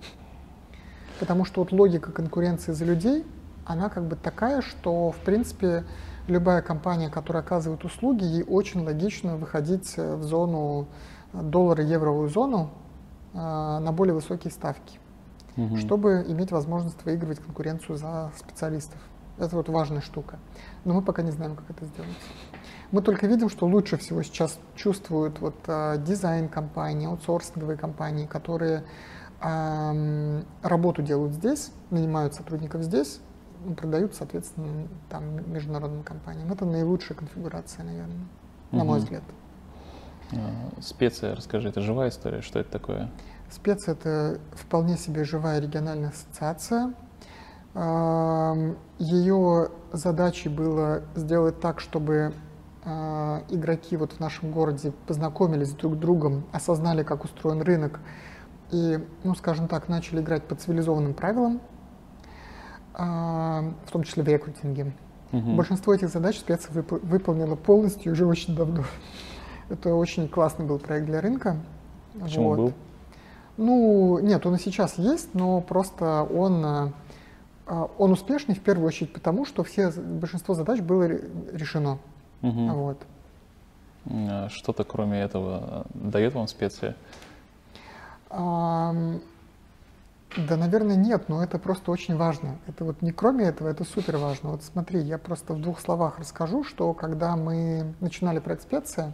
Потому 1.19 1.45
что 1.45 1.61
вот 1.61 1.72
логика 1.72 2.11
конкуренции 2.11 2.72
за 2.72 2.85
людей, 2.85 3.26
она 3.65 3.89
как 3.89 4.07
бы 4.07 4.15
такая, 4.15 4.61
что, 4.61 5.11
в 5.11 5.17
принципе, 5.17 5.83
любая 6.27 6.61
компания, 6.61 7.09
которая 7.09 7.43
оказывает 7.43 7.83
услуги, 7.83 8.23
ей 8.23 8.43
очень 8.43 8.83
логично 8.83 9.38
выходить 9.38 9.93
э, 9.97 10.15
в 10.15 10.23
зону 10.23 10.88
э, 11.33 11.41
доллара-евровую 11.41 12.29
зону 12.29 12.69
э, 13.33 13.38
на 13.38 13.91
более 13.91 14.13
высокие 14.13 14.51
ставки, 14.51 14.99
Мгм. 15.55 15.77
чтобы 15.77 16.23
иметь 16.29 16.51
возможность 16.51 17.03
выигрывать 17.03 17.39
конкуренцию 17.39 17.97
за 17.97 18.31
специалистов. 18.38 18.99
Это 19.38 19.55
вот 19.55 19.69
важная 19.69 20.01
штука. 20.01 20.38
Но 20.85 20.93
мы 20.93 21.01
пока 21.01 21.21
не 21.23 21.31
знаем, 21.31 21.55
как 21.55 21.69
это 21.69 21.85
сделать. 21.85 22.11
Мы 22.91 23.01
только 23.01 23.27
видим, 23.27 23.49
что 23.49 23.65
лучше 23.65 23.97
всего 23.97 24.21
сейчас 24.23 24.59
чувствуют 24.75 25.39
вот 25.39 25.55
э, 25.67 25.97
дизайн 26.05 26.47
компании, 26.47 27.07
аутсорсинговые 27.07 27.77
компании, 27.77 28.25
которые 28.25 28.83
ам, 29.39 30.43
работу 30.61 31.01
делают 31.01 31.33
здесь, 31.33 31.71
нанимают 31.89 32.35
сотрудников 32.35 32.83
здесь, 32.83 33.19
продают, 33.77 34.15
соответственно, 34.15 34.88
там 35.09 35.51
международным 35.51 36.03
компаниям. 36.03 36.51
Это 36.51 36.65
наилучшая 36.65 37.17
конфигурация, 37.17 37.85
наверное, 37.85 38.27
на 38.71 38.83
мой 38.83 38.99
взгляд. 38.99 39.23
А, 40.33 40.81
Специя, 40.81 41.35
расскажи, 41.35 41.69
это 41.69 41.81
живая 41.81 42.09
история? 42.09 42.41
Что 42.41 42.59
это 42.59 42.71
такое? 42.71 43.11
Специя— 43.49 43.93
это 43.95 44.39
вполне 44.53 44.97
себе 44.97 45.23
живая 45.23 45.59
региональная 45.59 46.09
ассоциация. 46.09 46.93
Ее 48.99 49.69
задачей 49.93 50.49
было 50.49 51.03
сделать 51.15 51.59
так, 51.59 51.79
чтобы 51.79 52.33
а, 52.83 53.43
игроки 53.49 53.95
вот 53.95 54.13
в 54.13 54.19
нашем 54.19 54.51
городе 54.51 54.91
познакомились 55.05 55.71
друг 55.71 55.95
с 55.95 55.97
другом, 55.97 56.45
осознали, 56.51 57.03
как 57.03 57.23
устроен 57.23 57.61
рынок, 57.61 57.99
и, 58.71 58.99
ну, 59.23 59.35
скажем 59.35 59.67
так, 59.67 59.88
начали 59.88 60.21
играть 60.21 60.43
по 60.43 60.55
цивилизованным 60.55 61.13
правилам, 61.13 61.61
в 62.93 63.91
том 63.91 64.03
числе 64.03 64.23
в 64.23 64.27
рекрутинге. 64.27 64.91
Мгм. 65.31 65.55
Большинство 65.55 65.93
этих 65.93 66.09
задач 66.09 66.38
специя 66.38 66.73
выпо- 66.73 66.99
выполнила 67.05 67.55
полностью 67.55 68.11
уже 68.11 68.26
очень 68.26 68.55
давно. 68.55 68.84
Это 69.69 69.95
очень 69.95 70.27
классный 70.27 70.65
был 70.65 70.77
проект 70.80 71.05
для 71.05 71.22
рынка. 71.22 71.55
Почему 72.19 72.49
Вот. 72.49 72.57
был? 72.57 72.73
Ну, 73.57 74.19
нет, 74.19 74.45
он 74.45 74.55
и 74.55 74.59
сейчас 74.59 74.97
есть, 74.97 75.34
но 75.34 75.61
просто 75.61 76.23
он, 76.23 76.65
а, 76.65 76.93
а, 77.68 77.89
он 77.97 78.11
успешный 78.11 78.55
в 78.55 78.59
первую 78.61 78.88
очередь 78.88 79.13
потому, 79.13 79.45
что 79.45 79.63
все, 79.63 79.91
большинство 79.91 80.53
задач 80.55 80.81
было 80.81 81.07
ре- 81.07 81.22
решено. 81.53 81.97
Мгм. 82.41 82.73
Вот. 82.73 82.97
А 84.09 84.49
Что-то 84.49 84.84
кроме 84.84 85.22
этого 85.22 85.85
дает 85.93 86.34
вам 86.34 86.47
специя? 86.47 86.95
Ам, 88.30 89.22
Да, 90.38 90.56
наверное, 90.56 90.95
нет, 90.95 91.28
но 91.28 91.44
это 91.44 91.60
просто 91.60 91.91
очень 91.91 92.16
важно. 92.16 92.58
Это 92.66 92.86
вот 92.86 93.02
не 93.02 93.12
кроме 93.12 93.45
этого, 93.45 93.68
это 93.68 93.84
супер 93.84 94.16
важно. 94.16 94.52
Вот 94.52 94.64
смотри, 94.64 95.02
я 95.02 95.18
просто 95.18 95.53
в 95.53 95.62
двух 95.62 95.82
словах 95.82 96.20
расскажу, 96.20 96.64
что 96.64 96.94
когда 96.94 97.36
мы 97.36 97.94
начинали 97.99 98.40
проект 98.40 98.64
специя, 98.64 99.14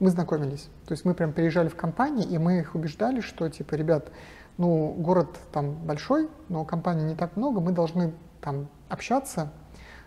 мы 0.00 0.10
знакомились. 0.10 0.68
То 0.86 0.92
есть 0.92 1.04
мы 1.04 1.14
прям 1.14 1.32
приезжали 1.32 1.68
в 1.68 1.76
компании, 1.76 2.26
и 2.26 2.38
мы 2.38 2.58
их 2.58 2.74
убеждали, 2.74 3.20
что 3.20 3.48
типа, 3.48 3.76
ребят, 3.76 4.10
ну, 4.56 4.94
город 4.98 5.38
там 5.52 5.74
большой, 5.74 6.28
но 6.48 6.64
компаний 6.64 7.04
не 7.04 7.14
так 7.14 7.36
много, 7.36 7.60
мы 7.60 7.70
должны 7.70 8.12
там 8.40 8.68
общаться, 8.88 9.52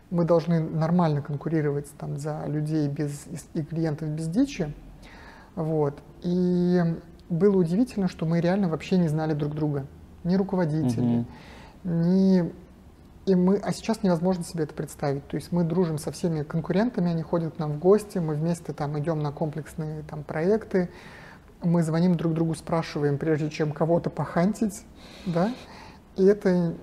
мы 0.10 0.26
должны 0.26 0.60
нормально 0.60 1.22
конкурировать 1.22 1.90
там 1.98 2.18
за 2.18 2.44
людей 2.48 2.90
без, 2.90 3.26
и 3.54 3.64
клиентов 3.64 4.10
без 4.10 4.28
дичи. 4.28 4.74
Вот. 5.56 5.98
И 6.24 6.82
было 7.30 7.58
удивительно, 7.58 8.10
что 8.10 8.26
мы 8.26 8.42
реально 8.42 8.68
вообще 8.68 8.98
не 8.98 9.08
знали 9.08 9.34
друг 9.34 9.56
друга. 9.56 9.88
Ни 10.24 10.36
руководители, 10.36 11.26
ни... 11.84 12.54
И 13.28 13.36
мы... 13.36 13.58
А 13.58 13.72
сейчас 13.72 14.02
невозможно 14.02 14.44
себе 14.44 14.64
это 14.64 14.74
представить. 14.74 15.28
То 15.28 15.36
есть 15.36 15.52
мы 15.52 15.64
дружим 15.64 16.00
со 16.00 16.12
всеми 16.12 16.42
конкурентами, 16.42 17.12
они 17.12 17.22
ходят 17.22 17.56
к 17.56 17.60
нам 17.60 17.74
в 17.74 17.80
гости, 17.80 18.18
мы 18.18 18.34
вместе 18.34 18.74
там 18.74 18.98
идем 19.00 19.20
на 19.20 19.32
комплексные 19.32 20.02
там 20.04 20.24
проекты, 20.24 20.90
мы 21.64 21.84
звоним 21.84 22.16
друг 22.16 22.34
другу, 22.34 22.56
спрашиваем, 22.56 23.18
прежде 23.18 23.50
чем 23.50 23.72
кого-то 23.72 24.10
похантить, 24.10 24.84
да, 25.26 25.54
и 26.16 26.26
это 26.26 26.74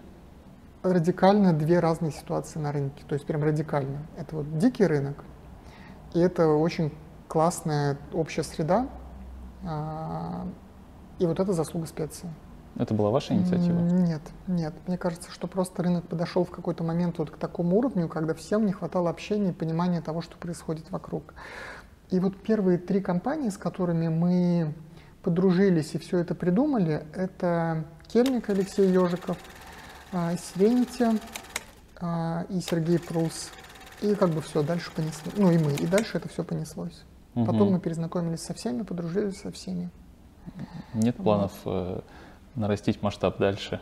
радикально 0.83 1.53
две 1.53 1.81
разные 1.81 2.13
ситуации 2.13 2.59
на 2.59 2.73
рынке, 2.73 3.03
то 3.09 3.15
есть 3.15 3.27
прям 3.27 3.43
радикально. 3.43 4.07
Это 4.17 4.37
вот 4.37 4.59
дикий 4.59 4.87
рынок, 4.87 5.25
и 6.15 6.21
это 6.21 6.49
очень 6.49 6.93
классная 7.27 7.99
общая 8.13 8.45
среда, 8.45 8.87
а, 9.65 10.47
и 11.19 11.27
вот 11.27 11.41
это 11.41 11.53
заслуга 11.53 11.87
специи. 11.87 12.29
Это 12.79 12.95
была 12.95 13.11
ваша 13.11 13.35
инициатива? 13.35 13.77
Нет, 13.77 14.23
нет. 14.47 14.73
Мне 14.87 14.97
кажется, 14.97 15.31
что 15.33 15.49
просто 15.49 15.83
рынок 15.83 16.07
подошел 16.07 16.45
в 16.45 16.51
какой-то 16.51 16.85
момент 16.85 17.19
вот 17.19 17.31
к 17.31 17.37
такому 17.37 17.77
уровню, 17.77 18.09
когда 18.09 18.35
всем 18.35 18.67
не 18.67 18.73
хватало 18.73 19.11
общения 19.11 19.51
и 19.51 19.53
понимания 19.53 20.01
того, 20.01 20.23
что 20.23 20.37
происходит 20.39 20.91
вокруг. 20.91 21.35
И 22.11 22.21
вот 22.21 22.41
первые 22.41 22.79
три 22.79 23.01
компании, 23.01 23.49
с 23.49 23.59
которыми 23.59 24.09
мы 24.09 24.75
подружились 25.23 25.95
и 25.95 25.99
все 25.99 26.19
это 26.19 26.37
придумали, 26.37 27.05
это 27.15 27.85
Кельник 28.07 28.49
Алексей 28.49 28.89
Ежиков, 28.89 29.37
а, 30.13 30.35
Serenity 30.35 31.21
а, 32.01 32.47
и 32.49 32.61
Сергей 32.61 33.01
Прус. 33.01 33.51
И 34.03 34.15
как 34.15 34.31
бы 34.31 34.41
все, 34.41 34.63
дальше 34.63 34.93
понеслось. 34.95 35.35
Ну 35.37 35.51
и 35.51 35.59
мы. 35.59 35.73
И 35.73 35.87
дальше 35.87 36.19
это 36.19 36.29
все 36.29 36.45
понеслось. 36.45 37.03
Потом 37.35 37.63
Мгм. 37.63 37.73
мы 37.73 37.81
перезнакомились 37.81 38.43
со 38.43 38.55
всеми, 38.55 38.83
подружились 38.83 39.41
со 39.41 39.51
всеми. 39.51 39.91
Нет 40.95 41.17
планов 41.17 41.53
э, 41.67 42.01
нарастить 42.55 43.03
масштаб 43.03 43.39
дальше, 43.39 43.81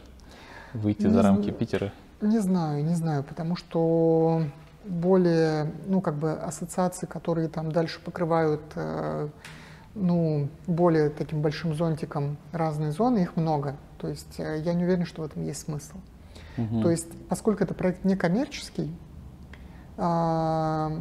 выйти 0.73 1.05
Не 1.05 1.13
за 1.13 1.23
рамки. 1.23 1.51
Питера? 1.51 1.93
Не 2.21 2.39
знаю, 2.39 2.85
не 2.85 2.95
знаю, 2.95 3.25
потому 3.25 3.57
что 3.57 4.43
более, 4.85 5.73
ну, 5.87 6.01
как 6.01 6.15
бы 6.17 6.33
ассоциации, 6.33 7.07
которые 7.07 7.49
там 7.49 7.73
дальше 7.73 8.01
покрывают, 8.01 8.63
э, 8.75 9.29
ну, 9.95 10.49
более 10.67 11.11
таким 11.11 11.43
большим 11.43 11.75
зонтиком 11.75 12.37
разные 12.53 12.93
зоны, 12.93 13.21
их 13.21 13.37
много. 13.37 13.77
То 13.99 14.09
есть 14.09 14.39
э, 14.39 14.61
я 14.65 14.75
не 14.75 14.85
уверен, 14.85 15.05
что 15.05 15.23
в 15.23 15.25
этом 15.25 15.43
есть 15.45 15.63
смысл. 15.63 15.97
Угу. 16.57 16.83
То 16.83 16.91
есть, 16.91 17.09
поскольку 17.29 17.65
это 17.65 17.75
проект 17.75 18.05
не 18.05 18.17
коммерческий, 18.17 18.95
а, 19.99 20.93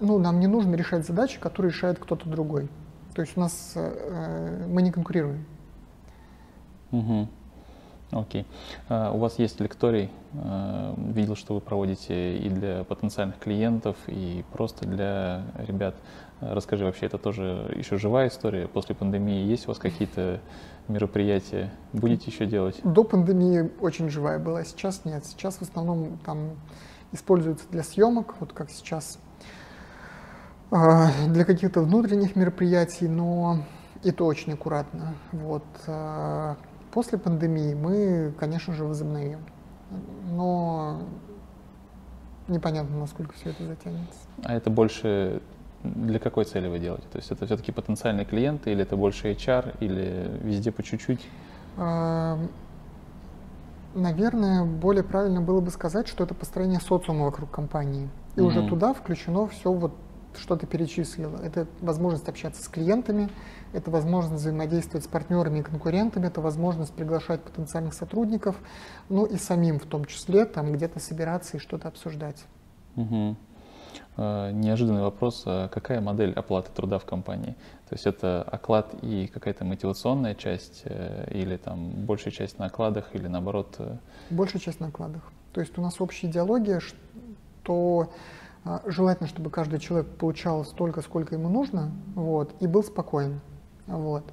ну, 0.00 0.18
нам 0.18 0.40
не 0.40 0.46
нужно 0.46 0.74
решать 0.74 1.06
задачи, 1.06 1.38
которые 1.38 1.72
решает 1.72 1.98
кто-то 1.98 2.28
другой. 2.28 2.68
То 3.14 3.22
есть 3.22 3.36
у 3.36 3.40
нас 3.40 3.72
э, 3.74 4.66
мы 4.68 4.82
не 4.82 4.92
конкурируем. 4.92 5.44
Угу. 6.92 7.28
Окей. 8.12 8.44
А, 8.88 9.12
у 9.12 9.18
вас 9.18 9.38
есть 9.38 9.60
лекторий. 9.60 10.10
А, 10.34 10.94
видел, 10.96 11.36
что 11.36 11.54
вы 11.54 11.60
проводите 11.60 12.38
и 12.38 12.48
для 12.48 12.84
потенциальных 12.84 13.38
клиентов, 13.38 13.96
и 14.08 14.44
просто 14.52 14.86
для 14.86 15.42
ребят. 15.58 15.94
Расскажи, 16.40 16.84
вообще 16.84 17.06
это 17.06 17.18
тоже 17.18 17.72
еще 17.76 17.98
живая 17.98 18.28
история? 18.28 18.66
После 18.66 18.94
пандемии 18.94 19.44
есть 19.44 19.66
у 19.66 19.68
вас 19.68 19.78
какие-то 19.78 20.40
мероприятия? 20.88 21.72
Будете 21.92 22.30
еще 22.30 22.46
делать? 22.46 22.80
До 22.82 23.04
пандемии 23.04 23.70
очень 23.80 24.08
живая 24.08 24.38
была, 24.38 24.64
сейчас 24.64 25.04
нет. 25.04 25.24
Сейчас 25.26 25.56
в 25.56 25.62
основном 25.62 26.18
там 26.24 26.52
используется 27.12 27.66
для 27.70 27.82
съемок, 27.82 28.36
вот 28.40 28.52
как 28.52 28.70
сейчас, 28.70 29.18
а, 30.70 31.10
для 31.28 31.44
каких-то 31.44 31.82
внутренних 31.82 32.34
мероприятий, 32.34 33.06
но 33.06 33.58
это 34.02 34.24
очень 34.24 34.54
аккуратно. 34.54 35.14
Вот. 35.32 35.64
После 36.92 37.18
пандемии 37.18 37.74
мы, 37.74 38.32
конечно 38.38 38.74
же, 38.74 38.84
возобновим, 38.84 39.40
но 40.30 41.02
непонятно, 42.48 42.98
насколько 42.98 43.32
все 43.34 43.50
это 43.50 43.64
затянется. 43.64 44.18
А 44.42 44.54
это 44.54 44.70
больше 44.70 45.40
для 45.84 46.18
какой 46.18 46.44
цели 46.44 46.68
вы 46.68 46.78
делаете? 46.78 47.06
То 47.10 47.18
есть 47.18 47.30
это 47.30 47.46
все-таки 47.46 47.72
потенциальные 47.72 48.26
клиенты, 48.26 48.72
или 48.72 48.82
это 48.82 48.96
больше 48.96 49.32
HR, 49.32 49.76
или 49.80 50.38
везде 50.42 50.72
по 50.72 50.82
чуть-чуть? 50.82 51.26
А, 51.76 52.38
наверное, 53.94 54.64
более 54.64 55.04
правильно 55.04 55.40
было 55.40 55.60
бы 55.60 55.70
сказать, 55.70 56.08
что 56.08 56.24
это 56.24 56.34
построение 56.34 56.80
социума 56.80 57.24
вокруг 57.24 57.50
компании. 57.50 58.08
И 58.36 58.40
mm-hmm. 58.40 58.44
уже 58.44 58.68
туда 58.68 58.92
включено 58.92 59.46
все 59.46 59.72
вот 59.72 59.92
что 60.36 60.56
ты 60.56 60.66
перечислила. 60.66 61.36
Это 61.42 61.66
возможность 61.80 62.28
общаться 62.28 62.62
с 62.62 62.68
клиентами, 62.68 63.28
это 63.72 63.90
возможность 63.90 64.42
взаимодействовать 64.42 65.04
с 65.04 65.08
партнерами 65.08 65.60
и 65.60 65.62
конкурентами, 65.62 66.26
это 66.26 66.40
возможность 66.40 66.92
приглашать 66.92 67.42
потенциальных 67.42 67.94
сотрудников, 67.94 68.56
ну 69.08 69.24
и 69.24 69.36
самим 69.36 69.78
в 69.78 69.86
том 69.86 70.04
числе 70.04 70.44
там 70.44 70.72
где-то 70.72 71.00
собираться 71.00 71.56
и 71.56 71.60
что-то 71.60 71.88
обсуждать. 71.88 72.44
Угу. 72.96 73.36
Неожиданный 74.16 75.02
вопрос. 75.02 75.44
А 75.46 75.68
какая 75.68 76.00
модель 76.00 76.32
оплаты 76.32 76.70
труда 76.74 76.98
в 76.98 77.04
компании? 77.04 77.56
То 77.88 77.94
есть 77.94 78.06
это 78.06 78.42
оклад 78.42 78.94
и 79.02 79.26
какая-то 79.26 79.64
мотивационная 79.64 80.34
часть 80.34 80.82
э, 80.84 81.28
или 81.32 81.56
там 81.56 81.90
большая 82.04 82.32
часть 82.32 82.58
на 82.58 82.66
окладах 82.66 83.14
или 83.14 83.28
наоборот? 83.28 83.76
Э? 83.78 83.96
Большая 84.30 84.60
часть 84.60 84.78
на 84.78 84.88
окладах. 84.88 85.22
То 85.52 85.60
есть 85.60 85.76
у 85.78 85.80
нас 85.80 86.00
общая 86.00 86.28
идеология, 86.28 86.80
что 86.80 88.12
желательно, 88.86 89.28
чтобы 89.28 89.50
каждый 89.50 89.78
человек 89.78 90.08
получал 90.16 90.64
столько, 90.64 91.02
сколько 91.02 91.34
ему 91.34 91.48
нужно, 91.48 91.90
вот, 92.14 92.54
и 92.60 92.66
был 92.66 92.82
спокоен. 92.82 93.40
Вот. 93.86 94.24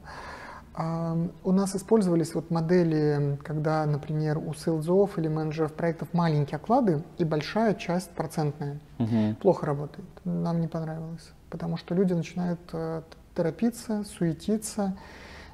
У 1.43 1.51
нас 1.51 1.75
использовались 1.75 2.35
вот 2.35 2.51
модели, 2.51 3.39
когда, 3.43 3.83
например, 3.87 4.37
у 4.37 4.53
сейлзов 4.53 5.17
или 5.17 5.27
менеджеров 5.27 5.73
проектов 5.73 6.09
маленькие 6.13 6.57
оклады 6.57 7.03
и 7.17 7.23
большая 7.23 7.73
часть 7.73 8.11
процентная. 8.11 8.79
Угу. 8.99 9.37
Плохо 9.41 9.65
работает. 9.65 10.07
Нам 10.23 10.61
не 10.61 10.67
понравилось. 10.67 11.31
Потому 11.49 11.77
что 11.77 11.95
люди 11.95 12.13
начинают 12.13 12.59
э, 12.73 13.01
торопиться, 13.33 14.03
суетиться. 14.03 14.95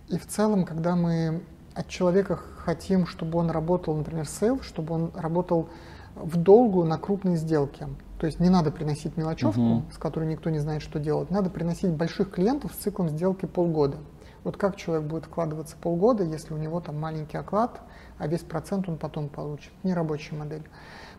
И 0.09 0.17
в 0.17 0.27
целом, 0.27 0.65
когда 0.65 0.97
мы 0.97 1.41
от 1.73 1.87
человека 1.87 2.37
хотим, 2.57 3.07
чтобы 3.07 3.39
он 3.39 3.49
работал, 3.49 3.95
например, 3.95 4.27
sale, 4.27 4.61
чтобы 4.61 4.93
он 4.93 5.11
работал 5.15 5.69
в 6.15 6.37
долгу 6.37 6.83
на 6.83 6.97
крупные 6.97 7.37
сделки. 7.37 7.87
То 8.19 8.25
есть 8.25 8.39
не 8.39 8.49
надо 8.49 8.71
приносить 8.71 9.17
мелочевку, 9.17 9.61
угу. 9.61 9.83
с 9.91 9.97
которой 9.97 10.29
никто 10.29 10.49
не 10.49 10.59
знает, 10.59 10.81
что 10.81 10.99
делать. 10.99 11.29
Надо 11.29 11.49
приносить 11.49 11.91
больших 11.91 12.31
клиентов 12.31 12.73
с 12.73 12.77
циклом 12.77 13.09
сделки 13.09 13.45
полгода. 13.45 13.97
Вот 14.43 14.57
как 14.57 14.75
человек 14.75 15.07
будет 15.07 15.25
вкладываться 15.25 15.75
полгода, 15.77 16.23
если 16.23 16.53
у 16.53 16.57
него 16.57 16.81
там 16.81 16.99
маленький 16.99 17.37
оклад, 17.37 17.81
а 18.17 18.27
весь 18.27 18.41
процент 18.41 18.87
он 18.89 18.97
потом 18.97 19.29
получит. 19.29 19.71
Нерабочая 19.83 20.37
модель. 20.37 20.63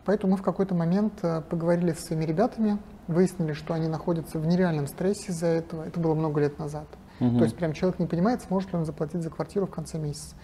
Поэтому 0.04 0.32
мы 0.32 0.36
в 0.36 0.42
какой-то 0.42 0.74
момент 0.74 1.14
э, 1.22 1.40
поговорили 1.40 1.92
со 1.92 2.02
своими 2.02 2.24
ребятами, 2.24 2.78
выяснили, 3.06 3.54
что 3.54 3.72
они 3.72 3.88
находятся 3.88 4.38
в 4.38 4.46
нереальном 4.46 4.86
стрессе 4.86 5.32
из-за 5.32 5.46
этого. 5.46 5.84
Это 5.84 5.98
было 5.98 6.14
много 6.14 6.40
лет 6.40 6.58
назад. 6.58 6.86
Угу. 7.20 7.38
То 7.38 7.44
есть 7.44 7.56
прям 7.56 7.72
человек 7.72 7.98
не 7.98 8.06
понимает, 8.06 8.42
сможет 8.42 8.72
ли 8.72 8.78
он 8.78 8.84
заплатить 8.84 9.22
за 9.22 9.30
квартиру 9.30 9.66
в 9.66 9.70
конце 9.70 9.98
месяца. 9.98 10.36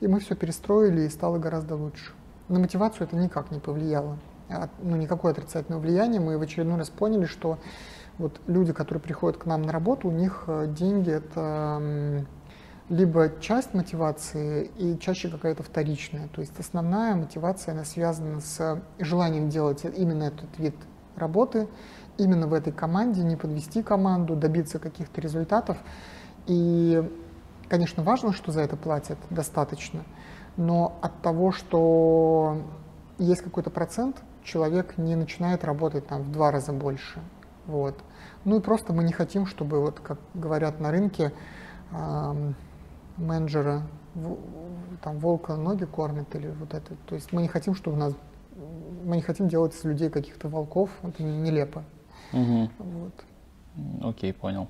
И 0.00 0.06
мы 0.06 0.20
все 0.20 0.36
перестроили, 0.36 1.02
и 1.02 1.08
стало 1.08 1.38
гораздо 1.38 1.74
лучше. 1.74 2.12
На 2.48 2.58
мотивацию 2.58 3.06
это 3.06 3.16
никак 3.16 3.50
не 3.50 3.58
повлияло. 3.58 4.18
Ну, 4.82 4.96
никакое 4.96 5.32
отрицательное 5.32 5.78
влияние. 5.78 6.20
Мы 6.20 6.38
в 6.38 6.42
очередной 6.42 6.78
раз 6.78 6.88
поняли, 6.88 7.26
что 7.26 7.58
вот 8.16 8.40
люди, 8.46 8.72
которые 8.72 9.02
приходят 9.02 9.38
к 9.38 9.46
нам 9.46 9.62
на 9.62 9.72
работу, 9.72 10.08
у 10.08 10.10
них 10.10 10.44
э, 10.46 10.66
деньги 10.66 11.10
это 11.10 12.26
либо 12.88 13.30
часть 13.40 13.74
мотивации 13.74 14.70
и 14.78 14.98
чаще 14.98 15.28
какая-то 15.28 15.62
вторичная. 15.62 16.28
То 16.28 16.40
есть 16.40 16.58
основная 16.58 17.14
мотивация, 17.14 17.72
она 17.72 17.84
связана 17.84 18.40
с 18.40 18.82
желанием 18.98 19.50
делать 19.50 19.84
именно 19.84 20.24
этот 20.24 20.58
вид 20.58 20.74
работы, 21.16 21.68
именно 22.16 22.46
в 22.46 22.54
этой 22.54 22.72
команде, 22.72 23.22
не 23.22 23.36
подвести 23.36 23.82
команду, 23.82 24.36
добиться 24.36 24.78
каких-то 24.78 25.20
результатов. 25.20 25.76
И, 26.46 27.06
конечно, 27.68 28.02
важно, 28.02 28.32
что 28.32 28.52
за 28.52 28.62
это 28.62 28.76
платят 28.76 29.18
достаточно, 29.28 30.04
но 30.58 30.98
от 31.00 31.22
того, 31.22 31.52
что 31.52 32.58
есть 33.16 33.40
какой-то 33.40 33.70
процент, 33.70 34.22
человек 34.42 34.98
не 34.98 35.14
начинает 35.14 35.64
работать 35.64 36.06
там 36.06 36.22
в 36.22 36.32
два 36.32 36.50
раза 36.50 36.72
больше. 36.72 37.20
Вот. 37.66 37.94
Ну 38.44 38.58
и 38.58 38.60
просто 38.60 38.92
мы 38.92 39.04
не 39.04 39.12
хотим, 39.12 39.46
чтобы, 39.46 39.80
вот 39.80 40.00
как 40.00 40.18
говорят 40.34 40.80
на 40.80 40.90
рынке, 40.90 41.32
э, 41.92 42.52
менеджера 43.16 43.82
там 45.02 45.18
волка 45.18 45.54
ноги 45.54 45.84
кормит 45.84 46.34
или 46.34 46.48
вот 46.48 46.74
это. 46.74 46.96
То 47.06 47.14
есть 47.14 47.32
мы 47.32 47.42
не 47.42 47.48
хотим, 47.48 47.74
чтобы 47.74 47.96
у 47.96 48.00
нас 48.00 48.14
мы 49.04 49.16
не 49.16 49.22
хотим 49.22 49.48
делать 49.48 49.74
из 49.74 49.84
людей 49.84 50.10
каких-то 50.10 50.48
волков, 50.48 50.90
это 51.02 51.22
нелепо. 51.22 51.84
Угу. 52.32 52.70
Вот. 52.78 53.14
Окей, 54.02 54.32
понял. 54.32 54.68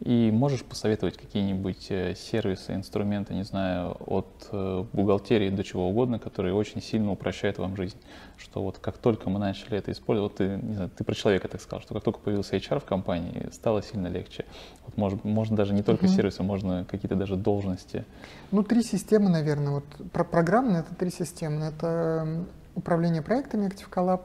И 0.00 0.30
можешь 0.30 0.64
посоветовать 0.64 1.16
какие-нибудь 1.16 1.86
э, 1.90 2.14
сервисы, 2.14 2.74
инструменты, 2.74 3.34
не 3.34 3.42
знаю, 3.42 3.96
от 4.06 4.48
э, 4.50 4.84
бухгалтерии 4.92 5.50
до 5.50 5.62
чего 5.62 5.88
угодно, 5.88 6.18
которые 6.18 6.54
очень 6.54 6.80
сильно 6.80 7.12
упрощают 7.12 7.58
вам 7.58 7.76
жизнь? 7.76 7.96
Что 8.38 8.62
вот 8.62 8.78
как 8.78 8.96
только 8.96 9.28
мы 9.28 9.38
начали 9.38 9.76
это 9.76 9.92
использовать, 9.92 10.32
вот 10.32 10.38
ты, 10.38 10.58
не 10.62 10.74
знаю, 10.74 10.90
ты 10.90 11.04
про 11.04 11.14
человека 11.14 11.48
так 11.48 11.60
сказал, 11.60 11.82
что 11.82 11.94
как 11.94 12.02
только 12.02 12.18
появился 12.20 12.56
HR 12.56 12.80
в 12.80 12.84
компании, 12.84 13.48
стало 13.52 13.82
сильно 13.82 14.08
легче. 14.08 14.46
Вот 14.86 14.96
может, 14.96 15.24
можно 15.24 15.56
даже 15.56 15.74
не 15.74 15.82
только 15.82 16.06
mm-hmm. 16.06 16.16
сервисы, 16.16 16.42
можно 16.42 16.86
какие-то 16.88 17.16
даже 17.16 17.36
должности. 17.36 18.04
Ну, 18.50 18.62
три 18.62 18.82
системы, 18.82 19.28
наверное. 19.28 19.72
Вот 19.72 19.84
про 20.12 20.24
программные 20.24 20.80
это 20.80 20.94
три 20.94 21.10
системы. 21.10 21.66
Это 21.66 22.46
управление 22.74 23.20
проектами 23.20 23.68
Active 23.68 23.90
Collab, 23.90 24.22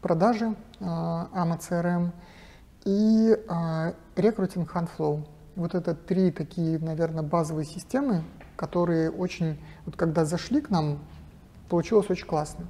продажи, 0.00 0.54
AMA 0.80 1.58
CRM– 1.58 2.10
и 2.84 3.36
а, 3.48 3.94
рекрутинг 4.16 4.74
HandFlow. 4.74 5.26
Вот 5.56 5.74
это 5.74 5.94
три 5.94 6.30
такие, 6.30 6.78
наверное, 6.78 7.22
базовые 7.22 7.66
системы, 7.66 8.24
которые 8.56 9.10
очень, 9.10 9.58
вот 9.84 9.96
когда 9.96 10.24
зашли 10.24 10.60
к 10.60 10.70
нам, 10.70 10.98
получилось 11.68 12.08
очень 12.10 12.26
классно. 12.26 12.66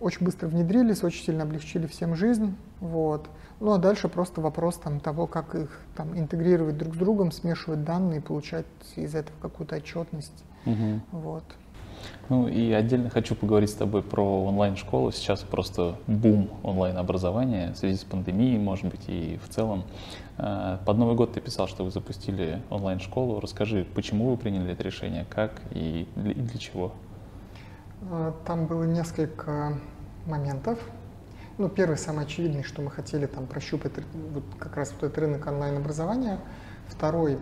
Очень 0.00 0.24
быстро 0.24 0.46
внедрились, 0.46 1.02
очень 1.02 1.24
сильно 1.24 1.42
облегчили 1.42 1.86
всем 1.86 2.14
жизнь. 2.14 2.56
Вот. 2.80 3.28
Ну 3.60 3.72
а 3.72 3.78
дальше 3.78 4.08
просто 4.08 4.40
вопрос 4.40 4.76
там, 4.76 5.00
того, 5.00 5.26
как 5.26 5.54
их 5.54 5.80
там, 5.96 6.16
интегрировать 6.16 6.78
друг 6.78 6.94
с 6.94 6.98
другом, 6.98 7.32
смешивать 7.32 7.84
данные, 7.84 8.20
получать 8.20 8.66
из 8.94 9.14
этого 9.14 9.36
какую-то 9.40 9.76
отчетность. 9.76 10.44
Угу. 10.66 11.00
Вот. 11.12 11.44
Ну 12.28 12.46
и 12.46 12.72
отдельно 12.72 13.10
хочу 13.10 13.34
поговорить 13.34 13.70
с 13.70 13.74
тобой 13.74 14.02
про 14.02 14.44
онлайн-школу. 14.44 15.12
Сейчас 15.12 15.40
просто 15.40 15.96
бум 16.06 16.50
онлайн-образования 16.62 17.72
в 17.72 17.78
связи 17.78 17.96
с 17.96 18.04
пандемией, 18.04 18.58
может 18.58 18.86
быть, 18.86 19.08
и 19.08 19.38
в 19.42 19.48
целом. 19.48 19.84
Э, 20.36 20.78
под 20.84 20.98
Новый 20.98 21.14
год 21.14 21.32
ты 21.32 21.40
писал, 21.40 21.68
что 21.68 21.84
вы 21.84 21.90
запустили 21.90 22.62
онлайн-школу. 22.70 23.40
Расскажи, 23.40 23.86
почему 23.94 24.30
вы 24.30 24.36
приняли 24.36 24.72
это 24.72 24.82
решение, 24.82 25.26
как 25.28 25.62
и 25.70 26.06
для, 26.16 26.58
чего? 26.58 26.92
Э, 28.02 28.32
там 28.46 28.66
было 28.66 28.84
несколько 28.84 29.78
моментов. 30.26 30.78
Ну, 31.56 31.68
первый, 31.68 31.96
самый 31.96 32.24
очевидный, 32.24 32.62
что 32.62 32.82
мы 32.82 32.90
хотели 32.90 33.26
там 33.26 33.46
прощупать 33.46 33.92
вот 34.32 34.44
как 34.58 34.76
раз 34.76 34.92
вот 34.92 35.02
этот 35.02 35.18
рынок 35.18 35.46
онлайн-образования. 35.46 36.38
Второй, 36.86 37.34
э, 37.34 37.38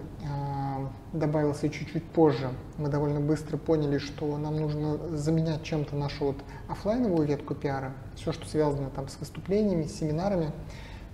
добавился 1.12 1.68
чуть-чуть 1.68 2.04
позже. 2.04 2.50
Мы 2.78 2.88
довольно 2.88 3.20
быстро 3.20 3.56
поняли, 3.56 3.98
что 3.98 4.36
нам 4.36 4.56
нужно 4.56 4.98
заменять 5.16 5.62
чем-то 5.62 5.96
нашу 5.96 6.26
вот 6.26 6.36
офлайновую 6.68 7.26
ветку 7.26 7.54
пиара, 7.54 7.92
все, 8.14 8.32
что 8.32 8.46
связано 8.46 8.90
там 8.90 9.08
с 9.08 9.18
выступлениями, 9.18 9.84
с 9.84 9.98
семинарами, 9.98 10.50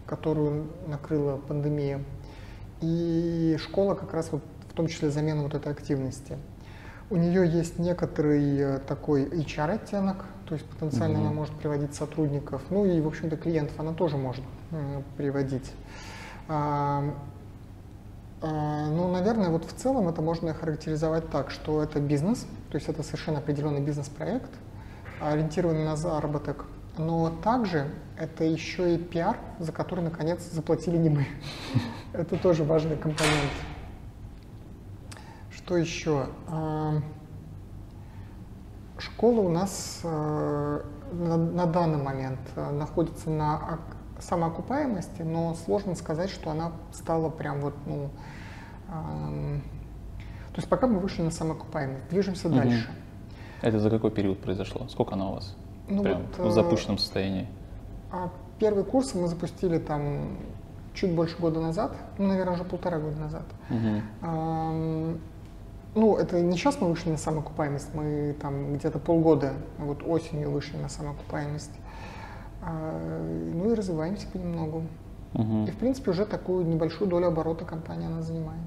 которую 0.06 0.68
накрыла 0.86 1.36
пандемия. 1.36 2.02
И 2.80 3.56
школа 3.60 3.94
как 3.94 4.12
раз 4.14 4.30
вот 4.32 4.42
в 4.70 4.74
том 4.74 4.88
числе 4.88 5.10
замена 5.10 5.42
вот 5.42 5.54
этой 5.54 5.70
активности. 5.70 6.36
У 7.10 7.16
нее 7.16 7.46
есть 7.46 7.78
некоторый 7.78 8.58
э, 8.58 8.78
такой 8.78 9.24
HR-оттенок, 9.24 10.24
то 10.46 10.54
есть 10.54 10.66
потенциально 10.66 11.18
mm-hmm. 11.18 11.20
она 11.20 11.30
может 11.32 11.54
приводить 11.56 11.94
сотрудников, 11.94 12.62
ну 12.70 12.86
и, 12.86 13.00
в 13.00 13.06
общем-то, 13.06 13.36
клиентов 13.36 13.78
она 13.78 13.92
тоже 13.92 14.16
может 14.16 14.42
приводить. 15.18 15.70
А, 18.42 18.86
а, 18.86 18.90
ну, 18.90 19.08
наверное, 19.08 19.50
вот 19.50 19.64
в 19.64 19.72
целом 19.72 20.08
это 20.08 20.20
можно 20.20 20.52
характеризовать 20.52 21.30
так, 21.30 21.50
что 21.50 21.82
это 21.82 22.00
бизнес, 22.00 22.46
то 22.70 22.76
есть 22.76 22.88
это 22.88 23.02
совершенно 23.02 23.38
определенный 23.38 23.80
бизнес-проект, 23.80 24.50
ориентированный 25.20 25.84
на 25.84 25.96
заработок, 25.96 26.64
но 26.98 27.30
также 27.30 27.88
это 28.18 28.44
еще 28.44 28.96
и 28.96 28.98
пиар, 28.98 29.38
за 29.60 29.70
который, 29.72 30.02
наконец, 30.02 30.42
заплатили 30.50 30.96
не 30.96 31.08
мы. 31.08 31.26
Это 32.12 32.36
тоже 32.36 32.64
важный 32.64 32.96
компонент. 32.96 33.50
Что 35.50 35.76
еще? 35.78 36.26
А, 36.48 37.00
школа 38.98 39.40
у 39.40 39.48
нас 39.48 40.00
э, 40.04 40.82
на, 41.12 41.66
данный 41.66 42.02
момент 42.02 42.38
находится 42.56 43.30
на 43.30 43.78
самоокупаемости, 44.22 45.22
но 45.22 45.54
сложно 45.54 45.94
сказать, 45.94 46.30
что 46.30 46.50
она 46.50 46.72
стала 46.92 47.28
прям 47.28 47.60
вот, 47.60 47.74
ну, 47.86 48.10
то 48.92 50.56
есть 50.56 50.68
пока 50.68 50.86
мы 50.86 50.98
вышли 50.98 51.22
на 51.22 51.30
самоокупаемость, 51.30 52.08
движемся 52.10 52.48
угу. 52.48 52.56
дальше. 52.56 52.90
Это 53.62 53.78
за 53.78 53.90
какой 53.90 54.10
период 54.10 54.40
произошло? 54.40 54.86
Сколько 54.88 55.14
она 55.14 55.30
у 55.30 55.34
вас? 55.34 55.56
Ну, 55.88 56.02
Прям 56.02 56.22
вот, 56.22 56.46
в 56.46 56.48
э, 56.48 56.50
запущенном 56.50 56.98
состоянии? 56.98 57.48
А 58.10 58.30
первый 58.58 58.84
курс 58.84 59.14
мы 59.14 59.28
запустили 59.28 59.78
там 59.78 60.36
чуть 60.94 61.14
больше 61.14 61.38
года 61.38 61.60
назад, 61.60 61.96
ну, 62.18 62.26
наверное, 62.26 62.54
уже 62.54 62.64
полтора 62.64 62.98
года 62.98 63.16
назад. 63.16 63.44
Угу. 63.70 65.18
Ну, 65.94 66.16
это 66.16 66.40
не 66.40 66.56
сейчас 66.56 66.80
мы 66.80 66.88
вышли 66.88 67.10
на 67.10 67.18
самоокупаемость, 67.18 67.94
мы 67.94 68.34
там 68.40 68.74
где-то 68.74 68.98
полгода, 68.98 69.52
вот 69.78 70.02
осенью 70.06 70.50
вышли 70.50 70.76
на 70.78 70.88
самоокупаемость. 70.88 71.72
А, 72.62 73.50
ну 73.54 73.72
и 73.72 73.74
развиваемся 73.74 74.26
понемногу. 74.28 74.84
Угу. 75.34 75.66
И, 75.66 75.70
в 75.70 75.76
принципе, 75.76 76.12
уже 76.12 76.24
такую 76.24 76.66
небольшую 76.66 77.10
долю 77.10 77.26
оборота 77.26 77.64
компания 77.64 78.06
она 78.06 78.22
занимает. 78.22 78.60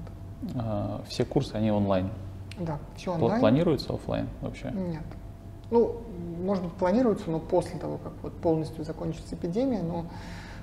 А, 0.54 1.02
все 1.08 1.24
курсы, 1.24 1.54
они 1.54 1.70
онлайн? 1.70 2.10
Да, 2.58 2.78
все 2.96 3.14
онлайн. 3.14 3.40
Планируется 3.40 3.92
офлайн 3.92 4.28
вообще? 4.40 4.70
Нет. 4.70 5.02
Ну, 5.70 6.00
может 6.42 6.64
быть, 6.64 6.72
планируется, 6.74 7.30
но 7.30 7.38
после 7.38 7.78
того, 7.78 7.98
как 7.98 8.12
вот 8.22 8.32
полностью 8.34 8.84
закончится 8.84 9.34
эпидемия, 9.34 9.82
но, 9.82 10.06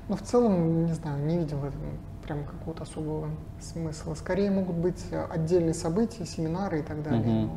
но 0.07 0.15
в 0.15 0.21
целом, 0.21 0.85
не 0.85 0.93
знаю, 0.93 1.25
не 1.25 1.37
видим 1.37 1.59
в 1.59 1.65
этом 1.65 1.81
прям 2.23 2.45
какого-то 2.45 2.83
особого 2.83 3.27
смысла. 3.59 4.15
Скорее 4.15 4.49
могут 4.49 4.77
быть 4.77 5.03
отдельные 5.29 5.73
события, 5.73 6.25
семинары 6.25 6.79
и 6.79 6.83
так 6.83 7.03
далее. 7.03 7.45
Угу. 7.45 7.51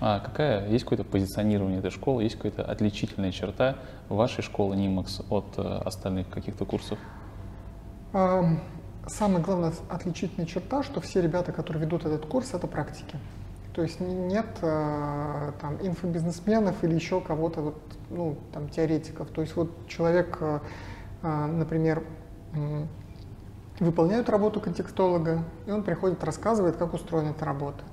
А 0.00 0.20
какая, 0.20 0.68
есть 0.68 0.84
какое-то 0.84 1.04
позиционирование 1.04 1.78
этой 1.78 1.90
школы, 1.90 2.22
есть 2.22 2.36
какая-то 2.36 2.64
отличительная 2.64 3.32
черта 3.32 3.76
вашей 4.08 4.42
школы 4.42 4.76
Нимакс 4.76 5.22
от 5.28 5.46
э, 5.56 5.62
остальных 5.62 6.28
каких-то 6.28 6.64
курсов? 6.64 6.98
Самая 9.08 9.42
главная 9.42 9.72
отличительная 9.88 10.46
черта, 10.46 10.82
что 10.82 11.00
все 11.00 11.22
ребята, 11.22 11.52
которые 11.52 11.84
ведут 11.84 12.04
этот 12.04 12.26
курс, 12.26 12.52
это 12.52 12.66
практики. 12.66 13.16
То 13.74 13.82
есть 13.82 14.00
нет 14.00 14.46
э, 14.60 15.52
там 15.60 15.76
инфобизнесменов 15.80 16.82
или 16.82 16.94
еще 16.94 17.20
кого-то, 17.20 17.60
вот, 17.60 17.76
ну, 18.10 18.36
там, 18.52 18.68
теоретиков. 18.68 19.28
То 19.28 19.40
есть 19.40 19.56
вот 19.56 19.70
человек, 19.86 20.36
э, 20.40 20.60
э, 21.22 21.46
например, 21.46 22.02
выполняет 23.78 24.28
работу 24.28 24.60
контекстолога, 24.60 25.44
и 25.66 25.70
он 25.70 25.84
приходит, 25.84 26.24
рассказывает, 26.24 26.76
как 26.76 26.92
устроена 26.92 27.30
эта 27.30 27.44
работа. 27.44 27.84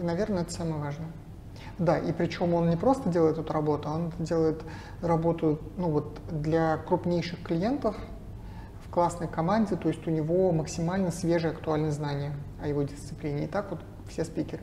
И, 0.00 0.04
наверное, 0.04 0.42
это 0.42 0.52
самое 0.52 0.76
важное. 0.76 1.10
Да, 1.78 1.98
и 1.98 2.12
причем 2.12 2.54
он 2.54 2.70
не 2.70 2.76
просто 2.76 3.08
делает 3.08 3.38
эту 3.38 3.52
работу, 3.52 3.88
он 3.88 4.12
делает 4.18 4.62
работу 5.02 5.58
ну, 5.76 5.90
вот, 5.90 6.20
для 6.30 6.76
крупнейших 6.76 7.42
клиентов, 7.42 7.96
классной 8.98 9.28
команде, 9.28 9.76
то 9.76 9.88
есть 9.88 10.04
у 10.08 10.10
него 10.10 10.50
максимально 10.50 11.12
свежие 11.12 11.52
актуальные 11.52 11.92
знания 11.92 12.32
о 12.60 12.66
его 12.66 12.82
дисциплине. 12.82 13.44
И 13.44 13.46
так 13.46 13.70
вот 13.70 13.78
все 14.08 14.24
спикеры. 14.24 14.62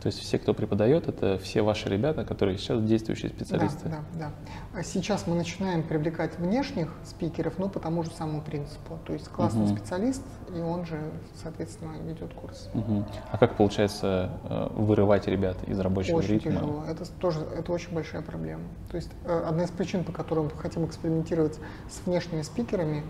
То 0.00 0.06
есть 0.06 0.20
все, 0.20 0.38
кто 0.38 0.54
преподает, 0.54 1.06
это 1.06 1.38
все 1.38 1.60
ваши 1.60 1.90
ребята, 1.90 2.24
которые 2.24 2.56
сейчас 2.56 2.82
действующие 2.82 3.30
специалисты? 3.30 3.90
Да, 3.90 4.00
да, 4.14 4.30
да. 4.72 4.82
Сейчас 4.82 5.26
мы 5.26 5.34
начинаем 5.34 5.82
привлекать 5.82 6.38
внешних 6.38 6.88
спикеров, 7.04 7.58
но 7.58 7.68
по 7.68 7.78
тому 7.78 8.04
же 8.04 8.10
самому 8.10 8.40
принципу. 8.40 8.98
То 9.04 9.12
есть 9.12 9.28
классный 9.28 9.64
угу. 9.64 9.76
специалист, 9.76 10.22
и 10.54 10.60
он 10.60 10.86
же, 10.86 10.98
соответственно, 11.42 11.92
ведет 12.06 12.32
курс. 12.32 12.70
Угу. 12.72 13.04
А 13.32 13.36
как 13.38 13.56
получается 13.56 14.30
э, 14.44 14.68
вырывать 14.76 15.26
ребят 15.26 15.58
из 15.66 15.78
рабочего 15.78 16.16
очень 16.16 16.34
ритма? 16.34 16.52
тяжело. 16.52 16.84
Это 16.88 17.10
тоже 17.18 17.40
это 17.40 17.70
очень 17.70 17.94
большая 17.94 18.22
проблема. 18.22 18.62
То 18.90 18.96
есть 18.96 19.10
э, 19.26 19.44
одна 19.46 19.64
из 19.64 19.70
причин, 19.70 20.04
по 20.04 20.12
которым 20.12 20.46
мы 20.46 20.50
хотим 20.52 20.86
экспериментировать 20.86 21.58
с 21.90 22.06
внешними 22.06 22.40
спикерами, 22.40 23.04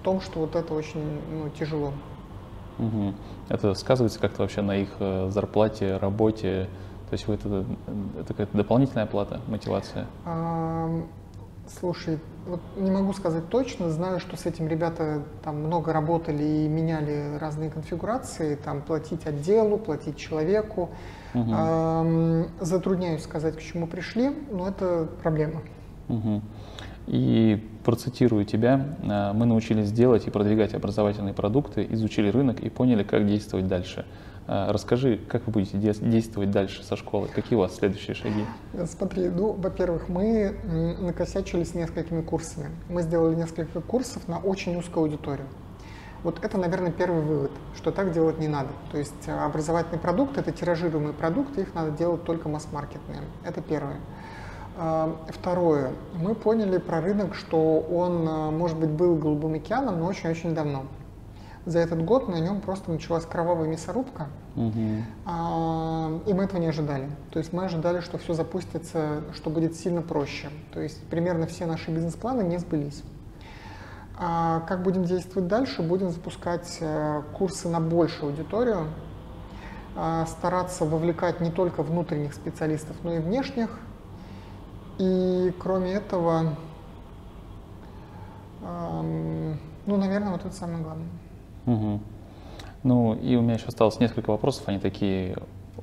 в 0.00 0.04
том, 0.04 0.20
что 0.20 0.40
вот 0.40 0.56
это 0.56 0.74
очень 0.74 1.20
ну, 1.30 1.48
тяжело. 1.50 1.92
Угу. 2.78 3.14
Это 3.48 3.74
сказывается 3.74 4.20
как-то 4.20 4.42
вообще 4.42 4.62
на 4.62 4.76
их 4.76 4.90
э, 5.00 5.30
зарплате, 5.30 5.96
работе? 5.96 6.68
То 7.10 7.14
есть 7.14 7.26
вы 7.26 7.34
это, 7.34 7.64
это 8.18 8.28
какая-то 8.28 8.56
дополнительная 8.56 9.06
плата, 9.06 9.40
мотивация? 9.48 10.06
А, 10.26 10.88
слушай, 11.66 12.18
вот 12.46 12.60
не 12.76 12.90
могу 12.90 13.12
сказать 13.14 13.48
точно, 13.48 13.90
знаю, 13.90 14.20
что 14.20 14.36
с 14.36 14.46
этим 14.46 14.68
ребята 14.68 15.22
там 15.42 15.56
много 15.56 15.92
работали 15.92 16.42
и 16.42 16.68
меняли 16.68 17.36
разные 17.38 17.70
конфигурации, 17.70 18.56
там 18.56 18.82
платить 18.82 19.26
отделу, 19.26 19.78
платить 19.78 20.16
человеку. 20.16 20.90
Угу. 21.34 21.50
А, 21.52 22.44
затрудняюсь 22.60 23.22
сказать, 23.22 23.56
к 23.56 23.60
чему 23.60 23.86
пришли, 23.86 24.30
но 24.50 24.68
это 24.68 25.08
проблема. 25.22 25.62
Угу. 26.08 26.42
И 27.08 27.66
процитирую 27.84 28.44
тебя, 28.44 28.86
«Э, 29.02 29.32
мы 29.32 29.46
научились 29.46 29.90
делать 29.90 30.26
и 30.26 30.30
продвигать 30.30 30.74
образовательные 30.74 31.32
продукты, 31.32 31.86
изучили 31.90 32.28
рынок 32.28 32.60
и 32.60 32.68
поняли, 32.68 33.02
как 33.02 33.26
действовать 33.26 33.66
дальше. 33.66 34.04
Э, 34.46 34.70
расскажи, 34.70 35.18
как 35.26 35.46
вы 35.46 35.52
будете 35.52 35.78
действовать 35.78 36.50
дальше 36.50 36.84
со 36.84 36.96
школы? 36.96 37.28
Какие 37.34 37.56
у 37.56 37.60
вас 37.60 37.76
следующие 37.76 38.14
шаги? 38.14 38.44
Смотри, 38.86 39.30
ну, 39.30 39.52
во-первых, 39.52 40.10
мы 40.10 40.54
накосячили 41.00 41.64
с 41.64 41.74
несколькими 41.74 42.20
курсами. 42.20 42.68
Мы 42.90 43.00
сделали 43.00 43.34
несколько 43.36 43.80
курсов 43.80 44.28
на 44.28 44.38
очень 44.38 44.76
узкую 44.76 45.04
аудиторию. 45.04 45.46
Вот 46.24 46.44
это, 46.44 46.58
наверное, 46.58 46.90
первый 46.90 47.22
вывод, 47.22 47.52
что 47.76 47.92
так 47.92 48.12
делать 48.12 48.38
не 48.38 48.48
надо. 48.48 48.70
То 48.90 48.98
есть 48.98 49.28
э, 49.28 49.32
образовательный 49.32 49.98
продукт— 49.98 50.36
это 50.36 50.52
тиражируемые 50.52 51.14
продукты, 51.14 51.62
их 51.62 51.74
надо 51.74 51.92
делать 51.92 52.24
только 52.24 52.48
масс-маркетные. 52.48 53.20
Это 53.44 53.62
первое. 53.62 53.96
А, 54.80 55.16
второе. 55.28 55.90
Мы 56.14 56.36
поняли 56.36 56.78
про 56.78 57.00
рынок, 57.00 57.34
что 57.34 57.80
он, 57.80 58.28
а, 58.28 58.50
может 58.52 58.78
быть, 58.78 58.90
был 58.90 59.16
голубым 59.16 59.54
океаном, 59.54 59.98
но 59.98 60.06
очень-очень 60.06 60.54
давно. 60.54 60.84
За 61.66 61.80
этот 61.80 62.04
год 62.04 62.28
на 62.28 62.36
нем 62.36 62.60
просто 62.60 62.92
началась 62.92 63.26
кровавая 63.26 63.66
мясорубка, 63.68 64.28
угу. 64.56 64.70
и 64.70 66.32
мы 66.32 66.44
этого 66.44 66.60
не 66.60 66.68
ожидали. 66.68 67.10
То 67.30 67.40
есть 67.40 67.52
мы 67.52 67.64
ожидали, 67.64 68.00
что 68.00 68.16
все 68.16 68.32
запустится, 68.32 69.22
что 69.34 69.50
будет 69.50 69.74
сильно 69.74 70.00
проще. 70.00 70.48
То 70.72 70.80
есть 70.80 71.02
примерно 71.08 71.46
все 71.46 71.66
наши 71.66 71.90
бизнес-планы 71.90 72.42
не 72.42 72.56
сбылись. 72.56 73.02
А 74.16 74.60
как 74.60 74.82
будем 74.82 75.04
действовать 75.04 75.48
дальше? 75.48 75.82
Будем 75.82 76.10
запускать 76.10 76.78
э, 76.80 77.22
курсы 77.36 77.68
на 77.68 77.80
большую 77.80 78.30
аудиторию, 78.30 78.86
стараться 80.26 80.84
вовлекать 80.84 81.40
не 81.40 81.50
только 81.50 81.82
внутренних 81.82 82.32
специалистов, 82.32 82.96
но 83.02 83.14
и 83.14 83.18
внешних, 83.18 83.68
и 84.98 85.52
кроме 85.58 85.92
этого, 85.92 86.54
ну, 88.60 89.56
наверное, 89.86 90.32
вот 90.32 90.44
это 90.44 90.54
самое 90.54 90.82
главное. 90.82 91.08
Угу. 91.66 92.00
Ну, 92.82 93.14
и 93.14 93.36
у 93.36 93.42
меня 93.42 93.54
еще 93.54 93.66
осталось 93.66 93.98
несколько 94.00 94.30
вопросов, 94.30 94.64
они 94.66 94.78
такие 94.78 95.36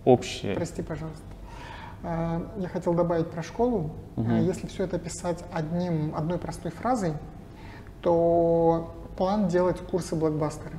общие. 0.06 0.56
Прости, 0.56 0.82
пожалуйста. 0.82 1.24
Э, 2.04 2.42
я 2.58 2.68
хотел 2.70 2.94
добавить 2.94 3.30
про 3.30 3.44
школу. 3.44 3.92
Угу. 4.16 4.32
Если 4.32 4.68
все 4.68 4.84
это 4.84 5.00
писать 5.00 5.44
одним, 5.52 6.14
одной 6.16 6.38
простой 6.38 6.72
фразой, 6.72 7.14
то 8.02 8.94
план 9.18 9.48
делать 9.48 9.80
курсы 9.80 10.16
блокбастеры. 10.16 10.78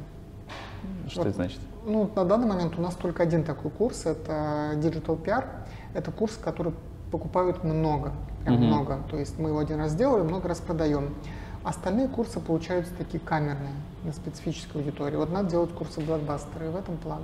Что 1.09 1.21
вот, 1.21 1.29
это 1.29 1.37
значит? 1.37 1.61
Ну, 1.85 2.11
на 2.15 2.25
данный 2.25 2.47
момент 2.47 2.79
у 2.79 2.83
нас 2.83 2.95
только 2.95 3.23
один 3.23 3.45
такой 3.45 3.71
курс, 3.71 4.07
это 4.07 4.73
Digital 4.77 5.21
PR. 5.23 5.45
Это 5.95 6.11
курс, 6.13 6.37
который 6.37 6.75
покупают 7.17 7.65
много, 7.65 8.13
прям 8.45 8.57
mm-hmm. 8.57 8.67
много. 8.67 8.99
То 9.11 9.17
есть 9.17 9.39
мы 9.39 9.49
его 9.49 9.59
один 9.59 9.79
раз 9.79 9.93
сделали, 9.93 10.23
много 10.23 10.49
раз 10.49 10.61
продаем. 10.61 11.15
Остальные 11.65 12.09
курсы 12.09 12.41
получаются 12.41 12.93
такие 12.93 13.21
камерные, 13.21 13.73
на 14.05 14.13
специфической 14.13 14.77
аудитории. 14.77 15.17
Вот 15.17 15.33
надо 15.33 15.49
делать 15.49 15.71
курсы 15.71 16.03
блокбастеры, 16.03 16.69
в 16.69 16.77
этом 16.77 16.99
план. 16.99 17.21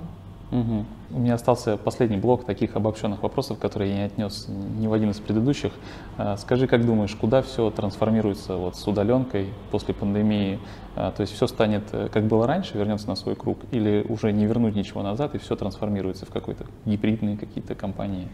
Угу. 0.51 0.85
У 1.11 1.19
меня 1.19 1.35
остался 1.35 1.77
последний 1.77 2.17
блок 2.17 2.43
таких 2.43 2.75
обобщенных 2.75 3.21
вопросов, 3.21 3.59
которые 3.59 3.91
я 3.91 3.97
не 3.97 4.03
отнес 4.03 4.47
ни 4.47 4.87
в 4.87 4.93
один 4.93 5.11
из 5.11 5.19
предыдущих. 5.19 5.71
А, 6.17 6.37
скажи, 6.37 6.67
как 6.67 6.83
думаешь, 6.85 7.15
куда 7.15 7.43
все 7.43 7.69
трансформируется 7.69 8.57
вот 8.57 8.75
с 8.75 8.87
удаленкой 8.87 9.49
после 9.69 9.93
пандемии? 9.93 10.59
А, 10.95 11.11
то 11.11 11.21
есть 11.21 11.33
все 11.33 11.45
станет, 11.45 11.83
э, 11.91 12.09
как 12.11 12.25
было 12.25 12.47
раньше, 12.47 12.77
вернется 12.79 13.07
на 13.07 13.15
свой 13.15 13.35
круг, 13.35 13.59
или 13.71 14.05
уже 14.09 14.31
не 14.31 14.45
вернуть 14.47 14.75
ничего 14.75 15.03
назад, 15.03 15.35
и 15.35 15.37
все 15.37 15.55
трансформируется 15.55 16.25
в 16.25 16.29
какой-то 16.29 16.65
гибридные 16.85 17.37
какие-то 17.37 17.75
компании? 17.75 18.27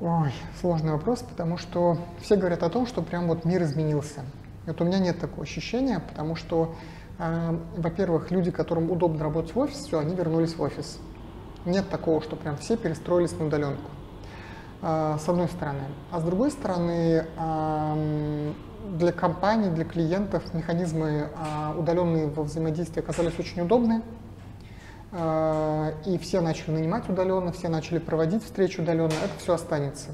Ой, 0.00 0.32
сложный 0.60 0.92
вопрос, 0.92 1.24
потому 1.28 1.56
что 1.56 1.98
все 2.20 2.36
говорят 2.36 2.62
о 2.62 2.70
том, 2.70 2.86
что 2.86 3.02
прям 3.02 3.26
вот 3.26 3.44
мир 3.44 3.62
изменился. 3.64 4.20
Вот 4.66 4.80
у 4.80 4.84
меня 4.84 5.00
нет 5.00 5.18
такого 5.18 5.42
ощущения, 5.42 5.98
потому 5.98 6.36
что, 6.36 6.74
э, 7.18 7.58
во-первых, 7.76 8.30
люди, 8.30 8.52
которым 8.52 8.92
удобно 8.92 9.24
работать 9.24 9.56
в 9.56 9.58
офисе, 9.58 9.98
они 9.98 10.14
вернулись 10.14 10.54
в 10.54 10.62
офис. 10.62 11.00
Нет 11.64 11.88
такого, 11.88 12.22
что 12.22 12.36
прям 12.36 12.56
все 12.58 12.76
перестроились 12.76 13.36
на 13.38 13.46
удаленку. 13.46 13.90
Э, 14.82 15.16
с 15.18 15.28
одной 15.28 15.48
стороны. 15.48 15.82
А 16.12 16.20
с 16.20 16.22
другой 16.22 16.52
стороны, 16.52 17.24
э, 17.36 18.52
для 18.96 19.10
компаний, 19.10 19.70
для 19.70 19.84
клиентов 19.84 20.54
механизмы 20.54 21.28
э, 21.28 21.78
удаленные 21.78 22.28
во 22.28 22.44
взаимодействии 22.44 23.00
оказались 23.00 23.36
очень 23.38 23.62
удобны. 23.62 24.02
Э, 25.12 25.92
и 26.06 26.18
все 26.18 26.40
начали 26.40 26.72
нанимать 26.72 27.08
удаленно, 27.08 27.52
все 27.52 27.68
начали 27.68 27.98
проводить 27.98 28.44
встречи 28.44 28.80
удаленно. 28.80 29.12
Это 29.12 29.38
все 29.38 29.54
останется. 29.54 30.10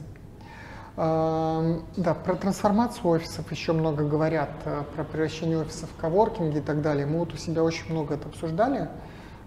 Эм, 0.97 1.83
да, 1.97 2.15
про 2.15 2.37
трансформацию 2.37 3.09
офисов 3.09 3.51
еще 3.51 3.73
много 3.73 4.05
говорят, 4.05 4.51
э, 4.65 4.83
про 4.95 5.03
превращение 5.03 5.59
офисов 5.59 5.91
в 5.91 6.01
коворкинги 6.01 6.59
и 6.59 6.61
так 6.61 6.83
далее. 6.83 7.05
Мы 7.07 7.19
вот 7.19 7.35
у 7.35 7.37
себя 7.37 7.65
очень 7.65 7.91
много 7.91 8.15
это 8.15 8.29
обсуждали. 8.29 8.89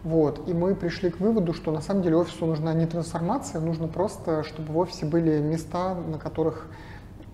Вот, 0.03 0.47
и 0.47 0.53
мы 0.53 0.75
пришли 0.75 1.09
к 1.09 1.19
выводу, 1.19 1.53
что 1.53 1.71
на 1.71 1.81
самом 1.81 2.03
деле 2.03 2.17
офису 2.17 2.45
нужна 2.45 2.73
не 2.73 2.85
трансформация, 2.85 3.59
нужно 3.59 3.87
просто, 3.87 4.43
чтобы 4.43 4.71
в 4.71 4.77
офисе 4.77 5.05
были 5.05 5.39
места, 5.39 5.95
на 5.95 6.19
которых 6.19 6.67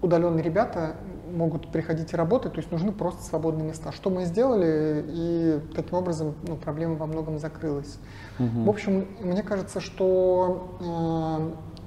удаленные 0.03 0.43
ребята 0.43 0.95
могут 1.33 1.71
приходить 1.71 2.13
и 2.13 2.15
работать, 2.15 2.53
то 2.53 2.59
есть 2.59 2.71
нужны 2.71 2.91
просто 2.91 3.23
свободные 3.23 3.67
места. 3.67 3.91
Что 3.91 4.09
мы 4.09 4.25
сделали, 4.25 5.03
и 5.07 5.59
таким 5.75 5.97
образом 5.97 6.35
ну, 6.47 6.55
проблема 6.57 6.95
во 6.95 7.07
многом 7.07 7.39
закрылась. 7.39 7.97
Угу. 8.37 8.63
В 8.65 8.69
общем, 8.69 9.07
мне 9.19 9.41
кажется, 9.41 9.81
что 9.81 10.77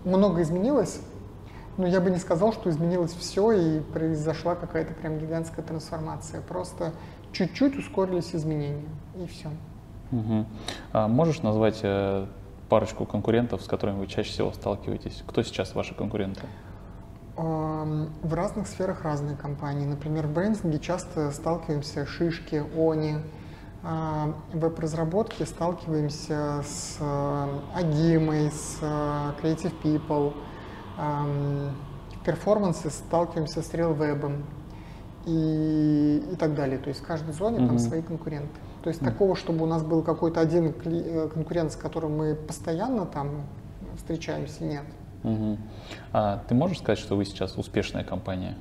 э, 0.05 0.09
много 0.09 0.43
изменилось, 0.43 1.01
но 1.77 1.87
я 1.87 2.01
бы 2.01 2.11
не 2.11 2.19
сказал, 2.19 2.53
что 2.53 2.71
изменилось 2.71 3.13
все 3.13 3.53
и 3.53 3.81
произошла 3.81 4.57
какая-то 4.57 4.95
прям 4.95 5.19
гигантская 5.19 5.65
трансформация. 5.65 6.41
Просто 6.41 6.93
чуть-чуть 7.33 7.77
ускорились 7.77 8.35
изменения, 8.35 8.89
и 9.15 9.27
все. 9.27 9.49
Угу. 10.11 10.47
А 10.93 11.09
можешь 11.09 11.43
назвать 11.43 11.81
э, 11.83 12.27
парочку 12.69 13.05
конкурентов, 13.05 13.63
с 13.63 13.67
которыми 13.67 13.99
вы 13.99 14.07
чаще 14.07 14.31
всего 14.31 14.53
сталкиваетесь? 14.53 15.23
Кто 15.27 15.43
сейчас 15.43 15.75
ваши 15.75 15.95
конкуренты? 15.95 16.43
В 17.37 18.33
разных 18.33 18.67
сферах 18.67 19.03
разные 19.03 19.37
компании. 19.37 19.85
Например, 19.87 20.27
в 20.27 20.33
брендинге 20.33 20.79
часто 20.79 21.31
сталкиваемся 21.31 22.07
шишки, 22.07 22.65
они. 22.77 23.19
В 23.83 24.35
веб-разработке 24.59 25.47
сталкиваемся 25.47 26.63
с 26.67 26.97
э, 26.99 27.49
Агимой, 27.73 28.51
с 28.51 28.79
э, 28.81 29.33
Creative 29.41 29.73
People. 29.81 30.35
В 30.97 32.25
перформансе 32.25 32.91
сталкиваемся 32.91 33.63
с 33.63 33.73
RealWeb 33.73 34.43
и, 35.27 36.25
и 36.33 36.37
так 36.37 36.55
далее. 36.55 36.79
То 36.79 36.89
есть 36.89 37.01
в 37.01 37.07
каждой 37.07 37.33
зоне 37.33 37.59
mm-hmm. 37.59 37.67
там 37.69 37.79
свои 37.79 38.03
конкуренты. 38.03 38.59
То 38.83 38.89
есть 38.89 39.03
mm-hmm. 39.03 39.05
такого, 39.05 39.37
чтобы 39.37 39.63
у 39.63 39.67
нас 39.67 39.85
был 39.85 40.03
какой-то 40.03 40.41
один 40.41 40.75
э, 40.85 41.29
конкурент, 41.33 41.71
с 41.71 41.77
которым 41.77 42.17
мы 42.17 42.35
постоянно 42.35 43.07
там 43.07 43.47
встречаемся, 43.97 44.65
нет. 44.65 44.85
Угу. 45.27 45.59
А 46.13 46.43
ты 46.49 46.55
можешь 46.55 46.79
сказать, 46.79 46.99
что 46.99 47.17
вы 47.17 47.25
сейчас 47.25 47.59
успешная 47.59 48.05
компания? 48.05 48.57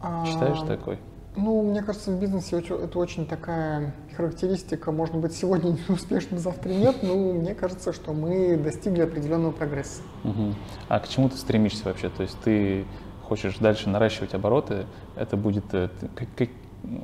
А, 0.00 0.24
Считаешь 0.24 0.60
такой? 0.66 0.98
Ну, 1.36 1.62
мне 1.62 1.82
кажется, 1.82 2.10
в 2.10 2.18
бизнесе 2.18 2.58
это 2.58 2.98
очень 2.98 3.26
такая 3.26 3.94
характеристика. 4.16 4.90
Может 4.90 5.14
быть, 5.16 5.32
сегодня 5.32 5.70
не 5.88 5.94
успешно, 5.94 6.38
завтра 6.38 6.70
нет, 6.70 7.02
но 7.02 7.14
мне 7.14 7.54
кажется, 7.54 7.92
что 7.92 8.12
мы 8.12 8.56
достигли 8.56 9.02
определенного 9.02 9.52
прогресса. 9.52 10.02
Угу. 10.24 10.54
А 10.88 10.98
к 10.98 11.08
чему 11.08 11.28
ты 11.28 11.36
стремишься 11.36 11.84
вообще? 11.84 12.08
То 12.08 12.22
есть 12.22 12.36
ты 12.42 12.86
хочешь 13.22 13.58
дальше 13.58 13.90
наращивать 13.90 14.34
обороты, 14.34 14.86
это 15.14 15.36
будет 15.36 15.72
э, 15.72 15.90
как, 16.16 16.48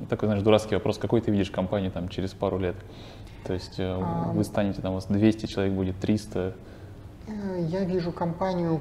такой, 0.08 0.26
знаешь, 0.28 0.42
дурацкий 0.42 0.74
вопрос, 0.74 0.98
какой 0.98 1.20
ты 1.20 1.30
видишь 1.30 1.50
компанию 1.50 1.92
там 1.92 2.08
через 2.08 2.30
пару 2.30 2.58
лет? 2.58 2.76
То 3.46 3.52
есть 3.52 3.78
э, 3.78 4.02
вы 4.32 4.42
станете, 4.42 4.80
там 4.80 4.92
у 4.92 4.94
вас 4.94 5.06
200 5.06 5.46
человек 5.46 5.74
будет, 5.74 6.00
300, 6.00 6.38
Э, 6.38 6.52
я 7.68 7.84
вижу 7.84 8.12
компанию, 8.12 8.80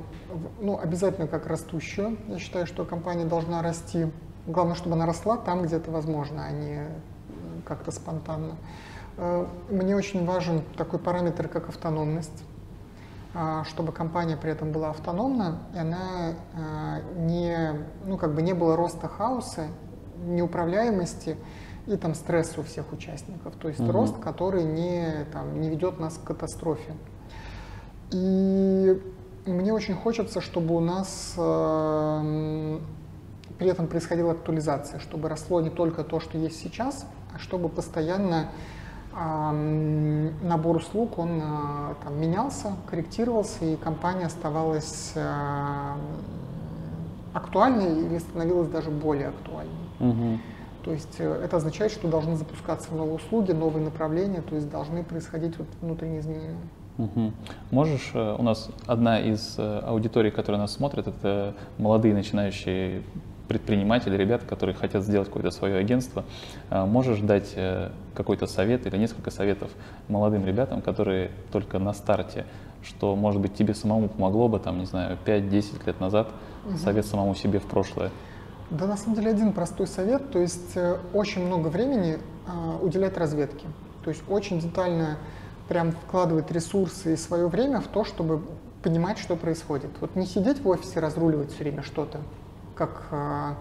ну, 0.62 0.80
обязательно 0.80 1.28
как 1.28 1.48
растущую. 1.48 2.18
Я 2.28 2.40
считаю, 2.40 2.68
что 2.68 2.86
компания 2.86 3.26
должна 3.26 3.62
расти. 3.62 4.08
Главное, 4.48 4.76
чтобы 4.76 4.96
она 4.96 5.06
росла 5.06 5.38
там, 5.38 5.64
где 5.64 5.78
это 5.78 5.92
возможно, 5.92 6.46
а 6.46 6.52
не 6.52 6.88
как-то 7.66 7.92
спонтанно. 7.92 8.56
Э, 9.18 9.46
мне 9.70 9.96
очень 9.96 10.26
важен 10.26 10.62
такой 10.78 11.00
параметр, 11.00 11.48
как 11.48 11.70
автономность 11.70 12.44
а, 13.38 13.66
чтобы 13.66 13.92
компания 13.92 14.38
при 14.38 14.52
этом 14.52 14.72
была 14.72 14.92
автономна, 14.92 15.60
и 15.74 15.78
она 15.78 16.36
э, 16.54 17.02
не, 17.18 17.74
ну, 18.06 18.18
как 18.18 18.34
бы 18.34 18.42
не 18.42 18.54
было 18.54 18.78
роста 18.78 19.10
хаоса, 19.10 19.68
неуправляемости 20.26 21.36
и 21.86 21.98
там 21.98 22.16
стресса 22.16 22.62
у 22.62 22.64
всех 22.64 22.94
участников. 22.94 23.54
То 23.56 23.68
есть 23.68 23.82
угу. 23.82 23.92
рост, 23.92 24.18
который 24.20 24.64
не, 24.64 25.26
там, 25.34 25.60
не 25.60 25.70
ведет 25.70 26.00
нас 26.00 26.18
к 26.18 26.24
катастрофе. 26.24 26.94
И 28.12 29.02
мне 29.46 29.74
очень 29.74 29.94
хочется, 29.94 30.42
чтобы 30.42 30.76
у 30.76 30.80
нас 30.80 31.34
э, 31.38 32.80
при 33.58 33.68
этом 33.68 33.88
происходила 33.88 34.32
актуализация, 34.32 35.00
чтобы 35.00 35.30
росло 35.30 35.62
не 35.62 35.70
только 35.70 36.04
то, 36.04 36.20
что 36.20 36.38
есть 36.38 36.60
сейчас, 36.60 37.06
а 37.34 37.40
чтобы 37.40 37.70
постоянно 37.70 38.50
э, 39.14 40.32
набор 40.44 40.78
услуг 40.78 41.18
он 41.20 41.42
э, 41.42 41.96
там, 42.04 42.20
менялся, 42.20 42.74
корректировался, 42.90 43.66
и 43.66 43.76
компания 43.76 44.26
оставалась 44.26 45.12
э, 45.16 45.94
актуальной 47.34 48.06
или 48.06 48.18
становилась 48.18 48.70
даже 48.70 48.90
более 48.90 49.28
актуальной. 49.28 49.74
Угу. 50.00 50.40
То 50.84 50.92
есть 50.92 51.16
э, 51.20 51.42
это 51.44 51.58
означает, 51.58 51.92
что 51.92 52.08
должны 52.08 52.36
запускаться 52.36 52.94
новые 52.94 53.16
услуги, 53.16 53.52
новые 53.52 53.84
направления, 53.84 54.42
то 54.42 54.56
есть 54.56 54.70
должны 54.70 55.04
происходить 55.04 55.58
вот 55.58 55.68
внутренние 55.82 56.20
изменения. 56.20 56.58
Угу. 56.98 57.34
Можешь, 57.72 58.12
э, 58.14 58.36
у 58.38 58.42
нас 58.42 58.70
одна 58.88 59.20
из 59.20 59.56
э, 59.58 59.80
аудиторий, 59.86 60.32
которая 60.32 60.62
нас 60.62 60.74
смотрит, 60.74 61.08
это 61.08 61.54
молодые 61.78 62.14
начинающие 62.14 63.02
предприниматели, 63.50 64.16
ребята, 64.16 64.46
которые 64.46 64.76
хотят 64.76 65.04
сделать 65.04 65.28
какое-то 65.28 65.52
свое 65.52 65.78
агентство. 65.78 66.24
А 66.70 66.86
можешь 66.86 67.20
дать 67.20 67.52
э, 67.56 67.92
какой-то 68.14 68.48
совет 68.48 68.88
или 68.88 68.98
несколько 68.98 69.30
советов 69.30 69.72
молодым 70.08 70.46
ребятам, 70.46 70.82
которые 70.82 71.32
только 71.52 71.80
на 71.80 71.94
старте, 71.94 72.46
что, 72.82 73.16
может 73.16 73.42
быть, 73.42 73.54
тебе 73.56 73.74
самому 73.74 74.08
помогло 74.08 74.48
бы, 74.48 74.60
там, 74.60 74.80
не 74.80 74.86
знаю, 74.86 75.18
5-10 75.26 75.86
лет 75.86 76.00
назад, 76.00 76.30
угу. 76.66 76.78
совет 76.78 77.06
самому 77.06 77.36
себе 77.36 77.60
в 77.60 77.66
прошлое? 77.66 78.10
Да, 78.72 78.88
на 78.88 78.98
самом 78.98 79.18
деле, 79.18 79.32
один 79.32 79.52
простой 79.52 79.86
совет, 79.86 80.32
то 80.32 80.40
есть 80.40 80.76
очень 81.14 81.46
много 81.46 81.68
времени 81.68 82.18
уделять 82.82 83.16
разведке. 83.16 83.68
То 84.04 84.10
есть 84.10 84.24
очень 84.28 84.60
детально 84.60 85.18
прям 85.68 85.92
вкладывать 85.92 86.52
ресурсы 86.52 87.14
и 87.14 87.18
свое 87.18 87.48
время 87.48 87.82
в 87.82 87.88
то, 87.88 88.04
чтобы 88.04 88.42
понимать, 88.84 89.18
что 89.18 89.36
происходит. 89.36 89.90
Вот 90.00 90.16
не 90.16 90.28
сидеть 90.28 90.62
в 90.62 90.68
офисе, 90.68 91.00
разруливать 91.00 91.52
все 91.52 91.64
время 91.64 91.82
что-то, 91.82 92.20
как, 92.76 93.08
а, 93.12 93.58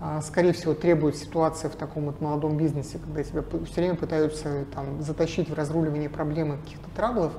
а, 0.00 0.20
скорее 0.20 0.52
всего, 0.52 0.74
требует 0.74 1.16
ситуация 1.16 1.70
в 1.70 1.74
таком 1.76 2.04
вот 2.04 2.20
молодом 2.20 2.58
бизнесе, 2.58 2.98
когда 2.98 3.22
тебя 3.22 3.42
все 3.64 3.80
время 3.80 3.96
пытаются 3.96 4.66
там, 4.74 5.02
затащить 5.02 5.48
в 5.48 5.54
разруливание 5.54 6.10
проблемы 6.10 6.58
каких-то 6.58 6.90
траблов, 6.94 7.32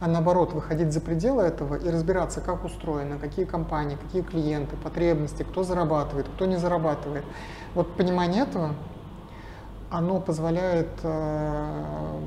а 0.00 0.08
наоборот, 0.08 0.52
выходить 0.52 0.92
за 0.92 1.00
пределы 1.00 1.44
этого 1.44 1.76
и 1.76 1.88
разбираться, 1.88 2.42
как 2.42 2.64
устроено, 2.64 3.18
какие 3.18 3.46
компании, 3.46 3.96
какие 3.96 4.20
клиенты, 4.20 4.76
потребности, 4.76 5.42
кто 5.42 5.62
зарабатывает, 5.62 6.26
кто 6.34 6.44
не 6.44 6.56
зарабатывает. 6.56 7.24
Вот 7.74 7.96
понимание 7.96 8.42
этого, 8.42 8.74
оно 9.90 10.20
позволяет 10.20 10.90
а, 11.02 12.20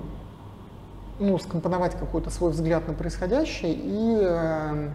ну, 1.19 1.38
скомпоновать 1.39 1.98
какой-то 1.98 2.30
свой 2.30 2.52
взгляд 2.52 2.88
на 2.88 2.94
происходящее 2.94 3.73
и 3.73 4.18
э, 4.22 4.89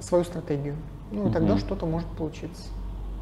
свою 0.00 0.24
стратегию. 0.24 0.76
Ну, 1.12 1.28
и 1.28 1.32
тогда 1.32 1.58
что-то 1.58 1.86
может 1.86 2.08
получиться. 2.08 2.62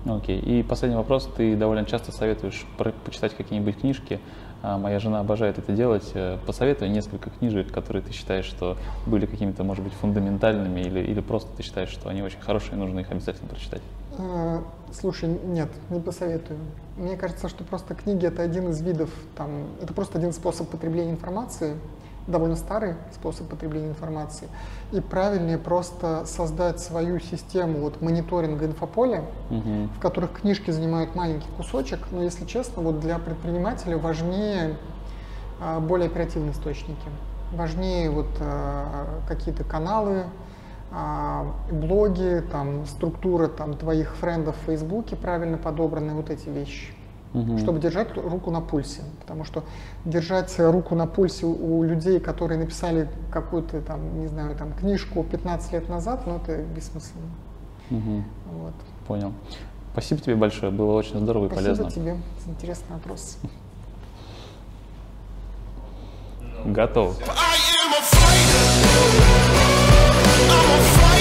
Окей. 0.05 0.40
Okay. 0.40 0.61
И 0.61 0.62
последний 0.62 0.97
вопрос. 0.97 1.28
Ты 1.36 1.57
довольно 1.57 1.85
часто 1.85 2.12
советуешь 2.12 2.66
про- 2.77 2.93
почитать 2.93 3.35
какие-нибудь 3.35 3.81
книжки. 3.81 4.20
А 4.61 4.77
моя 4.77 4.99
жена 4.99 5.20
обожает 5.20 5.59
это 5.59 5.73
делать. 5.73 6.11
Э, 6.15 6.39
посоветуй 6.45 6.89
несколько 6.89 7.31
книжек, 7.31 7.70
которые 7.70 8.03
ты 8.03 8.12
считаешь, 8.12 8.45
что 8.45 8.77
были 9.07 9.27
какими-то, 9.27 9.62
может 9.62 9.85
быть, 9.85 9.93
фундаментальными, 9.93 10.81
или, 10.81 11.01
или 11.01 11.20
просто 11.20 11.49
ты 11.57 11.62
считаешь, 11.62 11.90
что 11.90 12.09
они 12.09 12.23
очень 12.23 12.40
хорошие, 12.40 12.77
нужно 12.77 13.01
их 13.01 13.11
обязательно 13.11 13.49
прочитать. 13.49 13.82
А, 14.19 14.65
слушай, 14.93 15.28
нет, 15.28 15.69
не 15.90 16.01
посоветую. 16.01 16.59
Мне 16.97 17.16
кажется, 17.16 17.49
что 17.49 17.62
просто 17.62 17.95
книги 17.95 18.27
это 18.27 18.43
один 18.43 18.70
из 18.70 18.81
видов, 18.82 19.11
там, 19.36 19.69
это 19.81 19.95
просто 19.95 20.19
один 20.19 20.32
способ 20.32 20.69
потребления 20.69 21.12
информации. 21.12 21.74
Довольно 22.29 22.55
старый 22.57 22.95
способ 23.13 23.49
потребления 23.49 23.89
информации, 23.89 24.49
и 24.93 25.01
правильнее 25.01 25.59
просто 25.59 26.25
создать 26.27 26.79
свою 26.79 27.19
систему 27.19 27.81
вот 27.81 28.01
мониторинга 28.01 28.67
инфополя, 28.67 29.25
Мгм. 29.51 29.89
в 29.89 29.99
которых 29.99 30.33
книжки 30.41 30.71
занимают 30.71 31.15
маленький 31.15 31.49
кусочек, 31.57 32.01
но 32.13 32.23
если 32.23 32.45
честно, 32.45 32.83
вот 32.83 33.01
для 33.01 33.19
предпринимателя 33.19 33.97
важнее 33.99 34.77
а, 35.61 35.81
более 35.81 36.07
оперативные 36.07 36.53
источники. 36.53 37.09
Важнее 37.53 38.11
вот 38.11 38.29
а, 38.41 39.07
какие-то 39.27 39.65
каналы, 39.65 40.25
а, 40.93 41.47
блоги, 41.73 42.45
там 42.53 42.87
структура 42.87 43.49
там 43.49 43.75
твоих 43.75 44.15
френдов 44.17 44.55
в 44.57 44.67
Фейсбуке 44.67 45.17
правильно 45.17 45.59
подобраны, 45.59 46.15
вот 46.15 46.31
эти 46.31 46.49
вещи. 46.49 46.95
Мгм. 47.35 47.59
Чтобы 47.59 47.79
держать 47.79 48.11
ру- 48.13 48.29
руку 48.29 48.51
на 48.51 48.61
пульсе. 48.61 49.03
Потому 49.21 49.45
что 49.45 49.63
держать 50.05 50.55
руку 50.59 50.95
на 50.95 51.07
пульсе 51.07 51.47
у 51.47 51.79
у 51.79 51.83
людей, 51.85 52.21
которые 52.21 52.59
написали 52.59 53.09
какую-то 53.31 53.81
там, 53.83 54.21
не 54.21 54.27
знаю, 54.29 54.57
там 54.57 54.73
книжку 54.73 55.23
15 55.25 55.73
лет 55.73 55.89
назад, 55.89 56.27
ну 56.27 56.37
это 56.37 56.57
бессмысленно. 56.63 57.29
Мгм. 57.91 58.25
Вот. 58.53 58.75
Понял. 59.07 59.33
Спасибо 59.93 60.21
тебе 60.21 60.37
большое, 60.37 60.71
было 60.73 60.93
очень 60.93 61.19
здорово 61.21 61.47
и 61.47 61.49
Спасибо 61.49 61.75
полезно. 61.77 61.91
тебе 61.91 62.17
за 62.45 62.51
интересный 62.51 62.95
вопрос. 62.97 63.39
Готов. 66.65 67.19
I 67.21 67.25
am 67.25 67.93
a 67.93 68.03
fighter. 68.03 69.69
I'm 70.51 70.71
a 70.71 71.18